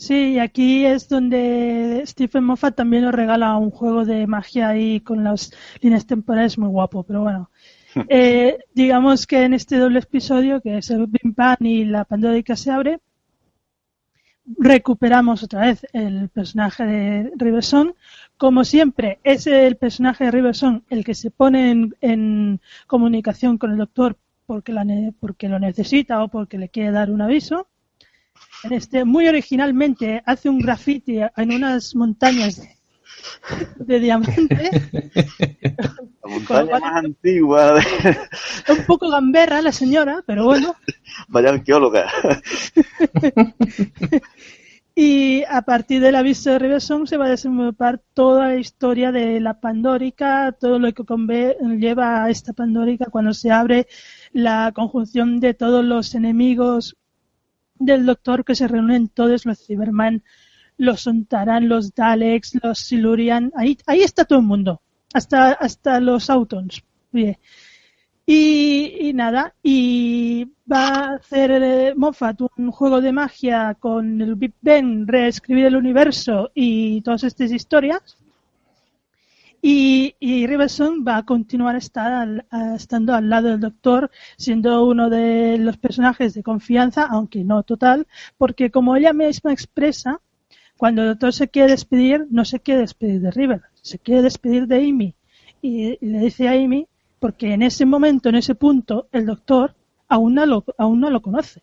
Sí, 0.00 0.32
y 0.32 0.38
aquí 0.38 0.86
es 0.86 1.10
donde 1.10 2.02
Stephen 2.06 2.44
Moffat 2.44 2.74
también 2.74 3.04
nos 3.04 3.14
regala 3.14 3.54
un 3.58 3.70
juego 3.70 4.06
de 4.06 4.26
magia 4.26 4.70
ahí 4.70 5.00
con 5.00 5.24
las 5.24 5.52
líneas 5.82 6.06
temporales 6.06 6.56
muy 6.56 6.70
guapo, 6.70 7.02
pero 7.02 7.20
bueno. 7.20 7.50
Eh, 8.08 8.58
digamos 8.74 9.26
que 9.26 9.42
en 9.42 9.54
este 9.54 9.76
doble 9.76 9.98
episodio, 9.98 10.60
que 10.60 10.78
es 10.78 10.90
el 10.90 11.06
Big 11.06 11.34
Bang 11.34 11.58
y 11.60 11.84
la 11.84 12.04
Pandórica 12.04 12.56
se 12.56 12.70
abre, 12.70 13.00
recuperamos 14.58 15.42
otra 15.42 15.62
vez 15.62 15.86
el 15.92 16.28
personaje 16.28 16.84
de 16.84 17.32
Riverson. 17.36 17.94
Como 18.36 18.64
siempre, 18.64 19.20
es 19.22 19.46
el 19.46 19.76
personaje 19.76 20.24
de 20.24 20.30
Riverson 20.30 20.84
el 20.88 21.04
que 21.04 21.14
se 21.14 21.30
pone 21.30 21.90
en, 22.00 22.60
comunicación 22.86 23.58
con 23.58 23.72
el 23.72 23.78
doctor 23.78 24.16
porque, 24.46 24.72
porque 25.20 25.48
lo 25.48 25.58
necesita 25.58 26.22
o 26.22 26.28
porque 26.28 26.58
le 26.58 26.68
quiere 26.68 26.90
dar 26.90 27.10
un 27.10 27.22
aviso. 27.22 27.68
En 28.64 28.72
este, 28.72 29.04
muy 29.04 29.28
originalmente 29.28 30.22
hace 30.24 30.48
un 30.48 30.58
graffiti 30.58 31.18
en 31.36 31.52
unas 31.52 31.94
montañas 31.94 32.62
de 33.76 34.00
diamante. 34.00 34.70
La 36.22 36.30
montaña 36.30 36.78
más 36.78 37.04
antigua. 37.04 37.74
Un 38.68 38.86
poco 38.86 39.10
gamberra 39.10 39.62
la 39.62 39.72
señora, 39.72 40.22
pero 40.26 40.44
bueno. 40.44 40.74
Vaya 41.28 41.50
arqueóloga. 41.50 42.10
y 44.94 45.44
a 45.44 45.62
partir 45.62 46.00
del 46.00 46.16
aviso 46.16 46.50
de 46.50 46.58
Riverson 46.58 47.06
se 47.06 47.16
va 47.16 47.26
a 47.26 47.30
desenvolver 47.30 48.00
toda 48.14 48.48
la 48.48 48.56
historia 48.56 49.12
de 49.12 49.40
la 49.40 49.60
Pandórica, 49.60 50.52
todo 50.52 50.78
lo 50.78 50.92
que 50.92 51.04
lleva 51.78 52.24
a 52.24 52.30
esta 52.30 52.52
Pandórica 52.52 53.06
cuando 53.10 53.34
se 53.34 53.50
abre 53.50 53.86
la 54.32 54.72
conjunción 54.74 55.40
de 55.40 55.54
todos 55.54 55.84
los 55.84 56.14
enemigos 56.14 56.96
del 57.76 58.04
Doctor 58.04 58.44
que 58.44 58.54
se 58.54 58.68
reúnen 58.68 59.08
todos 59.08 59.46
los 59.46 59.66
Cyberman 59.66 60.22
los 60.80 61.02
Sontaran, 61.02 61.68
los 61.68 61.94
Daleks, 61.94 62.58
los 62.62 62.78
Silurian, 62.78 63.52
ahí, 63.54 63.76
ahí 63.86 64.00
está 64.00 64.24
todo 64.24 64.38
el 64.38 64.46
mundo, 64.46 64.80
hasta, 65.12 65.52
hasta 65.52 66.00
los 66.00 66.30
Autons. 66.30 66.82
Y, 68.26 69.12
nada, 69.14 69.54
y 69.62 70.46
va 70.70 70.86
a 70.88 71.14
hacer 71.16 71.50
eh, 71.50 71.94
Moffat 71.96 72.40
un 72.56 72.70
juego 72.70 73.00
de 73.02 73.12
magia 73.12 73.76
con 73.78 74.22
el 74.22 74.36
Big 74.36 74.54
Ben, 74.62 75.06
reescribir 75.06 75.66
el 75.66 75.76
universo 75.76 76.50
y 76.54 77.02
todas 77.02 77.24
estas 77.24 77.50
historias. 77.52 78.16
Y, 79.60 80.14
y 80.18 80.46
Riverson 80.46 81.04
va 81.06 81.18
a 81.18 81.26
continuar 81.26 81.76
estar 81.76 82.46
estando 82.74 83.14
al 83.14 83.28
lado 83.28 83.48
del 83.48 83.60
Doctor, 83.60 84.10
siendo 84.38 84.86
uno 84.86 85.10
de 85.10 85.58
los 85.58 85.76
personajes 85.76 86.32
de 86.32 86.42
confianza, 86.42 87.04
aunque 87.04 87.44
no 87.44 87.62
total, 87.64 88.06
porque 88.38 88.70
como 88.70 88.96
ella 88.96 89.12
misma 89.12 89.52
expresa, 89.52 90.20
cuando 90.80 91.02
el 91.02 91.08
doctor 91.08 91.34
se 91.34 91.48
quiere 91.48 91.72
despedir, 91.72 92.26
no 92.30 92.46
se 92.46 92.58
quiere 92.58 92.80
despedir 92.80 93.20
de 93.20 93.30
River, 93.30 93.60
se 93.82 93.98
quiere 93.98 94.22
despedir 94.22 94.66
de 94.66 94.78
Amy. 94.78 95.14
Y, 95.60 95.98
le 96.00 96.20
dice 96.20 96.48
a 96.48 96.52
Amy, 96.52 96.88
porque 97.18 97.52
en 97.52 97.60
ese 97.60 97.84
momento, 97.84 98.30
en 98.30 98.36
ese 98.36 98.54
punto, 98.54 99.06
el 99.12 99.26
doctor 99.26 99.74
aún 100.08 100.36
no 100.36 100.46
lo, 100.46 100.64
aún 100.78 100.98
no 101.00 101.10
lo 101.10 101.20
conoce. 101.20 101.60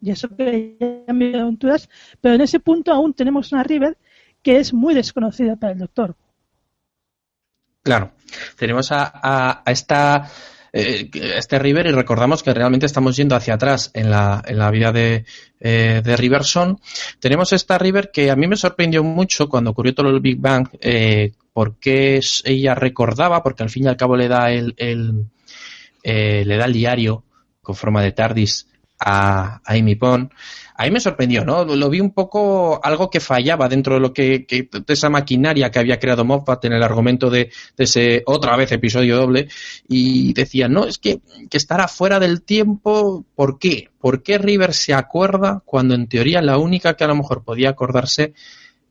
Y 0.00 0.12
eso 0.12 0.34
que 0.34 0.78
ya 0.80 1.42
aventuras, 1.42 1.90
pero 2.22 2.36
en 2.36 2.40
ese 2.40 2.58
punto 2.58 2.90
aún 2.90 3.12
tenemos 3.12 3.52
una 3.52 3.64
River 3.64 3.98
que 4.40 4.56
es 4.56 4.72
muy 4.72 4.94
desconocida 4.94 5.56
para 5.56 5.74
el 5.74 5.80
doctor. 5.80 6.16
Claro, 7.82 8.12
tenemos 8.56 8.88
a 8.90 9.62
esta 9.66 10.26
eh, 10.76 11.08
este 11.36 11.60
River 11.60 11.86
y 11.86 11.92
recordamos 11.92 12.42
que 12.42 12.52
realmente 12.52 12.86
estamos 12.86 13.16
yendo 13.16 13.36
hacia 13.36 13.54
atrás 13.54 13.92
en 13.94 14.10
la, 14.10 14.42
en 14.44 14.58
la 14.58 14.72
vida 14.72 14.90
de, 14.90 15.24
eh, 15.60 16.02
de 16.04 16.16
Riverson. 16.16 16.80
Tenemos 17.20 17.52
esta 17.52 17.78
River 17.78 18.10
que 18.12 18.28
a 18.28 18.34
mí 18.34 18.48
me 18.48 18.56
sorprendió 18.56 19.04
mucho 19.04 19.48
cuando 19.48 19.70
ocurrió 19.70 19.94
todo 19.94 20.10
el 20.10 20.18
Big 20.18 20.40
Bang, 20.40 20.68
eh, 20.80 21.32
porque 21.52 22.18
ella 22.44 22.74
recordaba, 22.74 23.40
porque 23.40 23.62
al 23.62 23.70
fin 23.70 23.84
y 23.84 23.86
al 23.86 23.96
cabo 23.96 24.16
le 24.16 24.26
da 24.26 24.50
el, 24.50 24.74
el 24.76 25.26
eh, 26.02 26.42
le 26.44 26.56
da 26.56 26.64
el 26.64 26.72
diario 26.72 27.22
con 27.62 27.76
forma 27.76 28.02
de 28.02 28.10
TARDIS 28.10 28.66
a, 28.98 29.60
a 29.64 29.72
Amy 29.72 29.94
Pond 29.94 30.30
a 30.76 30.84
mí 30.84 30.90
me 30.90 30.98
sorprendió, 30.98 31.44
¿no? 31.44 31.64
Lo 31.64 31.88
vi 31.88 32.00
un 32.00 32.10
poco 32.10 32.80
algo 32.82 33.08
que 33.08 33.20
fallaba 33.20 33.68
dentro 33.68 33.94
de 33.94 34.00
lo 34.00 34.12
que, 34.12 34.44
de 34.48 34.92
esa 34.92 35.08
maquinaria 35.08 35.70
que 35.70 35.78
había 35.78 36.00
creado 36.00 36.24
Moffat 36.24 36.64
en 36.64 36.72
el 36.72 36.82
argumento 36.82 37.30
de, 37.30 37.50
ese 37.78 38.24
otra 38.26 38.56
vez 38.56 38.72
episodio 38.72 39.16
doble 39.16 39.48
y 39.88 40.32
decía, 40.32 40.68
no, 40.68 40.84
es 40.84 40.98
que, 40.98 41.20
que 41.48 41.56
estará 41.56 41.86
fuera 41.86 42.18
del 42.18 42.42
tiempo, 42.42 43.24
¿por 43.36 43.60
qué? 43.60 43.90
¿Por 44.00 44.24
qué 44.24 44.36
River 44.36 44.74
se 44.74 44.94
acuerda 44.94 45.62
cuando 45.64 45.94
en 45.94 46.08
teoría 46.08 46.42
la 46.42 46.58
única 46.58 46.94
que 46.94 47.04
a 47.04 47.08
lo 47.08 47.14
mejor 47.14 47.44
podía 47.44 47.70
acordarse 47.70 48.34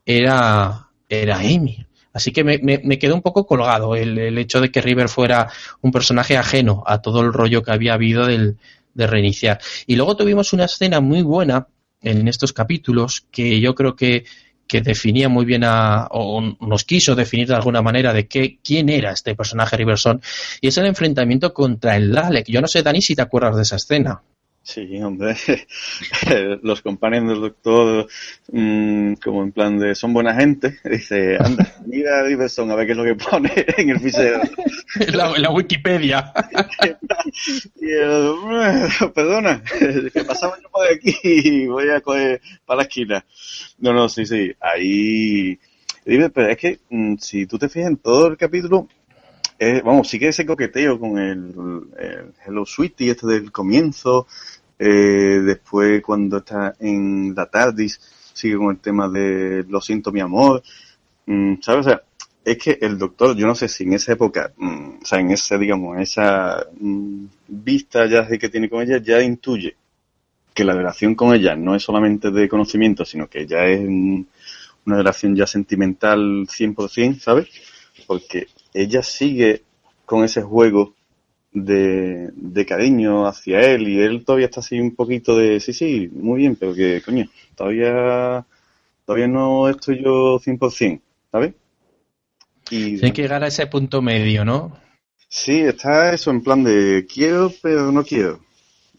era, 0.06 0.88
era 1.10 1.40
Amy? 1.40 1.86
Así 2.14 2.32
que 2.32 2.46
me, 2.46 2.60
me, 2.60 3.00
quedó 3.00 3.16
un 3.16 3.24
poco 3.24 3.46
colgado 3.46 3.96
el, 3.96 4.18
el, 4.20 4.38
hecho 4.38 4.62
de 4.62 4.70
que 4.72 4.82
River 4.82 5.10
fuera 5.10 5.50
un 5.82 5.92
personaje 5.92 6.38
ajeno 6.38 6.84
a 6.86 7.02
todo 7.02 7.22
el 7.22 7.34
rollo 7.34 7.64
que 7.64 7.72
había 7.72 7.96
habido 7.96 8.28
del, 8.28 8.58
de 8.94 9.08
reiniciar. 9.08 9.60
Y 9.88 9.96
luego 9.96 10.16
tuvimos 10.16 10.54
una 10.54 10.66
escena 10.66 11.00
muy 11.00 11.22
buena 11.22 11.68
en 12.02 12.28
estos 12.28 12.54
capítulos 12.54 13.26
que 13.32 13.60
yo 13.60 13.74
creo 13.76 13.96
que, 13.96 14.26
que 14.68 14.82
definía 14.82 15.30
muy 15.30 15.46
bien 15.46 15.64
a, 15.64 16.08
o 16.12 16.42
nos 16.42 16.84
quiso 16.84 17.16
definir 17.16 17.48
de 17.48 17.56
alguna 17.56 17.82
manera 17.82 18.14
de 18.14 18.28
qué, 18.28 18.60
quién 18.64 18.90
era 18.90 19.12
este 19.12 19.36
personaje 19.36 19.78
Riverson 19.78 20.22
y 20.62 20.68
es 20.68 20.78
el 20.78 20.86
enfrentamiento 20.86 21.54
contra 21.54 21.96
el 21.96 22.12
Dalek. 22.12 22.48
Yo 22.48 22.62
no 22.62 22.68
sé, 22.68 22.84
Dani, 22.84 23.02
si 23.02 23.16
te 23.16 23.22
acuerdas 23.22 23.56
de 23.56 23.62
esa 23.64 23.78
escena. 23.78 24.22
Sí, 24.66 24.98
hombre, 25.02 25.36
los 26.64 26.82
compañeros 26.82 27.30
del 27.32 27.42
doctor, 27.42 28.08
mmm, 28.50 29.16
como 29.16 29.44
en 29.44 29.52
plan 29.52 29.78
de 29.78 29.94
son 29.94 30.14
buena 30.14 30.34
gente, 30.34 30.80
dice, 30.90 31.36
anda, 31.38 31.70
mira 31.86 32.20
a 32.20 32.24
Riverson 32.24 32.72
a 32.72 32.76
ver 32.76 32.86
qué 32.86 32.94
es 32.94 32.98
lo 32.98 33.04
que 33.04 33.16
pone 33.16 33.52
en 33.78 33.90
el 33.90 34.00
fichero. 34.00 34.40
la, 35.12 35.38
la 35.38 35.52
Wikipedia. 35.52 36.32
y 37.76 37.92
el, 37.92 39.12
perdona, 39.14 39.62
que 40.14 40.24
pasaba 40.24 40.58
yo 40.62 40.70
por 40.70 40.88
aquí 40.88 41.14
y 41.24 41.68
voy 41.68 41.90
a 41.90 42.00
coger 42.00 42.42
para 42.66 42.78
la 42.78 42.84
esquina. 42.84 43.26
No, 43.80 43.92
no, 43.92 44.08
sí, 44.08 44.26
sí, 44.26 44.54
ahí... 44.62 45.60
Pero 46.06 46.50
es 46.50 46.58
que 46.58 46.80
mmm, 46.90 47.16
si 47.18 47.46
tú 47.48 47.58
te 47.60 47.68
fijas 47.68 47.90
en 47.90 47.98
todo 47.98 48.28
el 48.28 48.38
capítulo, 48.38 48.88
eh, 49.60 49.82
vamos, 49.84 50.10
sí 50.10 50.20
que 50.20 50.28
ese 50.28 50.46
coqueteo 50.46 51.00
con 51.00 51.18
el, 51.18 51.54
el 51.98 52.34
Hello 52.46 52.66
Sweetie, 52.66 53.12
este 53.12 53.28
del 53.28 53.52
comienzo, 53.52 54.28
eh, 54.86 55.42
después, 55.42 56.02
cuando 56.02 56.40
está 56.40 56.76
en 56.80 57.34
la 57.34 57.46
TARDIS, 57.46 58.02
sigue 58.34 58.58
con 58.58 58.72
el 58.72 58.80
tema 58.80 59.08
de 59.08 59.64
Lo 59.70 59.80
siento, 59.80 60.12
mi 60.12 60.20
amor. 60.20 60.62
Mm, 61.26 61.56
¿Sabes? 61.62 61.86
O 61.86 61.90
sea, 61.90 62.02
es 62.44 62.58
que 62.58 62.78
el 62.82 62.98
doctor, 62.98 63.34
yo 63.36 63.48
no 63.48 63.56
sé 63.56 63.70
si 63.70 63.84
en 63.86 63.94
esa 63.94 64.12
época, 64.12 64.52
mm, 64.58 64.90
o 65.02 65.06
sea, 65.06 65.20
en 65.20 65.32
esa, 65.32 65.58
digamos, 65.58 65.98
esa 66.00 66.66
mm, 66.80 67.26
vista 67.48 68.06
ya 68.08 68.28
que 68.28 68.50
tiene 68.50 68.70
con 68.70 68.82
ella, 68.82 68.98
ya 68.98 69.22
intuye 69.22 69.78
que 70.54 70.66
la 70.66 70.74
relación 70.74 71.16
con 71.16 71.34
ella 71.34 71.56
no 71.56 71.76
es 71.76 71.84
solamente 71.84 72.30
de 72.30 72.50
conocimiento, 72.50 73.06
sino 73.06 73.28
que 73.30 73.48
ya 73.48 73.66
es 73.66 73.80
una 74.86 74.98
relación 74.98 75.36
ya 75.36 75.48
sentimental 75.48 76.46
100%, 76.48 77.20
¿sabes? 77.20 77.48
Porque 78.06 78.48
ella 78.74 79.02
sigue 79.02 79.64
con 80.06 80.26
ese 80.26 80.42
juego 80.42 80.94
de, 81.54 82.32
de, 82.34 82.66
cariño 82.66 83.28
hacia 83.28 83.62
él 83.62 83.88
y 83.88 84.00
él 84.00 84.26
todavía 84.26 84.48
está 84.48 84.60
así 84.60 84.80
un 84.80 84.96
poquito 84.96 85.38
de 85.38 85.60
sí, 85.60 85.74
sí, 85.74 86.10
muy 86.12 86.40
bien, 86.40 86.56
pero 86.56 86.74
que 86.74 87.02
coño, 87.02 87.30
todavía 87.56 88.46
todavía 89.06 89.28
no 89.28 89.70
estoy 89.70 90.04
yo 90.04 90.40
100%, 90.40 91.02
¿sabes? 91.32 91.54
Y, 92.72 93.04
Hay 93.06 93.12
que 93.12 93.22
llegar 93.22 93.44
a 93.44 93.48
ese 93.48 93.68
punto 93.68 94.02
medio, 94.02 94.46
¿no? 94.46 94.76
Sí, 95.28 95.60
está 95.62 96.14
eso 96.14 96.32
en 96.32 96.44
plan 96.44 96.64
de 96.64 97.06
quiero, 97.12 97.52
pero 97.62 97.92
no 97.92 98.04
quiero. 98.04 98.40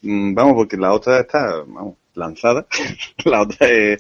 Mm, 0.03 0.35
vamos, 0.35 0.55
porque 0.55 0.77
la 0.77 0.93
otra 0.93 1.21
está, 1.21 1.63
vamos, 1.67 1.97
lanzada, 2.15 2.67
la 3.25 3.43
otra 3.43 3.69
es 3.69 3.99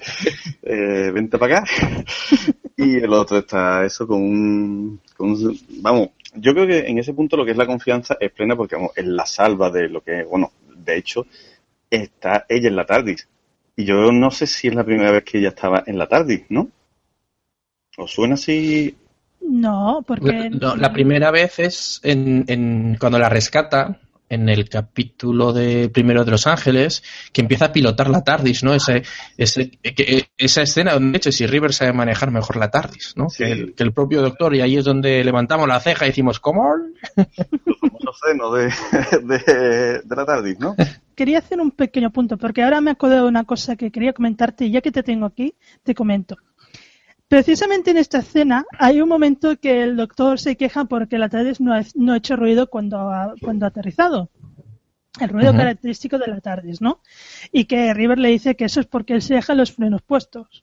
eh, 0.63 1.11
vente 1.13 1.39
para 1.39 1.59
acá 1.59 1.71
y 2.77 2.97
el 2.97 3.13
otro 3.13 3.39
está 3.39 3.85
eso 3.85 4.07
con 4.07 4.23
un, 4.23 5.01
con 5.17 5.31
un, 5.31 5.59
vamos, 5.81 6.11
yo 6.35 6.53
creo 6.53 6.67
que 6.67 6.87
en 6.89 6.99
ese 6.99 7.15
punto 7.15 7.37
lo 7.37 7.45
que 7.45 7.53
es 7.53 7.57
la 7.57 7.67
confianza 7.67 8.17
es 8.21 8.33
plena 8.33 8.57
porque 8.57 8.77
vamos, 8.77 8.93
es 8.97 9.07
la 9.07 9.27
salva 9.27 9.71
de 9.71 9.89
lo 9.89 10.03
que, 10.03 10.25
bueno, 10.25 10.53
de 10.77 10.97
hecho, 10.97 11.27
está 11.91 12.45
ella 12.49 12.69
en 12.69 12.77
la 12.77 12.87
TARDIS. 12.87 13.29
Y 13.77 13.85
yo 13.85 14.13
no 14.13 14.31
sé 14.31 14.47
si 14.47 14.69
es 14.69 14.75
la 14.75 14.85
primera 14.85 15.11
vez 15.11 15.25
que 15.25 15.39
ella 15.39 15.49
estaba 15.49 15.83
en 15.87 15.99
la 15.99 16.07
TARDIS, 16.07 16.45
¿no? 16.51 16.69
¿Os 17.97 18.11
suena 18.11 18.35
así? 18.35 18.97
No, 19.41 20.03
porque... 20.07 20.51
la 20.51 20.93
primera 20.93 21.31
vez 21.31 21.59
es 21.59 22.01
en, 22.03 22.45
en, 22.49 22.97
cuando 22.99 23.19
la 23.19 23.29
rescata 23.29 24.01
en 24.29 24.49
el 24.49 24.69
capítulo 24.69 25.53
de 25.53 25.89
primero 25.89 26.25
de 26.25 26.31
Los 26.31 26.47
Ángeles, 26.47 27.03
que 27.33 27.43
empieza 27.43 27.67
a 27.67 27.73
pilotar 27.73 28.09
la 28.09 28.23
TARDIS, 28.23 28.65
¿no? 28.65 28.75
Ese, 28.75 29.03
ese, 29.37 29.71
esa 30.37 30.63
escena 30.63 30.95
donde, 30.95 31.13
de 31.13 31.17
hecho, 31.19 31.33
si 31.33 31.47
River 31.47 31.73
sabe 31.73 31.93
manejar 31.93 32.31
mejor 32.31 32.57
la 32.57 32.71
TARDIS, 32.71 33.15
¿no? 33.17 33.27
Que, 33.37 33.73
el, 33.77 33.93
propio 33.93 34.23
doctor, 34.23 34.55
y 34.55 34.61
ahí 34.61 34.77
es 34.77 34.85
donde 34.85 35.23
levantamos 35.25 35.69
la 35.69 35.81
ceja 35.81 36.07
y 36.07 36.09
decimos, 36.09 36.41
¿cómo? 36.41 36.75
Los 38.01 38.21
famosos 38.21 38.53
de, 38.53 39.21
de, 39.21 40.03
de, 40.05 40.17
la 40.17 40.25
TARDIS, 40.25 40.59
¿no? 40.59 40.75
Quería 41.15 41.39
hacer 41.39 41.61
un 41.61 41.71
pequeño 41.71 42.11
punto, 42.11 42.37
porque 42.37 42.63
ahora 42.63 42.81
me 42.81 42.91
he 42.91 42.93
acordado 42.93 43.25
de 43.25 43.29
una 43.29 43.45
cosa 43.45 43.77
que 43.77 43.91
quería 43.91 44.13
comentarte, 44.13 44.67
y 44.67 44.73
ya 44.73 44.81
que 44.81 44.91
te 44.91 45.03
tengo 45.03 45.27
aquí, 45.27 45.55
te 45.83 45.95
comento. 45.95 46.37
Precisamente 47.35 47.91
en 47.91 47.97
esta 47.97 48.19
escena 48.19 48.65
hay 48.79 49.01
un 49.01 49.09
momento 49.09 49.59
que 49.59 49.83
el 49.83 49.97
doctor 49.97 50.39
se 50.39 50.57
queja 50.57 50.85
porque 50.85 51.19
la 51.19 51.29
TARDIS 51.29 51.61
no 51.61 51.75
ha, 51.75 51.83
no 51.97 52.13
ha 52.13 52.19
hecho 52.19 52.37
ruido 52.37 52.71
cuando 52.71 53.11
ha, 53.11 53.35
cuando 53.43 53.67
ha 53.67 53.71
aterrizado. 53.71 54.31
El 55.19 55.31
ruido 55.31 55.53
característico 55.53 56.17
de 56.17 56.29
la 56.29 56.41
TARDIS, 56.41 56.81
¿no? 56.81 57.01
Y 57.51 57.65
que 57.65 57.93
River 57.93 58.21
le 58.21 58.29
dice 58.29 58.55
que 58.55 58.67
eso 58.67 58.79
es 58.79 58.87
porque 58.87 59.15
él 59.15 59.21
se 59.21 59.35
deja 59.35 59.57
los 59.57 59.73
frenos 59.73 60.01
puestos. 60.03 60.63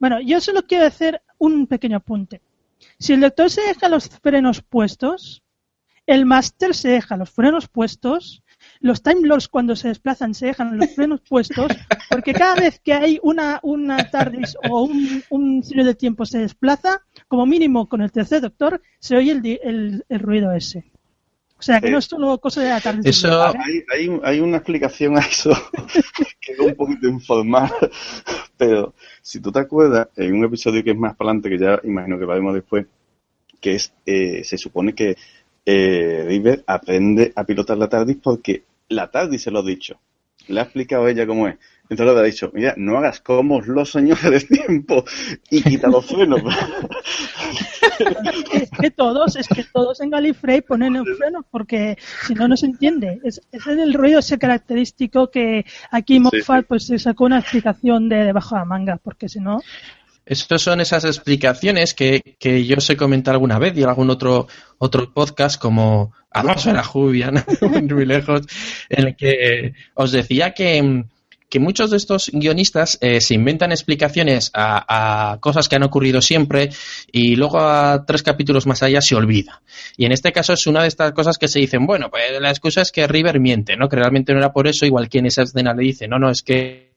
Bueno, 0.00 0.20
yo 0.20 0.40
solo 0.40 0.62
quiero 0.66 0.86
hacer 0.86 1.22
un 1.38 1.68
pequeño 1.68 1.98
apunte. 1.98 2.40
Si 2.98 3.12
el 3.12 3.20
doctor 3.20 3.48
se 3.48 3.60
deja 3.60 3.88
los 3.88 4.08
frenos 4.08 4.60
puestos, 4.60 5.44
el 6.04 6.26
máster 6.26 6.74
se 6.74 6.88
deja 6.88 7.16
los 7.16 7.30
frenos 7.30 7.68
puestos, 7.68 8.42
los 8.80 9.02
Time 9.02 9.26
Lords 9.26 9.48
cuando 9.48 9.74
se 9.76 9.88
desplazan 9.88 10.34
se 10.34 10.46
dejan 10.46 10.76
los 10.78 10.94
frenos 10.94 11.20
puestos, 11.28 11.72
porque 12.10 12.32
cada 12.32 12.54
vez 12.54 12.80
que 12.80 12.92
hay 12.92 13.18
una, 13.22 13.60
una 13.62 14.10
TARDIS 14.10 14.56
o 14.70 14.82
un, 14.82 15.22
un 15.30 15.62
cine 15.62 15.84
del 15.84 15.96
tiempo 15.96 16.24
se 16.26 16.38
desplaza, 16.38 17.02
como 17.26 17.46
mínimo 17.46 17.88
con 17.88 18.02
el 18.02 18.12
tercer 18.12 18.40
doctor, 18.40 18.80
se 18.98 19.16
oye 19.16 19.32
el, 19.32 19.46
el, 19.62 20.04
el 20.08 20.20
ruido 20.20 20.52
ese. 20.52 20.84
O 21.58 21.62
sea, 21.62 21.80
que 21.80 21.88
Eh, 21.88 21.90
no 21.90 21.98
es 21.98 22.04
solo 22.04 22.38
cosa 22.38 22.62
de 22.62 22.68
la 22.68 22.80
TARDIS. 22.80 23.06
Eso- 23.06 23.36
¿vale? 23.36 23.58
Hay, 23.64 24.08
hay, 24.08 24.20
hay 24.22 24.40
una 24.40 24.58
explicación 24.58 25.16
a 25.18 25.20
eso 25.20 25.50
que 26.40 26.52
es 26.52 26.58
un 26.60 26.74
poquito 26.76 27.08
informal, 27.08 27.70
pero 28.56 28.94
si 29.22 29.40
tú 29.40 29.50
te 29.52 29.58
acuerdas, 29.58 30.08
en 30.16 30.34
un 30.34 30.44
episodio 30.44 30.84
que 30.84 30.92
es 30.92 30.96
más 30.96 31.16
para 31.16 31.30
adelante, 31.30 31.50
que 31.50 31.58
ya 31.58 31.80
imagino 31.84 32.18
que 32.18 32.24
lo 32.26 32.32
haremos 32.32 32.54
después, 32.54 32.86
que 33.60 33.74
es, 33.74 33.92
eh, 34.06 34.42
se 34.44 34.56
supone 34.56 34.94
que 34.94 35.16
eh, 35.70 36.24
River 36.26 36.64
aprende 36.66 37.30
a 37.36 37.44
pilotar 37.44 37.76
la 37.76 37.90
TARDIS 37.90 38.16
porque 38.22 38.64
la 38.88 39.10
TARDIS 39.10 39.42
se 39.42 39.50
lo 39.50 39.58
ha 39.58 39.62
dicho. 39.62 40.00
Le 40.46 40.60
ha 40.60 40.62
explicado 40.62 41.06
ella 41.06 41.26
cómo 41.26 41.46
es. 41.46 41.56
Entonces 41.90 42.14
le 42.14 42.20
ha 42.20 42.24
dicho, 42.24 42.50
mira, 42.54 42.72
no 42.78 42.96
hagas 42.96 43.20
como 43.20 43.60
los 43.60 43.90
señores 43.90 44.30
del 44.30 44.48
tiempo 44.48 45.04
y 45.50 45.62
quita 45.62 45.88
los 45.88 46.06
frenos. 46.06 46.40
es 48.52 48.70
que 48.70 48.90
todos, 48.90 49.36
es 49.36 49.46
que 49.46 49.64
todos 49.64 50.00
en 50.00 50.08
Gallifrey 50.08 50.62
ponen 50.62 50.96
el 50.96 51.04
freno 51.16 51.44
porque 51.50 51.98
si 52.26 52.32
no, 52.32 52.48
no 52.48 52.56
se 52.56 52.64
entiende. 52.64 53.20
Es, 53.22 53.42
ese 53.52 53.72
es 53.72 53.78
el 53.78 53.92
ruido 53.92 54.20
ese 54.20 54.38
característico 54.38 55.30
que 55.30 55.66
aquí 55.90 56.18
Moffat 56.18 56.60
sí. 56.60 56.66
pues 56.66 56.86
se 56.86 56.98
sacó 56.98 57.24
una 57.24 57.40
explicación 57.40 58.08
de 58.08 58.24
debajo 58.24 58.54
de 58.54 58.60
la 58.60 58.64
manga, 58.64 58.96
porque 58.96 59.28
si 59.28 59.40
no, 59.40 59.60
Estas 60.28 60.60
son 60.60 60.82
esas 60.82 61.04
explicaciones 61.04 61.94
que, 61.94 62.36
que 62.38 62.66
yo 62.66 62.76
os 62.76 62.90
he 62.90 62.98
comentado 62.98 63.36
alguna 63.36 63.58
vez 63.58 63.74
y 63.76 63.82
en 63.82 63.88
algún 63.88 64.10
otro, 64.10 64.46
otro 64.76 65.10
podcast 65.14 65.58
como 65.58 66.12
Atmósfera 66.30 66.84
Juvia, 66.84 67.30
¿no? 67.30 67.42
muy 67.80 68.04
lejos, 68.04 68.42
en 68.90 69.06
el 69.06 69.16
que 69.16 69.72
os 69.94 70.12
decía 70.12 70.52
que, 70.52 71.04
que 71.48 71.58
muchos 71.58 71.90
de 71.90 71.96
estos 71.96 72.30
guionistas 72.30 72.98
eh, 73.00 73.22
se 73.22 73.32
inventan 73.32 73.72
explicaciones 73.72 74.50
a, 74.52 75.32
a 75.32 75.40
cosas 75.40 75.66
que 75.66 75.76
han 75.76 75.84
ocurrido 75.84 76.20
siempre 76.20 76.68
y 77.10 77.34
luego 77.36 77.60
a 77.60 78.04
tres 78.06 78.22
capítulos 78.22 78.66
más 78.66 78.82
allá 78.82 79.00
se 79.00 79.14
olvida. 79.14 79.62
Y 79.96 80.04
en 80.04 80.12
este 80.12 80.32
caso 80.32 80.52
es 80.52 80.66
una 80.66 80.82
de 80.82 80.88
estas 80.88 81.12
cosas 81.12 81.38
que 81.38 81.48
se 81.48 81.58
dicen, 81.58 81.86
bueno, 81.86 82.10
pues 82.10 82.38
la 82.38 82.50
excusa 82.50 82.82
es 82.82 82.92
que 82.92 83.06
River 83.06 83.40
miente, 83.40 83.78
¿no? 83.78 83.88
Que 83.88 83.96
realmente 83.96 84.34
no 84.34 84.40
era 84.40 84.52
por 84.52 84.68
eso, 84.68 84.84
igual 84.84 85.08
que 85.08 85.20
en 85.20 85.26
esa 85.26 85.44
escena 85.44 85.72
le 85.72 85.84
dice, 85.84 86.06
no, 86.06 86.18
no, 86.18 86.28
es 86.28 86.42
que 86.42 86.87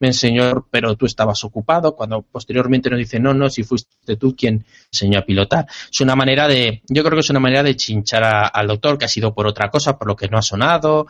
me 0.00 0.08
enseñó, 0.08 0.66
pero 0.70 0.96
tú 0.96 1.06
estabas 1.06 1.44
ocupado, 1.44 1.94
cuando 1.94 2.22
posteriormente 2.22 2.90
nos 2.90 2.98
dice, 2.98 3.20
no, 3.20 3.32
no, 3.34 3.48
si 3.50 3.62
fuiste 3.62 4.16
tú 4.16 4.34
quien 4.34 4.64
enseñó 4.92 5.18
a 5.20 5.24
pilotar. 5.24 5.66
Es 5.92 6.00
una 6.00 6.16
manera 6.16 6.48
de, 6.48 6.82
yo 6.88 7.02
creo 7.04 7.14
que 7.14 7.20
es 7.20 7.30
una 7.30 7.40
manera 7.40 7.62
de 7.62 7.76
chinchar 7.76 8.24
a- 8.24 8.46
al 8.48 8.66
doctor 8.66 8.98
que 8.98 9.04
ha 9.04 9.08
sido 9.08 9.34
por 9.34 9.46
otra 9.46 9.68
cosa, 9.70 9.98
por 9.98 10.08
lo 10.08 10.16
que 10.16 10.28
no 10.28 10.38
ha 10.38 10.42
sonado, 10.42 11.06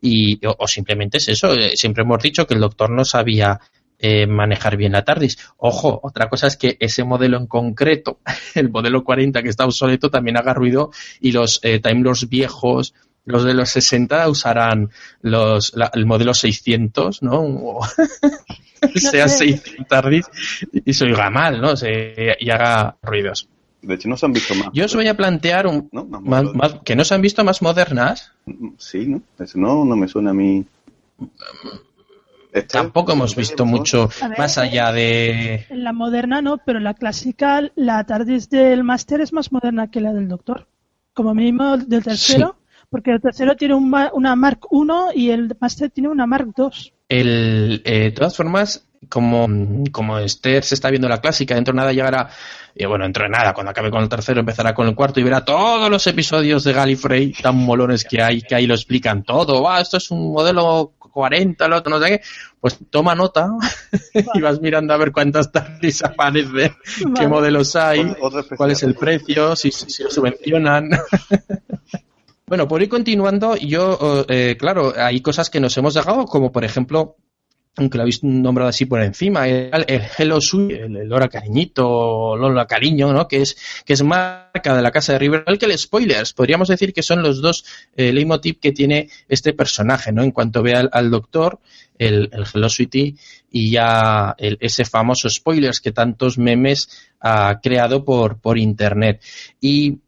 y, 0.00 0.38
o, 0.46 0.68
simplemente 0.68 1.18
es 1.18 1.28
eso, 1.28 1.52
eh, 1.54 1.72
siempre 1.74 2.02
hemos 2.04 2.22
dicho 2.22 2.46
que 2.46 2.54
el 2.54 2.60
doctor 2.60 2.90
no 2.90 3.04
sabía 3.04 3.58
eh, 3.98 4.26
manejar 4.26 4.76
bien 4.76 4.92
la 4.92 5.04
TARDIS. 5.04 5.38
Ojo, 5.56 6.00
otra 6.02 6.28
cosa 6.28 6.46
es 6.48 6.56
que 6.56 6.76
ese 6.80 7.04
modelo 7.04 7.38
en 7.38 7.46
concreto, 7.46 8.18
el 8.54 8.68
modelo 8.70 9.02
40 9.04 9.42
que 9.42 9.48
está 9.48 9.64
obsoleto, 9.64 10.10
también 10.10 10.36
haga 10.36 10.52
ruido 10.52 10.90
y 11.20 11.32
los 11.32 11.60
eh, 11.62 11.80
viejos, 12.28 12.92
los 13.26 13.44
de 13.44 13.54
los 13.54 13.70
60 13.70 14.28
usarán 14.28 14.90
los, 15.22 15.74
la- 15.74 15.90
el 15.94 16.06
modelo 16.06 16.34
600, 16.34 17.22
¿no? 17.22 17.40
O- 17.40 17.86
sea 18.96 19.28
sé. 19.28 19.38
600 19.58 19.88
TARDIS 19.88 20.26
y 20.84 20.92
se 20.92 21.04
oiga 21.04 21.30
mal, 21.30 21.60
¿no? 21.60 21.76
Se- 21.76 22.36
y 22.38 22.50
haga 22.50 22.96
ruidos. 23.02 23.48
De 23.82 23.94
hecho, 23.94 24.08
no 24.08 24.16
se 24.16 24.24
han 24.26 24.32
visto 24.32 24.54
más. 24.54 24.68
Yo 24.72 24.86
os 24.86 24.94
voy 24.94 25.08
a 25.08 25.16
plantear 25.16 25.66
un, 25.66 25.88
¿No? 25.92 26.04
Más 26.04 26.20
más- 26.22 26.44
modernos. 26.44 26.54
más- 26.56 26.80
que 26.84 26.96
no 26.96 27.04
se 27.04 27.14
han 27.14 27.20
visto 27.22 27.44
más 27.44 27.60
modernas. 27.62 28.32
Sí, 28.78 29.06
¿no? 29.06 29.20
Eso 29.38 29.58
no, 29.58 29.84
no 29.84 29.94
me 29.96 30.08
suena 30.08 30.30
a 30.30 30.34
mí. 30.34 30.64
Este- 32.52 32.68
Tampoco 32.78 33.12
hemos 33.12 33.34
visto 33.34 33.64
mucho 33.66 34.08
ver, 34.20 34.38
más 34.38 34.58
allá 34.58 34.92
de... 34.92 35.66
en 35.68 35.82
la 35.82 35.92
moderna 35.92 36.40
no, 36.40 36.58
pero 36.58 36.78
la 36.78 36.94
clásica, 36.94 37.62
la 37.74 38.04
TARDIS 38.04 38.48
del 38.48 38.84
máster 38.84 39.20
es 39.20 39.32
más 39.32 39.50
moderna 39.50 39.90
que 39.90 40.00
la 40.00 40.12
del 40.12 40.28
doctor. 40.28 40.66
Como 41.14 41.34
mínimo 41.34 41.76
del 41.76 42.04
tercero, 42.04 42.56
porque 42.94 43.10
el 43.10 43.20
tercero 43.20 43.56
tiene 43.56 43.74
un 43.74 43.90
ma- 43.90 44.12
una 44.12 44.36
Mark 44.36 44.60
I 44.70 45.20
y 45.20 45.30
el 45.30 45.56
máster 45.58 45.90
tiene 45.90 46.10
una 46.10 46.28
Mark 46.28 46.46
II. 46.56 46.92
El, 47.08 47.82
eh, 47.84 47.98
de 48.04 48.10
todas 48.12 48.36
formas, 48.36 48.86
como, 49.08 49.48
como 49.90 50.16
Esther 50.20 50.62
se 50.62 50.76
está 50.76 50.90
viendo 50.90 51.08
la 51.08 51.20
clásica, 51.20 51.56
dentro 51.56 51.72
de 51.72 51.78
nada 51.78 51.92
llegará, 51.92 52.30
y 52.72 52.84
bueno, 52.86 53.02
dentro 53.02 53.24
de 53.24 53.30
nada, 53.30 53.52
cuando 53.52 53.72
acabe 53.72 53.90
con 53.90 54.00
el 54.00 54.08
tercero 54.08 54.38
empezará 54.38 54.74
con 54.76 54.86
el 54.86 54.94
cuarto 54.94 55.18
y 55.18 55.24
verá 55.24 55.44
todos 55.44 55.90
los 55.90 56.06
episodios 56.06 56.62
de 56.62 56.72
Gallifrey 56.72 57.32
tan 57.32 57.56
molones 57.56 58.04
que 58.04 58.22
hay, 58.22 58.42
que 58.42 58.54
ahí 58.54 58.68
lo 58.68 58.74
explican 58.74 59.24
todo. 59.24 59.60
Va, 59.60 59.80
esto 59.80 59.96
es 59.96 60.12
un 60.12 60.32
modelo 60.32 60.92
40, 60.96 61.66
el 61.66 61.72
otro 61.72 61.98
no 61.98 62.00
sé 62.00 62.10
qué. 62.10 62.20
Pues 62.60 62.78
toma 62.90 63.16
nota 63.16 63.50
y 64.34 64.40
vas 64.40 64.60
mirando 64.60 64.94
a 64.94 64.98
ver 64.98 65.10
cuántas 65.10 65.50
TARDIS 65.50 66.04
aparecen, 66.04 66.76
qué 67.18 67.26
modelos 67.26 67.74
hay, 67.74 68.14
cuál 68.56 68.70
es 68.70 68.84
el 68.84 68.94
precio, 68.94 69.56
si, 69.56 69.72
si 69.72 70.04
lo 70.04 70.10
subvencionan. 70.12 70.90
Bueno, 72.46 72.68
por 72.68 72.82
ir 72.82 72.88
continuando, 72.90 73.56
yo, 73.56 74.26
eh, 74.28 74.56
claro, 74.58 74.92
hay 74.96 75.20
cosas 75.20 75.48
que 75.48 75.60
nos 75.60 75.76
hemos 75.78 75.94
dejado, 75.94 76.26
como 76.26 76.52
por 76.52 76.62
ejemplo, 76.64 77.16
aunque 77.76 77.96
lo 77.96 78.02
habéis 78.02 78.22
nombrado 78.22 78.68
así 78.68 78.84
por 78.84 79.00
encima, 79.02 79.48
el, 79.48 79.70
el 79.88 80.02
Hello 80.16 80.40
Sweet, 80.40 80.70
el, 80.70 80.96
el 80.96 81.08
Lola 81.08 81.28
Cariñito, 81.28 82.36
Lola 82.36 82.66
Cariño, 82.66 83.12
¿no? 83.12 83.26
Que 83.26 83.40
es, 83.42 83.56
que 83.84 83.94
es 83.94 84.02
marca 84.02 84.76
de 84.76 84.82
la 84.82 84.90
casa 84.92 85.14
de 85.14 85.18
River, 85.20 85.44
que 85.58 85.66
el 85.66 85.76
Spoilers. 85.78 86.34
Podríamos 86.34 86.68
decir 86.68 86.92
que 86.92 87.02
son 87.02 87.22
los 87.22 87.40
dos 87.40 87.64
eh, 87.96 88.12
leitmotiv 88.12 88.60
que 88.60 88.72
tiene 88.72 89.08
este 89.26 89.54
personaje, 89.54 90.12
¿no? 90.12 90.22
En 90.22 90.30
cuanto 90.30 90.62
ve 90.62 90.74
al, 90.74 91.10
doctor, 91.10 91.58
el, 91.98 92.28
el 92.30 92.44
Hello 92.54 92.68
Sweetie, 92.68 93.16
y 93.50 93.70
ya 93.70 94.34
el- 94.38 94.58
ese 94.60 94.84
famoso 94.84 95.28
Spoilers 95.30 95.80
que 95.80 95.92
tantos 95.92 96.36
memes 96.38 96.88
ha 97.20 97.58
creado 97.60 98.04
por, 98.04 98.38
por 98.38 98.58
internet. 98.58 99.20
Y 99.60 99.98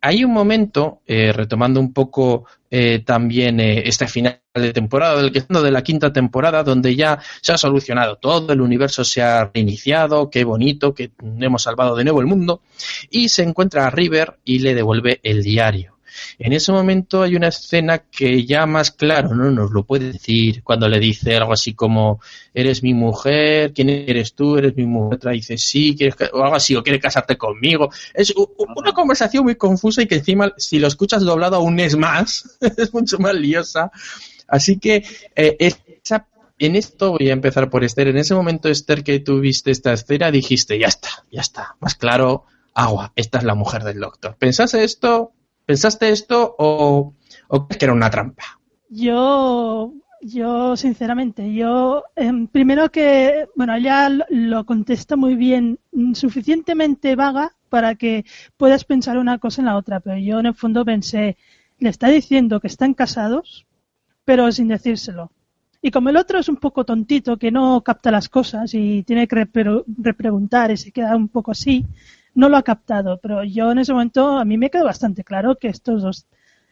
hay 0.00 0.24
un 0.24 0.32
momento, 0.32 1.00
eh, 1.06 1.32
retomando 1.32 1.80
un 1.80 1.92
poco 1.92 2.46
eh, 2.70 3.02
también 3.04 3.60
eh, 3.60 3.82
este 3.86 4.06
final 4.06 4.40
de 4.54 4.72
temporada, 4.72 5.20
del 5.20 5.32
que 5.32 5.40
de 5.40 5.70
la 5.70 5.82
quinta 5.82 6.12
temporada, 6.12 6.62
donde 6.62 6.94
ya 6.94 7.18
se 7.40 7.52
ha 7.52 7.58
solucionado 7.58 8.16
todo, 8.16 8.52
el 8.52 8.60
universo 8.60 9.04
se 9.04 9.22
ha 9.22 9.50
reiniciado, 9.52 10.30
qué 10.30 10.44
bonito, 10.44 10.94
que 10.94 11.10
hemos 11.40 11.62
salvado 11.62 11.96
de 11.96 12.04
nuevo 12.04 12.20
el 12.20 12.26
mundo, 12.26 12.62
y 13.10 13.28
se 13.28 13.42
encuentra 13.42 13.86
a 13.86 13.90
River 13.90 14.38
y 14.44 14.60
le 14.60 14.74
devuelve 14.74 15.20
el 15.22 15.42
diario. 15.42 15.97
En 16.38 16.52
ese 16.52 16.72
momento 16.72 17.22
hay 17.22 17.36
una 17.36 17.48
escena 17.48 17.98
que 17.98 18.44
ya 18.44 18.66
más 18.66 18.90
claro 18.90 19.34
no 19.34 19.50
nos 19.50 19.70
lo 19.70 19.84
puede 19.84 20.12
decir 20.12 20.62
cuando 20.62 20.88
le 20.88 20.98
dice 20.98 21.36
algo 21.36 21.52
así 21.52 21.74
como 21.74 22.20
eres 22.54 22.82
mi 22.82 22.94
mujer, 22.94 23.72
¿quién 23.72 23.88
eres 23.88 24.34
tú? 24.34 24.56
Eres 24.56 24.76
mi 24.76 24.86
mujer. 24.86 25.16
Otra 25.16 25.32
dice 25.32 25.58
sí, 25.58 25.94
¿quieres 25.96 26.16
o 26.32 26.42
algo 26.42 26.56
así, 26.56 26.74
o 26.76 26.82
quieres 26.82 27.02
casarte 27.02 27.36
conmigo. 27.36 27.90
Es 28.14 28.32
una 28.36 28.92
conversación 28.92 29.44
muy 29.44 29.56
confusa 29.56 30.02
y 30.02 30.06
que 30.06 30.16
encima 30.16 30.52
si 30.56 30.78
lo 30.78 30.88
escuchas 30.88 31.22
doblado 31.22 31.56
aún 31.56 31.78
es 31.80 31.96
más, 31.96 32.58
es 32.76 32.92
mucho 32.92 33.18
más 33.18 33.34
liosa. 33.34 33.90
Así 34.46 34.78
que 34.78 35.04
eh, 35.36 35.72
en 36.58 36.76
esto 36.76 37.12
voy 37.12 37.30
a 37.30 37.32
empezar 37.32 37.70
por 37.70 37.84
Esther. 37.84 38.08
En 38.08 38.16
ese 38.16 38.34
momento, 38.34 38.68
Esther, 38.68 39.04
que 39.04 39.20
tú 39.20 39.40
viste 39.40 39.70
esta 39.70 39.92
escena, 39.92 40.30
dijiste, 40.30 40.78
ya 40.78 40.88
está, 40.88 41.08
ya 41.30 41.40
está, 41.40 41.76
más 41.80 41.94
claro, 41.94 42.44
agua, 42.74 43.12
esta 43.16 43.38
es 43.38 43.44
la 43.44 43.54
mujer 43.54 43.84
del 43.84 44.00
doctor. 44.00 44.36
¿Pensaste 44.38 44.82
esto? 44.82 45.32
¿Pensaste 45.70 46.04
esto 46.18 46.36
o, 46.58 47.14
crees 47.66 47.78
que 47.78 47.84
era 47.86 47.94
una 48.00 48.10
trampa? 48.14 48.44
Yo, 48.88 49.92
yo 50.22 50.76
sinceramente, 50.76 51.52
yo 51.54 52.04
em, 52.16 52.46
primero 52.48 52.90
que, 52.90 53.46
bueno, 53.54 53.74
ella 53.74 54.08
lo- 54.08 54.24
lo 54.30 54.64
contesta 54.64 55.14
muy 55.16 55.34
bien, 55.36 55.78
mm, 55.92 56.14
suficientemente 56.14 57.14
vaga 57.16 57.54
para 57.68 57.94
que 57.96 58.24
puedas 58.56 58.84
pensar 58.84 59.18
una 59.18 59.38
cosa 59.38 59.60
en 59.60 59.66
la 59.66 59.76
otra, 59.76 60.00
pero 60.00 60.16
yo 60.18 60.40
en 60.40 60.46
el 60.46 60.54
fondo 60.54 60.84
pensé, 60.84 61.36
le 61.78 61.90
está 61.90 62.08
diciendo 62.08 62.60
que 62.60 62.66
están 62.68 62.94
casados, 62.94 63.66
pero 64.24 64.50
sin 64.52 64.68
decírselo. 64.68 65.32
Y 65.82 65.90
como 65.92 66.10
el 66.10 66.16
otro 66.16 66.38
es 66.40 66.48
un 66.48 66.56
poco 66.56 66.84
tontito, 66.84 67.36
que 67.38 67.50
no 67.52 67.82
capta 67.82 68.10
las 68.10 68.28
cosas 68.28 68.74
y 68.74 69.02
tiene 69.04 69.28
que 69.28 69.36
repre- 69.36 69.84
repreguntar 69.98 70.70
y 70.72 70.76
se 70.76 70.92
queda 70.92 71.16
un 71.16 71.28
poco 71.28 71.52
así, 71.52 71.86
no 72.38 72.48
lo 72.48 72.56
ha 72.56 72.62
captado. 72.62 73.18
Pero 73.20 73.42
yo 73.44 73.72
en 73.72 73.78
ese 73.78 73.92
momento 73.92 74.38
a 74.38 74.44
mí 74.44 74.56
me 74.56 74.70
quedó 74.70 74.84
bastante 74.84 75.24
claro 75.24 75.56
que 75.56 75.68
estos 75.68 76.02
dos, 76.02 76.26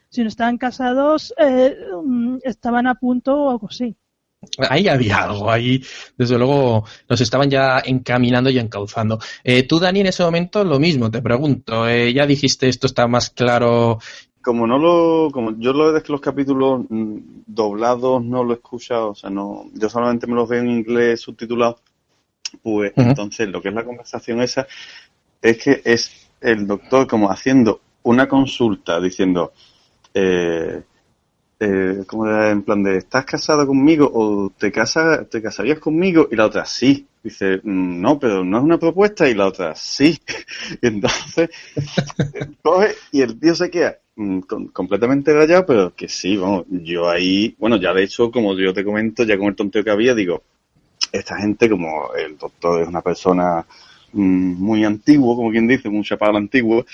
si 0.09 0.23
no 0.23 0.29
estaban 0.29 0.59
casados, 0.59 1.35
eh, 1.39 1.77
mm, 2.03 2.39
estaban 2.45 2.87
a 2.87 2.95
punto 2.95 3.35
o 3.35 3.51
algo 3.51 3.67
así. 3.69 3.97
ahí 4.71 4.87
había 4.87 5.25
algo, 5.25 5.51
ahí 5.51 5.83
desde 6.17 6.39
luego 6.39 6.85
nos 7.09 7.21
estaban 7.21 7.51
ya 7.51 7.83
encaminando 7.85 8.49
y 8.49 8.59
encauzando. 8.59 9.19
Eh, 9.43 9.65
tú, 9.65 9.81
Dani, 9.81 10.01
en 10.01 10.07
ese 10.07 10.23
momento 10.23 10.63
lo 10.63 10.79
mismo, 10.79 11.11
te 11.11 11.21
pregunto, 11.21 11.89
eh, 11.89 12.13
ya 12.13 12.27
dijiste 12.27 12.69
esto 12.69 12.87
está 12.87 13.09
más 13.09 13.31
claro. 13.31 13.99
Como 14.41 14.69
no 14.69 14.79
lo, 14.79 15.33
como 15.33 15.59
yo 15.59 15.73
lo 15.73 15.91
de 15.91 16.01
que 16.01 16.13
los 16.13 16.21
capítulos 16.21 16.85
mm, 16.89 17.17
doblados 17.45 18.23
no 18.23 18.45
lo 18.45 18.53
he 18.53 18.57
escuchado, 18.57 19.11
o 19.11 19.15
sea, 19.17 19.31
no, 19.31 19.65
yo 19.75 19.89
solamente 19.89 20.29
me 20.29 20.37
los 20.37 20.49
veo 20.49 20.61
en 20.61 20.71
inglés 20.71 21.23
subtitulado, 21.23 21.81
pues 22.63 22.93
entonces 22.95 23.49
lo 23.49 23.61
que 23.61 23.71
es 23.71 23.75
la 23.75 23.85
conversación 23.85 24.41
esa 24.41 24.69
es 25.51 25.59
que 25.59 25.83
es 25.85 26.29
el 26.41 26.67
doctor 26.67 27.07
como 27.07 27.31
haciendo 27.31 27.81
una 28.03 28.29
consulta 28.29 29.01
diciendo, 29.01 29.53
eh, 30.15 30.83
eh, 31.59 32.05
como 32.07 32.29
en 32.29 32.63
plan 32.63 32.83
de, 32.83 32.99
¿estás 32.99 33.25
casado 33.25 33.67
conmigo 33.67 34.11
o 34.13 34.53
te, 34.57 34.71
casa, 34.71 35.25
te 35.25 35.43
casarías 35.43 35.79
conmigo? 35.79 36.29
Y 36.31 36.37
la 36.37 36.47
otra, 36.47 36.65
sí. 36.65 37.07
Dice, 37.23 37.57
mm, 37.63 38.01
no, 38.01 38.19
pero 38.19 38.45
no 38.45 38.59
es 38.59 38.65
una 38.65 38.79
propuesta. 38.79 39.29
Y 39.29 39.35
la 39.35 39.47
otra, 39.47 39.75
sí. 39.75 40.19
y 40.83 40.87
entonces, 40.87 41.51
coge 42.63 42.95
y 43.11 43.23
el 43.23 43.39
tío 43.41 43.55
se 43.55 43.71
queda 43.71 43.99
mm, 44.17 44.41
completamente 44.73 45.33
rayado, 45.33 45.67
pero 45.67 45.95
que 45.95 46.09
sí, 46.09 46.37
vamos, 46.37 46.67
yo 46.69 47.09
ahí, 47.09 47.57
bueno, 47.59 47.77
ya 47.77 47.93
de 47.93 48.05
hecho, 48.05 48.31
como 48.31 48.55
yo 48.55 48.73
te 48.73 48.85
comento, 48.85 49.25
ya 49.25 49.39
con 49.39 49.49
el 49.49 49.57
tonteo 49.57 49.83
que 49.83 49.91
había, 49.91 50.15
digo, 50.15 50.43
esta 51.11 51.37
gente, 51.39 51.69
como 51.69 52.15
el 52.15 52.37
doctor 52.37 52.83
es 52.83 52.89
una 52.89 53.01
persona 53.01 53.67
muy 54.17 54.85
antiguo, 54.85 55.37
como 55.37 55.51
quien 55.51 55.69
dice, 55.69 55.89
un 55.89 56.03
chaparro 56.03 56.37
antiguo, 56.37 56.85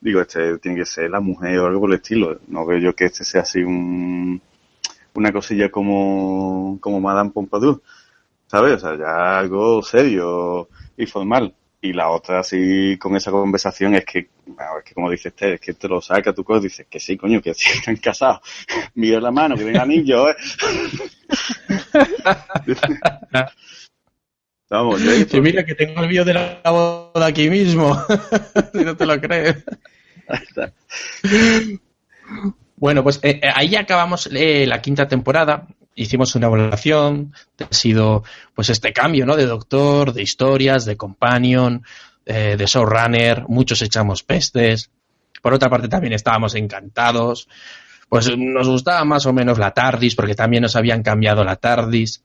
digo, 0.00 0.20
este 0.20 0.58
tiene 0.58 0.78
que 0.78 0.86
ser 0.86 1.10
la 1.10 1.20
mujer 1.20 1.58
o 1.58 1.66
algo 1.66 1.80
por 1.80 1.90
el 1.90 1.96
estilo. 1.96 2.38
No 2.48 2.66
veo 2.66 2.78
yo 2.78 2.94
que 2.94 3.06
este 3.06 3.24
sea 3.24 3.42
así 3.42 3.62
un, 3.62 4.40
una 5.14 5.32
cosilla 5.32 5.70
como, 5.70 6.78
como 6.80 7.00
Madame 7.00 7.30
Pompadour, 7.30 7.82
¿sabes? 8.46 8.74
O 8.74 8.78
sea, 8.80 8.98
ya 8.98 9.38
algo 9.38 9.82
serio 9.82 10.68
y 10.96 11.06
formal. 11.06 11.54
Y 11.84 11.92
la 11.92 12.10
otra, 12.10 12.38
así, 12.40 12.96
con 12.96 13.16
esa 13.16 13.32
conversación, 13.32 13.96
es 13.96 14.04
que, 14.04 14.18
es 14.20 14.84
que 14.84 14.94
como 14.94 15.10
dice 15.10 15.30
este, 15.30 15.54
es 15.54 15.60
que 15.60 15.74
te 15.74 15.88
lo 15.88 16.00
saca 16.00 16.32
tu 16.32 16.44
cosa, 16.44 16.60
dices 16.60 16.86
que 16.88 17.00
sí, 17.00 17.16
coño, 17.16 17.42
que 17.42 17.54
sí, 17.54 17.68
están 17.78 17.96
casados. 17.96 18.40
Mira 18.94 19.20
la 19.20 19.32
mano, 19.32 19.56
que 19.56 19.64
ven 19.64 19.78
anillo, 19.78 20.30
¿eh? 20.30 20.36
Vamos, 24.72 25.02
yo 25.02 25.42
mira 25.42 25.66
que 25.66 25.74
tengo 25.74 26.00
el 26.00 26.08
vídeo 26.08 26.24
de 26.24 26.32
la 26.32 26.62
boda 26.64 27.26
aquí 27.26 27.50
mismo, 27.50 27.94
si 28.72 28.82
no 28.82 28.96
te 28.96 29.04
lo 29.04 29.20
crees. 29.20 29.62
bueno, 32.76 33.02
pues 33.02 33.20
eh, 33.22 33.38
eh, 33.42 33.50
ahí 33.54 33.76
acabamos 33.76 34.30
eh, 34.32 34.64
la 34.66 34.80
quinta 34.80 35.06
temporada. 35.06 35.66
Hicimos 35.94 36.34
una 36.36 36.46
evaluación. 36.46 37.34
Ha 37.60 37.74
sido, 37.74 38.24
pues, 38.54 38.70
este 38.70 38.94
cambio, 38.94 39.26
¿no? 39.26 39.36
De 39.36 39.44
doctor, 39.44 40.14
de 40.14 40.22
historias, 40.22 40.86
de 40.86 40.96
companion, 40.96 41.84
de 42.24 42.64
showrunner. 42.66 43.44
Muchos 43.48 43.82
echamos 43.82 44.22
pestes. 44.22 44.90
Por 45.42 45.52
otra 45.52 45.68
parte, 45.68 45.88
también 45.88 46.14
estábamos 46.14 46.54
encantados. 46.54 47.46
Pues 48.08 48.34
nos 48.38 48.68
gustaba 48.68 49.04
más 49.04 49.26
o 49.26 49.34
menos 49.34 49.58
la 49.58 49.74
TARDIS, 49.74 50.14
porque 50.14 50.34
también 50.34 50.62
nos 50.62 50.76
habían 50.76 51.02
cambiado 51.02 51.44
la 51.44 51.56
TARDIS. 51.56 52.22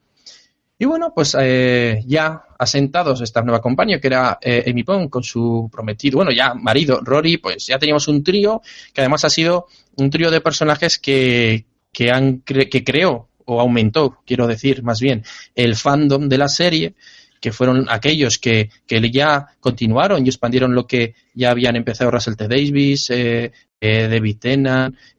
Y 0.79 0.85
bueno, 0.85 1.11
pues 1.13 1.35
eh, 1.39 2.03
ya 2.05 2.43
asentados 2.59 3.21
esta 3.21 3.41
nueva 3.41 3.61
compañía, 3.61 3.99
que 3.99 4.07
era 4.07 4.37
eh, 4.41 4.63
Amy 4.67 4.83
con 5.09 5.23
su 5.23 5.69
prometido, 5.71 6.17
bueno, 6.17 6.31
ya 6.31 6.53
marido, 6.53 6.99
Rory, 7.01 7.37
pues 7.37 7.65
ya 7.65 7.79
teníamos 7.79 8.07
un 8.07 8.23
trío 8.23 8.61
que 8.93 9.01
además 9.01 9.25
ha 9.25 9.29
sido 9.29 9.67
un 9.95 10.09
trío 10.11 10.29
de 10.29 10.41
personajes 10.41 10.99
que, 10.99 11.65
que, 11.91 12.11
han 12.11 12.41
que 12.41 12.83
creó 12.83 13.29
o 13.45 13.59
aumentó, 13.59 14.19
quiero 14.25 14.45
decir, 14.45 14.83
más 14.83 14.99
bien, 14.99 15.23
el 15.55 15.75
fandom 15.75 16.29
de 16.29 16.37
la 16.37 16.47
serie 16.47 16.95
que 17.39 17.51
fueron 17.51 17.85
aquellos 17.89 18.39
que, 18.39 18.69
que 18.85 19.11
ya 19.11 19.47
continuaron 19.59 20.25
y 20.25 20.29
expandieron 20.29 20.73
lo 20.73 20.87
que 20.87 21.15
ya 21.33 21.51
habían 21.51 21.75
empezado 21.75 22.11
Russell 22.11 22.35
T. 22.35 22.47
Davis, 22.47 23.09
eh, 23.09 23.51
eh, 23.79 24.07
David 24.07 24.37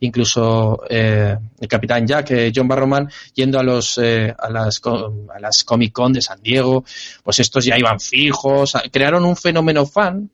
incluso 0.00 0.82
eh, 0.88 1.36
el 1.60 1.68
Capitán 1.68 2.06
Jack, 2.06 2.30
eh, 2.32 2.52
John 2.54 2.68
Barrowman, 2.68 3.08
yendo 3.34 3.58
a 3.58 3.62
los 3.62 3.98
eh, 3.98 4.34
a 4.36 4.50
las 4.50 4.80
a 4.84 5.40
las 5.40 5.64
Comic 5.64 5.92
Con 5.92 6.12
de 6.12 6.22
San 6.22 6.42
Diego, 6.42 6.84
pues 7.22 7.38
estos 7.40 7.64
ya 7.64 7.78
iban 7.78 8.00
fijos, 8.00 8.74
crearon 8.90 9.24
un 9.24 9.36
fenómeno 9.36 9.86
fan, 9.86 10.30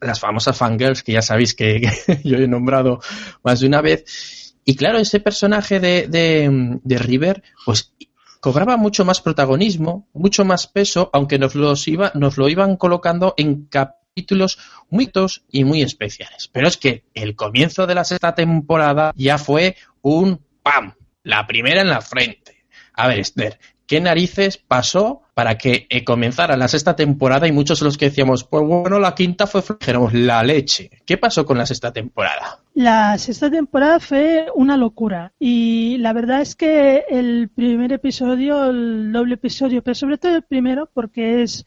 las 0.00 0.20
famosas 0.20 0.56
fangirls 0.56 1.02
que 1.02 1.12
ya 1.12 1.22
sabéis 1.22 1.54
que, 1.56 1.82
yo 2.24 2.38
he 2.38 2.48
nombrado 2.48 3.00
más 3.42 3.60
de 3.60 3.66
una 3.66 3.80
vez, 3.82 4.54
y 4.64 4.76
claro, 4.76 4.98
ese 4.98 5.20
personaje 5.20 5.80
de, 5.80 6.08
de, 6.08 6.78
de 6.82 6.98
River, 6.98 7.42
pues 7.66 7.92
cobraba 8.40 8.76
mucho 8.76 9.04
más 9.04 9.20
protagonismo, 9.20 10.08
mucho 10.12 10.44
más 10.44 10.66
peso, 10.66 11.10
aunque 11.12 11.38
nos, 11.38 11.54
los 11.54 11.86
iba, 11.88 12.12
nos 12.14 12.36
lo 12.36 12.48
iban 12.48 12.76
colocando 12.76 13.34
en 13.36 13.66
capítulos 13.66 14.58
muy 14.94 15.10
y 15.50 15.64
muy 15.64 15.82
especiales. 15.82 16.48
Pero 16.52 16.68
es 16.68 16.76
que 16.76 17.02
el 17.14 17.34
comienzo 17.34 17.86
de 17.86 17.96
la 17.96 18.04
sexta 18.04 18.34
temporada 18.34 19.12
ya 19.16 19.38
fue 19.38 19.76
un 20.02 20.40
¡pam! 20.62 20.94
La 21.24 21.46
primera 21.46 21.80
en 21.80 21.88
la 21.88 22.00
frente. 22.00 22.64
A 22.92 23.08
ver, 23.08 23.18
Esther, 23.18 23.58
¿qué 23.86 24.00
narices 24.00 24.56
pasó 24.56 25.22
para 25.34 25.58
que 25.58 25.88
eh, 25.90 26.04
comenzara 26.04 26.56
la 26.56 26.68
sexta 26.68 26.94
temporada 26.94 27.48
y 27.48 27.52
muchos 27.52 27.80
de 27.80 27.86
los 27.86 27.98
que 27.98 28.04
decíamos, 28.04 28.44
pues 28.44 28.62
bueno, 28.64 29.00
la 29.00 29.16
quinta 29.16 29.48
fue, 29.48 29.64
dijéramos, 29.80 30.14
la 30.14 30.44
leche? 30.44 30.90
¿Qué 31.04 31.18
pasó 31.18 31.44
con 31.44 31.58
la 31.58 31.66
sexta 31.66 31.92
temporada? 31.92 32.60
La 32.74 33.18
sexta 33.18 33.50
temporada 33.50 33.98
fue 33.98 34.46
una 34.54 34.76
locura 34.76 35.32
y 35.40 35.96
la 35.98 36.12
verdad 36.12 36.40
es 36.40 36.54
que 36.54 37.04
el 37.10 37.50
primer 37.52 37.92
episodio, 37.92 38.70
el 38.70 39.10
doble 39.12 39.34
episodio, 39.34 39.82
pero 39.82 39.96
sobre 39.96 40.18
todo 40.18 40.36
el 40.36 40.44
primero, 40.44 40.88
porque 40.94 41.42
es 41.42 41.66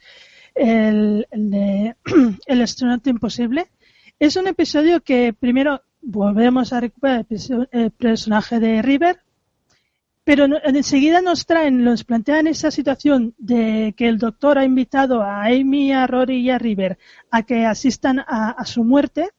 el, 0.58 1.28
de 1.32 1.95
El 2.45 2.62
astronauta 2.62 3.10
imposible, 3.10 3.68
es 4.20 4.36
un 4.36 4.47
episodio 4.47 5.01
que 5.01 5.34
primero 5.34 5.82
volvemos 6.01 6.74
a 6.74 6.80
recuperar 6.80 7.26
el 7.72 7.91
personaje 7.91 8.60
de 8.60 8.82
River, 8.82 9.20
pero 10.24 10.45
enseguida 10.64 11.22
nos 11.22 11.45
traen, 11.45 11.84
nos 11.84 12.03
plantean 12.03 12.47
esa 12.47 12.72
situación 12.72 13.34
de 13.38 13.93
que 13.95 14.10
el 14.10 14.18
doctor 14.18 14.58
ha 14.58 14.66
invitado 14.66 15.22
a 15.22 15.45
Amy, 15.45 15.91
a 15.93 16.08
Rory 16.08 16.39
y 16.39 16.49
a 16.49 16.58
River 16.58 16.97
a 17.32 17.43
que 17.43 17.66
asistan 17.66 18.20
a, 18.20 18.64
su 18.66 18.84
muerte. 18.84 19.30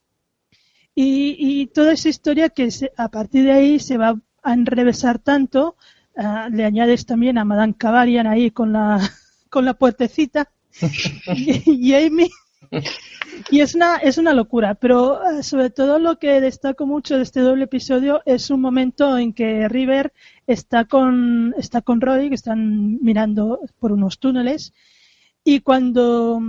Y, 0.95 1.67
toda 1.69 1.93
esa 1.93 2.09
historia 2.09 2.49
que 2.49 2.69
a 2.97 3.09
partir 3.09 3.45
de 3.45 3.53
ahí 3.53 3.79
se 3.79 3.99
va 3.99 4.19
a 4.43 4.53
enrevesar 4.55 5.19
tanto, 5.19 5.77
ah, 6.17 6.49
le 6.51 6.65
añades 6.65 7.07
también 7.07 7.39
a 7.39 7.45
Madame 7.45 7.75
Cavarian 7.77 8.27
ahí 8.27 8.51
con 8.51 8.73
la, 8.73 8.99
con 9.51 9.65
la 9.65 9.75
puertecita 9.75 10.49
y, 13.51 13.61
es 13.61 13.75
una, 13.75 13.97
es 13.97 14.19
una 14.19 14.35
locura, 14.35 14.75
pero 14.75 15.21
eh, 15.23 15.43
sobre 15.43 15.71
todo 15.71 15.99
lo 15.99 16.19
que 16.19 16.41
destaco 16.41 16.87
mucho 16.87 17.17
de 17.17 17.23
este 17.23 17.41
doble 17.41 17.65
episodio 17.65 18.23
es 18.27 18.51
un 18.51 18.61
momento 18.61 19.17
en 19.19 19.33
que 19.33 19.69
River 19.69 20.13
está 20.47 20.85
con, 20.85 21.55
está 21.59 21.83
con 21.83 22.01
Roy, 22.01 22.29
que 22.29 22.35
están 22.35 22.99
mirando 23.03 23.61
por 23.79 23.93
unos 23.93 24.19
túneles, 24.19 24.73
y 25.45 25.61
cuando 25.61 26.41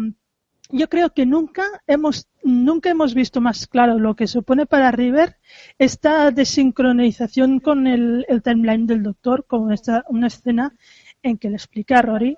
yo 0.72 0.88
creo 0.89 1.13
que 1.13 1.26
nunca 1.26 1.63
hemos, 1.88 2.28
nunca 2.43 2.89
hemos 2.89 3.13
visto 3.13 3.41
más 3.41 3.67
claro 3.67 3.97
lo 3.97 4.15
que 4.15 4.28
supone 4.28 4.65
para 4.65 4.91
River 4.91 5.38
esta 5.80 6.30
desincronización 6.32 7.59
con 7.59 7.88
el, 7.88 8.26
el 8.30 8.43
timeline 8.43 8.86
del 8.86 9.03
doctor, 9.03 9.45
como 9.47 9.72
esta, 9.72 10.03
una 10.09 10.28
escena 10.28 10.76
en 11.24 11.38
que 11.38 11.49
le 11.49 11.55
explica 11.55 11.99
a 11.99 12.01
Rory 12.03 12.38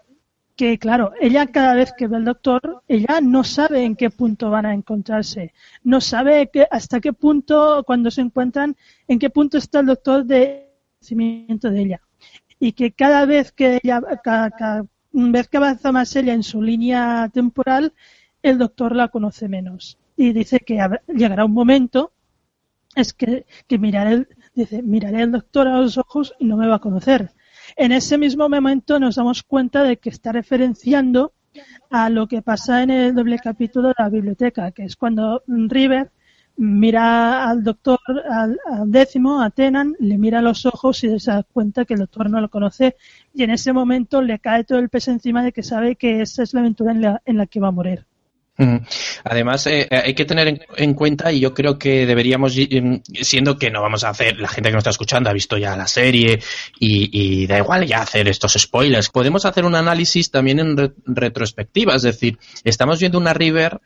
que, 0.62 0.78
claro, 0.78 1.14
ella 1.20 1.48
cada 1.48 1.74
vez 1.74 1.92
que 1.98 2.06
ve 2.08 2.18
al 2.18 2.26
doctor, 2.26 2.84
ella 2.88 3.20
no 3.20 3.44
sabe 3.44 3.84
en 3.84 3.96
qué 3.96 4.12
punto 4.12 4.52
van 4.52 4.68
a 4.68 4.76
encontrarse, 4.76 5.56
no 5.84 6.00
sabe 6.02 6.52
que, 6.54 6.68
hasta 6.70 7.00
qué 7.00 7.14
punto, 7.14 7.84
cuando 7.84 8.12
se 8.12 8.22
encuentran, 8.22 8.78
en 9.08 9.18
qué 9.18 9.32
punto 9.32 9.58
está 9.58 9.80
el 9.80 9.88
doctor 9.88 10.24
de 10.24 10.70
conocimiento 11.00 11.72
de 11.72 11.82
ella. 11.82 12.02
Y 12.60 12.74
que 12.74 12.92
cada 12.92 13.26
vez 13.26 13.52
que 13.52 13.80
ella, 13.82 14.04
cada, 14.24 14.86
vez 15.14 15.48
que 15.48 15.58
avanza 15.58 15.92
más 15.92 16.16
ella 16.16 16.34
en 16.36 16.44
su 16.44 16.62
línea 16.62 17.28
temporal, 17.34 17.94
el 18.44 18.60
doctor 18.60 18.96
la 18.96 19.08
conoce 19.08 19.48
menos. 19.48 19.98
Y 20.16 20.32
dice 20.32 20.60
que 20.60 20.78
llegará 21.08 21.46
un 21.46 21.54
momento, 21.54 22.12
es 22.96 23.14
que, 23.14 23.48
que 23.68 23.80
miraré, 23.80 24.28
dice, 24.54 24.84
miraré 24.84 25.24
al 25.24 25.32
doctor 25.32 25.68
a 25.68 25.80
los 25.80 25.98
ojos 25.98 26.36
y 26.38 26.46
no 26.46 26.56
me 26.56 26.68
va 26.68 26.76
a 26.76 26.86
conocer 26.88 27.32
en 27.76 27.92
ese 27.92 28.18
mismo 28.18 28.50
momento 28.50 29.00
nos 29.00 29.16
damos 29.16 29.44
cuenta 29.44 29.84
de 29.84 29.98
que 29.98 30.10
está 30.10 30.32
referenciando 30.32 31.34
a 31.90 32.10
lo 32.10 32.28
que 32.28 32.42
pasa 32.42 32.84
en 32.84 32.92
el 32.92 33.16
doble 33.16 33.40
capítulo 33.40 33.90
de 33.90 33.96
la 33.98 34.10
biblioteca, 34.10 34.72
que 34.72 34.84
es 34.84 34.96
cuando 34.96 35.44
River 35.48 36.12
mira 36.58 37.50
al 37.50 37.64
doctor, 37.64 38.00
al, 38.30 38.60
décimo, 38.86 39.42
a 39.42 39.50
Tenan, 39.50 39.96
le 40.00 40.18
mira 40.18 40.42
los 40.42 40.66
ojos 40.66 41.04
y 41.04 41.20
se 41.20 41.32
da 41.32 41.44
cuenta 41.44 41.86
que 41.86 41.96
el 41.96 42.02
doctor 42.02 42.30
no 42.30 42.40
lo 42.40 42.50
conoce 42.50 42.96
y 43.34 43.44
en 43.44 43.50
ese 43.50 43.74
momento 43.74 44.22
le 44.22 44.40
cae 44.40 44.64
todo 44.64 44.80
el 44.80 44.90
peso 44.90 45.12
encima 45.12 45.44
de 45.44 45.52
que 45.52 45.64
sabe 45.64 45.96
que 45.96 46.22
esa 46.22 46.44
es 46.44 46.54
la 46.54 46.62
aventura 46.62 46.92
en 46.92 47.02
la, 47.02 47.22
en 47.26 47.38
la 47.38 47.48
que 47.48 47.60
va 47.60 47.70
a 47.70 47.72
morir. 47.72 48.06
Además, 49.24 49.66
eh, 49.68 49.88
hay 49.90 50.14
que 50.14 50.26
tener 50.26 50.68
en, 50.76 50.94
cuenta, 50.94 51.32
y 51.32 51.40
yo 51.40 51.54
creo 51.54 51.80
que 51.80 52.06
deberíamos, 52.06 52.56
em, 52.58 53.02
siendo 53.22 53.58
que 53.58 53.72
no 53.72 53.82
vamos 53.82 54.04
a 54.04 54.10
hacer, 54.10 54.40
la 54.40 54.48
gente 54.48 54.70
que 54.70 54.74
nos 54.74 54.82
está 54.82 54.92
escuchando 54.92 55.30
ha 55.30 55.34
visto 55.34 55.58
ya 55.58 55.76
la 55.76 55.88
serie 55.88 56.40
y, 56.80 57.48
da 57.48 57.58
igual 57.58 57.86
ya 57.86 58.02
hacer 58.02 58.28
estos 58.28 58.54
spoilers, 58.54 59.10
podemos 59.10 59.46
hacer 59.46 59.66
un 59.66 59.76
análisis 59.76 60.32
también 60.32 60.60
en 60.60 60.94
retrospectiva, 61.06 61.96
es 61.96 62.04
decir, 62.04 62.38
estamos 62.64 63.00
viendo 63.00 63.18
una 63.18 63.34
River 63.34 63.80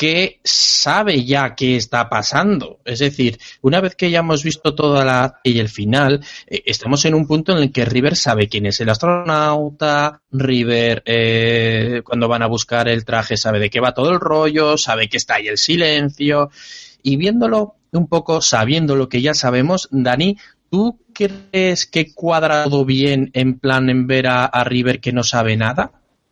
que 0.00 0.40
sabe 0.42 1.26
ya 1.26 1.54
qué 1.54 1.76
está 1.76 2.08
pasando. 2.08 2.78
Es 2.86 3.00
decir, 3.00 3.38
una 3.60 3.82
vez 3.82 3.94
que 3.96 4.10
ya 4.10 4.20
hemos 4.20 4.42
visto 4.42 4.74
toda 4.74 5.04
la 5.04 5.40
y 5.44 5.58
el 5.58 5.68
final, 5.68 6.24
eh, 6.46 6.62
estamos 6.64 7.04
en 7.04 7.12
un 7.12 7.26
punto 7.26 7.52
en 7.52 7.58
el 7.58 7.70
que 7.70 7.84
River 7.84 8.16
sabe 8.16 8.48
quién 8.48 8.64
es 8.64 8.80
el 8.80 8.88
astronauta, 8.88 10.22
River 10.32 11.02
eh, 11.04 12.00
cuando 12.02 12.28
van 12.28 12.40
a 12.40 12.46
buscar 12.46 12.88
el 12.88 13.04
traje 13.04 13.36
sabe 13.36 13.58
de 13.58 13.68
qué 13.68 13.78
va 13.78 13.92
todo 13.92 14.10
el 14.10 14.20
rollo, 14.20 14.78
sabe 14.78 15.06
que 15.10 15.18
está 15.18 15.34
ahí 15.34 15.48
el 15.48 15.58
silencio 15.58 16.48
y 17.02 17.16
viéndolo 17.16 17.74
un 17.92 18.06
poco, 18.06 18.40
sabiendo 18.40 18.96
lo 18.96 19.10
que 19.10 19.20
ya 19.20 19.34
sabemos, 19.34 19.86
Dani, 19.90 20.38
¿tú 20.70 20.98
crees 21.12 21.84
que 21.84 22.14
cuadra 22.14 22.64
todo 22.64 22.86
bien 22.86 23.32
en 23.34 23.58
plan 23.58 23.90
en 23.90 24.06
ver 24.06 24.28
a 24.28 24.64
River 24.64 24.98
que 24.98 25.12
no 25.12 25.24
sabe 25.24 25.58
nada? 25.58 25.90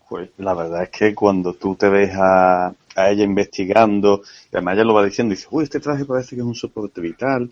Pues 0.08 0.30
la 0.38 0.54
verdad 0.54 0.84
es 0.84 0.88
que 0.88 1.14
cuando 1.14 1.52
tú 1.52 1.74
te 1.74 1.88
ves 1.90 2.12
a, 2.14 2.72
a 2.98 3.10
ella 3.10 3.24
investigando, 3.24 4.22
y 4.52 4.56
además 4.56 4.74
ella 4.74 4.84
lo 4.84 4.94
va 4.94 5.04
diciendo, 5.04 5.34
dice, 5.34 5.46
uy, 5.50 5.64
este 5.64 5.80
traje 5.80 6.04
parece 6.04 6.34
que 6.34 6.42
es 6.42 6.46
un 6.46 6.54
soporte 6.54 7.00
vital, 7.00 7.50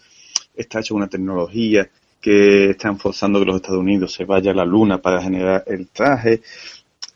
está 0.54 0.80
hecho 0.80 0.94
con 0.94 1.02
una 1.02 1.10
tecnología 1.10 1.88
que 2.20 2.70
están 2.70 2.98
forzando 2.98 3.38
que 3.38 3.44
los 3.44 3.56
Estados 3.56 3.80
Unidos 3.80 4.12
se 4.12 4.24
vaya 4.24 4.50
a 4.50 4.54
la 4.54 4.64
luna 4.64 4.98
para 5.00 5.22
generar 5.22 5.62
el 5.66 5.88
traje. 5.88 6.42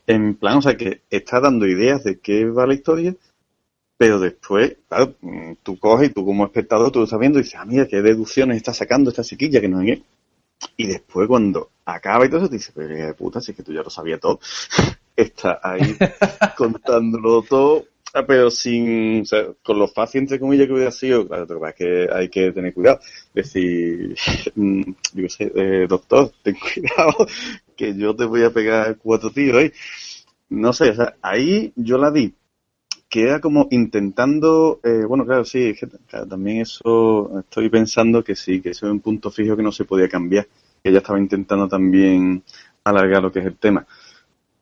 En 0.07 0.37
plan, 0.37 0.59
o 0.59 0.63
sea, 0.63 0.77
que 0.77 1.03
está 1.11 1.41
dando 1.41 1.67
ideas 1.67 2.05
de 2.05 2.19
qué 2.21 2.45
va 2.45 2.67
la 2.67 2.75
historia, 2.75 3.15
pero 3.97 4.21
después, 4.21 4.77
claro, 4.89 5.15
mm, 5.21 5.53
tú 5.63 5.79
coges 5.79 6.11
y 6.11 6.13
tú 6.13 6.25
como 6.25 6.45
espectador, 6.45 6.91
tú 6.91 7.01
lo 7.01 7.07
estás 7.07 7.19
viendo 7.19 7.39
y 7.39 7.43
dices, 7.43 7.59
ah, 7.59 7.65
mira, 7.65 7.87
qué 7.89 8.03
deducciones 8.03 8.57
está 8.57 8.73
sacando 8.73 9.11
esta 9.11 9.25
chiquilla 9.25 9.61
que 9.61 9.69
no 9.69 9.81
es. 9.83 10.01
Y 10.77 10.87
después 10.87 11.27
cuando 11.27 11.71
acaba 11.85 12.25
y 12.27 12.29
todo 12.29 12.41
eso, 12.41 12.49
te 12.49 12.57
dices, 12.57 12.73
pero 12.75 12.95
qué 12.95 13.15
puta, 13.15 13.41
si 13.41 13.51
es 13.51 13.57
que 13.57 13.63
tú 13.63 13.73
ya 13.73 13.83
lo 13.83 13.91
sabías 13.91 14.21
todo. 14.21 14.41
está 15.17 15.61
ahí 15.63 15.97
contándolo 16.57 17.43
todo 17.43 17.85
Ah, 18.13 18.25
pero 18.27 18.51
sin, 18.51 19.21
o 19.23 19.25
sea, 19.25 19.47
con 19.63 19.79
lo 19.79 19.87
fácil 19.87 20.23
entre 20.23 20.41
comillas 20.41 20.67
que 20.67 20.73
hubiera 20.73 20.91
sido, 20.91 21.29
claro, 21.29 21.47
lo 21.49 21.61
que 21.61 21.75
que 21.75 22.09
hay 22.13 22.29
que 22.29 22.51
tener 22.53 22.75
cuidado. 22.75 22.99
Decir, 23.33 24.17
mm, 24.57 24.83
yo 25.15 25.29
sé, 25.29 25.53
eh, 25.55 25.87
doctor, 25.89 26.33
ten 26.43 26.57
cuidado, 26.75 27.27
que 27.77 27.95
yo 27.97 28.15
te 28.17 28.25
voy 28.25 28.43
a 28.43 28.51
pegar 28.51 28.97
cuatro 28.99 29.31
tiros. 29.31 29.71
No 30.49 30.73
sé, 30.73 30.91
o 30.91 30.95
sea, 30.95 31.15
ahí 31.23 31.73
yo 31.77 31.99
la 31.99 32.11
vi, 32.11 32.35
que 33.09 33.23
era 33.23 33.41
como 33.41 33.69
intentando, 33.71 34.81
eh, 34.85 35.05
bueno, 35.07 35.25
claro, 35.25 35.45
sí, 35.45 35.75
también 36.29 36.63
eso, 36.63 37.41
estoy 37.41 37.71
pensando 37.71 38.25
que 38.25 38.35
sí, 38.35 38.61
que 38.61 38.71
eso 38.71 38.87
es 38.87 38.93
un 38.93 39.01
punto 39.01 39.31
fijo 39.31 39.57
que 39.57 39.63
no 39.63 39.73
se 39.73 39.85
podía 39.85 40.09
cambiar, 40.09 40.47
que 40.83 40.91
ella 40.91 40.99
estaba 40.99 41.21
intentando 41.21 41.69
también 41.69 42.43
alargar 42.85 43.23
lo 43.23 43.31
que 43.31 43.41
es 43.41 43.47
el 43.47 43.57
tema 43.57 43.87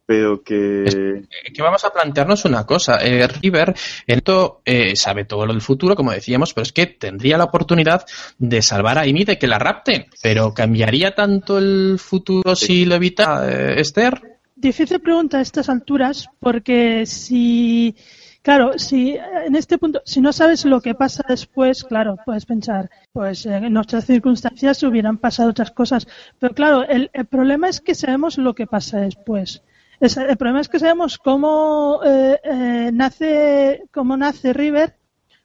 pero 0.09 0.43
que... 0.43 1.27
que 1.53 1.63
vamos 1.63 1.85
a 1.85 1.93
plantearnos 1.93 2.47
una 2.47 2.65
cosa. 2.65 2.97
Eh, 2.97 3.29
River, 3.29 3.75
esto 4.07 4.63
eh, 4.65 4.97
sabe 4.97 5.27
todo 5.27 5.45
lo 5.45 5.53
del 5.53 5.61
futuro, 5.61 5.95
como 5.95 6.13
decíamos, 6.13 6.55
pero 6.55 6.63
es 6.63 6.73
que 6.73 6.87
tendría 6.87 7.37
la 7.37 7.45
oportunidad 7.45 8.07
de 8.39 8.63
salvar 8.63 8.97
a 8.97 9.03
Amy 9.03 9.25
de 9.25 9.39
que 9.39 9.47
la 9.47 9.59
rapten. 9.59 10.07
Pero 10.23 10.55
¿cambiaría 10.55 11.15
tanto 11.15 11.59
el 11.59 11.99
futuro 11.99 12.57
si 12.57 12.87
lo 12.87 12.95
evita 12.95 13.47
eh, 13.47 13.83
Esther? 13.83 14.39
Difícil 14.57 14.99
pregunta 15.01 15.37
a 15.37 15.43
estas 15.43 15.69
alturas, 15.69 16.27
porque 16.41 17.05
si... 17.05 17.95
Claro, 18.41 18.79
si 18.79 19.15
en 19.15 19.57
este 19.57 19.77
punto, 19.77 20.01
si 20.07 20.23
no 20.23 20.33
sabes 20.33 20.65
lo 20.65 20.81
que 20.81 20.95
pasa 20.95 21.23
después, 21.29 21.85
claro, 21.85 22.17
puedes 22.25 22.47
pensar, 22.47 22.89
pues 23.13 23.45
en 23.45 23.71
nuestras 23.75 24.07
circunstancias 24.07 24.83
hubieran 24.85 25.19
pasado 25.19 25.51
otras 25.51 25.73
cosas. 25.73 26.09
Pero 26.39 26.55
claro, 26.55 26.83
el 26.89 27.11
problema 27.29 27.69
es 27.69 27.83
que 27.83 27.95
sabemos 27.95 28.39
lo 28.39 28.55
que 28.55 28.67
pasa 28.67 29.01
después 29.01 29.63
el 30.01 30.37
problema 30.37 30.61
es 30.61 30.69
que 30.69 30.79
sabemos 30.79 31.19
cómo 31.19 32.01
eh, 32.05 32.39
eh, 32.45 32.91
nace, 32.93 33.83
cómo 33.93 34.17
nace 34.17 34.53
River, 34.53 34.95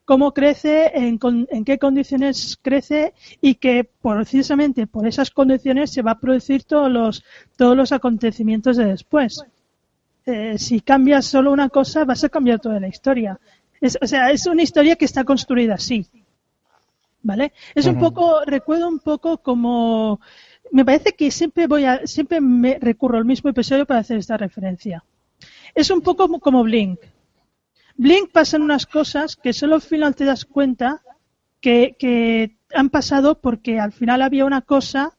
cómo 0.06 0.34
crece, 0.34 0.92
en, 0.94 1.18
qué 1.66 1.80
condiciones 1.80 2.58
crece 2.62 3.14
y 3.42 3.56
que 3.56 3.90
precisamente 4.02 4.86
por 4.86 5.08
esas 5.08 5.32
condiciones 5.32 5.92
se 5.92 6.02
va 6.02 6.12
a 6.12 6.20
producir 6.20 6.66
todos 6.66 6.92
los, 6.92 7.24
todos 7.58 7.76
los 7.76 7.92
acontecimientos 7.92 8.78
de 8.78 8.86
después. 8.86 9.44
Eh, 10.26 10.58
si 10.58 10.82
cambias 10.82 11.26
solo 11.26 11.52
una 11.52 11.70
cosa, 11.70 12.06
vas 12.06 12.24
a 12.24 12.30
cambiar 12.30 12.60
toda 12.60 12.80
la 12.80 12.88
historia. 12.88 13.40
o 14.02 14.08
sea, 14.08 14.30
es 14.32 14.46
una 14.46 14.62
historia 14.62 14.96
que 14.96 15.06
está 15.06 15.24
construida 15.24 15.76
así. 15.76 16.06
¿Vale? 17.26 17.54
Es 17.74 17.86
un 17.86 17.98
poco, 17.98 18.42
recuerdo 18.46 18.90
un 18.90 19.00
poco 19.00 19.38
como 19.38 20.20
me 20.74 20.84
parece 20.84 21.12
que 21.14 21.30
siempre 21.30 21.68
voy 21.68 21.86
a, 21.86 22.08
siempre 22.08 22.42
me 22.42 22.80
recurro 22.80 23.20
al 23.20 23.26
mismo 23.26 23.52
episodio 23.52 23.86
para 23.86 24.00
hacer 24.00 24.18
esta 24.18 24.38
referencia. 24.38 25.04
Es 25.76 25.92
un 25.92 26.02
poco 26.02 26.28
como 26.40 26.64
Blink. 26.64 27.00
Blink 27.96 28.32
pasan 28.32 28.64
unas 28.64 28.88
cosas 28.88 29.36
que 29.36 29.54
solo 29.54 29.76
al 29.76 29.84
final 29.84 30.16
te 30.16 30.26
das 30.26 30.46
cuenta 30.46 31.04
que, 31.62 32.58
han 32.74 32.90
pasado 32.90 33.40
porque 33.40 33.80
al 33.80 33.92
final 33.92 34.24
había 34.24 34.46
una 34.46 34.62
cosa 34.62 35.16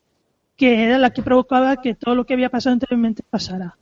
que 0.56 0.82
era 0.82 0.98
la 0.98 1.10
que 1.10 1.22
provocaba 1.22 1.76
que 1.76 1.94
todo 1.94 2.16
lo 2.16 2.26
que 2.26 2.34
había 2.34 2.50
pasado 2.50 2.72
anteriormente 2.72 3.22
pasara. 3.22 3.78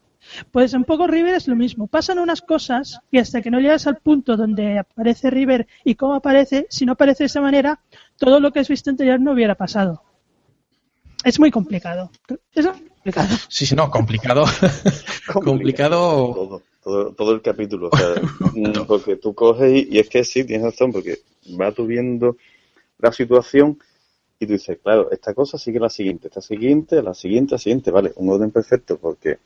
Pues 0.50 0.74
un 0.74 0.84
poco 0.84 1.06
River 1.06 1.34
es 1.34 1.48
lo 1.48 1.56
mismo. 1.56 1.86
Pasan 1.86 2.18
unas 2.18 2.42
cosas 2.42 3.00
y 3.10 3.16
hasta 3.16 3.40
que 3.40 3.50
no 3.50 3.60
llegas 3.60 3.86
al 3.86 3.96
punto 3.96 4.36
donde 4.36 4.78
aparece 4.78 5.30
River 5.30 5.66
y 5.84 5.94
cómo 5.94 6.16
aparece, 6.16 6.66
si 6.68 6.84
no 6.84 6.92
aparece 6.92 7.22
de 7.24 7.28
esa 7.28 7.40
manera, 7.40 7.80
todo 8.18 8.40
lo 8.40 8.52
que 8.52 8.60
has 8.60 8.68
visto 8.68 8.90
anterior 8.90 9.18
no 9.18 9.32
hubiera 9.32 9.54
pasado. 9.54 10.02
Es 11.24 11.38
muy 11.38 11.50
complicado. 11.50 12.10
Es 12.54 12.66
complicado. 12.66 13.36
Sí, 13.48 13.66
sí, 13.66 13.74
no, 13.74 13.90
complicado. 13.90 14.44
complicado. 15.32 16.32
Todo, 16.34 16.62
todo, 16.82 17.12
todo, 17.14 17.32
el 17.32 17.42
capítulo. 17.42 17.90
O 17.92 17.96
sea, 17.96 18.14
mm, 18.54 18.86
porque 18.86 19.16
tú 19.16 19.34
coges 19.34 19.86
y, 19.90 19.98
es 19.98 20.08
que 20.08 20.24
sí, 20.24 20.44
tienes 20.44 20.72
razón, 20.72 20.92
porque 20.92 21.18
va 21.60 21.72
tú 21.72 21.86
viendo 21.86 22.36
la 22.98 23.12
situación 23.12 23.78
y 24.38 24.46
tú 24.46 24.52
dices, 24.52 24.78
claro, 24.82 25.10
esta 25.12 25.34
cosa 25.34 25.58
sigue 25.58 25.78
la 25.78 25.90
siguiente, 25.90 26.28
esta 26.28 26.40
siguiente, 26.40 27.02
la 27.02 27.14
siguiente, 27.14 27.54
la 27.54 27.58
siguiente, 27.58 27.90
vale, 27.90 28.12
un 28.16 28.28
orden 28.30 28.50
perfecto, 28.50 28.98
porque 28.98 29.38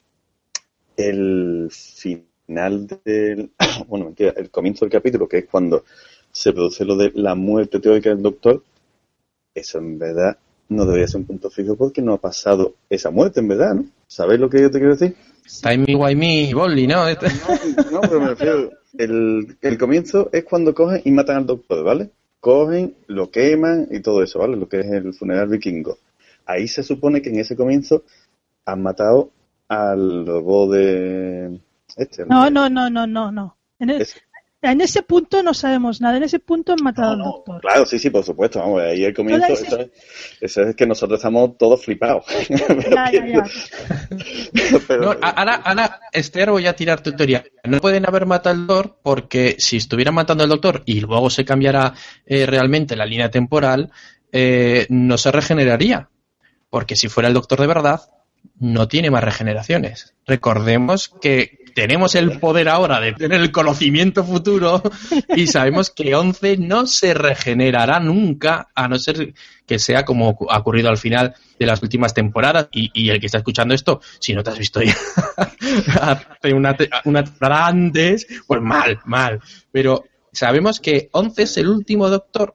el 0.97 1.69
final 1.71 2.87
del, 3.05 3.51
bueno, 3.89 4.07
mentira, 4.07 4.33
el 4.37 4.51
comienzo 4.51 4.85
del 4.87 4.93
capítulo, 4.93 5.29
que 5.29 5.39
es 5.39 5.47
cuando 5.47 5.85
se 6.33 6.53
produce 6.53 6.85
lo 6.85 6.97
de 6.97 7.13
la 7.15 7.35
muerte 7.35 7.81
teórica 7.81 8.11
del 8.11 8.23
doctor, 8.23 8.63
eso 9.55 9.79
en 9.79 9.99
verdad 9.99 10.39
no 10.69 10.85
debería 10.85 11.07
ser 11.07 11.21
un 11.21 11.27
punto 11.27 11.51
fijo 11.51 11.77
porque 11.77 12.03
no 12.03 12.15
ha 12.15 12.21
pasado 12.21 12.75
esa 12.91 13.11
muerte, 13.11 13.41
en 13.41 13.49
verdad, 13.49 13.75
¿no? 13.75 13.87
¿Sabéis 14.07 14.41
lo 14.41 14.51
que 14.51 14.61
yo 14.61 14.71
te 14.71 14.79
quiero 14.79 14.97
decir? 14.97 15.17
Timey 15.63 15.95
Wimey 15.95 16.53
Bolly, 16.53 16.87
¿no? 16.87 17.05
¿no? 17.05 17.13
No, 17.93 18.01
pero 18.01 18.21
me 18.21 18.29
refiero. 18.29 18.71
El, 18.99 19.57
el 19.61 19.79
comienzo 19.79 20.31
es 20.33 20.45
cuando 20.45 20.75
cogen 20.75 21.03
y 21.05 21.11
matan 21.11 21.37
al 21.37 21.47
doctor, 21.47 21.85
¿vale? 21.85 22.11
Cogen, 22.41 22.95
lo 23.07 23.31
queman 23.31 23.89
y 23.91 24.01
todo 24.01 24.23
eso, 24.23 24.39
¿vale? 24.39 24.57
Lo 24.57 24.69
que 24.69 24.81
es 24.81 24.87
el 24.87 25.13
funeral 25.15 25.49
vikingo. 25.49 25.99
Ahí 26.47 26.67
se 26.67 26.83
supone 26.83 27.21
que 27.21 27.29
en 27.29 27.41
ese 27.41 27.57
comienzo 27.57 28.05
han 28.65 28.83
matado 28.83 29.31
al 29.69 30.25
lobo 30.25 30.71
de. 30.71 31.61
Este, 31.97 32.25
no, 32.27 32.51
no, 32.51 32.69
no, 32.69 32.89
no, 32.91 33.07
no, 33.07 33.33
no. 33.33 33.57
En 33.79 33.91
el, 33.91 34.07
en 34.73 34.81
ese 34.81 35.03
punto 35.03 35.43
no 35.43 35.55
sabemos 35.55 36.01
nada, 36.01 36.17
en 36.17 36.23
ese 36.23 36.39
punto 36.39 36.73
han 36.73 36.83
matado 36.83 37.13
al 37.13 37.19
doctor. 37.19 37.61
Claro, 37.61 37.87
sí, 37.87 37.99
sí, 37.99 38.11
por 38.11 38.25
supuesto, 38.25 38.59
vamos, 38.59 38.83
ahí 38.83 39.05
el 39.05 39.15
comienzo, 39.15 39.47
eso, 40.41 40.63
es, 40.63 40.77
que 40.77 40.87
nosotros 40.87 41.19
estamos 41.19 41.57
todos 41.59 41.85
flipados. 41.85 42.25
Ya, 42.97 43.11
ya, 43.13 43.27
ya. 43.27 44.97
no, 44.99 45.17
ahora, 45.21 46.01
Esther, 46.13 46.51
voy 46.51 46.67
a 46.67 46.75
tirar 46.75 47.03
tu 47.03 47.13
teoría. 47.13 47.45
No 47.65 47.81
pueden 47.81 48.07
haber 48.07 48.27
matado 48.27 48.55
al 48.55 48.67
doctor 48.67 48.99
porque 49.03 49.57
si 49.59 49.77
estuvieran 49.77 50.15
matando 50.15 50.45
al 50.45 50.51
doctor 50.51 50.83
y 50.87 51.01
luego 51.01 51.31
se 51.31 51.45
cambiara 51.45 51.95
eh, 52.25 52.47
realmente 52.47 52.97
la 52.97 53.07
línea 53.07 53.31
temporal, 53.31 53.91
eh, 54.33 54.87
no 54.89 55.19
se 55.19 55.33
regeneraría. 55.33 56.09
Porque 56.71 56.97
si 56.97 57.09
fuera 57.09 57.29
el 57.29 57.35
doctor 57.35 57.61
de 57.61 57.67
verdad, 57.67 58.01
no 58.59 58.89
tiene 58.89 59.11
más 59.11 59.25
regeneraciones. 59.25 60.15
Recordemos 60.27 61.09
que 61.21 61.59
tenemos 61.77 62.15
el 62.15 62.41
poder 62.41 62.71
ahora 62.71 63.01
de 63.01 63.13
tener 63.13 63.39
el 63.39 63.53
conocimiento 63.53 64.25
futuro 64.25 64.83
y 65.37 65.47
sabemos 65.47 65.91
que 65.91 66.15
11 66.15 66.57
no 66.57 66.87
se 66.87 67.13
regenerará 67.13 68.01
nunca, 68.01 68.69
a 68.75 68.89
no 68.89 68.99
ser 68.99 69.35
que 69.67 69.79
sea 69.79 70.07
como 70.07 70.39
ha 70.49 70.59
ocurrido 70.59 70.89
al 70.89 70.97
final 70.97 71.35
de 71.59 71.67
las 71.67 71.83
últimas 71.83 72.15
temporadas. 72.15 72.69
Y, 72.73 73.11
el 73.11 73.21
que 73.21 73.27
está 73.27 73.39
escuchando 73.39 73.75
esto, 73.75 74.01
si 74.19 74.33
no 74.33 74.43
te 74.43 74.51
has 74.51 74.59
visto 74.59 74.81
ya 74.81 74.97
hace 76.01 76.55
una, 76.55 76.75
temporada 76.75 77.75
pues 78.47 78.63
mal, 78.63 78.99
mal. 79.05 79.41
Pero 79.71 80.05
sabemos 80.33 80.81
que 80.81 81.11
11 81.13 81.43
es 81.43 81.57
el 81.59 81.69
último 81.69 82.09
doctor 82.09 82.55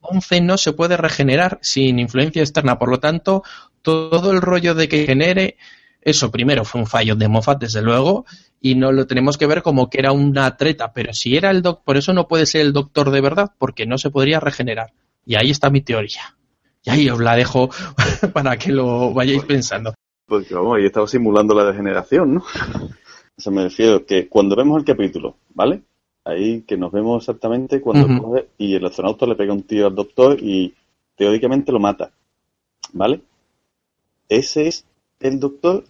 11 0.00 0.40
no 0.40 0.58
se 0.58 0.72
puede 0.72 0.96
regenerar 0.96 1.58
sin 1.62 1.98
influencia 1.98 2.42
externa. 2.42 2.78
Por 2.78 2.90
lo 2.90 3.00
tanto, 3.00 3.42
todo 3.82 4.32
el 4.32 4.40
rollo 4.40 4.74
de 4.74 4.88
que 4.88 5.06
genere 5.06 5.56
eso 6.02 6.30
primero 6.30 6.64
fue 6.64 6.80
un 6.80 6.86
fallo 6.86 7.14
de 7.14 7.28
Moffat, 7.28 7.60
desde 7.60 7.82
luego, 7.82 8.24
y 8.60 8.74
no 8.74 8.92
lo 8.92 9.06
tenemos 9.06 9.36
que 9.36 9.46
ver 9.46 9.62
como 9.62 9.90
que 9.90 9.98
era 9.98 10.12
una 10.12 10.56
treta, 10.56 10.92
pero 10.92 11.12
si 11.12 11.36
era 11.36 11.50
el 11.50 11.62
doctor, 11.62 11.84
por 11.84 11.96
eso 11.96 12.12
no 12.12 12.26
puede 12.26 12.46
ser 12.46 12.62
el 12.62 12.72
doctor 12.72 13.10
de 13.10 13.20
verdad, 13.20 13.52
porque 13.58 13.86
no 13.86 13.98
se 13.98 14.10
podría 14.10 14.40
regenerar. 14.40 14.92
Y 15.26 15.34
ahí 15.34 15.50
está 15.50 15.68
mi 15.70 15.82
teoría. 15.82 16.36
Y 16.82 16.90
ahí 16.90 17.10
os 17.10 17.20
la 17.20 17.36
dejo 17.36 17.68
para 18.32 18.56
que 18.56 18.72
lo 18.72 19.12
vayáis 19.12 19.44
pensando. 19.44 19.94
Porque 20.26 20.54
vamos, 20.54 20.78
ahí 20.78 20.86
estaba 20.86 21.06
simulando 21.06 21.54
la 21.54 21.64
degeneración, 21.64 22.34
¿no? 22.34 22.44
O 23.36 23.42
sea, 23.42 23.52
me 23.54 23.62
refiero 23.62 24.04
que 24.04 24.28
cuando 24.28 24.54
vemos 24.54 24.78
el 24.78 24.84
capítulo, 24.84 25.36
¿vale? 25.54 25.80
Ahí 26.24 26.60
que 26.60 26.76
nos 26.76 26.92
vemos 26.92 27.22
exactamente 27.22 27.80
cuando 27.80 28.44
y 28.58 28.74
el 28.74 28.84
astronauta 28.84 29.24
le 29.24 29.34
pega 29.34 29.54
un 29.54 29.62
tiro 29.62 29.86
al 29.86 29.94
doctor 29.94 30.36
y 30.38 30.74
teóricamente 31.16 31.72
lo 31.72 31.80
mata, 31.80 32.10
¿vale? 32.92 33.22
¿Ese 34.30 34.68
es 34.68 34.86
el 35.18 35.40
doctor 35.40 35.84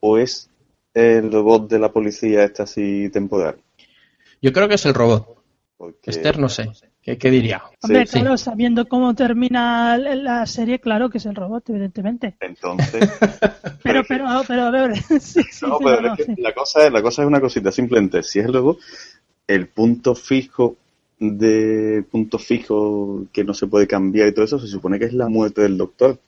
o 0.00 0.18
es 0.18 0.50
el 0.94 1.30
robot 1.30 1.70
de 1.70 1.78
la 1.78 1.92
policía 1.92 2.42
este 2.42 2.62
así 2.62 3.10
temporal? 3.10 3.58
Yo 4.40 4.52
creo 4.52 4.66
que 4.66 4.74
es 4.74 4.86
el 4.86 4.94
robot. 4.94 5.38
Esther 6.04 6.38
no 6.38 6.48
sé. 6.48 6.70
¿Qué, 7.02 7.16
diría? 7.30 7.62
Hombre, 7.82 8.06
claro, 8.06 8.36
sabiendo 8.36 8.86
cómo 8.86 9.14
termina 9.14 9.98
la 9.98 10.46
serie, 10.46 10.78
claro 10.78 11.10
que 11.10 11.18
es 11.18 11.26
el 11.26 11.34
robot, 11.34 11.68
evidentemente. 11.70 12.36
Entonces. 12.40 13.10
pero, 13.82 14.02
pero, 14.08 14.42
pero, 14.46 14.62
a 14.62 14.70
ver. 14.70 14.92
no, 15.62 15.78
pero 15.78 16.00
la, 16.36 16.54
cosa 16.54 16.86
es, 16.86 16.92
la 16.92 17.02
cosa 17.02 17.22
es 17.22 17.28
una 17.28 17.40
cosita, 17.40 17.72
simplemente, 17.72 18.22
si 18.22 18.38
es 18.38 18.46
el 18.46 18.54
robot, 18.54 18.78
el 19.48 19.66
punto 19.66 20.14
fijo 20.14 20.76
de 21.18 22.04
punto 22.10 22.38
fijo 22.38 23.26
que 23.32 23.44
no 23.44 23.54
se 23.54 23.66
puede 23.66 23.86
cambiar 23.86 24.28
y 24.28 24.32
todo 24.32 24.44
eso, 24.44 24.58
se 24.58 24.68
supone 24.68 24.98
que 24.98 25.06
es 25.06 25.12
la 25.12 25.28
muerte 25.28 25.62
del 25.62 25.76
doctor. 25.76 26.18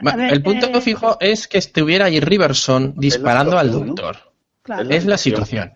El 0.00 0.42
punto 0.42 0.68
eh, 0.68 0.80
fijo 0.80 1.16
es 1.20 1.48
que 1.48 1.58
estuviera 1.58 2.06
ahí 2.06 2.20
Riverson 2.20 2.94
disparando 2.96 3.58
al 3.58 3.72
doctor. 3.72 4.16
Es 4.90 5.06
la 5.06 5.16
situación. 5.16 5.72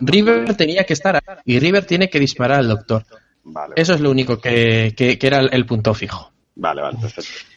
River 0.00 0.54
tenía 0.56 0.84
que 0.84 0.94
estar 0.94 1.22
y 1.44 1.58
River 1.58 1.84
tiene 1.84 2.08
que 2.08 2.18
disparar 2.18 2.60
al 2.60 2.68
doctor. 2.68 3.04
Eso 3.76 3.94
es 3.94 4.00
lo 4.00 4.10
único 4.10 4.40
que, 4.40 4.94
que, 4.96 5.18
era 5.20 5.40
el 5.40 5.66
punto 5.66 5.94
fijo. 5.94 6.32
Vale, 6.54 6.82
vale, 6.82 6.98
perfecto. 6.98 7.51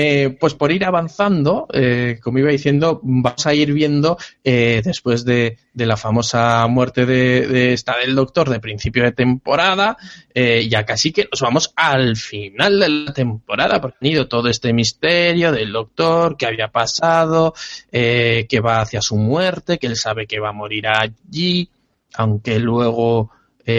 Eh, 0.00 0.36
pues 0.38 0.54
por 0.54 0.70
ir 0.70 0.84
avanzando, 0.84 1.66
eh, 1.72 2.20
como 2.22 2.38
iba 2.38 2.52
diciendo, 2.52 3.00
vamos 3.02 3.44
a 3.44 3.52
ir 3.52 3.72
viendo 3.72 4.16
eh, 4.44 4.80
después 4.84 5.24
de, 5.24 5.58
la 5.74 5.96
famosa 5.96 6.64
muerte 6.68 7.04
de, 7.04 7.72
esta 7.72 7.98
del 7.98 8.14
doctor 8.14 8.48
de 8.48 8.60
principio 8.60 9.02
de 9.02 9.10
temporada, 9.10 9.96
ya 10.34 10.84
casi 10.84 11.10
que 11.10 11.28
nos 11.28 11.40
vamos 11.40 11.72
al 11.74 12.14
final 12.16 12.78
de 12.78 12.88
la 12.88 13.12
temporada, 13.12 13.80
porque 13.80 13.96
ha 13.96 13.98
tenido 13.98 14.28
todo 14.28 14.48
este 14.48 14.72
misterio 14.72 15.50
del 15.50 15.72
doctor, 15.72 16.36
qué 16.36 16.46
había 16.46 16.68
pasado, 16.68 17.54
que 17.90 18.60
va 18.64 18.82
hacia 18.82 19.02
su 19.02 19.16
muerte, 19.16 19.78
que 19.78 19.88
él 19.88 19.96
sabe 19.96 20.28
que 20.28 20.38
va 20.38 20.50
a 20.50 20.52
morir 20.52 20.86
allí, 20.86 21.68
aunque 22.14 22.60
luego 22.60 23.32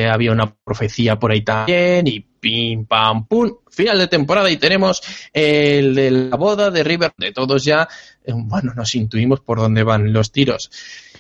había 0.10 0.32
una 0.32 0.54
profecía 0.54 1.18
por 1.18 1.32
ahí 1.32 1.42
también 1.42 2.08
y 2.08 2.20
pim, 2.20 2.86
pam, 2.86 3.28
pum, 3.28 3.52
final 3.70 3.98
de 3.98 4.08
temporada 4.08 4.50
y 4.50 4.58
tenemos 4.58 5.02
el 5.34 5.96
de 5.96 6.12
la 6.12 6.38
boda 6.38 6.72
de 6.72 6.84
River, 6.84 7.14
de 7.18 7.32
todos 7.32 7.64
ya, 7.64 7.88
eh, 8.24 8.34
bueno, 8.36 8.74
nos 8.76 8.96
intuimos 8.96 9.42
por 9.42 9.60
dónde 9.60 9.84
van 9.84 10.14
los 10.14 10.32
tiros. 10.32 10.70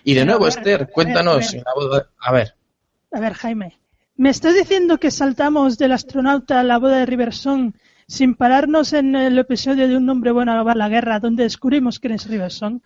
Y 0.03 0.13
de 0.13 0.26
nuevo, 0.26 0.47
Esther, 0.47 0.89
cuéntanos, 0.91 1.55
a 2.20 2.32
ver. 2.32 2.55
A 3.11 3.20
ver, 3.20 3.34
Jaime, 3.34 3.80
¿me 4.15 4.30
estás 4.30 4.55
diciendo 4.55 4.99
que 4.99 5.11
saltamos 5.11 5.78
del 5.78 5.91
astronauta 5.91 6.59
a 6.59 6.63
la 6.63 6.78
boda 6.78 6.97
de 6.97 7.05
Riverson 7.05 7.76
sin 8.07 8.36
pararnos 8.36 8.93
en 8.93 9.15
el 9.15 9.38
episodio 9.38 9.88
de 9.88 9.97
Un 9.97 10.09
hombre 10.09 10.32
bueno 10.32 10.51
a 10.51 10.76
la 10.76 10.89
guerra, 10.89 11.20
donde 11.20 11.43
descubrimos 11.43 11.99
quién 11.99 12.13
es 12.13 12.28
Riverson? 12.28 12.82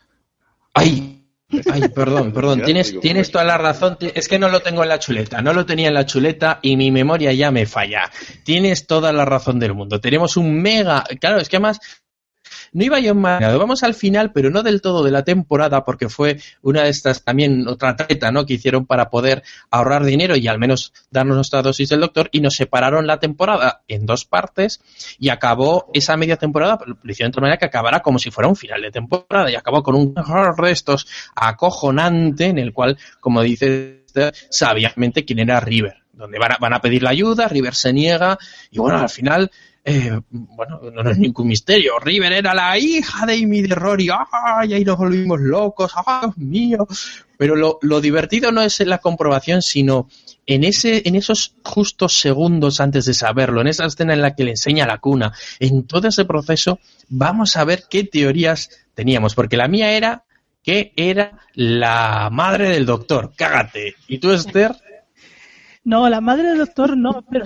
¡Ay! 0.73 1.22
Ay, 1.71 1.89
perdón, 1.89 2.31
perdón, 2.33 2.61
tienes, 2.63 2.99
tienes 2.99 3.31
toda 3.31 3.43
la 3.43 3.57
razón. 3.57 3.97
Es 3.99 4.27
que 4.27 4.39
no 4.39 4.49
lo 4.49 4.61
tengo 4.61 4.83
en 4.83 4.89
la 4.89 4.99
chuleta, 4.99 5.41
no 5.41 5.53
lo 5.53 5.65
tenía 5.65 5.89
en 5.89 5.93
la 5.93 6.05
chuleta 6.05 6.59
y 6.61 6.77
mi 6.77 6.91
memoria 6.91 7.33
ya 7.33 7.51
me 7.51 7.65
falla. 7.65 8.09
Tienes 8.43 8.87
toda 8.87 9.11
la 9.13 9.25
razón 9.25 9.59
del 9.59 9.73
mundo. 9.73 9.99
Tenemos 9.99 10.37
un 10.37 10.61
mega. 10.61 11.03
Claro, 11.19 11.39
es 11.39 11.49
que 11.49 11.57
además 11.57 11.79
no 12.73 12.83
iba 12.83 12.99
yo 12.99 13.15
más. 13.15 13.39
Vamos 13.57 13.83
al 13.83 13.93
final, 13.93 14.31
pero 14.31 14.49
no 14.49 14.63
del 14.63 14.81
todo 14.81 15.03
de 15.03 15.11
la 15.11 15.23
temporada, 15.23 15.85
porque 15.85 16.09
fue 16.09 16.39
una 16.61 16.83
de 16.83 16.89
estas 16.89 17.23
también 17.23 17.67
otra 17.67 17.95
treta, 17.95 18.31
¿no? 18.31 18.45
Que 18.45 18.55
hicieron 18.55 18.85
para 18.85 19.09
poder 19.09 19.43
ahorrar 19.71 20.03
dinero 20.03 20.35
y 20.35 20.47
al 20.47 20.59
menos 20.59 20.93
darnos 21.11 21.35
nuestra 21.35 21.61
dosis 21.61 21.89
del 21.89 22.01
doctor 22.01 22.29
y 22.31 22.41
nos 22.41 22.55
separaron 22.55 23.07
la 23.07 23.19
temporada 23.19 23.81
en 23.87 24.05
dos 24.05 24.25
partes 24.25 24.81
y 25.19 25.29
acabó 25.29 25.89
esa 25.93 26.17
media 26.17 26.37
temporada, 26.37 26.79
lo 26.85 27.11
hicieron 27.11 27.31
de 27.31 27.33
otra 27.33 27.41
manera 27.41 27.57
que 27.57 27.65
acabará 27.65 28.01
como 28.01 28.19
si 28.19 28.31
fuera 28.31 28.47
un 28.47 28.55
final 28.55 28.81
de 28.81 28.91
temporada 28.91 29.49
y 29.49 29.55
acabó 29.55 29.83
con 29.83 29.95
un 29.95 30.13
de 30.13 30.71
estos 30.71 31.07
acojonante 31.35 32.45
en 32.45 32.57
el 32.57 32.73
cual, 32.73 32.97
como 33.19 33.41
dice 33.41 34.05
sabiamente 34.49 35.25
quién 35.25 35.39
era 35.39 35.59
River 35.59 36.03
donde 36.13 36.37
van 36.37 36.51
a, 36.53 36.57
van 36.59 36.73
a 36.73 36.79
pedir 36.79 37.01
la 37.01 37.09
ayuda, 37.09 37.47
River 37.47 37.73
se 37.73 37.91
niega 37.91 38.37
y 38.69 38.77
bueno, 38.79 38.99
al 38.99 39.09
final 39.09 39.51
eh, 39.85 40.17
bueno, 40.29 40.79
no 40.93 41.09
es 41.09 41.17
ningún 41.17 41.47
misterio. 41.47 41.99
River 41.99 42.31
era 42.31 42.53
la 42.53 42.77
hija 42.77 43.25
de 43.25 43.33
Amy 43.33 43.61
de 43.63 43.75
Rory. 43.75 44.09
¡Ay! 44.31 44.73
Ahí 44.73 44.85
nos 44.85 44.97
volvimos 44.97 45.41
locos. 45.41 45.91
¡Ay, 46.05 46.21
Dios 46.21 46.37
mío! 46.37 46.87
Pero 47.37 47.55
lo, 47.57 47.79
lo, 47.81 47.99
divertido 47.99 48.53
no 48.53 48.61
es 48.61 48.79
la 48.79 48.99
comprobación, 48.99 49.61
sino 49.61 50.07
en, 50.45 50.63
ese, 50.63 51.01
en 51.05 51.15
esos 51.15 51.55
justos 51.65 52.17
segundos 52.17 52.79
antes 52.79 53.05
de 53.05 53.13
saberlo, 53.13 53.59
en 53.59 53.67
esa 53.67 53.85
escena 53.85 54.13
en 54.13 54.21
la 54.21 54.35
que 54.35 54.45
le 54.45 54.51
enseña 54.51 54.87
la 54.87 54.99
cuna, 54.99 55.33
en 55.59 55.85
todo 55.85 56.07
ese 56.07 56.23
proceso, 56.23 56.79
vamos 57.09 57.57
a 57.57 57.65
ver 57.65 57.83
qué 57.89 58.05
teorías 58.05 58.69
teníamos. 58.93 59.35
Porque 59.35 59.57
la 59.57 59.67
mía 59.67 59.91
era 59.91 60.23
que 60.63 60.93
era 60.95 61.39
la 61.55 62.29
madre 62.31 62.69
del 62.69 62.85
doctor. 62.85 63.33
Cágate. 63.35 63.95
¿Y 64.07 64.19
tú, 64.19 64.31
Esther? 64.31 64.77
No, 65.83 66.07
la 66.07 66.21
madre 66.21 66.47
del 66.49 66.59
doctor 66.59 66.95
no, 66.95 67.25
pero 67.29 67.45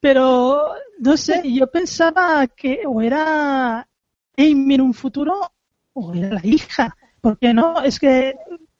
pero, 0.00 0.74
no 0.98 1.16
sé, 1.16 1.42
yo 1.52 1.66
pensaba 1.70 2.46
que 2.46 2.82
o 2.86 3.00
era 3.02 3.88
Amy 4.36 4.74
en 4.74 4.80
un 4.80 4.94
futuro 4.94 5.52
o 5.92 6.14
era 6.14 6.30
la 6.34 6.40
hija. 6.44 6.96
¿Por 7.20 7.38
qué 7.38 7.52
no? 7.54 7.82
Es 7.82 7.98
que, 7.98 8.34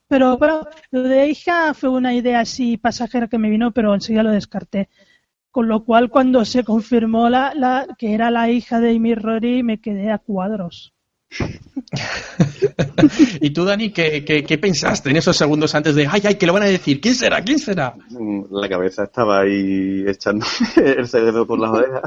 pero, 0.07 0.39
pero 0.39 0.69
lo 0.91 1.03
de 1.03 1.29
hija 1.29 1.75
fue 1.75 1.91
una 1.91 2.15
idea 2.15 2.41
así 2.41 2.77
pasajera 2.77 3.29
que 3.29 3.39
me 3.39 3.51
vino, 3.51 3.73
pero 3.73 3.95
enseguida 3.95 4.23
lo 4.23 4.31
descarté. 4.33 4.89
Con 5.51 5.69
lo 5.69 5.85
cual, 5.85 6.11
cuando 6.11 6.45
se 6.45 6.65
confirmó 6.65 7.29
la, 7.29 7.55
la, 7.55 7.87
que 7.99 8.15
era 8.15 8.31
la 8.31 8.51
hija 8.51 8.81
de 8.81 8.95
Amy 8.97 9.15
Rory, 9.15 9.63
me 9.63 9.81
quedé 9.81 10.11
a 10.11 10.19
cuadros. 10.19 10.95
¿Y 13.41 13.51
tú, 13.51 13.65
Dani, 13.65 13.91
¿qué, 13.91 14.59
pensaste 14.61 15.11
en 15.11 15.17
esos 15.17 15.37
segundos 15.37 15.75
antes 15.75 15.95
de, 15.95 16.07
ay, 16.07 16.23
ay, 16.25 16.35
que 16.37 16.47
lo 16.47 16.53
van 16.53 16.65
a 16.65 16.67
decir? 16.67 17.01
¿Quién 17.01 17.15
será? 17.15 17.43
¿Quién 17.43 17.59
será? 17.59 17.95
La 18.51 18.69
cabeza 18.69 19.05
estaba 19.05 19.41
ahí 19.41 20.05
echando 20.07 20.47
el 20.77 21.07
cerebro 21.07 21.47
por 21.47 21.59
las 21.59 21.71
orejas. 21.71 22.03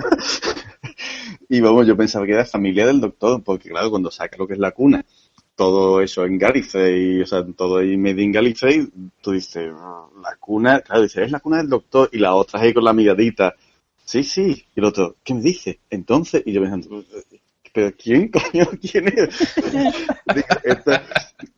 y 1.49 1.61
vamos, 1.61 1.87
yo 1.87 1.95
pensaba 1.95 2.25
que 2.25 2.33
era 2.33 2.45
familia 2.45 2.87
del 2.87 3.01
doctor, 3.01 3.41
porque 3.43 3.69
claro, 3.69 3.89
cuando 3.89 4.11
saca 4.11 4.37
lo 4.37 4.47
que 4.47 4.53
es 4.53 4.59
la 4.59 4.71
cuna, 4.71 5.05
todo 5.55 6.01
eso 6.01 6.25
en 6.25 6.37
Gallifrey, 6.37 7.21
o 7.21 7.25
sea, 7.25 7.45
todo 7.55 7.77
ahí 7.77 7.97
medio 7.97 8.23
en 8.23 8.31
Gallifrey, 8.31 8.87
tú 9.21 9.31
dices, 9.31 9.71
la 10.21 10.35
cuna, 10.39 10.81
claro, 10.81 11.03
dices, 11.03 11.25
es 11.25 11.31
la 11.31 11.39
cuna 11.39 11.57
del 11.57 11.69
doctor, 11.69 12.09
y 12.11 12.19
la 12.19 12.33
otra 12.33 12.61
ahí 12.61 12.73
con 12.73 12.83
la 12.83 12.93
miradita. 12.93 13.55
Sí, 14.03 14.23
sí, 14.23 14.65
y 14.75 14.79
el 14.79 14.85
otro, 14.85 15.15
¿qué 15.23 15.33
me 15.33 15.41
dice? 15.41 15.79
Entonces, 15.89 16.43
y 16.45 16.51
yo 16.51 16.61
pensando, 16.61 17.03
¿pero 17.73 17.91
quién 17.95 18.29
coño? 18.29 18.65
¿Quién 18.81 19.07
es? 19.07 19.55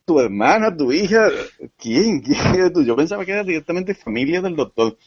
¿Tu 0.06 0.20
hermana, 0.20 0.76
tu 0.76 0.92
hija? 0.92 1.30
¿Quién? 1.78 2.22
¿Quién 2.22 2.56
eres 2.56 2.74
tú? 2.74 2.84
Yo 2.84 2.96
pensaba 2.96 3.26
que 3.26 3.32
era 3.32 3.44
directamente 3.44 3.96
familia 3.96 4.42
del 4.42 4.56
doctor. 4.56 4.98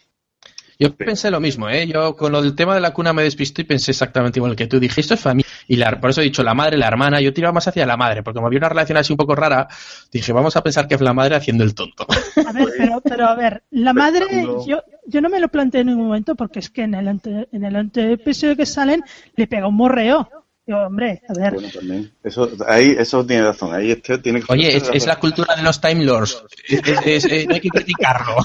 Yo 0.78 0.94
pensé 0.94 1.30
lo 1.30 1.40
mismo, 1.40 1.70
¿eh? 1.70 1.86
Yo 1.86 2.16
con 2.16 2.32
lo 2.32 2.42
del 2.42 2.54
tema 2.54 2.74
de 2.74 2.82
la 2.82 2.92
cuna 2.92 3.14
me 3.14 3.22
despisto 3.22 3.62
y 3.62 3.64
pensé 3.64 3.92
exactamente 3.92 4.38
igual 4.38 4.54
que 4.54 4.66
tú. 4.66 4.78
Dije, 4.78 5.00
esto 5.00 5.14
es 5.14 5.20
familia. 5.20 5.50
Y 5.68 5.76
la, 5.76 5.98
por 5.98 6.11
eso 6.11 6.20
he 6.20 6.24
dicho 6.24 6.42
la 6.42 6.52
madre, 6.52 6.76
la 6.76 6.86
hermana. 6.86 7.20
Yo 7.20 7.32
tiraba 7.32 7.54
más 7.54 7.66
hacia 7.66 7.86
la 7.86 7.96
madre, 7.96 8.22
porque 8.22 8.36
como 8.36 8.46
había 8.46 8.59
una 8.59 8.68
relación 8.68 8.98
así 8.98 9.12
un 9.12 9.16
poco 9.16 9.34
rara, 9.34 9.68
dije, 10.12 10.34
vamos 10.34 10.54
a 10.57 10.62
pensar 10.62 10.86
que 10.86 10.94
es 10.96 11.00
la 11.00 11.14
madre 11.14 11.36
haciendo 11.36 11.64
el 11.64 11.74
tonto. 11.74 12.07
A 12.46 12.52
ver, 12.52 12.68
pero, 12.76 13.00
pero 13.00 13.26
a 13.26 13.34
ver, 13.34 13.62
la 13.70 13.94
madre, 13.94 14.26
yo, 14.66 14.82
yo 15.07 15.20
no 15.22 15.30
me 15.30 15.40
lo 15.40 15.48
planteé 15.48 15.80
en 15.80 15.86
ningún 15.88 16.09
momento 16.09 16.34
porque 16.34 16.59
es 16.59 16.68
que 16.68 16.82
en 16.82 16.94
el, 16.94 17.09
ante, 17.09 17.48
en 17.52 17.64
el 17.64 17.90
episodio 17.94 18.54
que 18.54 18.66
salen 18.66 19.02
le 19.34 19.46
pega 19.46 19.68
un 19.68 19.76
morreo 19.76 20.28
hombre, 20.75 21.23
a 21.29 21.33
ver. 21.39 21.55
Bueno, 21.55 21.69
también. 21.73 22.11
Eso, 22.25 22.51
ahí, 22.67 22.97
eso 22.99 23.25
tiene 23.25 23.45
razón. 23.45 23.73
Ahí 23.73 23.93
este 23.93 24.19
tiene 24.19 24.41
que 24.41 24.53
Oye, 24.53 24.77
es, 24.77 25.07
la 25.07 25.19
cultura 25.19 25.55
de 25.55 25.62
los 25.62 25.81
Time 25.81 26.05
Lords. 26.05 26.43
no 26.71 27.55
hay 27.55 27.61
que 27.61 27.69
criticarlo. 27.69 28.37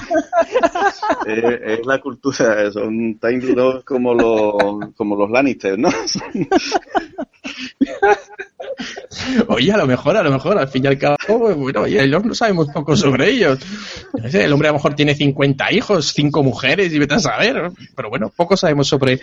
es, 1.26 1.84
la 1.84 2.00
cultura, 2.00 2.70
son 2.70 3.18
Time 3.18 3.54
Lords 3.54 3.84
como 3.84 4.14
los, 4.14 4.94
como 4.94 5.16
los 5.16 5.30
Lannister, 5.30 5.78
¿no? 5.78 5.90
Oye, 9.48 9.72
a 9.72 9.76
lo 9.76 9.86
mejor, 9.86 10.16
a 10.16 10.22
lo 10.22 10.30
mejor, 10.30 10.58
al 10.58 10.68
fin 10.68 10.84
y 10.84 10.88
al 10.88 10.98
cabo, 10.98 11.16
bueno, 11.54 11.82
oye, 11.82 12.06
no 12.08 12.34
sabemos 12.34 12.68
poco 12.72 12.96
sobre 12.96 13.30
ellos. 13.30 13.58
El 14.32 14.52
hombre 14.52 14.68
a 14.68 14.72
lo 14.72 14.78
mejor 14.78 14.94
tiene 14.94 15.14
50 15.14 15.72
hijos, 15.72 16.12
5 16.14 16.42
mujeres, 16.42 16.92
y 16.92 16.98
vete 16.98 17.14
a 17.14 17.18
saber. 17.20 17.70
Pero 17.94 18.10
bueno, 18.10 18.32
poco 18.34 18.56
sabemos 18.56 18.88
sobre, 18.88 19.20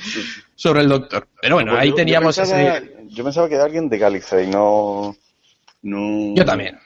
sobre 0.56 0.82
el 0.82 0.90
doctor. 0.90 1.28
Pero 1.42 1.56
bueno, 1.56 1.76
ahí 1.76 1.94
teníamos 1.94 2.36
yo 2.36 2.44
pensaba, 2.44 2.78
ese... 2.78 2.94
Yo 3.10 3.24
pensaba 3.24 3.50
que 3.50 3.56
era 3.56 3.66
alguien 3.66 3.90
de 3.90 3.98
Gallifrey, 3.98 4.48
no... 4.48 5.16
No... 5.82 6.36
Yo 6.36 6.46
también. 6.46 6.78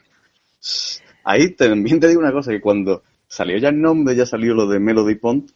Ahí 1.24 1.52
también 1.52 2.00
te 2.00 2.08
digo 2.08 2.20
una 2.20 2.32
cosa, 2.32 2.52
que 2.52 2.62
cuando 2.62 3.04
salió 3.28 3.58
ya 3.58 3.70
el 3.70 3.82
nombre, 3.82 4.16
ya 4.16 4.26
salió 4.26 4.54
lo 4.54 4.68
de 4.68 4.80
Melody 4.80 5.16
Pond, 5.16 5.52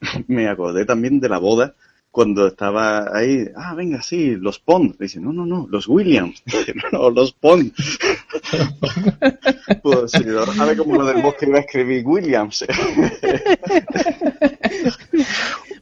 me 0.28 0.48
acordé 0.48 0.84
también 0.84 1.20
de 1.20 1.28
la 1.28 1.38
boda 1.38 1.74
cuando 2.10 2.48
estaba 2.48 3.16
ahí, 3.16 3.48
ah, 3.56 3.74
venga, 3.74 4.02
sí, 4.02 4.36
los 4.36 4.58
Pond. 4.58 4.96
Dice, 4.98 5.20
no, 5.20 5.32
no, 5.32 5.46
no, 5.46 5.66
los 5.70 5.86
Williams. 5.86 6.42
Dice, 6.44 6.74
no, 6.74 6.98
no, 6.98 7.10
los 7.10 7.32
Pond. 7.32 7.72
pues 9.82 10.12
sí, 10.12 10.24
a 10.58 10.64
ver 10.64 10.76
cómo 10.76 10.96
lo 10.96 11.04
del 11.04 11.22
bosque 11.22 11.46
iba 11.46 11.58
a 11.58 11.62
escribir 11.62 12.04
Williams. 12.04 12.64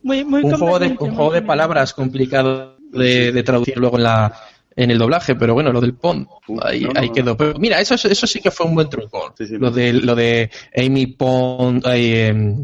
muy, 0.02 0.24
muy 0.24 0.42
un, 0.42 0.56
juego 0.56 0.78
de, 0.78 0.88
un 0.88 1.14
juego 1.14 1.32
de 1.32 1.42
palabras 1.42 1.94
complicado 1.94 2.76
de, 2.90 3.32
de 3.32 3.42
traducir 3.42 3.78
luego 3.78 3.96
en 3.96 4.04
la 4.04 4.34
en 4.78 4.92
el 4.92 4.98
doblaje, 4.98 5.34
pero 5.34 5.54
bueno, 5.54 5.72
lo 5.72 5.80
del 5.80 5.94
Pond, 5.94 6.28
ahí, 6.62 6.86
ahí 6.94 7.10
quedó. 7.10 7.36
Pero 7.36 7.58
mira, 7.58 7.80
eso, 7.80 7.96
eso 7.96 8.26
sí 8.28 8.40
que 8.40 8.52
fue 8.52 8.64
un 8.64 8.76
buen 8.76 8.88
truco. 8.88 9.34
lo, 9.36 9.72
de, 9.72 9.92
lo 9.92 10.14
de 10.14 10.48
Amy 10.76 11.08
Pond, 11.08 11.84
eh, 11.92 12.54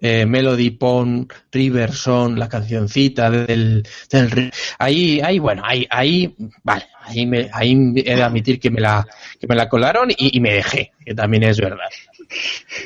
eh, 0.00 0.24
Melody 0.24 0.70
Pond, 0.70 1.32
Riverson, 1.50 2.38
la 2.38 2.48
cancioncita 2.48 3.28
del, 3.28 3.84
del 4.08 4.52
ahí, 4.78 5.20
ahí, 5.20 5.40
bueno, 5.40 5.62
ahí, 5.66 5.84
ahí, 5.90 6.32
vale, 6.62 6.86
ahí, 7.02 7.26
me, 7.26 7.50
ahí 7.52 7.76
he 7.96 8.14
de 8.14 8.22
admitir 8.22 8.60
que 8.60 8.70
me 8.70 8.80
la, 8.80 9.04
que 9.40 9.48
me 9.48 9.56
la 9.56 9.68
colaron 9.68 10.12
y, 10.12 10.36
y 10.36 10.40
me 10.40 10.54
dejé, 10.54 10.92
que 11.04 11.12
también 11.12 11.42
es 11.42 11.58
verdad. 11.58 11.88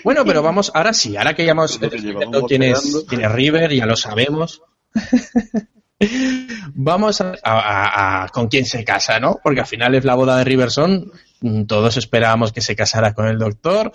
Bueno, 0.02 0.24
pero 0.24 0.42
vamos, 0.42 0.72
ahora 0.74 0.94
sí, 0.94 1.14
ahora 1.14 1.34
que 1.34 1.44
ya 1.44 1.52
hemos 1.52 1.78
descubierto 1.78 2.46
quién 2.46 2.62
es, 2.62 3.04
quién 3.06 3.20
es 3.20 3.32
River, 3.32 3.70
ya 3.70 3.84
lo 3.84 3.96
sabemos. 3.96 4.62
Vamos 6.74 7.20
a, 7.20 8.28
con 8.32 8.48
quién 8.48 8.64
se 8.64 8.84
casa, 8.84 9.18
¿no? 9.18 9.40
Porque 9.42 9.60
al 9.60 9.66
final 9.66 9.94
es 9.94 10.04
la 10.04 10.14
boda 10.14 10.38
de 10.38 10.44
Riverson. 10.44 11.10
Mm, 11.40 11.64
todos 11.64 11.96
esperábamos 11.96 12.52
que 12.52 12.60
se 12.60 12.76
casara 12.76 13.14
con 13.14 13.26
el 13.26 13.38
doctor. 13.38 13.92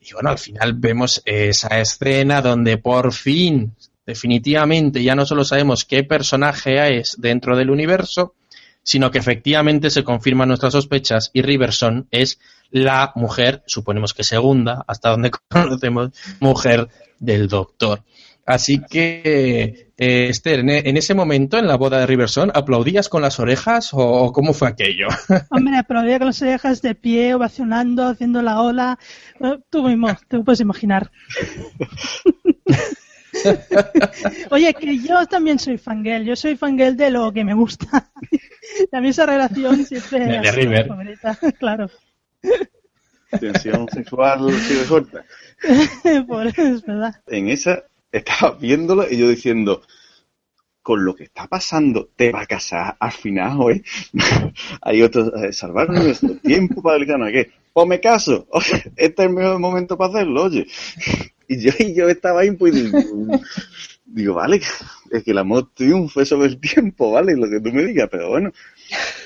Y 0.00 0.12
bueno, 0.12 0.30
al 0.30 0.38
final 0.38 0.74
vemos 0.74 1.22
esa 1.24 1.80
escena 1.80 2.42
donde 2.42 2.78
por 2.78 3.12
fin, 3.12 3.74
definitivamente, 4.04 5.02
ya 5.02 5.14
no 5.14 5.26
solo 5.26 5.44
sabemos 5.44 5.84
qué 5.84 6.04
personaje 6.04 6.98
es 6.98 7.16
dentro 7.18 7.56
del 7.56 7.70
universo, 7.70 8.34
sino 8.82 9.10
que 9.10 9.18
efectivamente 9.18 9.90
se 9.90 10.04
confirman 10.04 10.48
nuestras 10.48 10.72
sospechas 10.72 11.30
y 11.32 11.42
Riverson 11.42 12.06
es 12.12 12.38
la 12.70 13.12
mujer, 13.16 13.62
suponemos 13.66 14.14
que 14.14 14.22
segunda, 14.22 14.84
hasta 14.86 15.10
donde 15.10 15.32
conocemos, 15.48 16.10
mujer 16.40 16.88
del 17.18 17.48
doctor. 17.48 18.02
Así 18.44 18.80
que, 18.88 19.85
eh, 19.98 20.28
Esther, 20.28 20.60
en 20.60 20.96
ese 20.96 21.14
momento, 21.14 21.56
en 21.56 21.66
la 21.66 21.76
boda 21.76 22.00
de 22.00 22.06
Riverson, 22.06 22.50
¿aplaudías 22.54 23.08
con 23.08 23.22
las 23.22 23.40
orejas 23.40 23.90
o 23.92 24.30
cómo 24.32 24.52
fue 24.52 24.68
aquello? 24.68 25.08
Hombre, 25.50 25.78
aplaudía 25.78 26.18
con 26.18 26.26
las 26.26 26.42
orejas 26.42 26.82
de 26.82 26.94
pie, 26.94 27.32
ovacionando, 27.34 28.06
haciendo 28.06 28.42
la 28.42 28.60
ola. 28.60 28.98
Tú 29.70 29.84
mismo, 29.84 30.08
te 30.28 30.38
puedes 30.40 30.60
imaginar. 30.60 31.10
Oye, 34.50 34.74
que 34.74 34.98
yo 34.98 35.26
también 35.26 35.58
soy 35.58 35.78
fangirl, 35.78 36.24
yo 36.24 36.36
soy 36.36 36.56
fangirl 36.56 36.96
de 36.96 37.10
lo 37.10 37.32
que 37.32 37.44
me 37.44 37.54
gusta. 37.54 38.10
También 38.90 39.10
esa 39.10 39.26
relación 39.26 39.84
siempre... 39.86 40.26
De, 40.26 40.52
River. 40.52 40.88
claro. 41.58 41.88
Tensión 43.40 43.88
sexual 43.88 44.52
sí 44.52 44.74
suelta. 44.84 45.24
Por 46.26 46.46
eso 46.46 46.62
es 46.62 46.82
verdad. 46.82 47.14
En 47.26 47.48
esa 47.48 47.84
estaba 48.12 48.52
viéndolo 48.52 49.06
y 49.10 49.16
yo 49.16 49.28
diciendo, 49.28 49.82
con 50.86 51.04
lo 51.04 51.16
que 51.16 51.24
está 51.24 51.48
pasando, 51.48 52.10
te 52.14 52.30
va 52.30 52.42
a 52.42 52.46
casar 52.46 52.96
al 53.00 53.10
final, 53.10 53.60
hoy. 53.60 53.82
Hay 54.82 55.02
otros, 55.02 55.32
eh, 55.42 55.52
salvar 55.52 55.90
nuestro 55.90 56.36
tiempo 56.36 56.80
para 56.80 56.98
el 56.98 57.08
canal, 57.08 57.32
¿qué? 57.32 57.50
Pues 57.72 57.88
me 57.88 57.98
caso, 57.98 58.46
este 58.96 59.22
es 59.22 59.28
el 59.28 59.30
mejor 59.30 59.58
momento 59.58 59.98
para 59.98 60.10
hacerlo, 60.10 60.44
oye. 60.44 60.66
Y 61.48 61.60
yo, 61.60 61.70
y 61.78 61.94
yo 61.94 62.08
estaba 62.08 62.40
ahí, 62.40 62.50
pues, 62.50 62.74
digo, 64.04 64.34
vale, 64.34 64.60
es 65.12 65.22
que 65.22 65.30
el 65.30 65.38
amor 65.38 65.70
triunfe 65.74 66.24
sobre 66.24 66.48
el 66.48 66.58
tiempo, 66.58 67.12
¿vale? 67.12 67.36
Lo 67.36 67.48
que 67.48 67.60
tú 67.60 67.72
me 67.72 67.84
digas, 67.84 68.08
pero 68.10 68.30
bueno, 68.30 68.52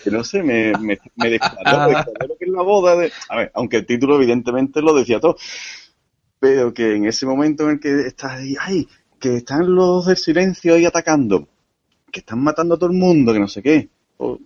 que 0.04 0.10
no 0.10 0.22
sé, 0.22 0.42
me, 0.42 0.72
me, 0.80 0.98
me 1.16 1.30
lo 1.30 2.36
que 2.38 2.44
es 2.44 2.50
la 2.50 2.62
boda 2.62 2.96
de... 2.96 3.10
A 3.30 3.36
ver, 3.38 3.52
aunque 3.54 3.78
el 3.78 3.86
título 3.86 4.16
evidentemente 4.16 4.82
lo 4.82 4.92
decía 4.92 5.18
todo, 5.18 5.36
pero 6.40 6.72
que 6.74 6.96
en 6.96 7.04
ese 7.04 7.26
momento 7.26 7.64
en 7.64 7.70
el 7.72 7.80
que 7.80 8.00
estás 8.08 8.32
ahí, 8.32 8.56
ay, 8.58 8.88
que 9.20 9.36
están 9.36 9.72
los 9.72 10.06
del 10.06 10.16
silencio 10.16 10.74
ahí 10.74 10.86
atacando, 10.86 11.46
que 12.10 12.20
están 12.20 12.42
matando 12.42 12.74
a 12.74 12.78
todo 12.78 12.90
el 12.90 12.96
mundo, 12.96 13.32
que 13.32 13.38
no 13.38 13.46
sé 13.46 13.62
qué, 13.62 13.88
pues, 14.16 14.40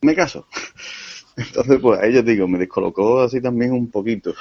me 0.00 0.14
caso. 0.14 0.46
Entonces, 1.36 1.78
pues 1.80 2.00
a 2.00 2.06
ella 2.06 2.22
digo, 2.22 2.46
me 2.46 2.58
descolocó 2.58 3.20
así 3.20 3.40
también 3.40 3.72
un 3.72 3.90
poquito. 3.90 4.34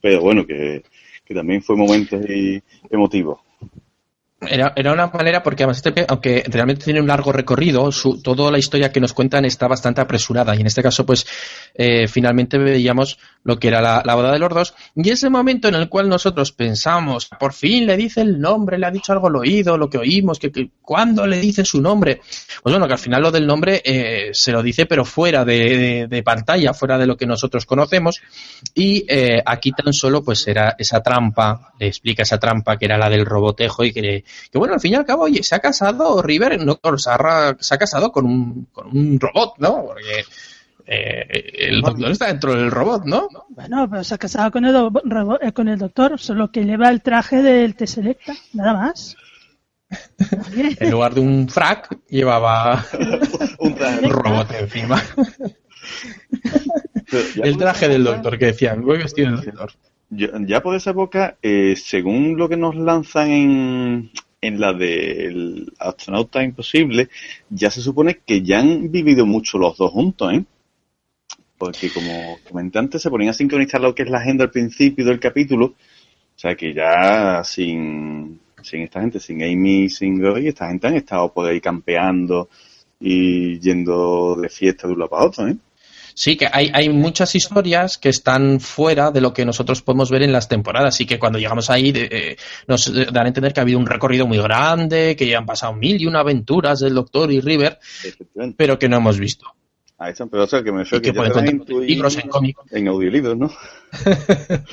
Pero 0.00 0.20
bueno, 0.20 0.46
que, 0.46 0.84
que 1.24 1.34
también 1.34 1.62
fue 1.62 1.76
momento 1.76 2.20
emotivo. 2.90 3.42
Era, 4.48 4.72
era 4.76 4.92
una 4.92 5.08
manera, 5.08 5.42
porque 5.42 5.62
además 5.62 5.82
este, 5.84 6.04
aunque 6.08 6.44
realmente 6.48 6.84
tiene 6.84 7.00
un 7.00 7.06
largo 7.06 7.32
recorrido, 7.32 7.90
su, 7.92 8.20
toda 8.22 8.50
la 8.50 8.58
historia 8.58 8.92
que 8.92 9.00
nos 9.00 9.12
cuentan 9.12 9.44
está 9.44 9.68
bastante 9.68 10.00
apresurada. 10.00 10.54
Y 10.54 10.60
en 10.60 10.66
este 10.66 10.82
caso, 10.82 11.04
pues, 11.06 11.26
eh, 11.74 12.08
finalmente 12.08 12.58
veíamos 12.58 13.18
lo 13.44 13.58
que 13.58 13.68
era 13.68 13.80
la, 13.80 14.14
boda 14.14 14.32
de 14.32 14.38
los 14.38 14.52
dos. 14.52 14.74
Y 14.94 15.10
ese 15.10 15.30
momento 15.30 15.68
en 15.68 15.74
el 15.76 15.88
cual 15.88 16.08
nosotros 16.08 16.52
pensamos, 16.52 17.28
por 17.38 17.52
fin 17.52 17.86
le 17.86 17.96
dice 17.96 18.20
el 18.20 18.40
nombre, 18.40 18.78
le 18.78 18.86
ha 18.86 18.90
dicho 18.90 19.12
algo 19.12 19.28
al 19.28 19.36
oído, 19.36 19.78
lo 19.78 19.88
que 19.88 19.98
oímos, 19.98 20.38
que, 20.38 20.50
que 20.50 20.70
cuando 20.82 21.26
le 21.26 21.38
dice 21.38 21.64
su 21.64 21.80
nombre. 21.80 22.20
Pues 22.62 22.72
bueno, 22.72 22.86
que 22.86 22.94
al 22.94 22.98
final 22.98 23.22
lo 23.22 23.30
del 23.30 23.46
nombre 23.46 23.82
eh, 23.84 24.30
se 24.32 24.52
lo 24.52 24.62
dice, 24.62 24.86
pero 24.86 25.04
fuera 25.04 25.44
de, 25.44 26.06
de, 26.08 26.22
pantalla, 26.22 26.74
fuera 26.74 26.98
de 26.98 27.06
lo 27.06 27.16
que 27.16 27.26
nosotros 27.26 27.66
conocemos. 27.66 28.20
Y 28.74 29.04
eh, 29.08 29.42
aquí 29.44 29.72
tan 29.72 29.92
solo, 29.92 30.24
pues, 30.24 30.46
era 30.48 30.74
esa 30.78 31.02
trampa, 31.02 31.72
le 31.78 31.86
explica 31.86 32.22
esa 32.22 32.38
trampa 32.38 32.76
que 32.76 32.86
era 32.86 32.98
la 32.98 33.08
del 33.08 33.26
robotejo 33.26 33.84
y 33.84 33.92
que 33.92 34.24
que 34.50 34.58
bueno, 34.58 34.74
al 34.74 34.80
fin 34.80 34.92
y 34.92 34.96
al 34.96 35.04
cabo, 35.04 35.24
oye, 35.24 35.42
se 35.42 35.54
ha 35.54 35.60
casado 35.60 36.22
River, 36.22 36.64
no, 36.64 36.78
se, 36.96 37.10
ha, 37.10 37.56
se 37.58 37.74
ha 37.74 37.78
casado 37.78 38.12
con 38.12 38.26
un, 38.26 38.68
con 38.72 38.88
un 38.88 39.18
robot, 39.20 39.54
¿no? 39.58 39.86
Porque 39.86 40.24
eh, 40.86 41.66
el 41.68 41.80
doctor 41.80 42.10
está 42.12 42.26
dentro 42.28 42.54
del 42.54 42.70
robot, 42.70 43.04
¿no? 43.04 43.28
Bueno, 43.48 43.88
pero 43.90 44.04
se 44.04 44.14
ha 44.14 44.18
casado 44.18 44.52
con 44.52 44.64
el, 44.64 44.72
robot, 44.72 45.42
eh, 45.42 45.52
con 45.52 45.68
el 45.68 45.78
doctor, 45.78 46.18
solo 46.20 46.50
que 46.52 46.64
lleva 46.64 46.90
el 46.90 47.02
traje 47.02 47.42
del 47.42 47.74
T-Selecta, 47.74 48.34
nada 48.52 48.74
más. 48.74 49.16
en 50.80 50.90
lugar 50.90 51.14
de 51.14 51.20
un 51.20 51.48
frac, 51.48 51.98
llevaba 52.08 52.84
un 53.58 54.10
robot 54.10 54.50
encima. 54.52 55.02
el 57.42 57.56
traje 57.56 57.88
del 57.88 58.04
doctor 58.04 58.38
que 58.38 58.46
decían, 58.46 58.82
voy 58.82 58.98
vestido 58.98 59.36
del 59.36 59.44
doctor. 59.44 59.72
Ya, 60.08 60.62
por 60.62 60.76
esa 60.76 60.90
época, 60.90 61.36
eh, 61.42 61.74
según 61.76 62.36
lo 62.36 62.48
que 62.48 62.56
nos 62.56 62.76
lanzan 62.76 63.28
en, 63.28 64.10
en 64.46 64.60
la 64.60 64.72
del 64.72 65.72
astronauta 65.78 66.42
imposible, 66.42 67.08
ya 67.50 67.70
se 67.70 67.80
supone 67.80 68.20
que 68.24 68.42
ya 68.42 68.60
han 68.60 68.90
vivido 68.90 69.26
mucho 69.26 69.58
los 69.58 69.76
dos 69.76 69.90
juntos, 69.90 70.32
¿eh? 70.32 70.44
Porque 71.58 71.90
como 71.90 72.38
comenté 72.48 72.78
antes, 72.78 73.02
se 73.02 73.10
ponían 73.10 73.30
a 73.30 73.34
sincronizar 73.34 73.80
lo 73.80 73.94
que 73.94 74.02
es 74.02 74.10
la 74.10 74.18
agenda 74.18 74.44
al 74.44 74.50
principio 74.50 75.04
del 75.04 75.18
capítulo. 75.18 75.66
O 75.66 76.38
sea 76.38 76.54
que 76.54 76.74
ya 76.74 77.42
sin, 77.44 78.40
sin 78.62 78.82
esta 78.82 79.00
gente, 79.00 79.20
sin 79.20 79.42
Amy, 79.42 79.88
sin 79.88 80.20
Goy, 80.20 80.48
esta 80.48 80.68
gente 80.68 80.86
han 80.86 80.96
estado 80.96 81.32
por 81.32 81.46
ahí 81.48 81.60
campeando 81.60 82.48
y 83.00 83.58
yendo 83.58 84.36
de 84.36 84.48
fiesta 84.48 84.86
de 84.86 84.92
un 84.92 84.98
lado 84.98 85.10
para 85.10 85.24
otro, 85.24 85.48
¿eh? 85.48 85.56
Sí, 86.18 86.38
que 86.38 86.48
hay, 86.50 86.70
hay 86.72 86.88
muchas 86.88 87.34
historias 87.34 87.98
que 87.98 88.08
están 88.08 88.58
fuera 88.58 89.10
de 89.10 89.20
lo 89.20 89.34
que 89.34 89.44
nosotros 89.44 89.82
podemos 89.82 90.10
ver 90.10 90.22
en 90.22 90.32
las 90.32 90.48
temporadas 90.48 90.98
y 91.02 91.04
que 91.04 91.18
cuando 91.18 91.38
llegamos 91.38 91.68
ahí 91.68 91.92
eh, 91.94 92.38
nos 92.66 92.90
dan 93.12 93.26
a 93.26 93.28
entender 93.28 93.52
que 93.52 93.60
ha 93.60 93.64
habido 93.64 93.78
un 93.78 93.84
recorrido 93.84 94.26
muy 94.26 94.38
grande, 94.38 95.14
que 95.14 95.28
ya 95.28 95.36
han 95.36 95.44
pasado 95.44 95.74
mil 95.74 96.00
y 96.00 96.06
una 96.06 96.20
aventuras 96.20 96.80
del 96.80 96.94
Doctor 96.94 97.30
y 97.30 97.40
River, 97.40 97.78
pero 98.56 98.78
que 98.78 98.88
no 98.88 98.96
hemos 98.96 99.18
visto. 99.18 99.46
Ahí 99.98 100.12
están, 100.12 100.30
pero 100.30 100.44
o 100.44 100.46
sea, 100.46 100.62
que 100.62 100.72
me 100.72 100.84
que, 100.86 101.02
que 101.02 101.12
pueden 101.12 101.62
libros 101.86 102.16
en 102.16 102.28
cómics. 102.30 102.60
En 102.70 102.88
audiolibros, 102.88 103.36
¿no? 103.36 103.50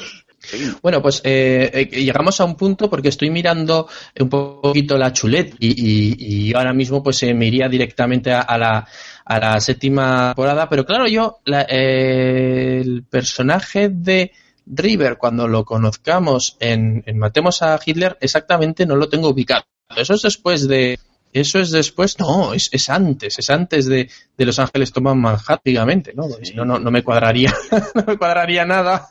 Bueno, 0.82 1.02
pues 1.02 1.22
eh, 1.24 1.72
eh, 1.74 2.04
llegamos 2.04 2.42
a 2.42 2.46
un 2.46 2.56
punto 2.56 2.90
porque 2.90 3.08
estoy 3.08 3.30
mirando 3.30 3.88
un 4.20 4.30
poquito 4.30 4.98
la 4.98 5.14
chulet 5.14 5.56
y, 5.58 6.50
y, 6.50 6.54
ahora 6.54 6.74
mismo 6.74 7.02
pues 7.02 7.24
me 7.34 7.48
iría 7.48 7.70
directamente 7.70 8.34
a, 8.34 8.58
la, 8.58 8.86
a 9.26 9.40
la 9.40 9.60
séptima 9.60 10.30
temporada, 10.30 10.68
pero 10.70 10.86
claro, 10.86 11.08
yo 11.08 11.40
eh, 11.46 12.82
el 12.84 13.04
personaje 13.04 13.90
de 13.90 14.32
River 14.66 15.18
cuando 15.18 15.48
lo 15.48 15.66
conozcamos 15.66 16.58
en, 16.60 17.04
en 17.06 17.18
Matemos 17.18 17.62
a 17.62 17.80
Hitler 17.84 18.18
exactamente 18.22 18.86
no 18.86 18.96
lo 18.96 19.10
tengo 19.10 19.30
ubicado. 19.30 19.64
Eso 19.96 20.14
es 20.14 20.22
después 20.22 20.68
de, 20.68 21.00
eso 21.34 21.60
es 21.60 21.72
después, 21.72 22.20
no, 22.20 22.54
es, 22.54 22.70
es 22.72 22.90
antes, 22.90 23.40
es 23.40 23.50
antes 23.50 23.88
de, 23.88 24.10
de, 24.38 24.46
Los 24.46 24.60
Ángeles 24.60 24.92
toman 24.92 25.20
Manhattan, 25.20 26.04
¿no? 26.16 26.30
Si 26.42 26.54
no, 26.54 26.64
no, 26.64 26.80
no 26.80 26.92
me 26.92 27.04
cuadraría, 27.04 27.54
no 27.96 28.04
me 28.06 28.18
cuadraría 28.18 28.66
nada. 28.66 29.10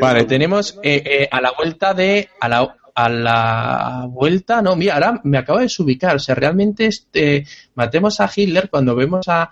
vale, 0.00 0.24
tenemos 0.24 0.78
eh, 0.82 1.02
eh, 1.04 1.28
a 1.30 1.40
la 1.40 1.52
vuelta 1.52 1.94
de, 1.94 2.28
a 2.40 2.48
la, 2.48 2.76
a 2.94 3.08
la 3.08 4.06
vuelta, 4.08 4.62
no, 4.62 4.76
mira, 4.76 4.94
ahora 4.94 5.20
me 5.24 5.38
acabo 5.38 5.58
de 5.58 5.64
desubicar, 5.64 6.16
o 6.16 6.18
sea, 6.20 6.34
realmente 6.34 6.86
este, 6.86 7.44
matemos 7.74 8.20
a 8.20 8.30
Hitler 8.34 8.70
cuando 8.70 8.94
vemos 8.94 9.28
a, 9.28 9.50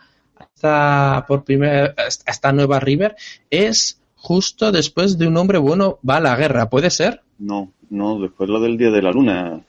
esta 0.55 1.25
por 1.27 1.45
primera 1.45 1.95
esta 2.27 2.53
nueva 2.53 2.81
River 2.81 3.15
es 3.51 4.01
justo 4.17 4.73
después 4.73 5.19
de 5.19 5.27
un 5.27 5.37
hombre 5.37 5.59
bueno 5.59 5.99
va 6.09 6.17
a 6.17 6.21
la 6.21 6.37
guerra, 6.37 6.71
¿puede 6.71 6.91
ser? 6.91 7.21
No, 7.39 7.73
no, 7.91 8.21
después 8.21 8.49
lo 8.49 8.61
del 8.61 8.79
Día 8.79 8.91
de 8.91 9.03
la 9.03 9.11
Luna, 9.11 9.61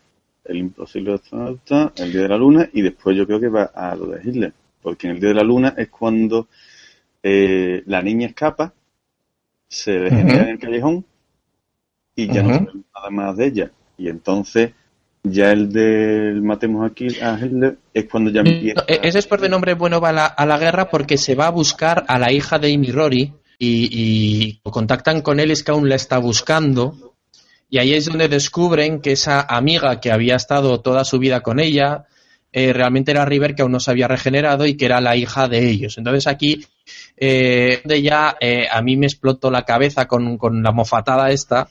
el 0.46 0.58
imposible 0.58 1.16
astronauta, 1.16 1.92
el 1.96 2.12
Día 2.12 2.22
de 2.22 2.30
la 2.30 2.38
Luna, 2.38 2.70
y 2.72 2.82
después 2.82 3.18
yo 3.18 3.26
creo 3.26 3.40
que 3.40 3.50
va 3.50 3.72
a 3.74 3.96
lo 3.96 4.08
de 4.08 4.22
Hitler, 4.24 4.54
porque 4.82 5.08
en 5.08 5.14
el 5.14 5.20
Día 5.20 5.30
de 5.30 5.36
la 5.36 5.44
Luna 5.44 5.74
es 5.76 5.90
cuando 5.90 6.48
eh, 7.24 7.82
la 7.88 8.02
niña 8.02 8.28
escapa, 8.28 8.74
se 9.68 9.94
degenera 9.94 10.44
en 10.44 10.50
el 10.50 10.60
callejón 10.60 11.06
y 12.16 12.28
ya 12.28 12.44
no 12.44 12.50
sabemos 12.50 12.76
nada 12.96 13.10
más 13.10 13.38
de 13.38 13.46
ella. 13.48 13.72
Y 13.98 14.10
entonces 14.10 14.72
ya 15.24 15.52
el 15.52 15.72
del 15.72 16.42
matemos 16.42 16.90
aquí 16.90 17.08
a 17.22 17.40
Hitler 17.40 17.78
es 17.94 18.06
cuando 18.10 18.30
ya 18.30 18.42
empieza. 18.42 18.84
E-, 18.88 19.00
ese 19.04 19.20
es 19.20 19.28
por 19.28 19.40
de 19.40 19.50
nombre 19.50 19.74
bueno 19.74 20.02
va 20.02 20.10
a 20.10 20.46
la, 20.46 20.58
guerra 20.58 20.90
porque 20.90 21.18
se 21.18 21.36
va 21.36 21.48
a 21.48 21.52
buscar 21.52 22.04
a 22.08 22.20
la 22.20 22.32
hija 22.32 22.60
de 22.60 22.74
Amy 22.74 22.92
Rory 22.92 23.34
y, 23.58 24.60
contactan 24.64 25.22
con 25.22 25.40
él 25.40 25.52
es 25.52 25.64
que 25.64 25.72
aún 25.72 25.88
la 25.88 25.96
está 25.96 26.18
buscando 26.18 27.16
y 27.70 27.78
ahí 27.78 27.94
es 27.94 28.06
donde 28.06 28.28
descubren 28.28 29.00
que 29.00 29.14
esa 29.14 29.42
amiga 29.42 30.02
que 30.02 30.12
había 30.12 30.36
estado 30.36 30.82
toda 30.82 31.06
su 31.06 31.20
vida 31.20 31.42
con 31.42 31.60
ella 31.60 32.06
eh, 32.52 32.74
realmente 32.74 33.12
era 33.12 33.26
River 33.26 33.56
que 33.56 33.62
aún 33.62 33.72
no 33.72 33.80
se 33.80 33.92
había 33.92 34.08
regenerado 34.08 34.66
y 34.66 34.76
que 34.76 34.86
era 34.86 35.00
la 35.00 35.16
hija 35.16 35.48
de 35.48 35.70
ellos. 35.70 35.98
Entonces 35.98 36.28
aquí 36.28 36.66
eh, 37.16 37.82
ya 38.02 38.36
eh, 38.40 38.68
a 38.70 38.82
mí 38.82 38.98
me 38.98 39.06
explotó 39.06 39.50
la 39.50 39.64
cabeza 39.64 40.06
con, 40.08 40.38
con 40.38 40.62
la 40.62 40.72
mofatada 40.72 41.32
esta 41.32 41.70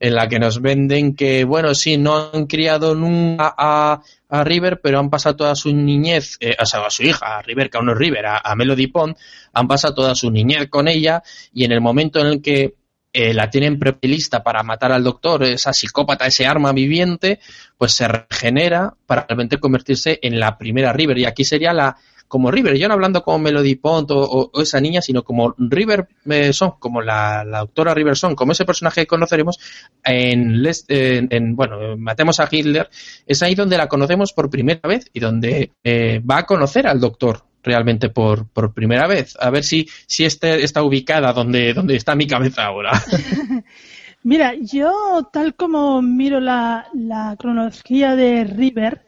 en 0.00 0.14
la 0.14 0.28
que 0.28 0.38
nos 0.38 0.60
venden 0.60 1.14
que, 1.14 1.44
bueno, 1.44 1.74
sí, 1.74 1.96
no 1.96 2.30
han 2.32 2.46
criado 2.46 2.94
nunca 2.94 3.54
a, 3.56 4.00
a 4.28 4.44
River, 4.44 4.80
pero 4.80 4.98
han 4.98 5.10
pasado 5.10 5.36
toda 5.36 5.54
su 5.54 5.74
niñez, 5.74 6.36
eh, 6.40 6.54
o 6.60 6.66
sea, 6.66 6.80
a 6.86 6.90
su 6.90 7.02
hija, 7.02 7.38
a 7.38 7.42
River, 7.42 7.70
que 7.70 7.78
aún 7.78 7.86
no 7.86 7.92
es 7.92 7.98
River, 7.98 8.26
a, 8.26 8.54
Melody 8.54 8.86
Pond, 8.88 9.16
han 9.52 9.66
pasado 9.66 9.94
toda 9.94 10.14
su 10.14 10.30
niñez 10.30 10.68
con 10.68 10.86
ella 10.88 11.22
y 11.52 11.64
en 11.64 11.72
el 11.72 11.80
momento 11.80 12.20
en 12.20 12.26
el 12.26 12.42
que 12.42 12.74
eh, 13.12 13.32
la 13.34 13.50
tienen 13.50 13.78
prelista 13.78 14.42
para 14.42 14.62
matar 14.62 14.92
al 14.92 15.02
doctor, 15.02 15.42
esa 15.42 15.72
psicópata, 15.72 16.26
ese 16.26 16.46
arma 16.46 16.72
viviente, 16.72 17.40
pues 17.76 17.92
se 17.92 18.06
regenera 18.06 18.94
para 19.06 19.24
realmente 19.26 19.58
convertirse 19.58 20.18
en 20.22 20.38
la 20.38 20.58
primera 20.58 20.92
River. 20.92 21.18
Y 21.18 21.24
aquí 21.24 21.44
sería 21.44 21.72
la, 21.72 21.96
como 22.28 22.50
River, 22.50 22.76
yo 22.76 22.88
no 22.88 22.94
hablando 22.94 23.22
como 23.22 23.38
Melody 23.38 23.74
Pont 23.76 24.10
o, 24.12 24.50
esa 24.60 24.80
niña, 24.80 25.02
sino 25.02 25.24
como 25.24 25.54
River 25.58 26.06
eh, 26.26 26.52
Son, 26.52 26.74
como 26.78 27.02
la, 27.02 27.44
doctora 27.44 27.94
River 27.94 28.16
Son, 28.16 28.34
como 28.34 28.52
ese 28.52 28.64
personaje 28.64 29.02
que 29.02 29.06
conoceremos 29.06 29.58
en, 30.04 30.62
en, 30.88 31.56
bueno, 31.56 31.96
Matemos 31.96 32.38
a 32.40 32.48
Hitler, 32.50 32.88
es 33.26 33.42
ahí 33.42 33.54
donde 33.54 33.78
la 33.78 33.88
conocemos 33.88 34.32
por 34.32 34.50
primera 34.50 34.80
vez 34.86 35.08
y 35.12 35.20
donde 35.20 35.72
eh, 35.82 36.20
va 36.20 36.38
a 36.38 36.46
conocer 36.46 36.86
al 36.86 37.00
doctor 37.00 37.44
realmente 37.62 38.08
por, 38.08 38.48
por 38.48 38.72
primera 38.72 39.06
vez. 39.06 39.36
A 39.40 39.50
ver 39.50 39.64
si, 39.64 39.88
si 40.06 40.24
este 40.24 40.62
está 40.62 40.82
ubicada 40.82 41.32
donde, 41.32 41.74
donde 41.74 41.96
está 41.96 42.14
mi 42.14 42.26
cabeza 42.26 42.64
ahora. 42.64 42.92
Mira, 44.22 44.54
yo 44.60 45.28
tal 45.32 45.54
como 45.54 46.02
miro 46.02 46.40
la, 46.40 46.88
la 46.92 47.36
cronología 47.38 48.16
de 48.16 48.44
River, 48.44 49.02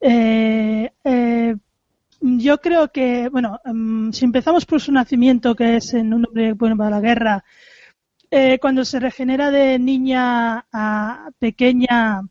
eh, 0.00 0.90
eh, 1.04 1.56
yo 2.20 2.60
creo 2.60 2.90
que, 2.92 3.28
bueno, 3.28 3.60
em, 3.64 4.12
si 4.12 4.24
empezamos 4.24 4.66
por 4.66 4.80
su 4.80 4.92
nacimiento, 4.92 5.54
que 5.54 5.76
es 5.76 5.94
en 5.94 6.12
un 6.14 6.26
hombre 6.26 6.52
bueno 6.54 6.76
para 6.76 6.90
la 6.90 7.00
guerra, 7.00 7.44
eh, 8.30 8.58
cuando 8.58 8.84
se 8.84 9.00
regenera 9.00 9.50
de 9.50 9.78
niña 9.78 10.66
a 10.72 11.30
pequeña 11.38 12.22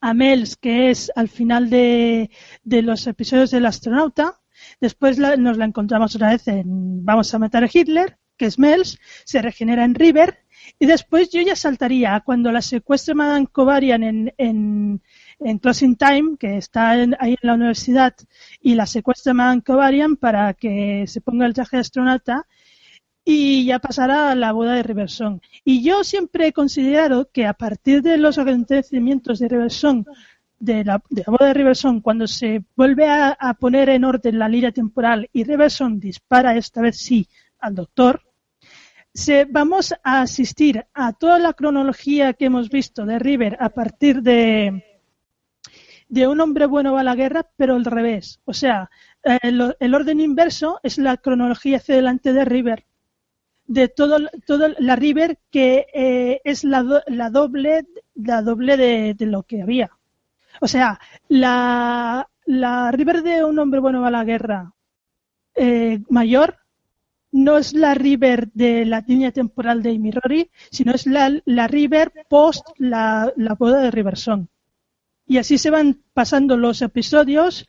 a 0.00 0.14
Mels, 0.14 0.56
que 0.56 0.90
es 0.90 1.10
al 1.16 1.28
final 1.28 1.70
de, 1.70 2.30
los 2.64 3.06
episodios 3.06 3.50
del 3.50 3.66
astronauta, 3.66 4.40
después 4.80 5.18
nos 5.18 5.56
la 5.56 5.64
encontramos 5.64 6.14
otra 6.14 6.30
vez 6.30 6.46
en 6.48 7.04
Vamos 7.04 7.32
a 7.34 7.38
matar 7.38 7.64
a 7.64 7.70
Hitler, 7.72 8.18
que 8.36 8.46
es 8.46 8.58
Mels, 8.58 8.98
se 9.24 9.40
regenera 9.42 9.84
en 9.84 9.94
River, 9.94 10.44
y 10.78 10.86
después 10.86 11.30
yo 11.30 11.40
ya 11.40 11.56
saltaría 11.56 12.20
cuando 12.20 12.52
la 12.52 12.62
secuestra 12.62 13.14
Madame 13.14 13.46
Kovarian 13.46 14.02
en, 14.02 14.34
en 14.36 15.02
en 15.40 15.58
Closing 15.58 15.96
Time, 15.96 16.36
que 16.38 16.56
está 16.56 16.90
ahí 16.90 17.32
en 17.32 17.38
la 17.42 17.54
universidad, 17.54 18.14
y 18.60 18.74
la 18.74 18.86
secuestra 18.86 19.32
a 19.36 19.60
Kovarian 19.60 20.16
para 20.16 20.54
que 20.54 21.04
se 21.06 21.20
ponga 21.20 21.46
el 21.46 21.54
traje 21.54 21.76
de 21.76 21.80
astronauta 21.82 22.46
y 23.28 23.64
ya 23.64 23.80
pasará 23.80 24.30
a 24.30 24.34
la 24.36 24.52
boda 24.52 24.74
de 24.74 24.84
Riverson. 24.84 25.42
Y 25.64 25.82
yo 25.82 26.04
siempre 26.04 26.46
he 26.46 26.52
considerado 26.52 27.28
que 27.32 27.44
a 27.44 27.54
partir 27.54 28.00
de 28.00 28.18
los 28.18 28.38
acontecimientos 28.38 29.40
de 29.40 29.48
Riverson, 29.48 30.06
de 30.60 30.84
la, 30.84 31.02
de 31.10 31.24
la 31.26 31.32
boda 31.32 31.48
de 31.48 31.54
Riverson, 31.54 32.00
cuando 32.00 32.28
se 32.28 32.62
vuelve 32.76 33.08
a, 33.08 33.36
poner 33.58 33.88
en 33.88 34.04
orden 34.04 34.38
la 34.38 34.48
línea 34.48 34.70
temporal 34.70 35.28
y 35.32 35.42
Riverson 35.42 35.98
dispara 35.98 36.56
esta 36.56 36.80
vez 36.80 36.98
sí 36.98 37.28
al 37.58 37.74
doctor, 37.74 38.22
se, 39.12 39.44
vamos 39.44 39.92
a 40.04 40.20
asistir 40.20 40.86
a 40.94 41.12
toda 41.12 41.40
la 41.40 41.52
cronología 41.52 42.32
que 42.34 42.44
hemos 42.44 42.68
visto 42.68 43.04
de 43.06 43.18
River 43.18 43.56
a 43.58 43.70
partir 43.70 44.22
de, 44.22 44.84
de 46.08 46.26
un 46.28 46.40
hombre 46.40 46.66
bueno 46.66 46.92
va 46.92 47.00
a 47.00 47.04
la 47.04 47.14
guerra, 47.14 47.48
pero 47.56 47.74
al 47.74 47.84
revés. 47.84 48.40
O 48.44 48.52
sea, 48.52 48.90
eh, 49.24 49.38
el, 49.42 49.94
orden 49.94 50.20
inverso 50.20 50.80
es 50.82 50.98
la 50.98 51.16
cronología 51.16 51.78
hacia 51.78 51.96
delante 51.96 52.32
de 52.32 52.44
River. 52.44 52.86
De 53.66 53.88
todo, 53.88 54.18
la 54.78 54.96
River 54.96 55.38
que 55.50 55.86
eh, 55.92 56.40
es 56.44 56.62
la, 56.62 57.02
la, 57.06 57.30
doble, 57.30 57.86
la 58.14 58.42
doble 58.42 58.76
de, 58.76 59.26
lo 59.26 59.42
que 59.42 59.62
había. 59.62 59.90
O 60.60 60.68
sea, 60.68 61.00
la, 61.28 62.28
la 62.44 62.92
River 62.92 63.22
de 63.22 63.44
un 63.44 63.58
hombre 63.58 63.80
bueno 63.80 64.02
va 64.02 64.08
a 64.08 64.12
la 64.12 64.24
guerra 64.24 64.72
eh, 65.56 66.00
mayor 66.10 66.58
no 67.32 67.58
es 67.58 67.72
la 67.74 67.94
River 67.94 68.50
de 68.52 68.84
la 68.86 69.04
línea 69.06 69.32
temporal 69.32 69.82
de 69.82 69.90
Amy 69.90 70.10
Rory, 70.10 70.50
sino 70.70 70.92
es 70.92 71.06
la, 71.06 71.30
la 71.44 71.66
River 71.66 72.12
post 72.28 72.66
la, 72.78 73.32
la 73.36 73.54
boda 73.54 73.80
de 73.80 73.90
Riverson. 73.90 74.48
Y 75.26 75.38
así 75.38 75.58
se 75.58 75.70
van 75.70 76.02
pasando 76.14 76.56
los 76.56 76.82
episodios 76.82 77.66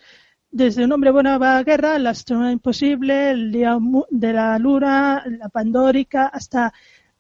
desde 0.52 0.86
Un 0.86 0.92
hombre 0.92 1.12
bueno 1.12 1.38
va 1.40 1.58
a 1.58 1.64
guerra, 1.64 2.00
La 2.00 2.12
astronauta 2.12 2.52
imposible, 2.52 3.32
El 3.32 3.52
día 3.52 3.78
de 4.10 4.34
la 4.34 4.58
luna, 4.60 5.24
La 5.26 5.50
pandórica, 5.50 6.28
hasta, 6.28 6.74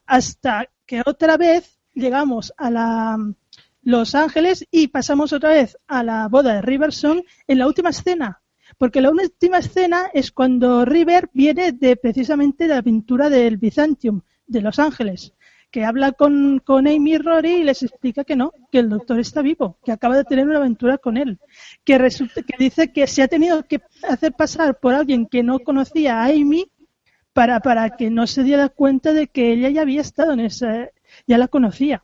hasta 0.05 0.69
que 0.85 1.01
otra 1.05 1.38
vez 1.38 1.79
llegamos 1.93 2.53
a 2.57 2.69
la 2.69 3.17
Los 3.81 4.15
Ángeles 4.15 4.65
y 4.71 4.88
pasamos 4.88 5.33
otra 5.33 5.49
vez 5.49 5.77
a 5.88 6.03
la 6.03 6.27
boda 6.27 6.55
de 6.55 6.61
Riverson 6.61 7.23
en 7.47 7.57
la 7.57 7.67
última 7.67 7.89
escena. 7.89 8.41
Porque 8.77 9.01
la 9.01 9.09
última 9.09 9.57
escena 9.57 10.09
es 10.13 10.31
cuando 10.31 10.85
River 10.85 11.29
viene 11.33 11.71
de 11.71 11.95
precisamente 11.95 12.67
la 12.67 12.83
pintura 12.83 13.29
del 13.29 13.57
Byzantium, 13.57 14.21
de 14.45 14.61
Los 14.61 14.77
Ángeles 14.77 15.33
que 15.72 15.84
habla 15.84 16.11
con, 16.13 16.59
con 16.59 16.88
Amy 16.88 17.18
Rory 17.18 17.55
y 17.57 17.63
les 17.63 17.84
explica 17.84 18.24
que 18.24 18.36
no, 18.36 18.53
que 18.72 18.80
el 18.80 18.89
doctor 18.89 19.20
está 19.20 19.41
vivo, 19.41 19.78
que 19.84 19.91
acaba 19.91 20.15
de 20.15 20.24
tener 20.24 20.47
una 20.47 20.57
aventura 20.57 20.97
con 20.97 21.18
él, 21.18 21.39
que 21.84 21.97
resulta, 21.97 22.41
que 22.41 22.55
dice 22.57 22.91
que 22.91 23.07
se 23.07 23.24
ha 23.24 23.28
tenido 23.28 23.63
que 23.68 23.82
hacer 24.07 24.34
pasar 24.34 24.80
por 24.80 24.93
alguien 24.93 25.26
que 25.26 25.43
no 25.43 25.59
conocía 25.59 26.22
a 26.22 26.26
Amy 26.28 26.72
para, 27.34 27.59
para 27.59 27.91
que 27.91 28.09
no 28.09 28.26
se 28.28 28.43
diera 28.43 28.70
cuenta 28.70 29.13
de 29.13 29.28
que 29.28 29.51
ella 29.53 29.70
ya 29.70 29.82
había 29.82 30.01
estado 30.01 30.34
en 30.34 30.39
esa, 30.39 30.89
ya 31.28 31.38
la 31.38 31.47
conocía. 31.47 32.03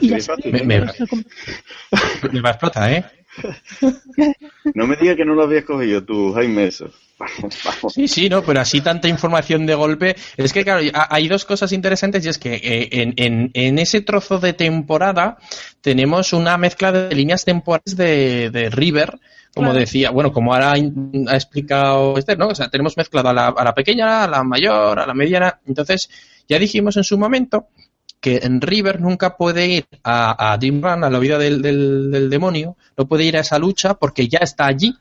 y 0.00 0.10
me, 0.10 0.18
me, 0.62 0.80
me, 2.32 2.40
va 2.40 2.48
a 2.50 2.52
explotar, 2.52 2.92
¿eh? 2.92 3.04
No 4.74 4.86
me 4.86 4.96
digas 4.96 5.16
que 5.16 5.24
no 5.24 5.34
lo 5.34 5.42
habías 5.42 5.64
cogido 5.64 6.02
tú, 6.04 6.32
Jaime, 6.32 6.66
eso. 6.66 6.90
Sí, 7.88 8.08
sí, 8.08 8.28
no, 8.28 8.42
pero 8.42 8.60
así 8.60 8.80
tanta 8.80 9.08
información 9.08 9.66
de 9.66 9.74
golpe. 9.74 10.16
Es 10.36 10.52
que, 10.52 10.64
claro, 10.64 10.80
hay 10.92 11.28
dos 11.28 11.44
cosas 11.44 11.72
interesantes 11.72 12.24
y 12.24 12.28
es 12.28 12.38
que 12.38 12.54
eh, 12.54 12.88
en, 12.92 13.50
en, 13.52 13.78
ese 13.78 14.00
trozo 14.00 14.38
de 14.38 14.54
temporada 14.54 15.36
tenemos 15.80 16.32
una 16.32 16.56
mezcla 16.56 16.92
de 16.92 17.14
líneas 17.14 17.44
temporales 17.44 17.96
de, 17.96 18.70
River, 18.72 19.18
como 19.54 19.74
decía, 19.74 20.10
bueno, 20.10 20.32
como 20.32 20.54
ahora 20.54 20.72
ha 20.72 21.34
explicado 21.34 22.16
Esther, 22.16 22.38
¿no? 22.38 22.48
O 22.48 22.54
sea, 22.54 22.68
tenemos 22.68 22.96
mezclado 22.96 23.28
a 23.28 23.34
la, 23.34 23.48
a 23.48 23.64
la 23.64 23.74
pequeña, 23.74 24.24
a 24.24 24.28
la 24.28 24.42
mayor, 24.42 24.98
a 24.98 25.06
la 25.06 25.14
mediana. 25.14 25.60
Entonces, 25.66 26.08
ya 26.48 26.58
dijimos 26.58 26.96
en 26.96 27.04
su 27.04 27.18
momento 27.18 27.68
que 28.20 28.40
en 28.42 28.60
River 28.60 29.00
nunca 29.00 29.36
puede 29.36 29.66
ir 29.66 29.86
a, 30.04 30.52
a 30.52 30.56
Run, 30.56 31.04
a 31.04 31.10
la 31.10 31.18
vida 31.18 31.38
del, 31.38 31.62
del, 31.62 32.28
demonio, 32.30 32.76
no 32.96 33.06
puede 33.06 33.24
ir 33.24 33.36
a 33.36 33.40
esa 33.40 33.58
lucha 33.58 33.94
porque 33.94 34.28
ya 34.28 34.38
está 34.38 34.66
allí 34.66 34.94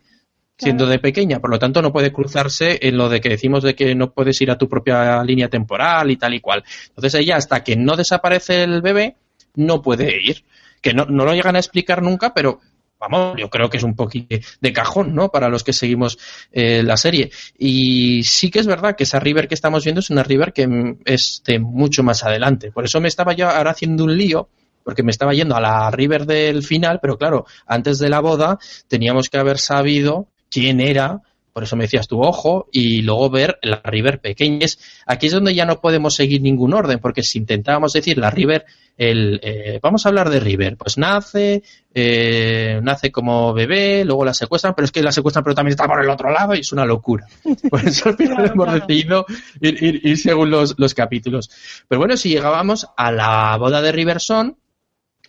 siendo 0.57 0.85
de 0.87 0.99
pequeña, 0.99 1.39
por 1.39 1.51
lo 1.51 1.59
tanto 1.59 1.81
no 1.81 1.93
puede 1.93 2.11
cruzarse 2.11 2.79
en 2.81 2.97
lo 2.97 3.07
de 3.07 3.21
que 3.21 3.29
decimos 3.29 3.63
de 3.63 3.75
que 3.75 3.95
no 3.95 4.11
puedes 4.11 4.41
ir 4.41 4.51
a 4.51 4.57
tu 4.57 4.67
propia 4.67 5.23
línea 5.23 5.47
temporal 5.47 6.11
y 6.11 6.17
tal 6.17 6.33
y 6.33 6.41
cual. 6.41 6.63
Entonces 6.89 7.15
ella 7.15 7.37
hasta 7.37 7.63
que 7.63 7.77
no 7.77 7.95
desaparece 7.95 8.63
el 8.63 8.81
bebé 8.81 9.15
no 9.55 9.81
puede 9.81 10.21
ir, 10.21 10.43
que 10.81 10.93
no, 10.93 11.05
no 11.05 11.23
lo 11.23 11.33
llegan 11.33 11.55
a 11.55 11.59
explicar 11.59 12.01
nunca, 12.01 12.33
pero 12.33 12.59
vamos, 12.99 13.35
yo 13.37 13.49
creo 13.49 13.69
que 13.69 13.77
es 13.77 13.83
un 13.83 13.95
poquito 13.95 14.35
de 14.59 14.73
cajón, 14.73 15.15
¿no? 15.15 15.29
Para 15.29 15.49
los 15.49 15.63
que 15.63 15.73
seguimos 15.73 16.17
eh, 16.51 16.83
la 16.83 16.97
serie. 16.97 17.31
Y 17.57 18.23
sí 18.23 18.51
que 18.51 18.59
es 18.59 18.67
verdad 18.67 18.95
que 18.95 19.03
esa 19.03 19.19
River 19.19 19.47
que 19.47 19.55
estamos 19.55 19.83
viendo 19.83 19.99
es 19.99 20.09
una 20.09 20.23
River 20.23 20.53
que 20.53 20.95
es 21.05 21.41
de 21.45 21.59
mucho 21.59 22.03
más 22.03 22.23
adelante. 22.23 22.71
Por 22.71 22.85
eso 22.85 22.99
me 22.99 23.07
estaba 23.07 23.33
yo 23.33 23.49
ahora 23.49 23.71
haciendo 23.71 24.03
un 24.03 24.17
lío 24.17 24.49
porque 24.83 25.03
me 25.03 25.11
estaba 25.11 25.33
yendo 25.33 25.55
a 25.55 25.61
la 25.61 25.91
River 25.91 26.25
del 26.25 26.63
final, 26.63 26.99
pero 26.99 27.17
claro, 27.17 27.45
antes 27.67 27.99
de 27.99 28.09
la 28.09 28.21
boda 28.21 28.57
teníamos 28.87 29.29
que 29.29 29.37
haber 29.37 29.59
sabido 29.59 30.27
quién 30.49 30.79
era 30.79 31.21
por 31.53 31.63
eso 31.63 31.75
me 31.75 31.85
decías 31.85 32.07
tu 32.07 32.21
ojo, 32.21 32.67
y 32.71 33.01
luego 33.01 33.29
ver 33.29 33.59
la 33.61 33.81
River 33.83 34.19
pequeñas. 34.19 34.79
Aquí 35.05 35.27
es 35.27 35.33
donde 35.33 35.53
ya 35.53 35.65
no 35.65 35.81
podemos 35.81 36.15
seguir 36.15 36.41
ningún 36.41 36.73
orden, 36.73 36.99
porque 36.99 37.23
si 37.23 37.37
intentábamos 37.37 37.93
decir 37.93 38.17
la 38.17 38.31
River, 38.31 38.65
el, 38.97 39.39
eh, 39.43 39.79
vamos 39.81 40.05
a 40.05 40.09
hablar 40.09 40.29
de 40.29 40.39
River, 40.39 40.75
pues 40.75 40.97
nace, 40.97 41.63
eh, 41.93 42.79
nace 42.83 43.11
como 43.11 43.53
bebé, 43.53 44.03
luego 44.03 44.25
la 44.25 44.33
secuestran, 44.33 44.73
pero 44.75 44.85
es 44.85 44.91
que 44.91 45.01
la 45.01 45.11
secuestran, 45.11 45.43
pero 45.43 45.55
también 45.55 45.71
está 45.71 45.87
por 45.87 46.03
el 46.03 46.09
otro 46.09 46.29
lado 46.31 46.53
y 46.53 46.59
es 46.59 46.71
una 46.73 46.85
locura. 46.85 47.25
Por 47.69 47.85
eso 47.85 48.13
hemos 48.19 48.73
decidido 48.73 49.25
ir, 49.61 50.17
según 50.17 50.49
los, 50.49 50.75
los 50.77 50.93
capítulos. 50.93 51.49
Pero 51.87 51.99
bueno, 51.99 52.17
si 52.17 52.29
llegábamos 52.29 52.87
a 52.97 53.11
la 53.11 53.55
boda 53.57 53.81
de 53.81 53.91
Riverson, 53.91 54.57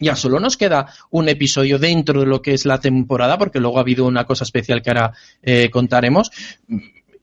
ya 0.00 0.16
solo 0.16 0.40
nos 0.40 0.56
queda 0.56 0.92
un 1.10 1.28
episodio 1.28 1.78
dentro 1.78 2.20
de 2.20 2.26
lo 2.26 2.42
que 2.42 2.54
es 2.54 2.64
la 2.64 2.80
temporada, 2.80 3.38
porque 3.38 3.60
luego 3.60 3.78
ha 3.78 3.82
habido 3.82 4.06
una 4.06 4.24
cosa 4.24 4.44
especial 4.44 4.82
que 4.82 4.90
ahora 4.90 5.12
eh, 5.42 5.70
contaremos. 5.70 6.30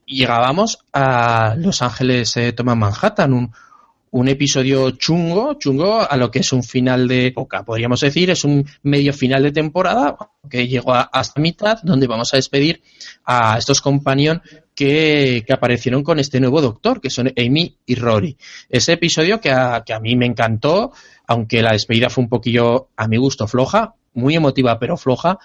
Llegábamos 0.05 0.79
a 0.93 1.55
Los 1.57 1.81
Ángeles 1.81 2.37
eh, 2.37 2.53
Toma 2.53 2.75
Manhattan, 2.75 3.33
un, 3.33 3.51
un 4.11 4.27
episodio 4.27 4.91
chungo, 4.91 5.55
chungo 5.55 6.09
a 6.09 6.15
lo 6.17 6.31
que 6.31 6.39
es 6.39 6.53
un 6.53 6.63
final 6.63 7.07
de 7.07 7.27
época, 7.27 7.63
podríamos 7.63 7.99
decir, 7.99 8.29
es 8.29 8.43
un 8.43 8.65
medio 8.83 9.13
final 9.13 9.43
de 9.43 9.51
temporada 9.51 10.15
que 10.49 10.67
llegó 10.67 10.93
hasta 10.93 11.41
mitad, 11.41 11.79
donde 11.83 12.07
vamos 12.07 12.33
a 12.33 12.37
despedir 12.37 12.81
a 13.25 13.57
estos 13.57 13.81
compañeros 13.81 14.41
que, 14.73 15.43
aparecieron 15.49 16.03
con 16.03 16.19
este 16.19 16.39
nuevo 16.39 16.61
doctor, 16.61 17.01
que 17.01 17.09
son 17.09 17.33
Amy 17.35 17.75
y 17.85 17.95
Rory. 17.95 18.37
Ese 18.69 18.93
episodio 18.93 19.41
que 19.41 19.51
a, 19.51 19.83
que 19.85 19.93
a 19.93 19.99
mí 19.99 20.15
me 20.15 20.25
encantó, 20.25 20.93
aunque 21.27 21.61
la 21.61 21.73
despedida 21.73 22.09
fue 22.09 22.23
un 22.23 22.29
poquillo, 22.29 22.89
a 22.95 23.07
mi 23.07 23.17
gusto, 23.17 23.47
floja, 23.47 23.93
muy 24.13 24.35
emotiva, 24.35 24.79
pero 24.79 24.97
floja, 24.97 25.37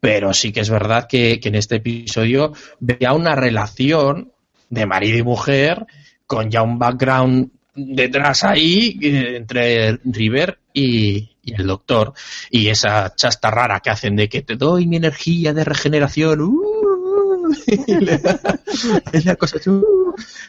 pero 0.00 0.34
sí 0.34 0.52
que 0.52 0.60
es 0.60 0.70
verdad 0.70 1.06
que, 1.08 1.40
en 1.42 1.54
este 1.54 1.76
episodio 1.76 2.52
veía 2.80 3.12
una 3.12 3.34
relación 3.34 4.32
de 4.68 4.86
marido 4.86 5.18
y 5.18 5.22
mujer 5.22 5.86
con 6.26 6.50
ya 6.50 6.62
un 6.62 6.78
background 6.78 7.50
detrás 7.74 8.44
ahí 8.44 8.98
eh, 9.00 9.36
entre 9.36 9.98
River 10.04 10.58
y, 10.74 11.30
el 11.44 11.66
doctor. 11.66 12.12
Y 12.50 12.68
esa 12.68 13.14
chasta 13.14 13.50
rara 13.50 13.80
que 13.80 13.88
hacen 13.88 14.16
de 14.16 14.28
que 14.28 14.42
te 14.42 14.56
doy 14.56 14.86
mi 14.86 14.96
energía 14.96 15.54
de 15.54 15.64
regeneración 15.64 16.42
uh, 16.42 17.50
es 19.12 19.36
cosa 19.38 19.58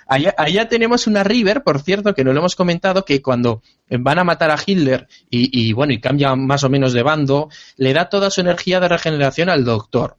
allá, 0.07 0.69
tenemos 0.69 1.07
una 1.07 1.23
River 1.23 1.63
por 1.63 1.81
cierto 1.81 2.13
que 2.13 2.23
no 2.23 2.33
lo 2.33 2.39
hemos 2.39 2.55
comentado 2.55 3.05
que 3.05 3.21
cuando 3.21 3.61
van 3.89 4.19
a 4.19 4.23
matar 4.23 4.51
a 4.51 4.57
Hitler 4.63 5.07
y, 5.29 5.73
bueno 5.73 5.93
y 5.93 5.99
cambia 5.99 6.35
más 6.35 6.63
o 6.63 6.69
menos 6.69 6.93
de 6.93 7.03
bando 7.03 7.49
le 7.77 7.93
da 7.93 8.09
toda 8.09 8.29
su 8.29 8.41
energía 8.41 8.79
de 8.79 8.87
regeneración 8.87 9.49
al 9.49 9.65
doctor. 9.65 10.17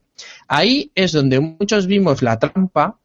Ahí 0.48 0.90
es 0.94 1.12
donde 1.12 1.40
muchos 1.40 1.86
vimos 1.86 2.22
la 2.22 2.38
trampa 2.38 2.98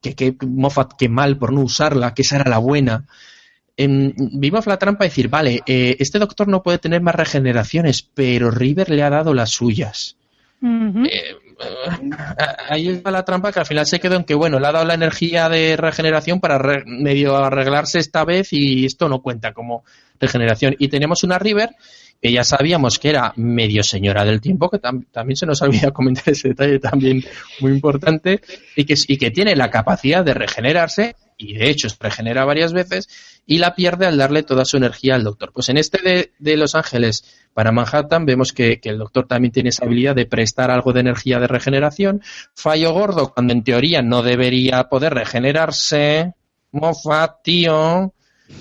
que, 0.00 0.14
que 0.14 0.36
Moffat 0.46 0.94
que 0.96 1.08
mal 1.08 1.36
por 1.38 1.52
no 1.52 1.62
usarla 1.62 2.14
que 2.14 2.22
esa 2.22 2.36
era 2.36 2.50
la 2.50 2.58
buena. 2.58 3.06
Vimos 3.76 4.66
la 4.66 4.78
trampa 4.78 5.04
de 5.04 5.08
decir, 5.08 5.28
vale, 5.28 5.62
eh, 5.66 5.96
este 5.98 6.18
doctor 6.18 6.46
no 6.46 6.62
puede 6.62 6.78
tener 6.78 7.02
más 7.02 7.16
regeneraciones, 7.16 8.02
pero 8.02 8.50
River 8.50 8.90
le 8.90 9.02
ha 9.02 9.10
dado 9.10 9.34
las 9.34 9.50
suyas. 9.50 10.16
Eh, 10.62 11.34
ahí 12.68 12.88
está 12.88 13.10
la 13.10 13.24
trampa 13.24 13.52
que 13.52 13.60
al 13.60 13.66
final 13.66 13.86
se 13.86 14.00
quedó 14.00 14.16
en 14.16 14.24
que, 14.24 14.34
bueno, 14.34 14.58
le 14.58 14.66
ha 14.66 14.72
dado 14.72 14.84
la 14.84 14.94
energía 14.94 15.48
de 15.48 15.76
regeneración 15.76 16.40
para 16.40 16.58
medio 16.86 17.36
arreglarse 17.36 17.98
esta 17.98 18.24
vez 18.24 18.52
y 18.52 18.86
esto 18.86 19.08
no 19.08 19.22
cuenta 19.22 19.52
como 19.52 19.84
regeneración. 20.20 20.76
Y 20.78 20.88
tenemos 20.88 21.24
una 21.24 21.38
River 21.38 21.70
que 22.20 22.32
ya 22.32 22.42
sabíamos 22.42 22.98
que 22.98 23.10
era 23.10 23.32
medio 23.36 23.82
señora 23.82 24.24
del 24.24 24.40
tiempo, 24.40 24.70
que 24.70 24.78
también 24.78 25.36
se 25.36 25.44
nos 25.46 25.60
olvida 25.60 25.90
comentar 25.92 26.24
ese 26.26 26.48
detalle 26.48 26.78
también 26.78 27.22
muy 27.60 27.72
importante, 27.72 28.40
y 28.76 28.84
que, 28.84 28.94
y 29.08 29.18
que 29.18 29.30
tiene 29.30 29.54
la 29.54 29.70
capacidad 29.70 30.24
de 30.24 30.32
regenerarse, 30.32 31.16
y 31.36 31.54
de 31.54 31.70
hecho 31.70 31.88
se 31.88 31.96
regenera 32.00 32.44
varias 32.44 32.72
veces, 32.72 33.08
y 33.46 33.58
la 33.58 33.74
pierde 33.74 34.06
al 34.06 34.16
darle 34.16 34.42
toda 34.42 34.64
su 34.64 34.76
energía 34.76 35.14
al 35.14 35.24
doctor. 35.24 35.52
Pues 35.52 35.68
en 35.68 35.76
este 35.76 36.32
de, 36.38 36.56
Los 36.56 36.74
Ángeles 36.74 37.24
para 37.52 37.72
Manhattan 37.72 38.26
vemos 38.26 38.52
que, 38.52 38.80
el 38.82 38.98
doctor 38.98 39.26
también 39.26 39.52
tiene 39.52 39.68
esa 39.68 39.84
habilidad 39.84 40.14
de 40.14 40.26
prestar 40.26 40.70
algo 40.70 40.92
de 40.92 41.00
energía 41.00 41.38
de 41.40 41.46
regeneración. 41.46 42.22
Fallo 42.54 42.92
gordo 42.92 43.32
cuando 43.32 43.52
en 43.52 43.64
teoría 43.64 44.02
no 44.02 44.22
debería 44.22 44.84
poder 44.84 45.14
regenerarse. 45.14 46.34
Mofa, 46.72 47.40
tío, 47.42 48.12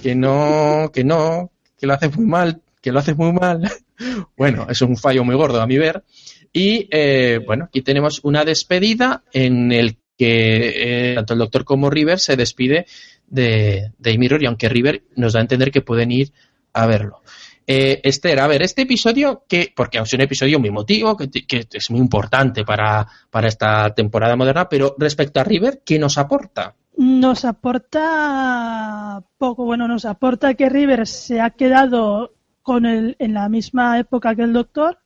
que 0.01 0.15
no, 0.15 0.91
que 0.93 1.03
no, 1.03 1.51
que 1.79 1.87
lo 1.87 1.93
hace 1.93 2.09
muy 2.09 2.25
mal, 2.25 2.61
que 2.81 2.91
lo 2.91 2.99
hace 2.99 3.15
muy 3.15 3.33
mal. 3.33 3.71
bueno, 4.37 4.67
es 4.69 4.81
un 4.81 4.97
fallo 4.97 5.23
muy 5.23 5.35
gordo 5.35 5.61
a 5.61 5.67
mi 5.67 5.77
ver. 5.77 6.03
Y 6.51 6.87
eh, 6.91 7.39
bueno, 7.43 7.65
aquí 7.65 7.81
tenemos 7.81 8.19
una 8.23 8.45
despedida 8.45 9.23
en 9.33 9.71
el 9.71 9.97
que 10.17 11.11
eh, 11.11 11.15
tanto 11.15 11.33
el 11.33 11.39
doctor 11.39 11.65
como 11.65 11.89
River 11.89 12.19
se 12.19 12.35
despide 12.35 12.85
de, 13.27 13.91
de 13.97 14.17
Mirror 14.17 14.43
y 14.43 14.45
aunque 14.45 14.69
River 14.69 15.03
nos 15.15 15.33
da 15.33 15.39
a 15.39 15.41
entender 15.41 15.71
que 15.71 15.81
pueden 15.81 16.11
ir 16.11 16.31
a 16.73 16.85
verlo. 16.85 17.21
Eh, 17.65 18.01
Esther, 18.03 18.39
a 18.39 18.47
ver, 18.47 18.61
este 18.61 18.81
episodio, 18.81 19.45
que, 19.47 19.71
porque 19.73 19.97
es 19.97 20.13
un 20.13 20.21
episodio 20.21 20.59
muy 20.59 20.69
emotivo, 20.69 21.15
que, 21.15 21.29
es 21.71 21.91
muy 21.91 21.99
importante 21.99 22.65
para, 22.65 23.07
para 23.29 23.47
esta 23.47 23.93
temporada 23.93 24.35
moderna, 24.35 24.67
pero 24.67 24.95
respecto 24.97 25.39
a 25.39 25.43
River, 25.43 25.81
¿qué 25.85 25.97
nos 25.97 26.17
aporta? 26.17 26.75
Nos 26.97 27.45
aporta 27.45 29.23
poco, 29.37 29.63
bueno, 29.63 29.87
nos 29.87 30.05
aporta 30.05 30.53
que 30.55 30.69
River 30.69 31.07
se 31.07 31.39
ha 31.39 31.51
quedado 31.51 32.33
con 32.61 32.85
el, 32.85 33.15
en 33.19 33.33
la 33.33 33.47
misma 33.49 33.97
época 33.97 34.35
que 34.35 34.43
el 34.43 34.53
Doctor, 34.53 34.99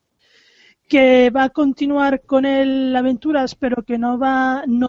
que 0.87 1.29
va 1.29 1.45
a 1.45 1.49
continuar 1.49 2.21
con 2.21 2.45
él 2.45 2.95
aventuras, 2.95 3.55
pero 3.55 3.83
que 3.83 3.97
no 3.97 4.17
va, 4.17 4.63
no, 4.67 4.87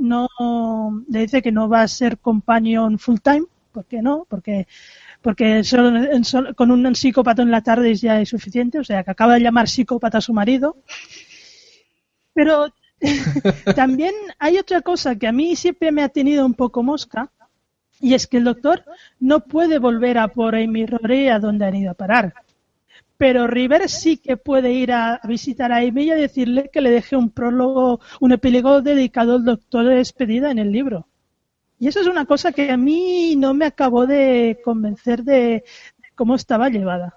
no, 0.00 1.04
le 1.08 1.20
dice 1.20 1.42
que 1.42 1.52
no 1.52 1.68
va 1.68 1.82
a 1.82 1.88
ser 1.88 2.18
companion 2.18 2.98
full 2.98 3.18
time, 3.22 3.44
¿por 3.72 3.84
qué 3.84 4.02
no? 4.02 4.26
Porque, 4.28 4.66
porque 5.22 5.62
solo, 5.62 6.00
con 6.56 6.70
un 6.72 6.94
psicópata 6.96 7.42
en 7.42 7.52
la 7.52 7.62
tarde 7.62 7.94
ya 7.94 8.20
es 8.20 8.28
suficiente, 8.28 8.80
o 8.80 8.84
sea, 8.84 9.04
que 9.04 9.10
acaba 9.12 9.34
de 9.34 9.40
llamar 9.40 9.68
psicópata 9.68 10.18
a 10.18 10.22
su 10.22 10.32
marido. 10.32 10.76
Pero 12.32 12.72
también 13.76 14.14
hay 14.38 14.58
otra 14.58 14.80
cosa 14.80 15.16
que 15.16 15.28
a 15.28 15.32
mí 15.32 15.54
siempre 15.54 15.92
me 15.92 16.02
ha 16.02 16.08
tenido 16.08 16.44
un 16.44 16.54
poco 16.54 16.82
mosca, 16.82 17.30
y 18.00 18.14
es 18.14 18.26
que 18.26 18.38
el 18.38 18.44
doctor 18.44 18.84
no 19.20 19.40
puede 19.40 19.78
volver 19.78 20.18
a 20.18 20.28
por 20.28 20.56
Amy 20.56 20.86
Rory 20.86 21.28
a 21.28 21.38
donde 21.38 21.64
han 21.64 21.76
ido 21.76 21.92
a 21.92 21.94
parar 21.94 22.34
pero 23.18 23.46
River 23.46 23.88
sí 23.88 24.18
que 24.18 24.36
puede 24.36 24.72
ir 24.72 24.92
a, 24.92 25.20
visitar 25.24 25.72
a 25.72 25.78
Amy 25.78 26.04
y 26.04 26.10
decirle 26.10 26.70
que 26.72 26.80
le 26.80 26.90
deje 26.90 27.16
un 27.16 27.30
prólogo, 27.30 28.00
un 28.20 28.32
epílogo 28.32 28.82
dedicado 28.82 29.36
al 29.36 29.44
doctor 29.44 29.86
de 29.86 29.96
despedida 29.96 30.50
en 30.50 30.58
el 30.58 30.72
libro. 30.72 31.08
Y 31.78 31.88
eso 31.88 32.00
es 32.00 32.06
una 32.06 32.24
cosa 32.24 32.52
que 32.52 32.70
a 32.70 32.76
mí 32.76 33.36
no 33.36 33.52
me 33.54 33.66
acabó 33.66 34.06
de 34.06 34.60
convencer 34.64 35.24
de, 35.24 35.64
cómo 36.14 36.34
estaba 36.34 36.68
llevada. 36.68 37.14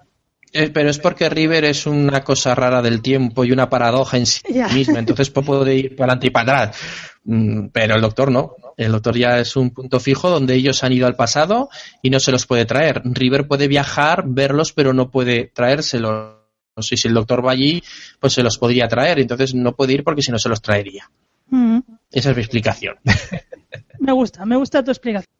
Eh, 0.52 0.70
pero 0.70 0.90
es 0.90 0.98
porque 0.98 1.28
River 1.28 1.64
es 1.64 1.86
una 1.86 2.22
cosa 2.22 2.54
rara 2.54 2.82
del 2.82 3.02
tiempo 3.02 3.44
y 3.44 3.52
una 3.52 3.70
paradoja 3.70 4.16
en 4.16 4.26
sí 4.26 4.42
misma, 4.74 4.98
entonces 4.98 5.30
puede 5.30 5.76
ir 5.76 5.96
para 5.96 6.12
adelante 6.12 6.26
y 6.26 6.30
para 6.30 6.62
atrás. 6.62 6.76
Mm, 7.24 7.68
pero 7.68 7.94
el 7.94 8.00
doctor 8.00 8.30
no. 8.30 8.56
El 8.76 8.92
doctor 8.92 9.16
ya 9.16 9.38
es 9.38 9.56
un 9.56 9.70
punto 9.70 10.00
fijo 10.00 10.30
donde 10.30 10.54
ellos 10.54 10.82
han 10.82 10.92
ido 10.92 11.06
al 11.06 11.14
pasado 11.14 11.68
y 12.02 12.10
no 12.10 12.18
se 12.18 12.32
los 12.32 12.46
puede 12.46 12.64
traer. 12.64 13.02
River 13.04 13.46
puede 13.46 13.68
viajar, 13.68 14.24
verlos, 14.26 14.72
pero 14.72 14.92
no 14.92 15.10
puede 15.10 15.46
traérselos. 15.54 16.36
Sé 16.78 16.96
si 16.96 17.08
el 17.08 17.14
doctor 17.14 17.46
va 17.46 17.52
allí, 17.52 17.82
pues 18.18 18.32
se 18.32 18.42
los 18.42 18.56
podría 18.56 18.88
traer. 18.88 19.20
Entonces 19.20 19.54
no 19.54 19.76
puede 19.76 19.92
ir 19.92 20.04
porque 20.04 20.22
si 20.22 20.32
no 20.32 20.38
se 20.38 20.48
los 20.48 20.62
traería. 20.62 21.10
Mm. 21.48 21.80
Esa 22.10 22.30
es 22.30 22.36
mi 22.36 22.42
explicación. 22.42 22.96
Me 24.00 24.12
gusta, 24.12 24.44
me 24.46 24.56
gusta 24.56 24.82
tu 24.82 24.90
explicación. 24.90 25.30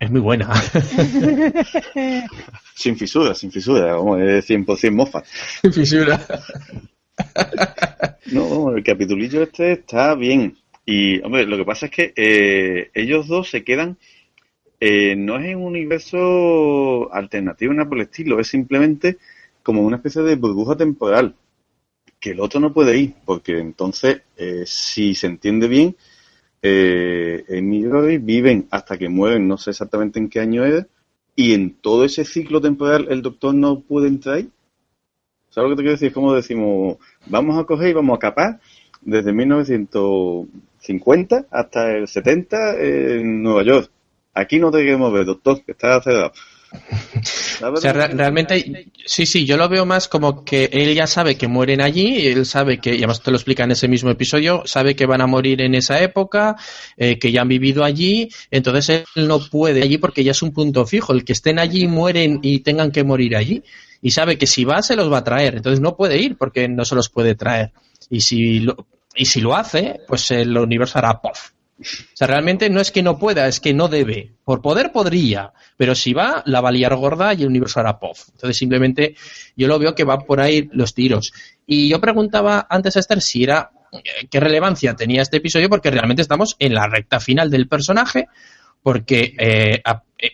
Es, 0.00 0.10
muy 0.10 0.20
buena. 0.20 0.52
sin 2.74 2.96
fisura, 2.96 3.34
sin 3.34 3.52
fisura, 3.52 3.96
como 3.96 4.16
es 4.16 4.48
100% 4.48 4.90
mofa. 4.92 5.22
Sin 5.62 5.72
fisura. 5.72 6.20
No, 8.32 8.74
el 8.74 8.82
capitulillo 8.82 9.42
este 9.42 9.72
está 9.72 10.14
bien. 10.14 10.56
Y, 10.86 11.20
hombre, 11.22 11.46
lo 11.46 11.56
que 11.58 11.64
pasa 11.64 11.86
es 11.86 11.92
que 11.92 12.12
eh, 12.16 12.90
ellos 12.94 13.28
dos 13.28 13.50
se 13.50 13.62
quedan. 13.62 13.98
Eh, 14.80 15.14
no 15.16 15.38
es 15.38 15.46
en 15.46 15.58
un 15.58 15.66
universo 15.66 17.12
alternativo, 17.12 17.72
nada 17.72 17.88
por 17.88 17.98
el 17.98 18.04
estilo, 18.04 18.40
es 18.40 18.48
simplemente 18.48 19.18
como 19.62 19.82
una 19.82 19.96
especie 19.96 20.22
de 20.22 20.36
burbuja 20.36 20.76
temporal. 20.76 21.34
Que 22.18 22.30
el 22.30 22.40
otro 22.40 22.58
no 22.60 22.72
puede 22.72 22.96
ir, 22.96 23.14
porque 23.24 23.58
entonces, 23.58 24.22
eh, 24.36 24.64
si 24.66 25.14
se 25.14 25.26
entiende 25.26 25.68
bien, 25.68 25.94
eh, 26.66 27.44
en 27.48 28.24
viven 28.24 28.68
hasta 28.70 28.96
que 28.96 29.10
mueren, 29.10 29.46
no 29.46 29.58
sé 29.58 29.68
exactamente 29.70 30.18
en 30.18 30.30
qué 30.30 30.40
año 30.40 30.64
es, 30.64 30.86
y 31.36 31.52
en 31.52 31.74
todo 31.74 32.06
ese 32.06 32.24
ciclo 32.24 32.62
temporal 32.62 33.06
el 33.10 33.20
doctor 33.20 33.54
no 33.54 33.80
puede 33.80 34.08
entrar 34.08 34.36
ahí. 34.36 34.48
¿Sabes 35.50 35.68
lo 35.68 35.76
que 35.76 35.80
te 35.80 35.82
quiero 35.82 35.92
decir? 35.92 36.08
Es 36.08 36.14
como 36.14 36.32
decimos, 36.32 36.96
vamos 37.26 37.58
a 37.58 37.64
coger 37.64 37.90
y 37.90 37.92
vamos 37.92 38.16
a 38.16 38.18
capar 38.18 38.60
desde 39.02 39.34
1950 39.34 41.44
hasta 41.50 41.92
el 41.92 42.08
70 42.08 42.80
en 42.80 43.42
Nueva 43.42 43.62
York. 43.62 43.90
Aquí 44.32 44.58
no 44.58 44.70
te 44.70 44.78
queremos 44.78 45.12
ver, 45.12 45.26
doctor, 45.26 45.62
que 45.62 45.72
está 45.72 46.00
cerrado. 46.00 46.32
O 47.62 47.76
sea, 47.76 47.92
realmente, 47.92 48.90
sí, 49.06 49.26
sí, 49.26 49.46
yo 49.46 49.56
lo 49.56 49.68
veo 49.68 49.86
más 49.86 50.08
como 50.08 50.44
que 50.44 50.68
él 50.72 50.94
ya 50.94 51.06
sabe 51.06 51.36
que 51.36 51.48
mueren 51.48 51.80
allí, 51.80 52.26
él 52.26 52.44
sabe 52.46 52.78
que, 52.78 52.94
y 52.94 52.98
además 52.98 53.22
te 53.22 53.30
lo 53.30 53.36
explica 53.36 53.64
en 53.64 53.70
ese 53.70 53.88
mismo 53.88 54.10
episodio, 54.10 54.62
sabe 54.66 54.94
que 54.94 55.06
van 55.06 55.20
a 55.20 55.26
morir 55.26 55.62
en 55.62 55.74
esa 55.74 56.02
época, 56.02 56.56
eh, 56.96 57.18
que 57.18 57.32
ya 57.32 57.42
han 57.42 57.48
vivido 57.48 57.84
allí, 57.84 58.28
entonces 58.50 59.04
él 59.14 59.28
no 59.28 59.38
puede 59.38 59.82
allí 59.82 59.98
porque 59.98 60.24
ya 60.24 60.32
es 60.32 60.42
un 60.42 60.52
punto 60.52 60.86
fijo, 60.86 61.12
el 61.12 61.24
que 61.24 61.32
estén 61.32 61.58
allí 61.58 61.86
mueren 61.86 62.40
y 62.42 62.60
tengan 62.60 62.90
que 62.90 63.04
morir 63.04 63.36
allí, 63.36 63.62
y 64.02 64.10
sabe 64.10 64.36
que 64.36 64.46
si 64.46 64.64
va 64.64 64.82
se 64.82 64.96
los 64.96 65.10
va 65.10 65.18
a 65.18 65.24
traer, 65.24 65.56
entonces 65.56 65.80
no 65.80 65.96
puede 65.96 66.18
ir 66.18 66.36
porque 66.36 66.68
no 66.68 66.84
se 66.84 66.94
los 66.94 67.08
puede 67.08 67.34
traer. 67.34 67.72
Y 68.10 68.20
si 68.20 68.60
lo, 68.60 68.86
y 69.14 69.24
si 69.24 69.40
lo 69.40 69.56
hace, 69.56 70.00
pues 70.06 70.30
el 70.30 70.56
universo 70.58 70.98
hará 70.98 71.20
pof 71.20 71.53
o 71.80 72.16
sea, 72.16 72.28
realmente 72.28 72.70
no 72.70 72.80
es 72.80 72.92
que 72.92 73.02
no 73.02 73.18
pueda, 73.18 73.48
es 73.48 73.58
que 73.58 73.74
no 73.74 73.88
debe. 73.88 74.32
Por 74.44 74.62
poder 74.62 74.92
podría, 74.92 75.52
pero 75.76 75.94
si 75.94 76.12
va, 76.12 76.42
la 76.46 76.60
va 76.60 76.68
a 76.68 76.72
liar 76.72 76.94
gorda 76.94 77.34
y 77.34 77.42
el 77.42 77.48
universo 77.48 77.80
hará 77.80 77.98
pof. 77.98 78.28
Entonces 78.32 78.56
simplemente 78.56 79.16
yo 79.56 79.66
lo 79.66 79.78
veo 79.78 79.94
que 79.94 80.04
va 80.04 80.18
por 80.18 80.40
ahí 80.40 80.68
los 80.72 80.94
tiros. 80.94 81.32
Y 81.66 81.88
yo 81.88 82.00
preguntaba 82.00 82.66
antes 82.70 82.96
a 82.96 83.00
Esther 83.00 83.20
si 83.20 83.42
era 83.42 83.70
qué 84.30 84.40
relevancia 84.40 84.94
tenía 84.94 85.22
este 85.22 85.38
episodio 85.38 85.68
porque 85.68 85.90
realmente 85.90 86.22
estamos 86.22 86.56
en 86.58 86.74
la 86.74 86.86
recta 86.86 87.20
final 87.20 87.50
del 87.50 87.68
personaje 87.68 88.26
porque 88.82 89.34
eh, 89.38 89.82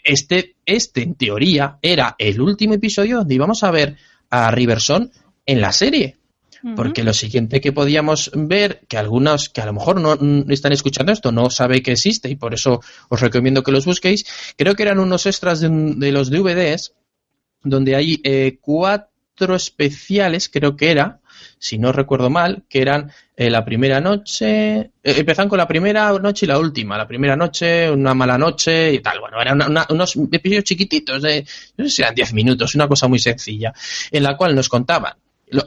este, 0.03 0.57
este 0.65 1.03
en 1.03 1.15
teoría 1.15 1.79
era 1.83 2.17
el 2.19 2.41
último 2.41 2.75
episodio 2.75 3.19
donde 3.19 3.35
íbamos 3.35 3.63
a 3.63 3.71
ver 3.71 3.97
a 4.29 4.51
Riverson 4.51 5.11
en 5.47 5.61
la 5.61 5.73
serie 5.73 6.20
porque 6.77 7.05
lo 7.05 7.13
siguiente 7.13 7.61
que 7.61 7.73
podíamos 7.73 8.31
ver, 8.35 8.83
que 8.89 8.99
algunos 8.99 9.49
que 9.49 9.61
a 9.61 9.67
lo 9.67 9.73
mejor 9.73 10.01
no 10.01 10.17
están 10.53 10.73
escuchando 10.73 11.13
esto, 11.13 11.33
no 11.33 11.51
sabe 11.51 11.83
que 11.83 11.93
existe 11.93 12.29
y 12.29 12.37
por 12.37 12.55
eso 12.55 12.81
os 13.09 13.21
recomiendo 13.21 13.63
que 13.63 13.73
los 13.73 13.87
busquéis, 13.87 14.25
creo 14.57 14.75
que 14.75 14.83
eran 14.83 14.99
unos 14.99 15.27
extras 15.27 15.61
de, 15.61 16.13
los 16.13 16.31
DVDs 16.31 16.95
donde 17.63 17.97
hay 17.97 18.21
eh, 18.25 18.59
cuatro 18.61 19.55
especiales, 19.55 20.49
creo 20.49 20.77
que 20.77 20.91
era, 20.91 21.21
si 21.59 21.79
no 21.79 21.93
recuerdo 21.93 22.31
mal, 22.31 22.65
que 22.69 22.83
eran 22.83 23.11
eh, 23.37 23.51
la 23.51 23.65
primera 23.65 24.01
noche, 24.01 24.79
eh, 24.79 24.91
empezan 25.03 25.49
con 25.49 25.59
la 25.59 25.69
primera 25.69 26.19
noche 26.19 26.47
y 26.47 26.49
la 26.49 26.59
última, 26.59 26.99
la 26.99 27.07
primera 27.07 27.37
noche, 27.37 27.91
una 27.91 28.15
mala 28.15 28.37
noche 28.37 28.93
y 28.93 29.01
tal. 29.01 29.21
Bueno, 29.21 29.41
eran 29.41 29.61
unos 29.91 30.17
episodios 30.17 30.65
chiquititos 30.65 31.23
de, 31.23 31.47
no 31.77 31.85
sé 31.85 31.91
si 31.91 32.03
eran 32.03 32.15
10 32.15 32.33
minutos, 32.35 32.75
una 32.75 32.89
cosa 32.89 33.09
muy 33.09 33.19
sencilla, 33.19 33.73
en 34.11 34.23
la 34.23 34.37
cual 34.37 34.55
nos 34.55 34.69
contaban 34.69 35.15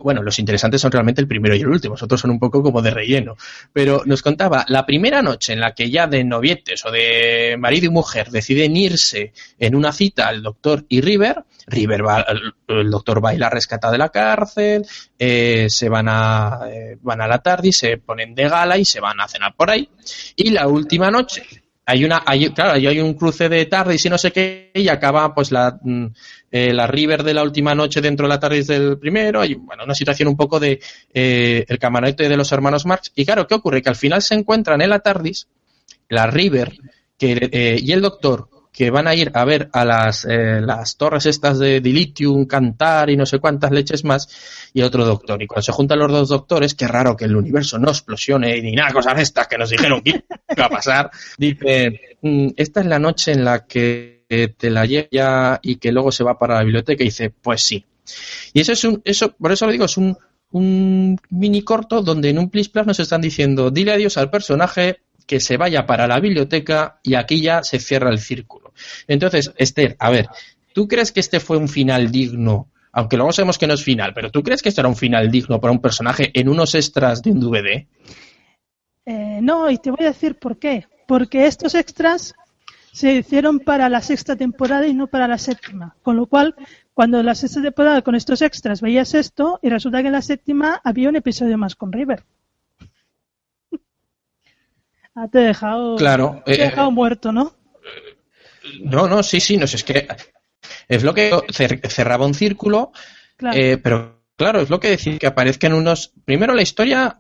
bueno, 0.01 0.22
los 0.22 0.39
interesantes 0.39 0.81
son 0.81 0.91
realmente 0.91 1.22
el 1.22 1.27
primero 1.27 1.55
y 1.55 1.61
el 1.61 1.69
último, 1.69 1.93
los 1.93 2.03
otros 2.03 2.22
son 2.22 2.31
un 2.31 2.39
poco 2.39 2.61
como 2.61 2.81
de 2.81 2.91
relleno. 2.91 3.35
Pero 3.72 4.03
nos 4.05 4.22
contaba 4.22 4.65
la 4.68 4.85
primera 4.85 5.22
noche 5.22 5.53
en 5.53 5.60
la 5.60 5.73
que 5.73 5.89
ya 5.89 6.07
de 6.07 6.23
novietes 6.23 6.85
o 6.85 6.91
de 6.91 7.55
marido 7.57 7.88
y 7.88 7.89
mujer 7.89 8.30
deciden 8.30 8.76
irse 8.77 9.34
en 9.60 9.76
una 9.76 9.91
cita 9.91 10.27
al 10.27 10.41
doctor 10.41 10.85
y 10.89 11.01
River. 11.01 11.43
River 11.68 12.05
va, 12.05 12.26
el, 12.68 12.89
doctor 12.89 13.23
va 13.23 13.30
a 13.30 13.35
ir 13.35 13.43
a 13.43 13.49
rescatar 13.49 13.91
de 13.91 13.97
la 13.97 14.10
cárcel, 14.10 14.85
eh, 15.18 15.68
se 15.69 15.89
van 15.89 16.07
a, 16.10 16.61
eh, 16.69 16.97
van 17.01 17.22
a 17.22 17.27
la 17.27 17.39
tarde 17.39 17.69
y 17.69 17.73
se 17.73 17.97
ponen 17.97 18.35
de 18.35 18.49
gala 18.49 18.77
y 18.77 18.85
se 18.85 18.99
van 18.99 19.19
a 19.22 19.27
cenar 19.27 19.55
por 19.55 19.69
ahí. 19.69 19.89
Y 20.35 20.49
la 20.49 20.68
última 20.68 21.10
noche, 21.10 21.62
hay 21.85 22.05
una, 22.05 22.23
hay, 22.26 22.49
claro, 22.49 22.73
hay 22.73 22.99
un 22.99 23.14
cruce 23.14 23.49
de 23.49 23.65
tarde 23.65 23.95
y 23.95 23.97
si 23.97 24.10
no 24.10 24.18
sé 24.18 24.31
qué, 24.31 24.72
y 24.73 24.88
acaba 24.88 25.34
pues 25.34 25.51
la, 25.51 25.77
mm, 25.81 26.05
eh, 26.51 26.73
la 26.73 26.88
River 26.88 27.23
de 27.23 27.34
la 27.34 27.43
última 27.43 27.76
noche 27.76 27.99
dentro 27.99 28.26
de 28.26 28.30
la 28.30 28.39
tarde 28.39 28.64
del 28.64 28.97
primero, 28.97 29.41
hay 29.41 29.55
bueno, 29.55 29.84
una 29.84 29.95
situación 29.95 30.30
un 30.30 30.38
poco 30.38 30.60
de 30.60 30.80
eh, 31.14 31.65
el 31.68 31.80
camarote 31.80 32.30
de 32.30 32.38
los 32.38 32.51
hermanos 32.51 32.85
Marx, 32.85 33.11
y 33.15 33.26
claro, 33.26 33.47
¿qué 33.47 33.55
ocurre? 33.55 33.81
Que 33.81 33.89
al 33.89 33.95
final 33.95 34.22
se 34.22 34.35
encuentran 34.35 34.81
en 34.81 34.89
la 34.89 34.99
tardis, 34.99 35.47
la 36.10 36.27
River 36.27 36.73
que, 37.18 37.49
eh, 37.51 37.80
y 37.81 37.91
el 37.91 38.01
doctor 38.01 38.49
que 38.74 38.90
van 38.90 39.08
a 39.08 39.14
ir 39.14 39.32
a 39.36 39.45
ver 39.45 39.70
a 39.72 39.86
las, 39.86 40.26
eh, 40.26 40.60
las 40.60 40.98
torres 40.98 41.28
estas 41.28 41.60
de 41.60 41.80
Dilithium, 41.80 42.45
Cantar 42.45 43.12
y 43.12 43.16
no 43.16 43.26
sé 43.26 43.38
cuántas 43.38 43.72
leches 43.72 44.04
más, 44.04 44.28
y 44.74 44.82
otro 44.82 45.06
doctor. 45.06 45.41
Y 45.41 45.48
cuando 45.48 45.62
se 45.62 45.72
juntan 45.72 46.00
los 46.00 46.12
dos 46.12 46.30
doctores, 46.30 46.74
qué 46.74 46.88
raro 46.88 47.16
que 47.16 47.26
el 47.26 47.36
universo 47.36 47.78
no 47.78 47.90
explosione 47.90 48.60
ni 48.62 48.72
nada, 48.72 48.91
cosas 48.91 49.22
estas 49.22 49.48
que 49.48 49.60
nos 49.60 49.70
dijeron 49.70 50.02
que 50.02 50.24
iba 50.58 50.66
a 50.66 50.70
pasar, 50.70 51.12
dice, 51.38 52.18
mm, 52.22 52.48
esta 52.58 52.82
es 52.82 52.88
la 52.88 52.98
noche 52.98 53.32
en 53.32 53.45
la 53.45 53.66
que 53.68 54.26
te 54.58 54.70
la 54.72 54.86
lleva 54.86 55.60
y 55.62 55.76
que 55.76 55.91
luego 55.91 56.12
se 56.12 56.24
va 56.24 56.40
para 56.40 56.56
la 56.56 56.64
biblioteca 56.64 57.04
y 57.04 57.08
dice, 57.08 57.30
pues 57.30 57.62
sí. 57.62 57.86
Y 58.54 58.62
eso 58.62 58.74
es 58.74 58.84
un, 58.84 59.02
eso, 59.06 59.34
por 59.34 59.52
eso 59.52 59.68
lo 59.68 59.72
digo, 59.72 59.86
es 59.86 59.98
un, 59.98 60.18
un 60.52 61.20
mini 61.30 61.62
corto 61.62 62.02
donde 62.02 62.30
en 62.30 62.40
un 62.40 62.50
plis 62.50 62.72
nos 62.74 63.00
están 63.00 63.22
diciendo, 63.22 63.70
dile 63.70 63.94
adiós 63.94 64.18
al 64.18 64.32
personaje, 64.32 65.02
que 65.26 65.40
se 65.40 65.58
vaya 65.58 65.86
para 65.86 66.08
la 66.08 66.20
biblioteca 66.20 67.00
y 67.04 67.16
aquí 67.16 67.41
ya 67.41 67.64
se 67.64 67.80
cierra 67.80 68.10
el 68.10 68.20
círculo. 68.20 68.74
Entonces, 69.08 69.54
Esther, 69.58 69.95
a 70.00 70.10
ver, 70.10 70.28
¿tú 70.74 70.88
crees 70.88 71.12
que 71.12 71.20
este 71.20 71.40
fue 71.40 71.58
un 71.58 71.68
final 71.68 72.12
digno? 72.12 72.70
Aunque 72.91 73.18
luego 73.18 73.32
sabemos 73.32 73.58
que 73.58 73.68
no 73.68 73.74
es 73.74 73.84
final, 73.84 74.14
pero 74.14 74.30
¿tú 74.30 74.44
crees 74.44 74.62
que 74.62 74.70
esto 74.70 74.82
era 74.82 74.88
un 74.88 74.95
final 74.95 75.32
digno 75.32 75.60
para 75.60 75.72
un 75.72 75.80
personaje 75.80 76.32
en 76.34 76.48
unos 76.48 76.76
extras 76.76 77.22
de 77.24 77.32
un 77.32 77.40
DVD? 77.40 77.88
Eh, 79.06 79.40
no, 79.41 79.70
y 79.70 79.78
te 79.80 79.91
voy 79.91 80.06
a 80.06 80.10
decir 80.10 80.36
por 80.36 80.58
qué. 80.60 80.86
Porque 81.08 81.48
estos 81.48 81.76
extras 81.76 82.36
se 82.91 83.16
hicieron 83.16 83.60
para 83.60 83.90
la 83.90 84.02
sexta 84.02 84.36
temporada 84.36 84.86
y 84.88 84.94
no 84.94 85.08
para 85.08 85.28
la 85.28 85.40
séptima. 85.40 85.95
Con 86.04 86.16
lo 86.16 86.28
cual, 86.28 86.56
cuando 86.94 87.20
en 87.20 87.26
la 87.26 87.36
sexta 87.36 87.62
temporada 87.62 88.04
con 88.04 88.14
estos 88.16 88.41
extras 88.44 88.82
veías 88.82 89.16
esto 89.16 89.60
y 89.64 89.70
resulta 89.70 90.02
que 90.02 90.08
en 90.08 90.14
la 90.14 90.22
séptima 90.22 90.80
había 90.84 91.10
un 91.10 91.16
episodio 91.16 91.58
más 91.58 91.76
con 91.76 91.91
River. 91.91 92.24
Ah, 95.15 95.27
te 95.27 95.40
he 95.40 95.44
dejado, 95.44 95.95
claro, 95.95 96.41
te 96.45 96.53
he 96.53 96.56
eh, 96.56 96.69
dejado 96.69 96.91
muerto, 96.91 97.31
¿no? 97.31 97.53
No, 98.84 99.07
no, 99.07 99.22
sí, 99.22 99.40
sí, 99.40 99.57
no 99.57 99.68
sé, 99.68 99.77
es 99.77 99.84
que 99.84 100.07
es 100.88 101.03
lo 101.03 101.14
que 101.14 101.31
cerraba 101.90 102.26
un 102.26 102.34
círculo, 102.34 102.91
eh, 103.53 103.77
pero 103.81 104.23
claro, 104.35 104.61
es 104.61 104.69
lo 104.69 104.80
que 104.80 104.90
decir 104.90 105.19
que 105.19 105.27
aparezcan 105.27 105.73
unos. 105.73 106.14
Primero 106.26 106.56
la 106.56 106.61
historia, 106.61 107.18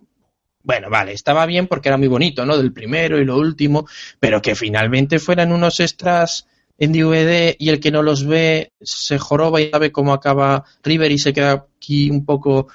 bueno, 0.63 0.89
vale, 0.89 1.13
estaba 1.13 1.45
bien 1.45 1.67
porque 1.67 1.89
era 1.89 1.97
muy 1.97 2.07
bonito, 2.07 2.45
¿no? 2.45 2.57
Del 2.57 2.73
primero 2.73 3.19
y 3.19 3.25
lo 3.25 3.37
último, 3.37 3.87
pero 4.19 4.41
que 4.41 4.55
finalmente 4.55 5.19
fueran 5.19 5.51
unos 5.51 5.79
extras 5.79 6.47
en 6.77 6.93
DVD 6.93 7.55
y 7.59 7.69
el 7.69 7.79
que 7.79 7.91
no 7.91 8.01
los 8.01 8.25
ve 8.25 8.71
se 8.81 9.19
joroba 9.19 9.61
y 9.61 9.69
sabe 9.69 9.91
cómo 9.91 10.13
acaba 10.13 10.63
River 10.81 11.11
y 11.11 11.19
se 11.19 11.33
queda 11.33 11.67
aquí 11.77 12.09
un 12.09 12.25
poco, 12.25 12.67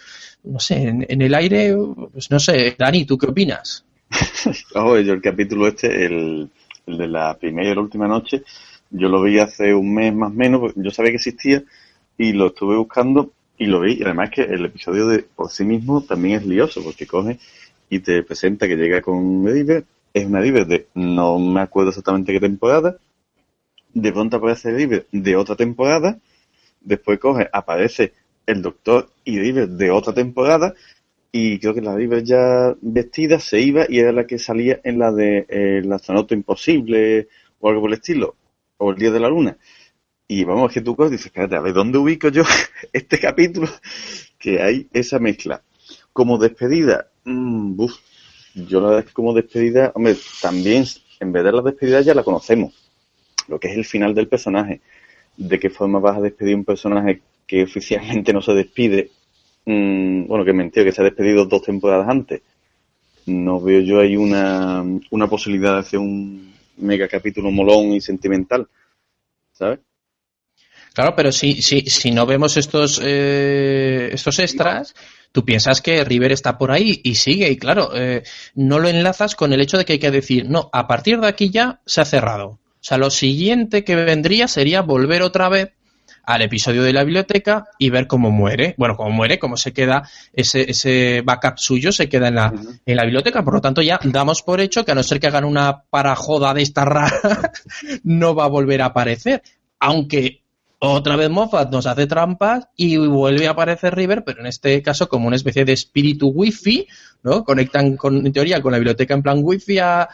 no 0.44 0.60
sé, 0.60 0.76
en 0.86 1.22
el 1.22 1.34
aire, 1.34 1.74
pues 2.12 2.30
no 2.30 2.38
sé, 2.38 2.76
Dani, 2.78 3.04
¿tú 3.04 3.18
qué 3.18 3.26
opinas? 3.26 3.84
yo 4.74 4.96
el 4.96 5.20
capítulo 5.20 5.66
este, 5.68 6.06
el, 6.06 6.50
de 6.86 7.08
la 7.08 7.36
primera 7.36 7.70
y 7.70 7.74
la 7.74 7.80
última 7.80 8.08
noche, 8.08 8.42
yo 8.90 9.08
lo 9.08 9.22
vi 9.22 9.38
hace 9.38 9.74
un 9.74 9.94
mes 9.94 10.14
más 10.14 10.30
o 10.30 10.34
menos, 10.34 10.72
yo 10.76 10.90
sabía 10.90 11.12
que 11.12 11.16
existía 11.16 11.62
y 12.16 12.32
lo 12.32 12.48
estuve 12.48 12.76
buscando 12.76 13.32
y 13.58 13.66
lo 13.66 13.80
vi. 13.80 13.94
Y 13.94 14.02
además 14.02 14.30
que 14.30 14.42
el 14.42 14.64
episodio 14.64 15.06
de 15.08 15.20
por 15.20 15.50
sí 15.50 15.64
mismo 15.64 16.02
también 16.02 16.40
es 16.40 16.46
lioso 16.46 16.82
porque 16.82 17.06
coge 17.06 17.38
y 17.90 18.00
te 18.00 18.22
presenta 18.22 18.66
que 18.66 18.76
llega 18.76 19.02
con 19.02 19.46
Ediver, 19.46 19.84
es 20.14 20.26
una 20.26 20.40
Ediver 20.40 20.66
de 20.66 20.86
no 20.94 21.38
me 21.38 21.60
acuerdo 21.60 21.90
exactamente 21.90 22.32
qué 22.32 22.40
temporada, 22.40 22.96
de 23.92 24.12
pronto 24.12 24.36
aparece 24.36 24.70
Ediver 24.70 25.06
de 25.12 25.36
otra 25.36 25.56
temporada, 25.56 26.18
después 26.80 27.18
coge, 27.18 27.48
aparece 27.52 28.12
el 28.46 28.62
Doctor 28.62 29.10
y 29.24 29.38
Ediver 29.38 29.68
de 29.68 29.90
otra 29.90 30.14
temporada 30.14 30.74
y 31.30 31.58
creo 31.58 31.74
que 31.74 31.82
la 31.82 31.94
River 31.94 32.24
ya 32.24 32.74
vestida 32.80 33.38
se 33.38 33.60
iba 33.60 33.86
y 33.88 33.98
era 33.98 34.12
la 34.12 34.26
que 34.26 34.38
salía 34.38 34.80
en 34.84 34.98
la 34.98 35.12
de 35.12 35.46
eh, 35.48 35.80
El 35.82 35.92
astronauta 35.92 36.34
imposible 36.34 37.28
o 37.60 37.68
algo 37.68 37.82
por 37.82 37.90
el 37.90 37.98
estilo, 37.98 38.36
o 38.78 38.90
El 38.90 38.98
día 38.98 39.10
de 39.10 39.20
la 39.20 39.28
luna. 39.28 39.56
Y 40.26 40.44
vamos, 40.44 40.72
que 40.72 40.82
tú 40.82 40.96
dices, 41.10 41.26
espérate, 41.26 41.56
a 41.56 41.60
ver, 41.60 41.72
¿dónde 41.72 41.98
ubico 41.98 42.28
yo 42.28 42.42
este 42.92 43.18
capítulo? 43.18 43.68
Que 44.38 44.62
hay 44.62 44.86
esa 44.92 45.18
mezcla. 45.18 45.60
Como 46.12 46.38
despedida, 46.38 47.08
mmm, 47.24 47.74
yo 48.54 48.80
la 48.80 48.86
verdad 48.86 49.00
es 49.00 49.06
que 49.06 49.12
como 49.12 49.34
despedida, 49.34 49.90
hombre, 49.96 50.16
también, 50.40 50.84
en 51.18 51.32
vez 51.32 51.42
de 51.42 51.50
la 51.50 51.60
despedida 51.60 52.02
ya 52.02 52.14
la 52.14 52.22
conocemos, 52.22 52.72
lo 53.48 53.58
que 53.58 53.68
es 53.68 53.76
el 53.76 53.84
final 53.84 54.14
del 54.14 54.28
personaje. 54.28 54.80
¿De 55.36 55.58
qué 55.58 55.70
forma 55.70 55.98
vas 55.98 56.18
a 56.18 56.20
despedir 56.20 56.54
un 56.54 56.64
personaje 56.64 57.20
que 57.48 57.64
oficialmente 57.64 58.32
no 58.32 58.40
se 58.40 58.52
despide 58.52 59.10
Mm, 59.68 60.26
bueno, 60.26 60.46
que 60.46 60.54
mentira, 60.54 60.82
que 60.82 60.92
se 60.92 61.02
ha 61.02 61.04
despedido 61.04 61.44
dos 61.44 61.60
temporadas 61.60 62.08
antes. 62.08 62.40
No 63.26 63.60
veo 63.60 63.82
yo 63.82 64.00
ahí 64.00 64.16
una, 64.16 64.82
una 65.10 65.26
posibilidad 65.26 65.74
de 65.74 65.80
hacer 65.80 65.98
un 65.98 66.54
mega 66.78 67.06
capítulo 67.06 67.50
molón 67.50 67.92
y 67.92 68.00
sentimental, 68.00 68.66
¿sabes? 69.52 69.80
Claro, 70.94 71.14
pero 71.14 71.30
si, 71.32 71.60
si, 71.60 71.82
si 71.82 72.10
no 72.12 72.24
vemos 72.24 72.56
estos, 72.56 72.98
eh, 73.04 74.08
estos 74.10 74.38
extras, 74.38 74.94
tú 75.32 75.44
piensas 75.44 75.82
que 75.82 76.02
River 76.02 76.32
está 76.32 76.56
por 76.56 76.72
ahí 76.72 77.02
y 77.04 77.16
sigue, 77.16 77.50
y 77.50 77.58
claro, 77.58 77.90
eh, 77.94 78.22
no 78.54 78.78
lo 78.78 78.88
enlazas 78.88 79.34
con 79.34 79.52
el 79.52 79.60
hecho 79.60 79.76
de 79.76 79.84
que 79.84 79.92
hay 79.94 79.98
que 79.98 80.10
decir, 80.10 80.48
no, 80.48 80.70
a 80.72 80.88
partir 80.88 81.20
de 81.20 81.28
aquí 81.28 81.50
ya 81.50 81.82
se 81.84 82.00
ha 82.00 82.06
cerrado. 82.06 82.46
O 82.48 82.58
sea, 82.80 82.96
lo 82.96 83.10
siguiente 83.10 83.84
que 83.84 83.96
vendría 83.96 84.48
sería 84.48 84.80
volver 84.80 85.20
otra 85.20 85.50
vez 85.50 85.72
al 86.28 86.42
episodio 86.42 86.82
de 86.82 86.92
la 86.92 87.04
biblioteca 87.04 87.68
y 87.78 87.88
ver 87.88 88.06
cómo 88.06 88.30
muere. 88.30 88.74
Bueno, 88.76 88.98
cómo 88.98 89.08
muere, 89.08 89.38
cómo 89.38 89.56
se 89.56 89.72
queda 89.72 90.02
ese, 90.34 90.70
ese 90.70 91.22
backup 91.24 91.56
suyo, 91.56 91.90
se 91.90 92.10
queda 92.10 92.28
en 92.28 92.34
la, 92.34 92.52
en 92.84 92.96
la 92.96 93.04
biblioteca. 93.04 93.42
Por 93.42 93.54
lo 93.54 93.62
tanto, 93.62 93.80
ya 93.80 93.98
damos 94.04 94.42
por 94.42 94.60
hecho 94.60 94.84
que 94.84 94.92
a 94.92 94.94
no 94.94 95.02
ser 95.02 95.20
que 95.20 95.28
hagan 95.28 95.46
una 95.46 95.84
parajoda 95.88 96.52
de 96.52 96.60
esta 96.60 96.84
rara, 96.84 97.50
no 98.04 98.34
va 98.34 98.44
a 98.44 98.48
volver 98.48 98.82
a 98.82 98.86
aparecer. 98.86 99.42
Aunque 99.80 100.42
otra 100.80 101.16
vez 101.16 101.30
Moffat 101.30 101.72
nos 101.72 101.86
hace 101.86 102.06
trampas 102.06 102.68
y 102.76 102.98
vuelve 102.98 103.46
a 103.46 103.52
aparecer 103.52 103.94
River, 103.94 104.22
pero 104.22 104.40
en 104.40 104.48
este 104.48 104.82
caso 104.82 105.08
como 105.08 105.28
una 105.28 105.36
especie 105.36 105.64
de 105.64 105.72
espíritu 105.72 106.28
wifi, 106.28 106.86
¿no? 107.22 107.42
Conectan 107.42 107.96
con, 107.96 108.26
en 108.26 108.32
teoría 108.34 108.60
con 108.60 108.72
la 108.72 108.78
biblioteca 108.78 109.14
en 109.14 109.22
plan 109.22 109.40
wifi 109.42 109.78
a, 109.78 110.10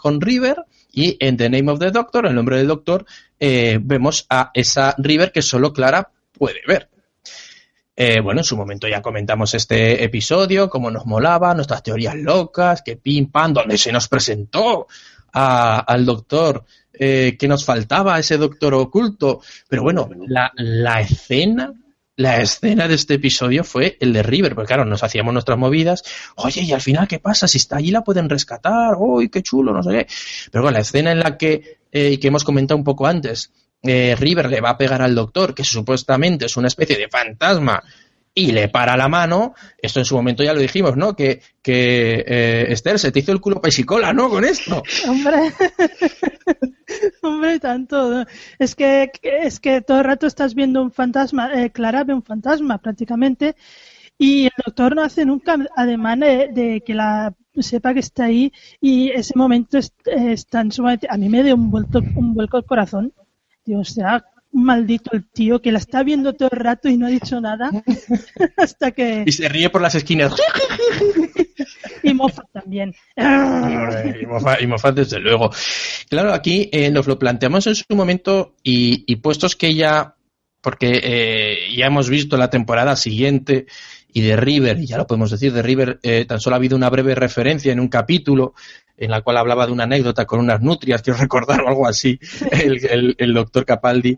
con 0.00 0.20
River 0.20 0.64
y 0.92 1.16
en 1.20 1.36
The 1.36 1.50
Name 1.50 1.72
of 1.72 1.78
the 1.78 1.90
Doctor, 1.90 2.26
el 2.26 2.34
nombre 2.34 2.56
del 2.56 2.68
doctor, 2.68 3.04
eh, 3.38 3.78
vemos 3.80 4.26
a 4.28 4.50
esa 4.54 4.94
River 4.98 5.32
que 5.32 5.42
solo 5.42 5.72
Clara 5.72 6.10
puede 6.32 6.60
ver. 6.66 6.88
Eh, 7.96 8.20
bueno, 8.20 8.40
en 8.40 8.44
su 8.44 8.56
momento 8.56 8.88
ya 8.88 9.02
comentamos 9.02 9.52
este 9.54 10.02
episodio, 10.02 10.70
cómo 10.70 10.90
nos 10.90 11.06
molaba, 11.06 11.54
nuestras 11.54 11.82
teorías 11.82 12.16
locas, 12.16 12.82
que 12.82 12.96
pim 12.96 13.30
pam, 13.30 13.52
donde 13.52 13.76
se 13.76 13.92
nos 13.92 14.08
presentó 14.08 14.86
al 15.32 16.04
doctor 16.04 16.64
eh, 16.92 17.36
que 17.38 17.46
nos 17.46 17.64
faltaba, 17.64 18.18
ese 18.18 18.36
doctor 18.36 18.74
oculto. 18.74 19.40
Pero 19.68 19.82
bueno, 19.82 20.08
la, 20.26 20.50
la 20.56 21.00
escena 21.00 21.72
la 22.20 22.42
escena 22.42 22.86
de 22.86 22.96
este 22.96 23.14
episodio 23.14 23.64
fue 23.64 23.96
el 23.98 24.12
de 24.12 24.22
River, 24.22 24.54
porque 24.54 24.66
claro, 24.68 24.84
nos 24.84 25.02
hacíamos 25.02 25.32
nuestras 25.32 25.56
movidas, 25.56 26.02
oye, 26.36 26.60
y 26.60 26.72
al 26.72 26.82
final, 26.82 27.08
¿qué 27.08 27.18
pasa? 27.18 27.48
Si 27.48 27.56
está 27.56 27.78
allí 27.78 27.90
la 27.90 28.04
pueden 28.04 28.28
rescatar, 28.28 28.94
uy, 28.98 29.30
qué 29.30 29.42
chulo, 29.42 29.72
no 29.72 29.82
sé 29.82 29.90
qué. 29.90 30.06
Pero 30.52 30.62
bueno, 30.62 30.74
la 30.74 30.82
escena 30.82 31.12
en 31.12 31.20
la 31.20 31.38
que, 31.38 31.78
eh, 31.90 32.20
que 32.20 32.28
hemos 32.28 32.44
comentado 32.44 32.76
un 32.76 32.84
poco 32.84 33.06
antes, 33.06 33.50
eh, 33.82 34.14
River 34.18 34.50
le 34.50 34.60
va 34.60 34.70
a 34.70 34.76
pegar 34.76 35.00
al 35.00 35.14
doctor, 35.14 35.54
que 35.54 35.64
supuestamente 35.64 36.44
es 36.44 36.58
una 36.58 36.68
especie 36.68 36.98
de 36.98 37.08
fantasma, 37.08 37.82
y 38.34 38.52
le 38.52 38.68
para 38.68 38.96
la 38.96 39.08
mano, 39.08 39.54
esto 39.78 39.98
en 39.98 40.04
su 40.04 40.14
momento 40.14 40.42
ya 40.42 40.54
lo 40.54 40.60
dijimos, 40.60 40.96
¿no? 40.96 41.16
Que, 41.16 41.42
que 41.62 42.24
eh, 42.26 42.66
Esther, 42.72 42.98
se 42.98 43.10
te 43.10 43.20
hizo 43.20 43.32
el 43.32 43.40
culo 43.40 43.60
paisicola, 43.60 44.12
¿no? 44.12 44.28
Con 44.28 44.44
esto. 44.44 44.82
Hombre, 45.08 45.52
hombre, 47.22 47.58
tanto. 47.58 48.24
Es 48.58 48.74
que, 48.74 49.10
es 49.22 49.58
que 49.58 49.80
todo 49.80 49.98
el 49.98 50.04
rato 50.04 50.26
estás 50.26 50.54
viendo 50.54 50.82
un 50.82 50.92
fantasma, 50.92 51.52
eh, 51.54 51.70
Clara 51.70 52.04
ve 52.04 52.14
un 52.14 52.22
fantasma 52.22 52.78
prácticamente, 52.78 53.56
y 54.16 54.44
el 54.44 54.52
doctor 54.64 54.94
no 54.94 55.02
hace 55.02 55.24
nunca 55.24 55.56
ademán 55.76 56.20
de, 56.20 56.82
que 56.84 56.94
la 56.94 57.34
sepa 57.58 57.94
que 57.94 58.00
está 58.00 58.24
ahí, 58.24 58.52
y 58.80 59.10
ese 59.10 59.32
momento 59.34 59.78
es, 59.78 60.46
tan 60.46 60.70
sumamente, 60.70 61.08
a 61.10 61.16
mí 61.16 61.28
me 61.28 61.42
dio 61.42 61.54
un 61.54 61.70
vuelto, 61.70 62.00
un 62.14 62.34
vuelco 62.34 62.58
al 62.58 62.64
corazón. 62.64 63.12
Dios, 63.64 63.90
o 63.90 63.94
sea, 63.94 64.24
maldito 64.52 65.10
el 65.12 65.28
tío 65.28 65.60
que 65.60 65.72
la 65.72 65.78
está 65.78 66.02
viendo 66.02 66.32
todo 66.32 66.48
el 66.52 66.58
rato 66.58 66.88
y 66.88 66.96
no 66.96 67.06
ha 67.06 67.10
dicho 67.10 67.40
nada 67.40 67.70
hasta 68.56 68.90
que 68.90 69.24
y 69.26 69.32
se 69.32 69.48
ríe 69.48 69.70
por 69.70 69.82
las 69.82 69.94
esquinas. 69.94 70.34
Y 72.02 72.14
Moffat 72.14 72.46
también. 72.52 72.94
Y 73.16 74.66
Moffat, 74.66 74.94
desde 74.94 75.18
luego. 75.18 75.50
Claro 76.08 76.32
aquí 76.32 76.68
eh, 76.72 76.90
nos 76.90 77.06
lo 77.06 77.18
planteamos 77.18 77.66
en 77.66 77.74
su 77.74 77.84
momento 77.90 78.54
y, 78.62 79.16
puestos 79.16 79.54
que 79.54 79.74
ya 79.74 80.16
porque 80.62 81.00
eh, 81.02 81.74
ya 81.76 81.86
hemos 81.86 82.08
visto 82.08 82.36
la 82.36 82.50
temporada 82.50 82.96
siguiente 82.96 83.66
y 84.12 84.22
de 84.22 84.36
River, 84.36 84.78
y 84.78 84.86
ya 84.86 84.98
lo 84.98 85.06
podemos 85.06 85.30
decir, 85.30 85.52
de 85.52 85.62
River 85.62 86.00
eh, 86.02 86.24
tan 86.26 86.40
solo 86.40 86.56
ha 86.56 86.58
habido 86.58 86.76
una 86.76 86.90
breve 86.90 87.14
referencia 87.14 87.72
en 87.72 87.80
un 87.80 87.88
capítulo 87.88 88.54
en 89.00 89.10
la 89.10 89.22
cual 89.22 89.38
hablaba 89.38 89.66
de 89.66 89.72
una 89.72 89.84
anécdota 89.84 90.26
con 90.26 90.38
unas 90.38 90.60
nutrias, 90.60 91.02
quiero 91.02 91.18
recordar 91.20 91.62
o 91.62 91.68
algo 91.68 91.88
así, 91.88 92.20
el, 92.52 93.34
doctor 93.34 93.64
Capaldi. 93.64 94.16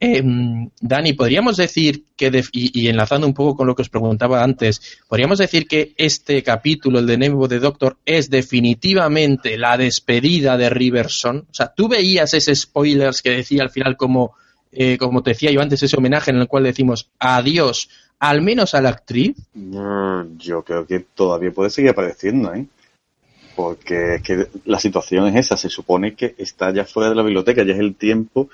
Em, 0.00 0.68
Dani, 0.80 1.12
podríamos 1.12 1.56
decir 1.56 2.04
que, 2.16 2.42
y, 2.52 2.88
enlazando 2.88 3.26
un 3.26 3.34
poco 3.34 3.56
con 3.56 3.66
lo 3.66 3.74
que 3.74 3.82
os 3.82 3.88
preguntaba 3.88 4.42
antes, 4.42 4.98
podríamos 5.08 5.38
decir 5.38 5.68
que 5.68 5.94
este 5.96 6.42
capítulo, 6.42 6.98
el 6.98 7.06
de 7.06 7.18
Nemo 7.18 7.46
de 7.46 7.60
Doctor, 7.60 7.98
es 8.04 8.28
definitivamente 8.28 9.56
la 9.56 9.76
despedida 9.76 10.56
de 10.56 10.70
Riverson. 10.70 11.46
O 11.50 11.54
sea, 11.54 11.72
tú 11.74 11.88
veías 11.88 12.34
ese 12.34 12.54
spoilers 12.54 13.22
que 13.22 13.30
decía 13.30 13.62
al 13.62 13.70
final 13.70 13.96
como, 13.96 14.34
eh, 14.72 14.98
como 14.98 15.22
te 15.22 15.30
decía 15.30 15.52
yo 15.52 15.60
antes, 15.60 15.82
ese 15.82 15.96
homenaje 15.96 16.32
en 16.32 16.38
el 16.38 16.48
cual 16.48 16.64
decimos 16.64 17.08
adiós, 17.18 17.88
al 18.18 18.42
menos 18.42 18.74
a 18.74 18.80
la 18.80 18.88
actriz. 18.88 19.36
Mm, 19.54 20.38
yo 20.38 20.62
creo 20.64 20.86
que 20.86 21.00
todavía 21.14 21.50
puede 21.50 21.70
seguir 21.70 21.90
apareciendo, 21.90 22.52
¿eh? 22.54 22.66
Porque 23.54 24.16
es 24.16 24.22
que 24.22 24.46
la 24.64 24.78
situación 24.78 25.26
es 25.28 25.36
esa, 25.46 25.56
se 25.56 25.68
supone 25.68 26.14
que 26.14 26.34
está 26.38 26.72
ya 26.72 26.84
fuera 26.84 27.10
de 27.10 27.16
la 27.16 27.22
biblioteca, 27.22 27.62
ya 27.62 27.74
es 27.74 27.80
el 27.80 27.94
tiempo 27.94 28.48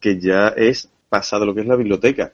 que 0.00 0.18
ya 0.20 0.48
es 0.48 0.88
pasado 1.08 1.46
lo 1.46 1.54
que 1.54 1.62
es 1.62 1.66
la 1.66 1.76
biblioteca. 1.76 2.32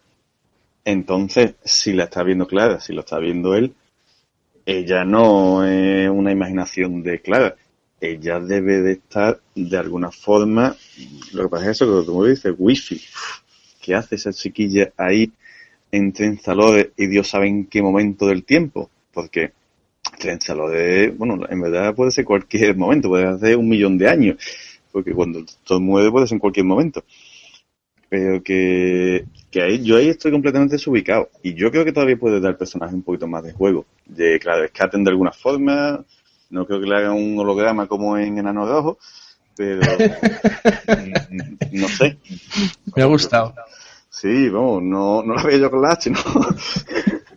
Entonces, 0.85 1.55
si 1.65 1.93
la 1.93 2.05
está 2.05 2.23
viendo 2.23 2.47
Clara, 2.47 2.81
si 2.81 2.93
lo 2.93 3.01
está 3.01 3.19
viendo 3.19 3.55
él, 3.55 3.75
ella 4.67 5.05
no 5.05 5.65
es 5.65 6.09
una 6.09 6.33
imaginación 6.33 7.03
de 7.03 7.21
Clara, 7.21 7.57
ella 8.01 8.41
debe 8.41 8.81
de 8.81 8.93
estar 8.93 9.41
de 9.55 9.77
alguna 9.77 10.11
forma, 10.11 10.75
lo 11.33 11.43
que 11.45 11.49
pasa 11.49 11.65
es 11.67 11.71
eso, 11.73 12.01
que 12.01 12.07
como 12.07 12.25
dices, 12.25 12.55
wifi, 12.57 13.01
¿qué 13.81 13.95
hace 13.95 14.15
esa 14.15 14.33
chiquilla 14.33 14.93
ahí 14.97 15.31
entre 15.93 16.27
Enzalode 16.27 16.93
y 16.97 17.07
Dios 17.09 17.29
sabe 17.29 17.49
en 17.49 17.67
qué 17.67 17.83
momento 17.83 18.27
del 18.27 18.45
tiempo? 18.45 18.91
Porque 19.13 19.53
lo 20.55 20.69
de, 20.69 21.11
bueno, 21.11 21.47
en 21.49 21.61
verdad 21.61 21.95
puede 21.95 22.11
ser 22.11 22.25
cualquier 22.25 22.77
momento, 22.77 23.09
puede 23.09 23.39
ser 23.39 23.57
un 23.57 23.69
millón 23.69 23.99
de 23.99 24.09
años, 24.09 24.37
porque 24.93 25.13
cuando 25.13 25.45
todo 25.65 25.81
mueve 25.81 26.11
puede 26.11 26.27
ser 26.27 26.37
en 26.37 26.41
cualquier 26.41 26.67
momento. 26.67 27.05
Pero 28.09 28.43
que, 28.43 29.25
que 29.51 29.63
ahí, 29.63 29.85
yo 29.85 29.97
ahí 29.97 30.09
estoy 30.09 30.33
completamente 30.33 30.75
desubicado. 30.75 31.31
Y 31.45 31.55
yo 31.55 31.71
creo 31.71 31.85
que 31.85 31.93
todavía 31.93 32.19
puede 32.19 32.41
dar 32.41 32.59
personaje 32.59 32.93
un 32.93 33.03
poquito 33.03 33.29
más 33.29 33.45
de 33.45 33.53
juego. 33.53 33.87
De, 34.05 34.41
claro, 34.41 34.63
rescaten 34.63 35.05
de 35.05 35.11
alguna 35.11 35.31
forma. 35.31 36.05
No 36.51 36.67
creo 36.67 36.81
que 36.81 36.87
le 36.87 36.97
hagan 36.97 37.13
un 37.13 37.39
holograma 37.39 37.87
como 37.87 38.19
en 38.19 38.39
Enano 38.39 38.67
Rojo. 38.67 38.99
Pero, 39.57 39.81
no 41.73 41.89
sé. 41.89 42.19
Me 42.97 43.03
ha 43.03 43.07
gustado. 43.07 43.55
Sí, 44.09 44.49
vamos, 44.49 44.83
no, 44.83 45.23
no 45.23 45.35
la 45.35 45.45
veía 45.45 45.59
yo 45.59 45.71
con 45.71 45.83
la 45.83 45.93
H, 45.93 46.11
¿no? 46.11 46.19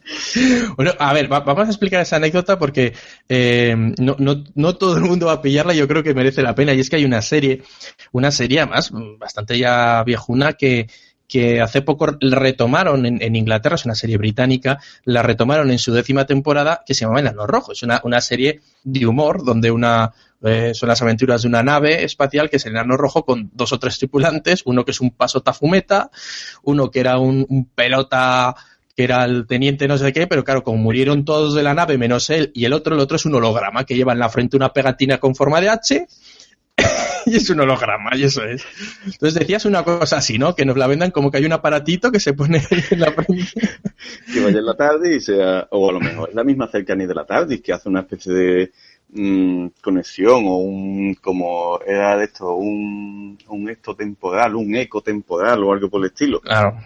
Bueno, 0.75 0.91
a 0.99 1.13
ver, 1.13 1.27
vamos 1.27 1.67
a 1.67 1.69
explicar 1.69 2.01
esa 2.01 2.17
anécdota 2.17 2.59
porque 2.59 2.93
eh, 3.29 3.75
no, 3.99 4.15
no, 4.19 4.43
no, 4.55 4.75
todo 4.75 4.97
el 4.97 5.03
mundo 5.03 5.27
va 5.27 5.33
a 5.33 5.41
pillarla 5.41 5.73
yo 5.73 5.87
creo 5.87 6.03
que 6.03 6.13
merece 6.13 6.41
la 6.41 6.55
pena. 6.55 6.73
Y 6.73 6.79
es 6.79 6.89
que 6.89 6.97
hay 6.97 7.05
una 7.05 7.21
serie, 7.21 7.63
una 8.11 8.31
serie 8.31 8.59
además 8.59 8.91
bastante 9.17 9.57
ya 9.57 10.03
viejuna 10.03 10.53
que, 10.53 10.87
que 11.27 11.61
hace 11.61 11.81
poco 11.81 12.07
retomaron 12.19 13.05
en, 13.05 13.35
Inglaterra, 13.35 13.75
es 13.75 13.85
una 13.85 13.95
serie 13.95 14.17
británica, 14.17 14.79
la 15.05 15.23
retomaron 15.23 15.71
en 15.71 15.79
su 15.79 15.93
décima 15.93 16.25
temporada 16.25 16.83
que 16.85 16.93
se 16.93 17.05
llama 17.05 17.21
Enano 17.21 17.47
Rojo. 17.47 17.71
Es 17.71 17.83
una, 17.83 18.01
una 18.03 18.21
serie 18.21 18.61
de 18.83 19.07
humor 19.07 19.43
donde 19.43 19.71
una, 19.71 20.13
eh, 20.43 20.73
son 20.73 20.89
las 20.89 21.01
aventuras 21.01 21.41
de 21.41 21.47
una 21.47 21.63
nave 21.63 22.03
espacial 22.03 22.49
que 22.49 22.57
es 22.57 22.65
el 22.65 22.73
enano 22.73 22.97
rojo 22.97 23.25
con 23.25 23.49
dos 23.53 23.71
o 23.73 23.79
tres 23.79 23.97
tripulantes, 23.97 24.61
uno 24.65 24.85
que 24.85 24.91
es 24.91 25.01
un 25.01 25.11
paso 25.11 25.41
tafumeta, 25.41 26.11
uno 26.63 26.91
que 26.91 26.99
era 26.99 27.17
un 27.17 27.69
pelota 27.73 28.55
que 28.95 29.03
era 29.03 29.25
el 29.25 29.47
teniente 29.47 29.87
no 29.87 29.97
sé 29.97 30.13
qué, 30.13 30.27
pero 30.27 30.43
claro, 30.43 30.63
como 30.63 30.77
murieron 30.77 31.25
todos 31.25 31.55
de 31.55 31.63
la 31.63 31.73
nave 31.73 31.97
menos 31.97 32.29
él 32.29 32.51
y 32.53 32.65
el 32.65 32.73
otro, 32.73 32.95
el 32.95 33.01
otro 33.01 33.17
es 33.17 33.25
un 33.25 33.35
holograma 33.35 33.85
que 33.85 33.95
lleva 33.95 34.13
en 34.13 34.19
la 34.19 34.29
frente 34.29 34.55
una 34.55 34.73
pegatina 34.73 35.19
con 35.19 35.35
forma 35.35 35.61
de 35.61 35.69
H 35.69 36.07
y 37.25 37.35
es 37.35 37.49
un 37.49 37.59
holograma, 37.59 38.11
y 38.15 38.23
eso 38.23 38.43
es. 38.43 38.65
Entonces 39.05 39.39
decías 39.39 39.65
una 39.65 39.83
cosa 39.83 40.17
así, 40.17 40.37
¿no? 40.37 40.55
Que 40.55 40.65
nos 40.65 40.77
la 40.77 40.87
vendan 40.87 41.11
como 41.11 41.31
que 41.31 41.37
hay 41.37 41.45
un 41.45 41.53
aparatito 41.53 42.11
que 42.11 42.19
se 42.19 42.33
pone 42.33 42.61
en 42.91 42.99
la 42.99 43.11
frente. 43.11 43.51
que 44.33 44.43
vaya 44.43 44.59
en 44.59 44.65
la 44.65 44.75
tarde 44.75 45.15
y 45.15 45.19
sea, 45.19 45.67
o 45.71 45.89
a 45.89 45.93
lo 45.93 45.99
mejor 45.99 46.29
es 46.29 46.35
la 46.35 46.43
misma 46.43 46.67
cercanía 46.67 47.07
de 47.07 47.15
la 47.15 47.25
tarde, 47.25 47.61
que 47.61 47.73
hace 47.73 47.89
una 47.89 48.01
especie 48.01 48.33
de 48.33 48.71
Mm, 49.15 49.67
conexión 49.79 50.43
o 50.47 50.57
un, 50.57 51.13
como 51.21 51.79
era 51.85 52.17
de 52.17 52.25
esto, 52.25 52.55
un, 52.55 53.37
un 53.47 53.69
esto 53.69 53.95
temporal, 53.95 54.55
un 54.55 54.75
eco 54.75 55.01
temporal 55.01 55.63
o 55.63 55.71
algo 55.71 55.87
por 55.87 56.01
el 56.01 56.07
estilo. 56.07 56.41
Claro. 56.41 56.79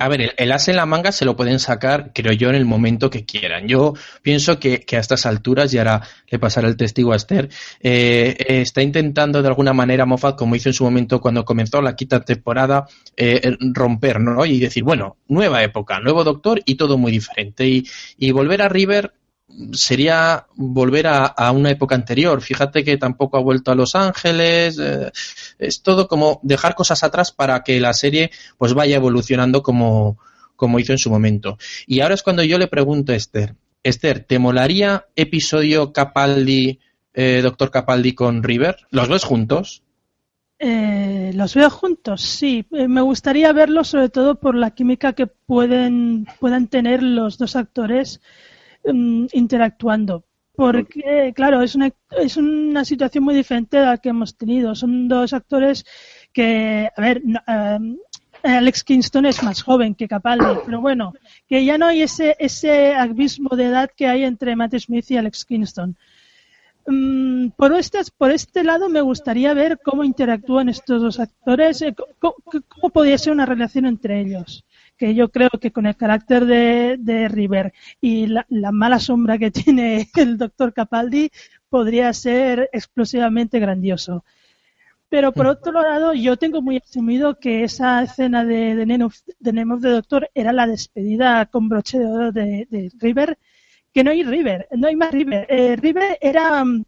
a 0.00 0.08
ver, 0.08 0.32
el, 0.34 0.52
as 0.52 0.68
en 0.68 0.76
la 0.76 0.86
manga 0.86 1.12
se 1.12 1.26
lo 1.26 1.36
pueden 1.36 1.58
sacar, 1.58 2.12
creo 2.14 2.32
yo, 2.32 2.48
en 2.48 2.54
el 2.54 2.64
momento 2.64 3.10
que 3.10 3.26
quieran. 3.26 3.68
Yo 3.68 3.92
pienso 4.22 4.58
que, 4.58 4.80
que 4.80 4.96
a 4.96 5.00
estas 5.00 5.26
alturas, 5.26 5.74
y 5.74 5.78
ahora 5.78 6.00
le 6.30 6.38
pasará 6.38 6.68
el 6.68 6.76
testigo 6.78 7.12
a 7.12 7.16
Esther, 7.16 7.50
eh, 7.80 8.34
está 8.48 8.80
intentando 8.80 9.42
de 9.42 9.48
alguna 9.48 9.74
manera 9.74 10.06
Moffat, 10.06 10.38
como 10.38 10.56
hizo 10.56 10.70
en 10.70 10.74
su 10.74 10.84
momento 10.84 11.20
cuando 11.20 11.44
comenzó 11.44 11.82
la 11.82 11.94
quinta 11.94 12.20
temporada, 12.24 12.86
eh, 13.14 13.58
romper, 13.74 14.20
¿no? 14.20 14.46
Y 14.46 14.58
decir, 14.58 14.84
bueno, 14.84 15.18
nueva 15.28 15.62
época, 15.62 16.00
nuevo 16.00 16.24
doctor 16.24 16.62
y 16.64 16.76
todo 16.76 16.96
muy 16.96 17.12
diferente. 17.12 17.66
Y, 17.66 17.86
y 18.16 18.30
volver 18.30 18.62
a 18.62 18.70
River 18.70 19.12
sería 19.72 20.46
volver 20.54 21.06
a, 21.06 21.50
una 21.52 21.70
época 21.70 21.94
anterior. 21.94 22.40
Fíjate 22.40 22.84
que 22.84 22.96
tampoco 22.96 23.36
ha 23.36 23.42
vuelto 23.42 23.70
a 23.70 23.74
Los 23.74 23.94
Ángeles. 23.94 24.78
Eh, 24.78 25.10
es 25.58 25.82
todo 25.82 26.08
como 26.08 26.40
dejar 26.42 26.74
cosas 26.74 27.02
atrás 27.02 27.32
para 27.32 27.62
que 27.62 27.80
la 27.80 27.92
serie 27.92 28.30
pues 28.58 28.74
vaya 28.74 28.96
evolucionando 28.96 29.62
como, 29.62 30.18
como 30.56 30.78
hizo 30.78 30.92
en 30.92 30.98
su 30.98 31.10
momento. 31.10 31.58
Y 31.86 32.00
ahora 32.00 32.14
es 32.14 32.22
cuando 32.22 32.42
yo 32.42 32.58
le 32.58 32.68
pregunto 32.68 33.12
a 33.12 33.16
Esther, 33.16 33.54
Esther, 33.82 34.20
¿te 34.20 34.38
molaría 34.38 35.06
episodio 35.16 35.92
Capaldi, 35.92 36.78
eh, 37.14 37.40
Doctor 37.42 37.70
Capaldi 37.70 38.14
con 38.14 38.42
River? 38.42 38.76
¿Los 38.90 39.08
ves 39.08 39.24
juntos? 39.24 39.82
Eh, 40.64 41.32
los 41.34 41.54
veo 41.56 41.68
juntos, 41.68 42.22
sí. 42.22 42.64
me 42.70 43.00
gustaría 43.00 43.52
verlos 43.52 43.88
sobre 43.88 44.10
todo 44.10 44.36
por 44.36 44.54
la 44.54 44.70
química 44.70 45.12
que 45.12 45.26
pueden, 45.26 46.28
puedan 46.38 46.68
tener 46.68 47.02
los 47.02 47.36
dos 47.36 47.56
actores 47.56 48.20
Mm, 48.84 49.26
interactuando. 49.32 50.24
Porque, 50.54 51.32
claro, 51.34 51.62
es 51.62 51.74
una, 51.74 51.90
es 52.10 52.36
una 52.36 52.84
situación 52.84 53.24
muy 53.24 53.34
diferente 53.34 53.78
a 53.78 53.86
la 53.86 53.98
que 53.98 54.10
hemos 54.10 54.36
tenido. 54.36 54.74
Son 54.74 55.08
dos 55.08 55.32
actores 55.32 55.84
que, 56.32 56.90
a 56.94 57.00
ver, 57.00 57.22
em, 57.46 57.96
Alex 58.42 58.84
Kingston 58.84 59.26
es 59.26 59.42
más 59.42 59.62
joven 59.62 59.94
que 59.94 60.08
Capaldi, 60.08 60.44
pero 60.66 60.80
bueno, 60.80 61.14
que 61.48 61.64
ya 61.64 61.78
no 61.78 61.86
hay 61.86 62.02
ese, 62.02 62.36
ese 62.38 62.94
abismo 62.94 63.56
de 63.56 63.66
edad 63.66 63.90
que 63.96 64.06
hay 64.06 64.24
entre 64.24 64.56
Matt 64.56 64.74
Smith 64.78 65.10
y 65.10 65.16
Alex 65.16 65.44
Kingston. 65.44 65.96
Mm, 66.86 67.50
por, 67.50 67.72
este, 67.74 68.00
por 68.18 68.30
este 68.32 68.64
lado 68.64 68.88
me 68.88 69.00
gustaría 69.00 69.54
ver 69.54 69.78
cómo 69.82 70.02
interactúan 70.04 70.68
estos 70.68 71.00
dos 71.00 71.20
actores, 71.20 71.80
eh, 71.82 71.94
cómo, 72.18 72.90
podría 72.92 73.18
ser 73.18 73.32
una 73.32 73.46
relación 73.46 73.86
entre 73.86 74.20
ellos. 74.20 74.64
Que 75.02 75.16
yo 75.16 75.30
creo 75.30 75.50
que 75.60 75.72
con 75.72 75.86
el 75.86 75.96
carácter 75.96 76.46
de, 76.46 77.28
River 77.28 77.72
y 78.00 78.28
la, 78.28 78.46
mala 78.70 79.00
sombra 79.00 79.36
que 79.36 79.50
tiene 79.50 80.08
el 80.14 80.38
doctor 80.38 80.72
Capaldi 80.72 81.28
podría 81.68 82.12
ser 82.12 82.70
explosivamente 82.72 83.58
grandioso. 83.58 84.24
Pero 85.08 85.32
por 85.32 85.48
otro 85.48 85.72
lado, 85.72 86.14
yo 86.14 86.36
tengo 86.36 86.62
muy 86.62 86.76
asumido 86.76 87.40
que 87.40 87.64
esa 87.64 88.04
escena 88.04 88.44
de, 88.44 88.76
de, 88.76 88.86
Name, 88.86 89.04
of, 89.74 89.82
the 89.82 89.88
Doctor 89.88 90.30
era 90.34 90.52
la 90.52 90.68
despedida 90.68 91.46
con 91.46 91.68
broche 91.68 91.98
de 91.98 92.06
oro 92.06 92.30
de 92.30 92.92
River 93.00 93.36
que 93.92 94.04
no 94.04 94.12
hay 94.12 94.22
River, 94.22 94.68
no 94.70 94.86
hay 94.86 94.94
más 94.94 95.10
River. 95.10 95.46
Eh, 95.48 95.74
River 95.74 96.16
era 96.20 96.64
mm, 96.64 96.84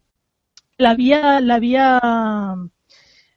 la 0.77 0.91
había, 0.91 1.41
la 1.41 1.55
había, 1.55 1.99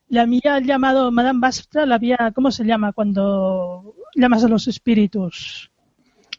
la 0.08 0.22
había 0.22 0.60
llamado 0.60 1.10
Madame 1.10 1.40
Bastra, 1.40 1.86
la 1.86 1.96
había, 1.96 2.32
¿cómo 2.34 2.50
se 2.50 2.64
llama 2.64 2.92
cuando 2.92 3.94
llamas 4.14 4.44
a 4.44 4.48
los 4.48 4.68
espíritus? 4.68 5.70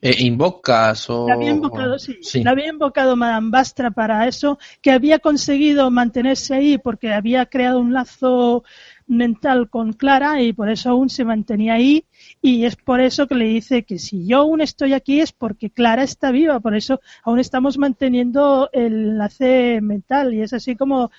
Eh, 0.02 0.16
invocas 0.20 1.10
o... 1.10 1.28
La 1.28 1.34
había 1.34 1.52
invocado, 1.52 2.00
sí, 2.00 2.42
La 2.42 2.52
había 2.52 2.70
invocado 2.70 3.18
Madame 3.18 3.50
Bastra 3.52 3.92
para 3.92 4.28
eso, 4.28 4.58
que 4.82 4.92
había 4.92 5.20
conseguido 5.20 5.92
mantenerse 5.92 6.56
ahí 6.56 6.78
porque 6.78 7.12
había 7.12 7.46
creado 7.48 7.80
un 7.80 7.92
lazo 7.92 8.64
mental 9.08 9.70
con 9.70 9.92
Clara 9.94 10.42
y 10.42 10.54
por 10.54 10.70
eso 10.70 10.92
aún 10.92 11.10
se 11.10 11.26
mantenía 11.26 11.74
ahí. 11.74 12.06
Y 12.42 12.64
es 12.64 12.78
por 12.78 13.02
eso 13.02 13.28
que 13.28 13.36
le 13.36 13.46
dice 13.46 13.84
que 13.84 14.00
si 14.00 14.26
yo 14.26 14.38
aún 14.38 14.62
estoy 14.62 14.94
aquí 14.94 15.20
es 15.20 15.34
porque 15.34 15.70
Clara 15.70 16.04
está 16.04 16.32
viva, 16.32 16.62
por 16.62 16.78
eso 16.78 17.02
aún 17.24 17.40
estamos 17.40 17.78
manteniendo 17.78 18.70
el 18.72 19.10
enlace 19.10 19.82
mental. 19.82 20.34
Y 20.34 20.44
es 20.44 20.54
así 20.54 20.78
como 20.78 21.12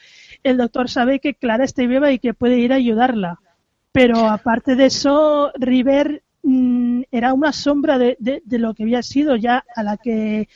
el 0.43 0.57
doctor 0.57 0.89
sabe 0.89 1.21
que 1.21 1.35
Clara 1.35 1.65
está 1.65 1.87
viva 1.87 2.11
y 2.13 2.19
que 2.19 2.35
puede 2.35 2.59
ir 2.59 2.73
a 2.73 2.77
ayudarla. 2.77 3.41
Pero 3.93 4.29
aparte 4.29 4.77
de 4.77 4.87
eso, 4.87 5.53
River 5.57 6.23
mm, 6.43 7.03
era 7.11 7.33
una 7.33 7.53
sombra 7.53 7.99
de, 7.99 8.17
de, 8.19 8.59
lo 8.59 8.75
que 8.75 8.85
había 8.85 9.03
sido 9.03 9.37
ya 9.37 9.65
a 9.75 9.83
la 9.83 9.97
que 9.97 10.49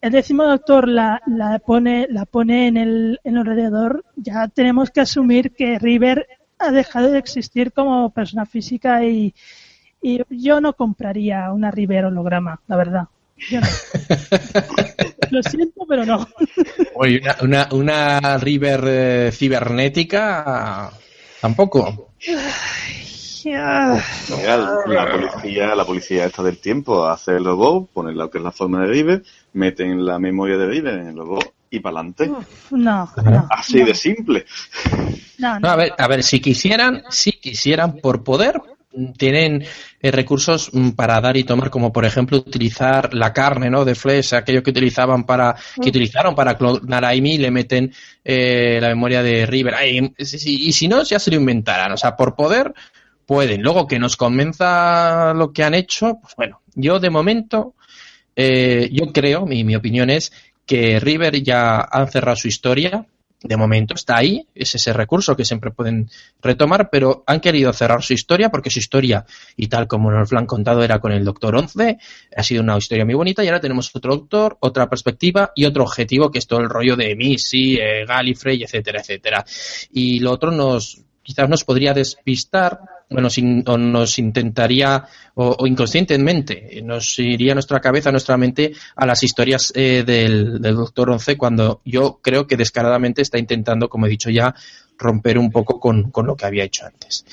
el 0.00 0.10
décimo 0.10 0.42
doctor 0.42 0.88
la, 0.88 1.22
la 1.26 1.60
pone, 1.60 2.08
la 2.10 2.26
pone 2.26 2.66
en 2.66 2.76
el, 2.76 3.20
en 3.22 3.34
el 3.34 3.40
alrededor, 3.40 4.04
ya 4.16 4.48
tenemos 4.48 4.90
que 4.90 5.00
asumir 5.00 5.52
que 5.52 5.78
River 5.78 6.26
ha 6.58 6.72
dejado 6.72 7.10
de 7.10 7.18
existir 7.18 7.72
como 7.72 8.10
persona 8.10 8.46
física 8.46 9.04
y, 9.04 9.34
yo 10.30 10.60
no 10.60 10.72
compraría 10.72 11.52
una 11.52 11.70
River 11.70 12.06
holograma, 12.06 12.60
la 12.66 12.76
verdad. 12.76 13.04
Lo 15.30 15.42
siento, 15.42 15.84
pero 15.88 16.04
no. 16.04 16.28
Oye, 16.94 17.22
una, 17.40 17.68
una, 17.72 18.38
River 18.38 18.84
eh, 18.86 19.30
cibernética 19.32 20.90
tampoco. 21.40 22.10
la 24.94 25.10
policía, 25.10 25.74
la 25.74 25.84
policía 25.84 26.26
está 26.26 26.42
del 26.42 26.58
tiempo 26.58 27.06
hace 27.06 27.32
el 27.32 27.44
robot, 27.44 27.88
pone 27.92 28.12
lo 28.12 28.30
que 28.30 28.38
es 28.38 28.44
la 28.44 28.52
forma 28.52 28.82
de 28.82 28.86
River, 28.88 29.22
meten 29.54 30.04
la 30.04 30.18
memoria 30.18 30.56
de 30.56 30.66
River 30.66 30.94
en 30.98 31.08
el 31.08 31.16
robot 31.16 31.52
y 31.70 31.80
para 31.80 32.00
adelante. 32.00 32.30
No, 32.70 33.10
Así 33.50 33.82
de 33.82 33.94
simple. 33.94 34.44
No, 35.38 35.58
a 35.62 35.76
ver, 35.76 35.94
a 35.96 36.06
ver, 36.06 36.22
si 36.22 36.40
quisieran, 36.40 37.02
si 37.08 37.32
quisieran 37.32 37.96
por 37.96 38.22
poder, 38.22 38.60
tienen 39.16 39.64
eh, 40.00 40.10
recursos 40.10 40.70
mm, 40.72 40.90
para 40.90 41.20
dar 41.20 41.36
y 41.36 41.44
tomar, 41.44 41.70
como 41.70 41.92
por 41.92 42.04
ejemplo 42.04 42.38
utilizar 42.38 43.14
la 43.14 43.32
carne, 43.32 43.70
¿no? 43.70 43.84
De 43.84 43.94
Flesh, 43.94 44.34
aquello 44.34 44.62
que 44.62 44.70
utilizaban 44.70 45.24
para, 45.24 45.54
que 45.80 45.88
utilizaron 45.88 46.34
para 46.34 46.56
clonar 46.56 47.04
a 47.04 47.10
Amy, 47.10 47.38
le 47.38 47.50
meten 47.50 47.92
eh, 48.24 48.78
la 48.80 48.88
memoria 48.88 49.22
de 49.22 49.46
River. 49.46 49.74
y 50.18 50.72
si 50.72 50.88
no, 50.88 51.02
ya 51.02 51.18
se 51.18 51.30
lo 51.30 51.36
inventarán. 51.36 51.92
O 51.92 51.96
sea, 51.96 52.16
por 52.16 52.34
poder 52.34 52.72
pueden. 53.26 53.62
Luego 53.62 53.86
que 53.86 53.98
nos 53.98 54.16
convenza 54.16 55.32
lo 55.34 55.52
que 55.52 55.64
han 55.64 55.74
hecho, 55.74 56.18
pues 56.20 56.34
bueno, 56.36 56.60
yo 56.74 56.98
de 56.98 57.10
momento, 57.10 57.74
eh, 58.36 58.88
yo 58.92 59.12
creo, 59.12 59.46
mi, 59.46 59.64
mi 59.64 59.76
opinión 59.76 60.10
es 60.10 60.32
que 60.66 61.00
River 61.00 61.42
ya 61.42 61.80
han 61.80 62.10
cerrado 62.10 62.36
su 62.36 62.48
historia, 62.48 63.06
de 63.42 63.56
momento 63.56 63.94
está 63.94 64.16
ahí, 64.18 64.46
es 64.54 64.74
ese 64.74 64.92
recurso 64.92 65.36
que 65.36 65.44
siempre 65.44 65.70
pueden 65.70 66.10
retomar, 66.40 66.88
pero 66.90 67.24
han 67.26 67.40
querido 67.40 67.72
cerrar 67.72 68.02
su 68.02 68.12
historia 68.12 68.50
porque 68.50 68.70
su 68.70 68.78
historia, 68.78 69.24
y 69.56 69.68
tal 69.68 69.86
como 69.88 70.10
nos 70.10 70.32
lo 70.32 70.38
han 70.38 70.46
contado, 70.46 70.82
era 70.82 71.00
con 71.00 71.12
el 71.12 71.24
Doctor 71.24 71.56
11, 71.56 71.98
ha 72.36 72.42
sido 72.42 72.62
una 72.62 72.76
historia 72.76 73.04
muy 73.04 73.14
bonita 73.14 73.42
y 73.42 73.48
ahora 73.48 73.60
tenemos 73.60 73.94
otro 73.94 74.16
Doctor, 74.16 74.56
otra 74.60 74.88
perspectiva 74.88 75.52
y 75.54 75.64
otro 75.64 75.84
objetivo 75.84 76.30
que 76.30 76.38
es 76.38 76.46
todo 76.46 76.60
el 76.60 76.68
rollo 76.68 76.96
de 76.96 77.16
Missy, 77.16 77.76
eh, 77.76 78.04
Gallifrey, 78.06 78.62
etcétera, 78.62 79.00
etcétera. 79.00 79.44
Y 79.92 80.20
lo 80.20 80.32
otro 80.32 80.50
nos 80.50 81.02
quizás 81.22 81.48
nos 81.48 81.64
podría 81.64 81.94
despistar, 81.94 82.80
bueno, 83.12 83.28
o 83.66 83.78
nos 83.78 84.18
intentaría, 84.18 85.04
o, 85.34 85.66
inconscientemente, 85.66 86.80
nos 86.82 87.18
iría 87.18 87.54
nuestra 87.54 87.80
cabeza, 87.80 88.10
nuestra 88.10 88.36
mente 88.36 88.72
a 88.96 89.06
las 89.06 89.22
historias 89.22 89.72
eh, 89.74 90.02
del, 90.04 90.60
Doctor 90.60 91.10
Once 91.10 91.36
cuando 91.36 91.80
yo 91.84 92.18
creo 92.22 92.46
que 92.46 92.56
descaradamente 92.56 93.22
está 93.22 93.38
intentando, 93.38 93.88
como 93.88 94.06
he 94.06 94.10
dicho 94.10 94.30
ya, 94.30 94.54
romper 94.98 95.38
un 95.38 95.50
poco 95.50 95.78
con, 95.78 96.10
lo 96.14 96.36
que 96.36 96.46
había 96.46 96.64
hecho 96.64 96.86
antes. 96.86 97.24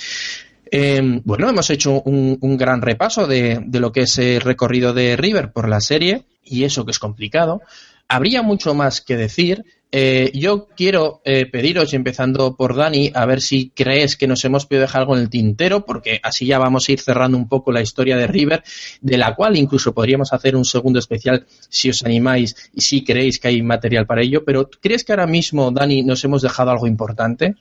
Em, 0.72 1.22
bueno, 1.26 1.50
hemos 1.50 1.70
hecho 1.70 2.02
un, 2.02 2.38
un 2.42 2.58
gran 2.58 2.82
repaso 2.82 3.26
de, 3.26 3.60
de, 3.66 3.80
lo 3.80 3.92
que 3.92 4.02
es 4.02 4.18
el 4.20 4.42
recorrido 4.42 4.94
de 4.94 5.16
River 5.16 5.52
por 5.52 5.68
la 5.68 5.82
serie 5.82 6.26
y 6.44 6.64
eso 6.64 6.86
que 6.86 6.92
es 6.92 7.00
complicado. 7.00 7.62
Habría 8.08 8.42
mucho 8.42 8.74
más 8.74 9.02
que 9.02 9.18
decir, 9.18 9.66
eh, 9.92 10.32
yo 10.36 10.68
quiero 10.78 11.20
eh, 11.26 11.48
pediros, 11.48 11.94
empezando 11.96 12.56
por 12.56 12.76
Dani, 12.76 13.12
a 13.16 13.26
ver 13.26 13.42
si 13.42 13.72
crees 13.72 14.16
que 14.18 14.28
nos 14.28 14.46
hemos 14.46 14.68
podido 14.68 14.84
dejar 14.84 15.02
algo 15.02 15.16
en 15.16 15.24
el 15.24 15.30
tintero, 15.32 15.84
porque 15.84 16.20
así 16.22 16.46
ya 16.46 16.60
vamos 16.60 16.88
a 16.88 16.92
ir 16.92 17.00
cerrando 17.00 17.38
un 17.38 17.48
poco 17.48 17.72
la 17.72 17.82
historia 17.82 18.16
de 18.16 18.28
River, 18.28 18.64
de 19.02 19.18
la 19.18 19.34
cual 19.34 19.58
incluso 19.58 19.92
podríamos 19.92 20.32
hacer 20.32 20.56
un 20.56 20.66
segundo 20.66 21.00
especial 21.00 21.48
si 21.70 21.90
os 21.90 22.04
animáis 22.04 22.70
y 22.76 22.82
si 22.82 23.04
creéis 23.04 23.40
que 23.40 23.48
hay 23.48 23.64
material 23.64 24.06
para 24.06 24.22
ello. 24.22 24.44
Pero 24.46 24.70
¿crees 24.70 25.04
que 25.04 25.12
ahora 25.12 25.26
mismo, 25.26 25.72
Dani, 25.72 26.04
nos 26.04 26.24
hemos 26.24 26.44
dejado 26.44 26.70
algo 26.70 26.86
importante? 26.86 27.56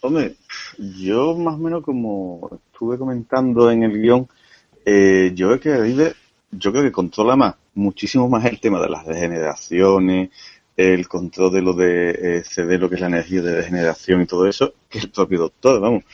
Hombre, 0.00 0.36
yo 0.78 1.36
más 1.36 1.56
o 1.56 1.58
menos 1.58 1.82
como 1.82 2.60
estuve 2.72 2.96
comentando 2.96 3.70
en 3.70 3.82
el 3.82 4.00
guion, 4.00 4.26
eh, 4.86 5.32
yo 5.34 5.48
creo 5.48 5.60
que 5.60 5.76
River, 5.82 6.16
yo 6.52 6.70
creo 6.72 6.84
que 6.84 6.92
controla 6.92 7.36
más, 7.36 7.56
muchísimo 7.74 8.26
más 8.26 8.46
el 8.46 8.58
tema 8.58 8.80
de 8.80 8.88
las 8.88 9.04
degeneraciones 9.06 10.30
el 10.76 11.08
control 11.08 11.52
de 11.52 11.62
lo 11.62 11.72
de 11.72 12.10
eh, 12.38 12.78
lo 12.78 12.88
que 12.88 12.96
es 12.96 13.00
la 13.00 13.06
energía 13.06 13.42
de 13.42 13.52
degeneración 13.52 14.22
y 14.22 14.26
todo 14.26 14.46
eso, 14.46 14.74
que 14.88 14.98
el 14.98 15.10
propio 15.10 15.38
doctor, 15.40 15.80
vamos. 15.80 16.04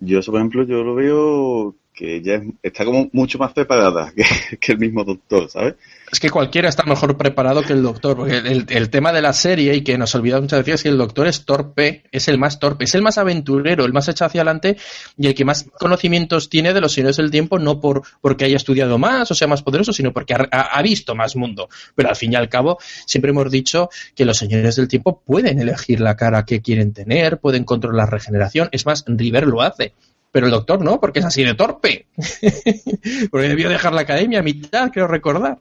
Yo 0.00 0.18
eso, 0.18 0.32
por 0.32 0.40
ejemplo, 0.40 0.64
yo 0.64 0.82
lo 0.82 0.94
veo 0.94 1.74
que 2.00 2.16
ella 2.16 2.40
está 2.62 2.86
como 2.86 3.10
mucho 3.12 3.36
más 3.36 3.52
preparada 3.52 4.10
que, 4.58 4.72
el 4.72 4.78
mismo 4.78 5.04
doctor, 5.04 5.50
¿sabes? 5.50 5.74
Es 6.10 6.18
que 6.18 6.30
cualquiera 6.30 6.66
está 6.66 6.82
mejor 6.84 7.18
preparado 7.18 7.62
que 7.62 7.74
el 7.74 7.82
doctor, 7.82 8.16
porque 8.16 8.38
el, 8.38 8.90
tema 8.90 9.12
de 9.12 9.20
la 9.20 9.34
serie 9.34 9.74
y 9.74 9.82
que 9.82 9.98
nos 9.98 10.14
olvidamos 10.14 10.44
muchas 10.44 10.60
veces 10.60 10.76
es 10.76 10.82
que 10.84 10.88
el 10.88 10.96
doctor 10.96 11.26
es 11.26 11.44
torpe, 11.44 12.04
es 12.10 12.26
el 12.28 12.38
más 12.38 12.58
torpe, 12.58 12.84
es 12.84 12.94
el 12.94 13.02
más 13.02 13.18
aventurero, 13.18 13.84
el 13.84 13.92
más 13.92 14.08
echado 14.08 14.28
hacia 14.28 14.40
adelante 14.40 14.78
y 15.18 15.26
el 15.26 15.34
que 15.34 15.44
más 15.44 15.66
conocimientos 15.78 16.48
tiene 16.48 16.72
de 16.72 16.80
los 16.80 16.94
señores 16.94 17.18
del 17.18 17.30
tiempo, 17.30 17.58
no 17.58 17.80
por 17.80 18.02
porque 18.22 18.46
haya 18.46 18.56
estudiado 18.56 18.96
más 18.96 19.30
o 19.30 19.34
sea 19.34 19.46
más 19.46 19.62
poderoso, 19.62 19.92
sino 19.92 20.10
porque 20.14 20.34
ha, 20.34 20.82
visto 20.82 21.14
más 21.14 21.36
mundo. 21.36 21.68
Pero 21.94 22.08
al 22.08 22.16
fin 22.16 22.32
y 22.32 22.36
al 22.36 22.48
cabo, 22.48 22.78
siempre 23.04 23.30
hemos 23.30 23.50
dicho 23.50 23.90
que 24.14 24.24
los 24.24 24.38
señores 24.38 24.76
del 24.76 24.88
tiempo 24.88 25.20
pueden 25.20 25.60
elegir 25.60 26.00
la 26.00 26.16
cara 26.16 26.46
que 26.46 26.62
quieren 26.62 26.94
tener, 26.94 27.40
pueden 27.40 27.64
controlar 27.64 28.06
la 28.06 28.10
regeneración. 28.10 28.70
Es 28.72 28.86
más, 28.86 29.04
River 29.06 29.46
lo 29.46 29.60
hace. 29.60 29.92
Pero 30.32 30.46
el 30.46 30.52
doctor 30.52 30.82
no, 30.82 31.00
porque 31.00 31.18
es 31.18 31.24
así 31.24 31.42
de 31.42 31.54
torpe. 31.54 32.06
porque 33.30 33.48
debió 33.48 33.68
dejar 33.68 33.92
la 33.92 34.02
academia 34.02 34.40
a 34.40 34.42
mitad, 34.42 34.90
creo 34.90 35.06
recordar. 35.06 35.58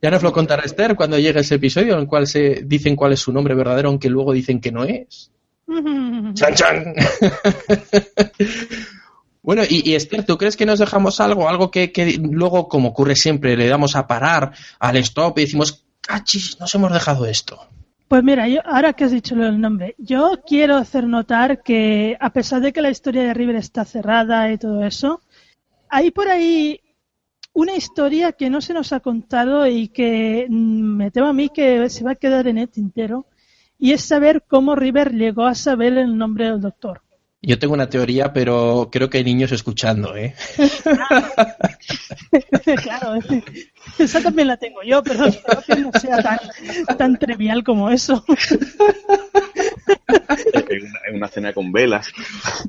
Ya 0.00 0.10
nos 0.10 0.22
lo 0.22 0.32
contará 0.32 0.62
Esther 0.62 0.94
cuando 0.94 1.18
llegue 1.18 1.40
ese 1.40 1.56
episodio 1.56 1.94
en 1.94 2.00
el 2.00 2.06
cual 2.06 2.26
se 2.26 2.62
dicen 2.64 2.94
cuál 2.94 3.12
es 3.12 3.20
su 3.20 3.32
nombre 3.32 3.54
verdadero, 3.54 3.88
aunque 3.88 4.08
luego 4.08 4.32
dicen 4.32 4.60
que 4.60 4.70
no 4.70 4.84
es. 4.84 5.32
¡Chan, 6.34 6.54
chan! 6.54 6.94
bueno, 9.42 9.62
y, 9.68 9.94
Esther, 9.94 10.24
¿tú 10.24 10.38
crees 10.38 10.56
que 10.56 10.66
nos 10.66 10.78
dejamos 10.78 11.20
algo? 11.20 11.48
Algo 11.48 11.70
que, 11.70 11.90
que, 11.90 12.18
luego, 12.20 12.68
como 12.68 12.90
ocurre 12.90 13.16
siempre, 13.16 13.56
le 13.56 13.66
damos 13.66 13.96
a 13.96 14.06
parar 14.06 14.52
al 14.78 14.96
stop 14.98 15.38
y 15.38 15.42
decimos, 15.42 15.84
¡cachis! 16.00 16.58
Nos 16.60 16.74
hemos 16.74 16.92
dejado 16.92 17.26
esto. 17.26 17.68
Pues 18.08 18.24
mira, 18.24 18.48
yo, 18.48 18.60
ahora 18.64 18.94
que 18.94 19.04
has 19.04 19.10
dicho 19.10 19.34
el 19.34 19.60
nombre, 19.60 19.94
yo 19.98 20.40
quiero 20.46 20.76
hacer 20.76 21.06
notar 21.06 21.62
que 21.62 22.16
a 22.18 22.32
pesar 22.32 22.62
de 22.62 22.72
que 22.72 22.80
la 22.80 22.88
historia 22.88 23.22
de 23.22 23.34
River 23.34 23.56
está 23.56 23.84
cerrada 23.84 24.50
y 24.50 24.56
todo 24.56 24.82
eso, 24.82 25.20
hay 25.90 26.10
por 26.10 26.28
ahí 26.28 26.80
una 27.52 27.74
historia 27.74 28.32
que 28.32 28.48
no 28.48 28.62
se 28.62 28.72
nos 28.72 28.94
ha 28.94 29.00
contado 29.00 29.66
y 29.66 29.88
que 29.88 30.46
mm, 30.48 30.96
me 30.96 31.10
temo 31.10 31.26
a 31.26 31.34
mí 31.34 31.50
que 31.50 31.90
se 31.90 32.02
va 32.02 32.12
a 32.12 32.16
quedar 32.16 32.48
en 32.48 32.56
el 32.56 32.70
tintero 32.70 33.26
y 33.78 33.92
es 33.92 34.02
saber 34.02 34.42
cómo 34.48 34.74
River 34.74 35.12
llegó 35.12 35.44
a 35.44 35.54
saber 35.54 35.98
el 35.98 36.16
nombre 36.16 36.46
del 36.46 36.62
doctor. 36.62 37.02
Yo 37.40 37.58
tengo 37.58 37.74
una 37.74 37.88
teoría, 37.88 38.32
pero 38.32 38.88
creo 38.90 39.08
que 39.08 39.18
hay 39.18 39.24
niños 39.24 39.52
escuchando, 39.52 40.16
¿eh? 40.16 40.34
claro, 42.82 43.14
esa 44.04 44.22
también 44.22 44.48
la 44.48 44.56
tengo 44.56 44.82
yo, 44.82 45.02
pero 45.02 45.26
espero 45.26 45.62
que 45.62 45.76
no 45.76 45.92
sea 45.92 46.22
tan, 46.22 46.38
tan 46.96 47.18
trivial 47.18 47.64
como 47.64 47.90
eso. 47.90 48.24
en, 51.06 51.16
una, 51.16 51.28
cena 51.28 51.52
con 51.52 51.72
velas. 51.72 52.08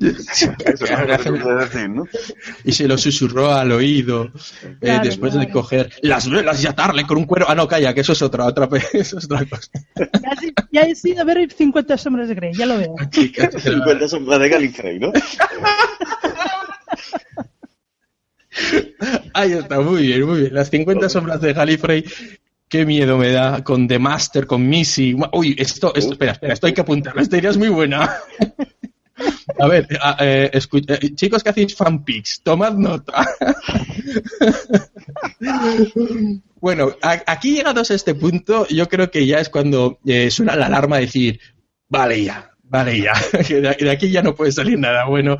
Eso 0.00 0.46
decir, 1.56 1.90
¿no? 1.90 2.04
Y 2.64 2.72
se 2.72 2.88
lo 2.88 2.98
susurró 2.98 3.52
al 3.52 3.72
oído 3.72 4.32
eh, 4.80 4.98
después 5.02 5.34
de 5.34 5.50
coger 5.50 5.92
las 6.02 6.28
velas 6.28 6.62
y 6.62 6.66
atarle 6.66 7.04
con 7.06 7.18
un 7.18 7.24
cuero. 7.24 7.46
Ah, 7.48 7.54
no, 7.54 7.68
calla, 7.68 7.94
que 7.94 8.00
eso 8.00 8.12
es 8.12 8.22
otra, 8.22 8.46
otra, 8.46 8.68
eso 8.92 9.18
es 9.18 9.24
otra 9.24 9.44
cosa. 9.44 9.70
Ya, 10.72 10.82
he 10.82 10.94
sido 10.94 11.20
a 11.22 11.24
ver 11.24 11.50
50 11.50 11.96
sombras 11.98 12.28
de 12.28 12.34
Grey, 12.34 12.54
ya 12.54 12.66
lo 12.66 12.78
veo. 12.78 12.94
50 13.12 14.08
sombras 14.08 14.40
de 14.40 14.48
Gallifrey, 14.48 14.98
¿no? 14.98 15.12
Ahí 19.34 19.52
está, 19.52 19.80
muy 19.80 20.02
bien, 20.02 20.26
muy 20.26 20.40
bien. 20.40 20.54
Las 20.54 20.70
50 20.70 21.08
sombras 21.08 21.40
de 21.40 21.52
Gallifrey 21.52 22.04
Qué 22.70 22.86
miedo 22.86 23.18
me 23.18 23.32
da 23.32 23.64
con 23.64 23.88
The 23.88 23.98
Master, 23.98 24.46
con 24.46 24.68
Missy. 24.68 25.16
Uy, 25.32 25.56
esto, 25.58 25.92
esto 25.92 26.12
espera, 26.12 26.32
espera, 26.32 26.52
esto 26.52 26.68
hay 26.68 26.72
que 26.72 26.82
apuntarlo. 26.82 27.20
Esta 27.20 27.36
idea 27.36 27.50
es 27.50 27.56
muy 27.56 27.68
buena. 27.68 28.08
A 29.58 29.66
ver, 29.66 29.88
eh, 30.20 30.50
eh, 30.52 31.14
chicos 31.16 31.42
que 31.42 31.50
hacéis 31.50 31.74
fanpics, 31.74 32.42
tomad 32.42 32.74
nota. 32.74 33.26
bueno, 36.60 36.96
aquí 37.02 37.56
llegados 37.56 37.90
a 37.90 37.94
este 37.94 38.14
punto, 38.14 38.66
yo 38.68 38.88
creo 38.88 39.10
que 39.10 39.26
ya 39.26 39.40
es 39.40 39.50
cuando 39.50 39.98
eh, 40.06 40.30
suena 40.30 40.54
la 40.54 40.66
alarma 40.66 40.96
de 40.96 41.02
decir, 41.02 41.40
vale 41.88 42.22
ya, 42.22 42.49
Vale, 42.70 43.00
ya, 43.00 43.12
de 43.80 43.90
aquí 43.90 44.12
ya 44.12 44.22
no 44.22 44.36
puede 44.36 44.52
salir 44.52 44.78
nada 44.78 45.04
bueno. 45.06 45.36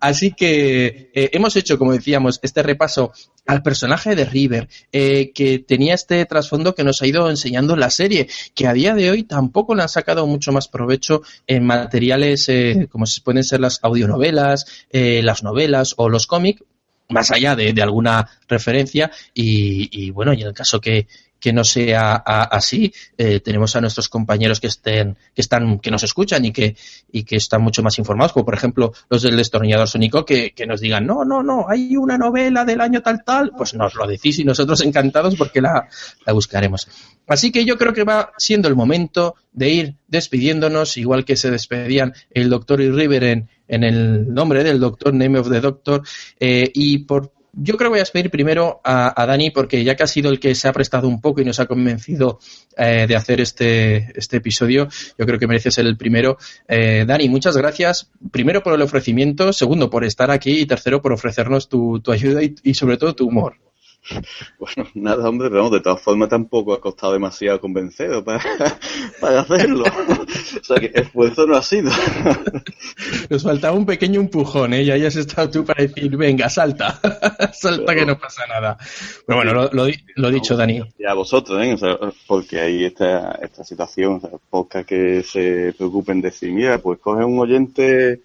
Así 0.00 0.32
que 0.32 1.12
eh, 1.14 1.30
hemos 1.32 1.54
hecho, 1.54 1.78
como 1.78 1.92
decíamos, 1.92 2.40
este 2.42 2.60
repaso 2.60 3.12
al 3.46 3.62
personaje 3.62 4.16
de 4.16 4.24
River, 4.24 4.68
eh, 4.90 5.30
que 5.32 5.60
tenía 5.60 5.94
este 5.94 6.26
trasfondo 6.26 6.74
que 6.74 6.82
nos 6.82 7.00
ha 7.00 7.06
ido 7.06 7.30
enseñando 7.30 7.76
la 7.76 7.88
serie, 7.88 8.28
que 8.56 8.66
a 8.66 8.72
día 8.72 8.96
de 8.96 9.10
hoy 9.10 9.22
tampoco 9.22 9.76
le 9.76 9.82
han 9.82 9.88
sacado 9.88 10.26
mucho 10.26 10.50
más 10.50 10.66
provecho 10.66 11.22
en 11.46 11.64
materiales 11.64 12.48
eh, 12.48 12.88
como 12.90 13.04
pueden 13.22 13.44
ser 13.44 13.60
las 13.60 13.78
audionovelas, 13.82 14.66
las 14.90 15.44
novelas 15.44 15.94
o 15.98 16.08
los 16.08 16.26
cómics, 16.26 16.64
más 17.08 17.30
allá 17.30 17.54
de, 17.54 17.80
alguna 17.80 18.28
referencia 18.48 19.12
y, 19.32 20.10
bueno, 20.10 20.32
y 20.32 20.42
en 20.42 20.48
el 20.48 20.54
caso 20.54 20.80
que, 20.80 21.06
que 21.42 21.52
no 21.52 21.64
sea 21.64 22.14
así, 22.14 22.94
eh, 23.18 23.40
tenemos 23.40 23.74
a 23.74 23.80
nuestros 23.80 24.08
compañeros 24.08 24.60
que 24.60 24.68
estén, 24.68 25.18
que 25.34 25.42
están, 25.42 25.80
que 25.80 25.90
nos 25.90 26.04
escuchan 26.04 26.44
y 26.44 26.52
que, 26.52 26.76
y 27.10 27.24
que 27.24 27.34
están 27.34 27.62
mucho 27.62 27.82
más 27.82 27.98
informados, 27.98 28.32
como 28.32 28.44
por 28.44 28.54
ejemplo 28.54 28.92
los 29.10 29.22
del 29.22 29.36
destornillador 29.36 29.88
sónico, 29.88 30.24
que, 30.24 30.52
que 30.52 30.66
nos 30.66 30.80
digan, 30.80 31.04
no, 31.04 31.24
no, 31.24 31.42
no, 31.42 31.66
hay 31.68 31.96
una 31.96 32.16
novela 32.16 32.64
del 32.64 32.80
año 32.80 33.02
tal, 33.02 33.24
tal, 33.24 33.50
pues 33.58 33.74
nos 33.74 33.96
lo 33.96 34.06
decís 34.06 34.38
y 34.38 34.44
nosotros 34.44 34.82
encantados 34.82 35.34
porque 35.34 35.60
la, 35.60 35.88
la 36.24 36.32
buscaremos. 36.32 36.86
Así 37.26 37.50
que 37.50 37.64
yo 37.64 37.76
creo 37.76 37.92
que 37.92 38.04
va 38.04 38.30
siendo 38.38 38.68
el 38.68 38.76
momento 38.76 39.34
de 39.50 39.68
ir 39.68 39.94
despidiéndonos, 40.06 40.96
igual 40.96 41.24
que 41.24 41.34
se 41.34 41.50
despedían 41.50 42.14
el 42.30 42.50
doctor 42.50 42.80
y 42.80 42.88
River 42.88 43.24
en, 43.24 43.48
en 43.66 43.82
el 43.82 44.32
nombre 44.32 44.62
del 44.62 44.78
doctor, 44.78 45.12
Name 45.12 45.40
of 45.40 45.50
the 45.50 45.60
Doctor, 45.60 46.02
eh, 46.38 46.70
y 46.72 46.98
por 46.98 47.32
yo 47.52 47.76
creo 47.76 47.88
que 47.88 47.92
voy 47.92 47.98
a 47.98 48.02
despedir 48.02 48.30
primero 48.30 48.80
a, 48.84 49.26
Dani 49.26 49.50
porque 49.50 49.84
ya 49.84 49.94
que 49.94 50.02
ha 50.02 50.06
sido 50.06 50.30
el 50.30 50.40
que 50.40 50.54
se 50.54 50.68
ha 50.68 50.72
prestado 50.72 51.08
un 51.08 51.20
poco 51.20 51.40
y 51.40 51.44
nos 51.44 51.60
ha 51.60 51.66
convencido 51.66 52.38
eh, 52.76 53.06
de 53.06 53.16
hacer 53.16 53.40
este, 53.40 54.10
este 54.18 54.38
episodio, 54.38 54.88
yo 55.18 55.26
creo 55.26 55.38
que 55.38 55.46
merece 55.46 55.70
ser 55.70 55.86
el 55.86 55.96
primero. 55.96 56.38
Eh, 56.66 57.04
Dani, 57.06 57.28
muchas 57.28 57.56
gracias. 57.56 58.10
Primero 58.30 58.62
por 58.62 58.74
el 58.74 58.82
ofrecimiento, 58.82 59.52
segundo 59.52 59.90
por 59.90 60.04
estar 60.04 60.30
aquí 60.30 60.60
y 60.60 60.66
tercero 60.66 61.02
por 61.02 61.12
ofrecernos 61.12 61.68
tu 61.68 62.00
ayuda 62.10 62.40
y 62.42 62.74
sobre 62.74 62.96
todo 62.96 63.14
tu 63.14 63.28
humor. 63.28 63.56
Bueno, 64.58 64.88
nada, 64.94 65.28
hombre, 65.28 65.50
pero 65.50 65.70
de 65.70 65.80
todas 65.80 66.00
formas 66.00 66.28
tampoco 66.28 66.72
ha 66.72 66.80
costado 66.80 67.12
demasiado 67.12 67.60
convencerlo 67.60 68.24
para, 68.24 68.42
para 69.20 69.40
hacerlo. 69.40 69.84
O 69.84 70.64
sea 70.64 70.76
que 70.78 70.90
esfuerzo 70.94 71.46
no 71.46 71.56
ha 71.56 71.62
sido. 71.62 71.90
Nos 73.30 73.42
faltaba 73.42 73.76
un 73.76 73.86
pequeño 73.86 74.20
empujón, 74.20 74.74
¿eh? 74.74 74.84
Ya 74.84 74.94
hayas 74.94 75.16
estado 75.16 75.50
tú 75.50 75.64
para 75.64 75.82
decir, 75.82 76.16
venga, 76.16 76.48
salta, 76.48 77.00
salta 77.52 77.94
que 77.94 78.06
no 78.06 78.18
pasa 78.18 78.46
nada. 78.46 78.76
Pero 79.26 79.38
bueno, 79.38 79.52
lo, 79.52 79.70
lo, 79.72 79.92
lo 80.16 80.30
dicho, 80.30 80.56
Dani. 80.56 80.82
Y 80.98 81.04
a 81.04 81.14
vosotros, 81.14 81.62
¿eh? 81.62 81.74
O 81.74 81.78
sea, 81.78 81.98
porque 82.26 82.60
hay 82.60 82.84
esta, 82.84 83.32
esta 83.42 83.64
situación, 83.64 84.14
o 84.14 84.20
sea, 84.20 84.30
pocas 84.50 84.84
que 84.84 85.22
se 85.22 85.74
preocupen 85.76 86.20
de 86.20 86.30
decir, 86.30 86.52
mira, 86.52 86.78
pues 86.78 86.98
coge 86.98 87.24
un 87.24 87.38
oyente 87.38 88.20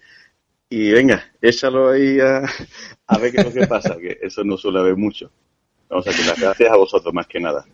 y 0.70 0.90
venga, 0.90 1.24
échalo 1.40 1.90
ahí 1.90 2.20
a, 2.20 2.42
a 3.06 3.18
ver 3.18 3.32
qué 3.32 3.38
es 3.38 3.44
lo 3.46 3.52
que 3.52 3.66
pasa, 3.66 3.96
que 3.96 4.18
eso 4.22 4.44
no 4.44 4.56
suele 4.56 4.80
haber 4.80 4.96
mucho. 4.96 5.30
O 5.90 6.02
sea 6.02 6.12
que 6.12 6.24
las 6.24 6.38
gracias 6.38 6.70
a 6.70 6.76
vosotros 6.76 7.14
más 7.14 7.26
que 7.26 7.40
nada. 7.40 7.64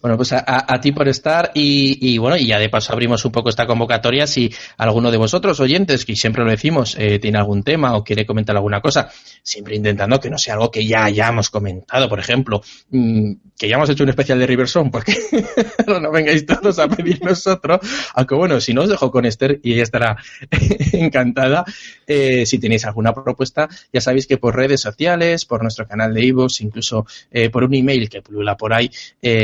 Bueno, 0.00 0.16
pues 0.16 0.32
a, 0.32 0.80
ti 0.80 0.92
por 0.92 1.08
estar 1.08 1.50
y, 1.54 2.18
bueno, 2.18 2.36
y 2.36 2.46
ya 2.46 2.58
de 2.58 2.68
paso 2.68 2.92
abrimos 2.92 3.24
un 3.24 3.32
poco 3.32 3.48
esta 3.48 3.66
convocatoria 3.66 4.26
si 4.26 4.52
alguno 4.76 5.10
de 5.10 5.18
vosotros 5.18 5.60
oyentes, 5.60 6.04
que 6.04 6.16
siempre 6.16 6.44
lo 6.44 6.50
decimos, 6.50 6.96
eh, 6.98 7.18
tiene 7.18 7.38
algún 7.38 7.62
tema 7.62 7.96
o 7.96 8.04
quiere 8.04 8.26
comentar 8.26 8.56
alguna 8.56 8.80
cosa, 8.80 9.10
siempre 9.42 9.76
intentando 9.76 10.20
que 10.20 10.30
no 10.30 10.38
sea 10.38 10.54
algo 10.54 10.70
que 10.70 10.86
ya 10.86 11.04
hayamos 11.04 11.50
comentado, 11.50 12.08
por 12.08 12.18
ejemplo, 12.18 12.62
mm, 12.90 13.32
que 13.58 13.68
ya 13.68 13.76
hemos 13.76 13.90
hecho 13.90 14.02
un 14.02 14.10
especial 14.10 14.38
de 14.38 14.46
Riverson, 14.46 14.90
porque 14.90 15.14
no 15.86 16.10
vengáis 16.10 16.46
todos 16.46 16.78
a 16.78 16.88
pedir 16.88 17.22
nosotros, 17.22 17.80
aunque 18.14 18.34
bueno, 18.34 18.60
si 18.60 18.74
no 18.74 18.82
os 18.82 18.88
dejo 18.88 19.10
con 19.10 19.24
Esther 19.24 19.60
y 19.62 19.74
ella 19.74 19.82
estará 19.82 20.16
encantada, 20.92 21.64
eh, 22.06 22.44
si 22.46 22.58
tenéis 22.58 22.84
alguna 22.84 23.12
propuesta, 23.12 23.68
ya 23.92 24.00
sabéis 24.00 24.26
que 24.26 24.38
por 24.38 24.56
redes 24.56 24.80
sociales, 24.80 25.44
por 25.44 25.62
nuestro 25.62 25.86
canal 25.86 26.12
de 26.14 26.24
Ivo's, 26.24 26.60
incluso 26.60 27.06
eh, 27.30 27.50
por 27.50 27.64
un 27.64 27.74
email 27.74 28.08
que 28.08 28.22
pulula 28.22 28.56
por 28.56 28.72
ahí, 28.72 28.90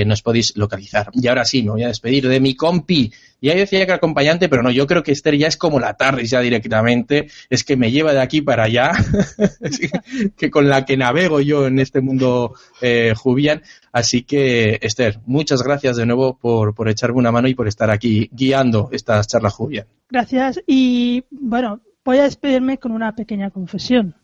nos 0.06 0.17
podéis 0.22 0.56
localizar. 0.56 1.10
Y 1.12 1.26
ahora 1.28 1.44
sí, 1.44 1.62
me 1.62 1.70
voy 1.70 1.82
a 1.84 1.88
despedir 1.88 2.28
de 2.28 2.40
mi 2.40 2.54
compi. 2.54 3.12
Ya 3.40 3.54
decía 3.54 3.86
que 3.86 3.92
acompañante, 3.92 4.48
pero 4.48 4.62
no, 4.62 4.70
yo 4.70 4.86
creo 4.86 5.02
que 5.02 5.12
Esther 5.12 5.36
ya 5.36 5.46
es 5.46 5.56
como 5.56 5.78
la 5.78 5.94
tarde 5.94 6.24
ya 6.26 6.40
directamente, 6.40 7.28
es 7.48 7.62
que 7.62 7.76
me 7.76 7.92
lleva 7.92 8.12
de 8.12 8.20
aquí 8.20 8.42
para 8.42 8.64
allá, 8.64 8.92
que 10.36 10.50
con 10.50 10.68
la 10.68 10.84
que 10.84 10.96
navego 10.96 11.40
yo 11.40 11.66
en 11.66 11.78
este 11.78 12.00
mundo 12.00 12.54
eh, 12.80 13.14
jubian. 13.16 13.62
Así 13.92 14.22
que, 14.22 14.78
Esther, 14.82 15.20
muchas 15.26 15.62
gracias 15.62 15.96
de 15.96 16.06
nuevo 16.06 16.36
por, 16.36 16.74
por 16.74 16.88
echarme 16.88 17.18
una 17.18 17.30
mano 17.30 17.46
y 17.46 17.54
por 17.54 17.68
estar 17.68 17.90
aquí 17.90 18.28
guiando 18.32 18.88
esta 18.92 19.22
charla 19.22 19.50
jubian. 19.50 19.86
Gracias. 20.10 20.60
Y 20.66 21.24
bueno, 21.30 21.80
voy 22.04 22.18
a 22.18 22.24
despedirme 22.24 22.78
con 22.78 22.92
una 22.92 23.14
pequeña 23.14 23.50
confesión. 23.50 24.16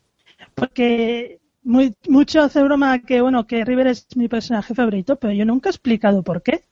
Porque 0.54 1.40
muy, 1.64 1.96
mucho 2.08 2.42
hace 2.42 2.62
broma 2.62 3.00
que, 3.00 3.20
bueno, 3.20 3.46
que 3.46 3.64
River 3.64 3.88
es 3.88 4.06
mi 4.16 4.28
personaje 4.28 4.74
favorito, 4.74 5.16
pero 5.16 5.32
yo 5.32 5.44
nunca 5.44 5.68
he 5.68 5.72
explicado 5.72 6.22
por 6.22 6.42
qué. 6.42 6.62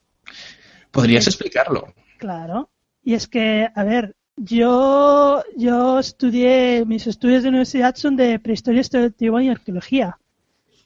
Podrías 0.90 1.26
explicarlo. 1.26 1.92
Claro. 2.18 2.70
Y 3.02 3.14
es 3.14 3.26
que, 3.26 3.68
a 3.74 3.82
ver, 3.84 4.14
yo, 4.36 5.42
yo 5.56 5.98
estudié, 5.98 6.84
mis 6.86 7.06
estudios 7.06 7.42
de 7.42 7.48
universidad 7.48 7.96
son 7.96 8.16
de 8.16 8.38
prehistoria 8.38 8.82
estereotipo 8.82 9.40
y 9.40 9.48
arqueología. 9.48 10.18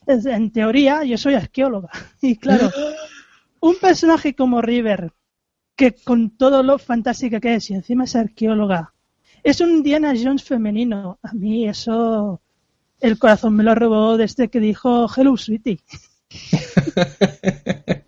En 0.07 0.51
teoría, 0.51 1.03
yo 1.03 1.17
soy 1.17 1.35
arqueóloga. 1.35 1.89
Y 2.21 2.37
claro, 2.37 2.71
un 3.59 3.75
personaje 3.75 4.33
como 4.35 4.61
River, 4.61 5.11
que 5.75 5.93
con 5.93 6.31
todo 6.31 6.63
lo 6.63 6.79
fantástica 6.79 7.39
que 7.39 7.55
es 7.55 7.69
y 7.69 7.75
encima 7.75 8.05
es 8.05 8.15
arqueóloga, 8.15 8.93
es 9.43 9.61
un 9.61 9.83
Diana 9.83 10.13
Jones 10.15 10.43
femenino. 10.43 11.19
A 11.21 11.33
mí 11.33 11.67
eso 11.67 12.41
el 12.99 13.19
corazón 13.19 13.55
me 13.55 13.63
lo 13.63 13.75
robó 13.75 14.17
desde 14.17 14.49
que 14.49 14.59
dijo 14.59 15.07
Hello 15.15 15.37
Sweetie. 15.37 15.79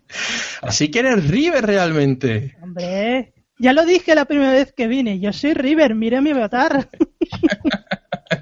Así 0.62 0.90
que 0.90 0.98
eres 0.98 1.28
River 1.28 1.64
realmente. 1.64 2.56
Hombre, 2.60 3.32
ya 3.58 3.72
lo 3.72 3.84
dije 3.84 4.14
la 4.14 4.24
primera 4.24 4.52
vez 4.52 4.72
que 4.72 4.86
vine. 4.86 5.20
Yo 5.20 5.32
soy 5.32 5.54
River, 5.54 5.94
mire 5.94 6.20
mi 6.20 6.30
avatar. 6.30 6.88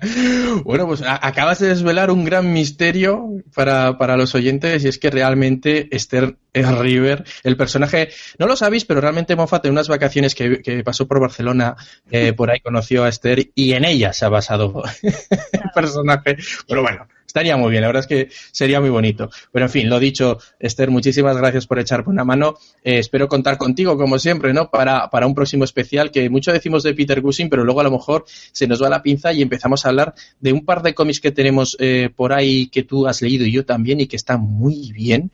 bueno, 0.65 0.87
pues 0.87 1.03
acabas 1.03 1.59
de 1.59 1.69
desvelar 1.69 2.11
un 2.11 2.25
gran 2.25 2.53
misterio 2.53 3.29
para, 3.55 3.99
para, 3.99 4.17
los 4.17 4.35
oyentes 4.35 4.85
y 4.85 4.89
es 4.89 4.99
que 4.99 5.11
realmente 5.11 5.89
Esther 5.95 6.37
River, 6.55 7.25
el 7.45 7.57
personaje, 7.57 8.11
no 8.39 8.47
lo 8.47 8.57
sabéis, 8.57 8.85
pero 8.85 9.01
realmente 9.01 9.37
Moffat 9.37 9.67
en 9.67 9.73
unas 9.73 9.89
vacaciones 9.89 10.35
que, 10.35 10.61
que 10.63 10.83
pasó 10.83 11.07
por 11.07 11.21
Barcelona, 11.21 11.77
eh, 12.11 12.33
por 12.33 12.51
ahí 12.51 12.61
conoció 12.61 13.05
a 13.05 13.09
Esther 13.09 13.51
y 13.55 13.73
en 13.73 13.85
ella 13.85 14.13
se 14.13 14.25
ha 14.25 14.29
basado 14.29 14.83
el 15.03 15.71
personaje. 15.75 16.37
Pero 16.67 16.83
bueno, 16.83 17.07
estaría 17.29 17.59
muy 17.59 17.71
bien, 17.71 17.83
la 17.83 17.89
verdad 17.89 18.01
es 18.01 18.07
que 18.07 18.29
sería 18.51 18.81
muy 18.81 18.91
bonito. 18.91 19.31
Pero 19.53 19.67
en 19.67 19.71
fin, 19.71 19.89
lo 19.89 20.01
dicho, 20.01 20.39
Esther, 20.59 20.91
muchísimas 20.91 21.37
gracias 21.37 21.67
por 21.67 21.79
echarme 21.79 22.11
una 22.11 22.25
mano. 22.25 22.57
Eh, 22.83 22.99
espero 22.99 23.29
contar 23.29 23.59
contigo, 23.59 23.97
como 23.99 24.19
siempre, 24.19 24.53
¿no? 24.55 24.71
Para, 24.71 25.11
para 25.11 25.27
un 25.27 25.35
próximo 25.35 25.65
especial, 25.65 26.11
que 26.11 26.31
mucho 26.31 26.53
decimos 26.53 26.83
de 26.83 26.95
Peter 26.95 27.21
Cushing, 27.21 27.51
pero 27.51 27.65
luego 27.65 27.81
a 27.81 27.85
lo 27.85 27.91
mejor 27.91 28.25
se 28.27 28.67
nos 28.67 28.83
va 28.83 28.89
la 28.89 29.03
pinza 29.03 29.33
y 29.33 29.43
empezamos 29.43 29.85
a 29.85 29.91
hablar 29.91 30.15
de 30.41 30.53
un 30.53 30.65
par 30.65 30.83
de 30.83 30.95
cómics 30.95 31.21
que 31.21 31.31
tenemos 31.31 31.77
eh, 31.79 32.11
por 32.17 32.33
ahí 32.33 32.69
que 32.69 32.83
tú 32.83 33.07
has 33.07 33.21
leído 33.21 33.45
y 33.45 33.53
yo 33.53 33.65
también 33.67 34.01
y 34.01 34.07
que 34.07 34.17
están 34.17 34.41
muy 34.41 34.91
bien. 34.93 35.31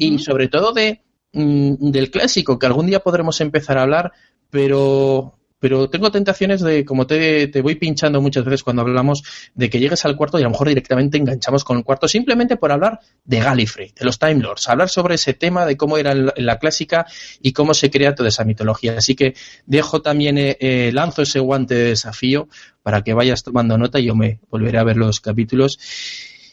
Y 0.00 0.18
sobre 0.18 0.48
todo 0.48 0.72
de, 0.72 1.02
mm, 1.32 1.90
del 1.92 2.10
clásico, 2.10 2.58
que 2.58 2.66
algún 2.66 2.86
día 2.86 2.98
podremos 2.98 3.40
empezar 3.40 3.78
a 3.78 3.82
hablar, 3.82 4.12
pero 4.50 5.37
pero 5.58 5.88
tengo 5.90 6.10
tentaciones 6.10 6.60
de, 6.60 6.84
como 6.84 7.06
te, 7.06 7.48
te 7.48 7.62
voy 7.62 7.74
pinchando 7.74 8.20
muchas 8.20 8.44
veces 8.44 8.62
cuando 8.62 8.82
hablamos, 8.82 9.22
de 9.54 9.68
que 9.70 9.80
llegues 9.80 10.04
al 10.04 10.16
cuarto 10.16 10.38
y 10.38 10.42
a 10.42 10.44
lo 10.44 10.50
mejor 10.50 10.68
directamente 10.68 11.18
enganchamos 11.18 11.64
con 11.64 11.78
el 11.78 11.84
cuarto, 11.84 12.08
simplemente 12.08 12.56
por 12.56 12.72
hablar 12.72 13.00
de 13.24 13.40
Gallifrey, 13.40 13.92
de 13.98 14.04
los 14.04 14.18
Time 14.18 14.36
Lords, 14.36 14.68
hablar 14.68 14.88
sobre 14.88 15.16
ese 15.16 15.34
tema 15.34 15.66
de 15.66 15.76
cómo 15.76 15.98
era 15.98 16.14
la 16.14 16.58
clásica 16.58 17.06
y 17.40 17.52
cómo 17.52 17.74
se 17.74 17.90
crea 17.90 18.14
toda 18.14 18.28
esa 18.28 18.44
mitología. 18.44 18.96
Así 18.98 19.14
que 19.14 19.34
dejo 19.66 20.02
también, 20.02 20.38
eh, 20.38 20.56
eh, 20.60 20.90
lanzo 20.92 21.22
ese 21.22 21.40
guante 21.40 21.74
de 21.74 21.84
desafío 21.90 22.48
para 22.82 23.02
que 23.02 23.14
vayas 23.14 23.42
tomando 23.42 23.76
nota 23.76 23.98
y 23.98 24.06
yo 24.06 24.14
me 24.14 24.40
volveré 24.50 24.78
a 24.78 24.84
ver 24.84 24.96
los 24.96 25.20
capítulos 25.20 25.78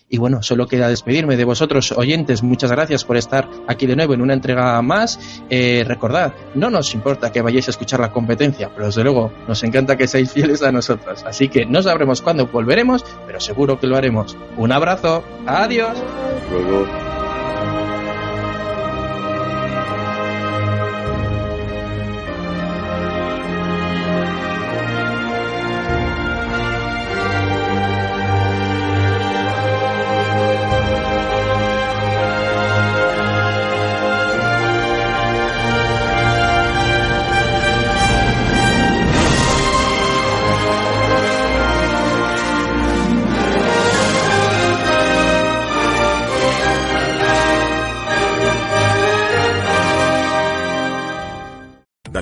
y 0.09 0.17
bueno, 0.17 0.43
solo 0.43 0.67
queda 0.67 0.87
despedirme 0.87 1.35
de 1.35 1.45
vosotros, 1.45 1.91
oyentes. 1.91 2.43
Muchas 2.43 2.71
gracias 2.71 3.03
por 3.03 3.17
estar 3.17 3.49
aquí 3.67 3.87
de 3.87 3.95
nuevo 3.95 4.13
en 4.13 4.21
una 4.21 4.33
entrega 4.33 4.81
más. 4.81 5.19
Eh, 5.49 5.83
recordad, 5.87 6.33
no 6.53 6.69
nos 6.69 6.93
importa 6.93 7.31
que 7.31 7.41
vayáis 7.41 7.67
a 7.67 7.71
escuchar 7.71 7.99
la 7.99 8.11
competencia, 8.11 8.69
pero 8.73 8.85
desde 8.85 9.03
luego 9.03 9.31
nos 9.47 9.63
encanta 9.63 9.97
que 9.97 10.07
seáis 10.07 10.31
fieles 10.31 10.61
a 10.61 10.71
nosotros. 10.71 11.23
Así 11.25 11.49
que 11.49 11.65
no 11.65 11.81
sabremos 11.81 12.21
cuándo 12.21 12.47
volveremos, 12.47 13.03
pero 13.25 13.39
seguro 13.39 13.79
que 13.79 13.87
lo 13.87 13.97
haremos. 13.97 14.37
Un 14.57 14.71
abrazo. 14.71 15.23
Adiós. 15.47 15.97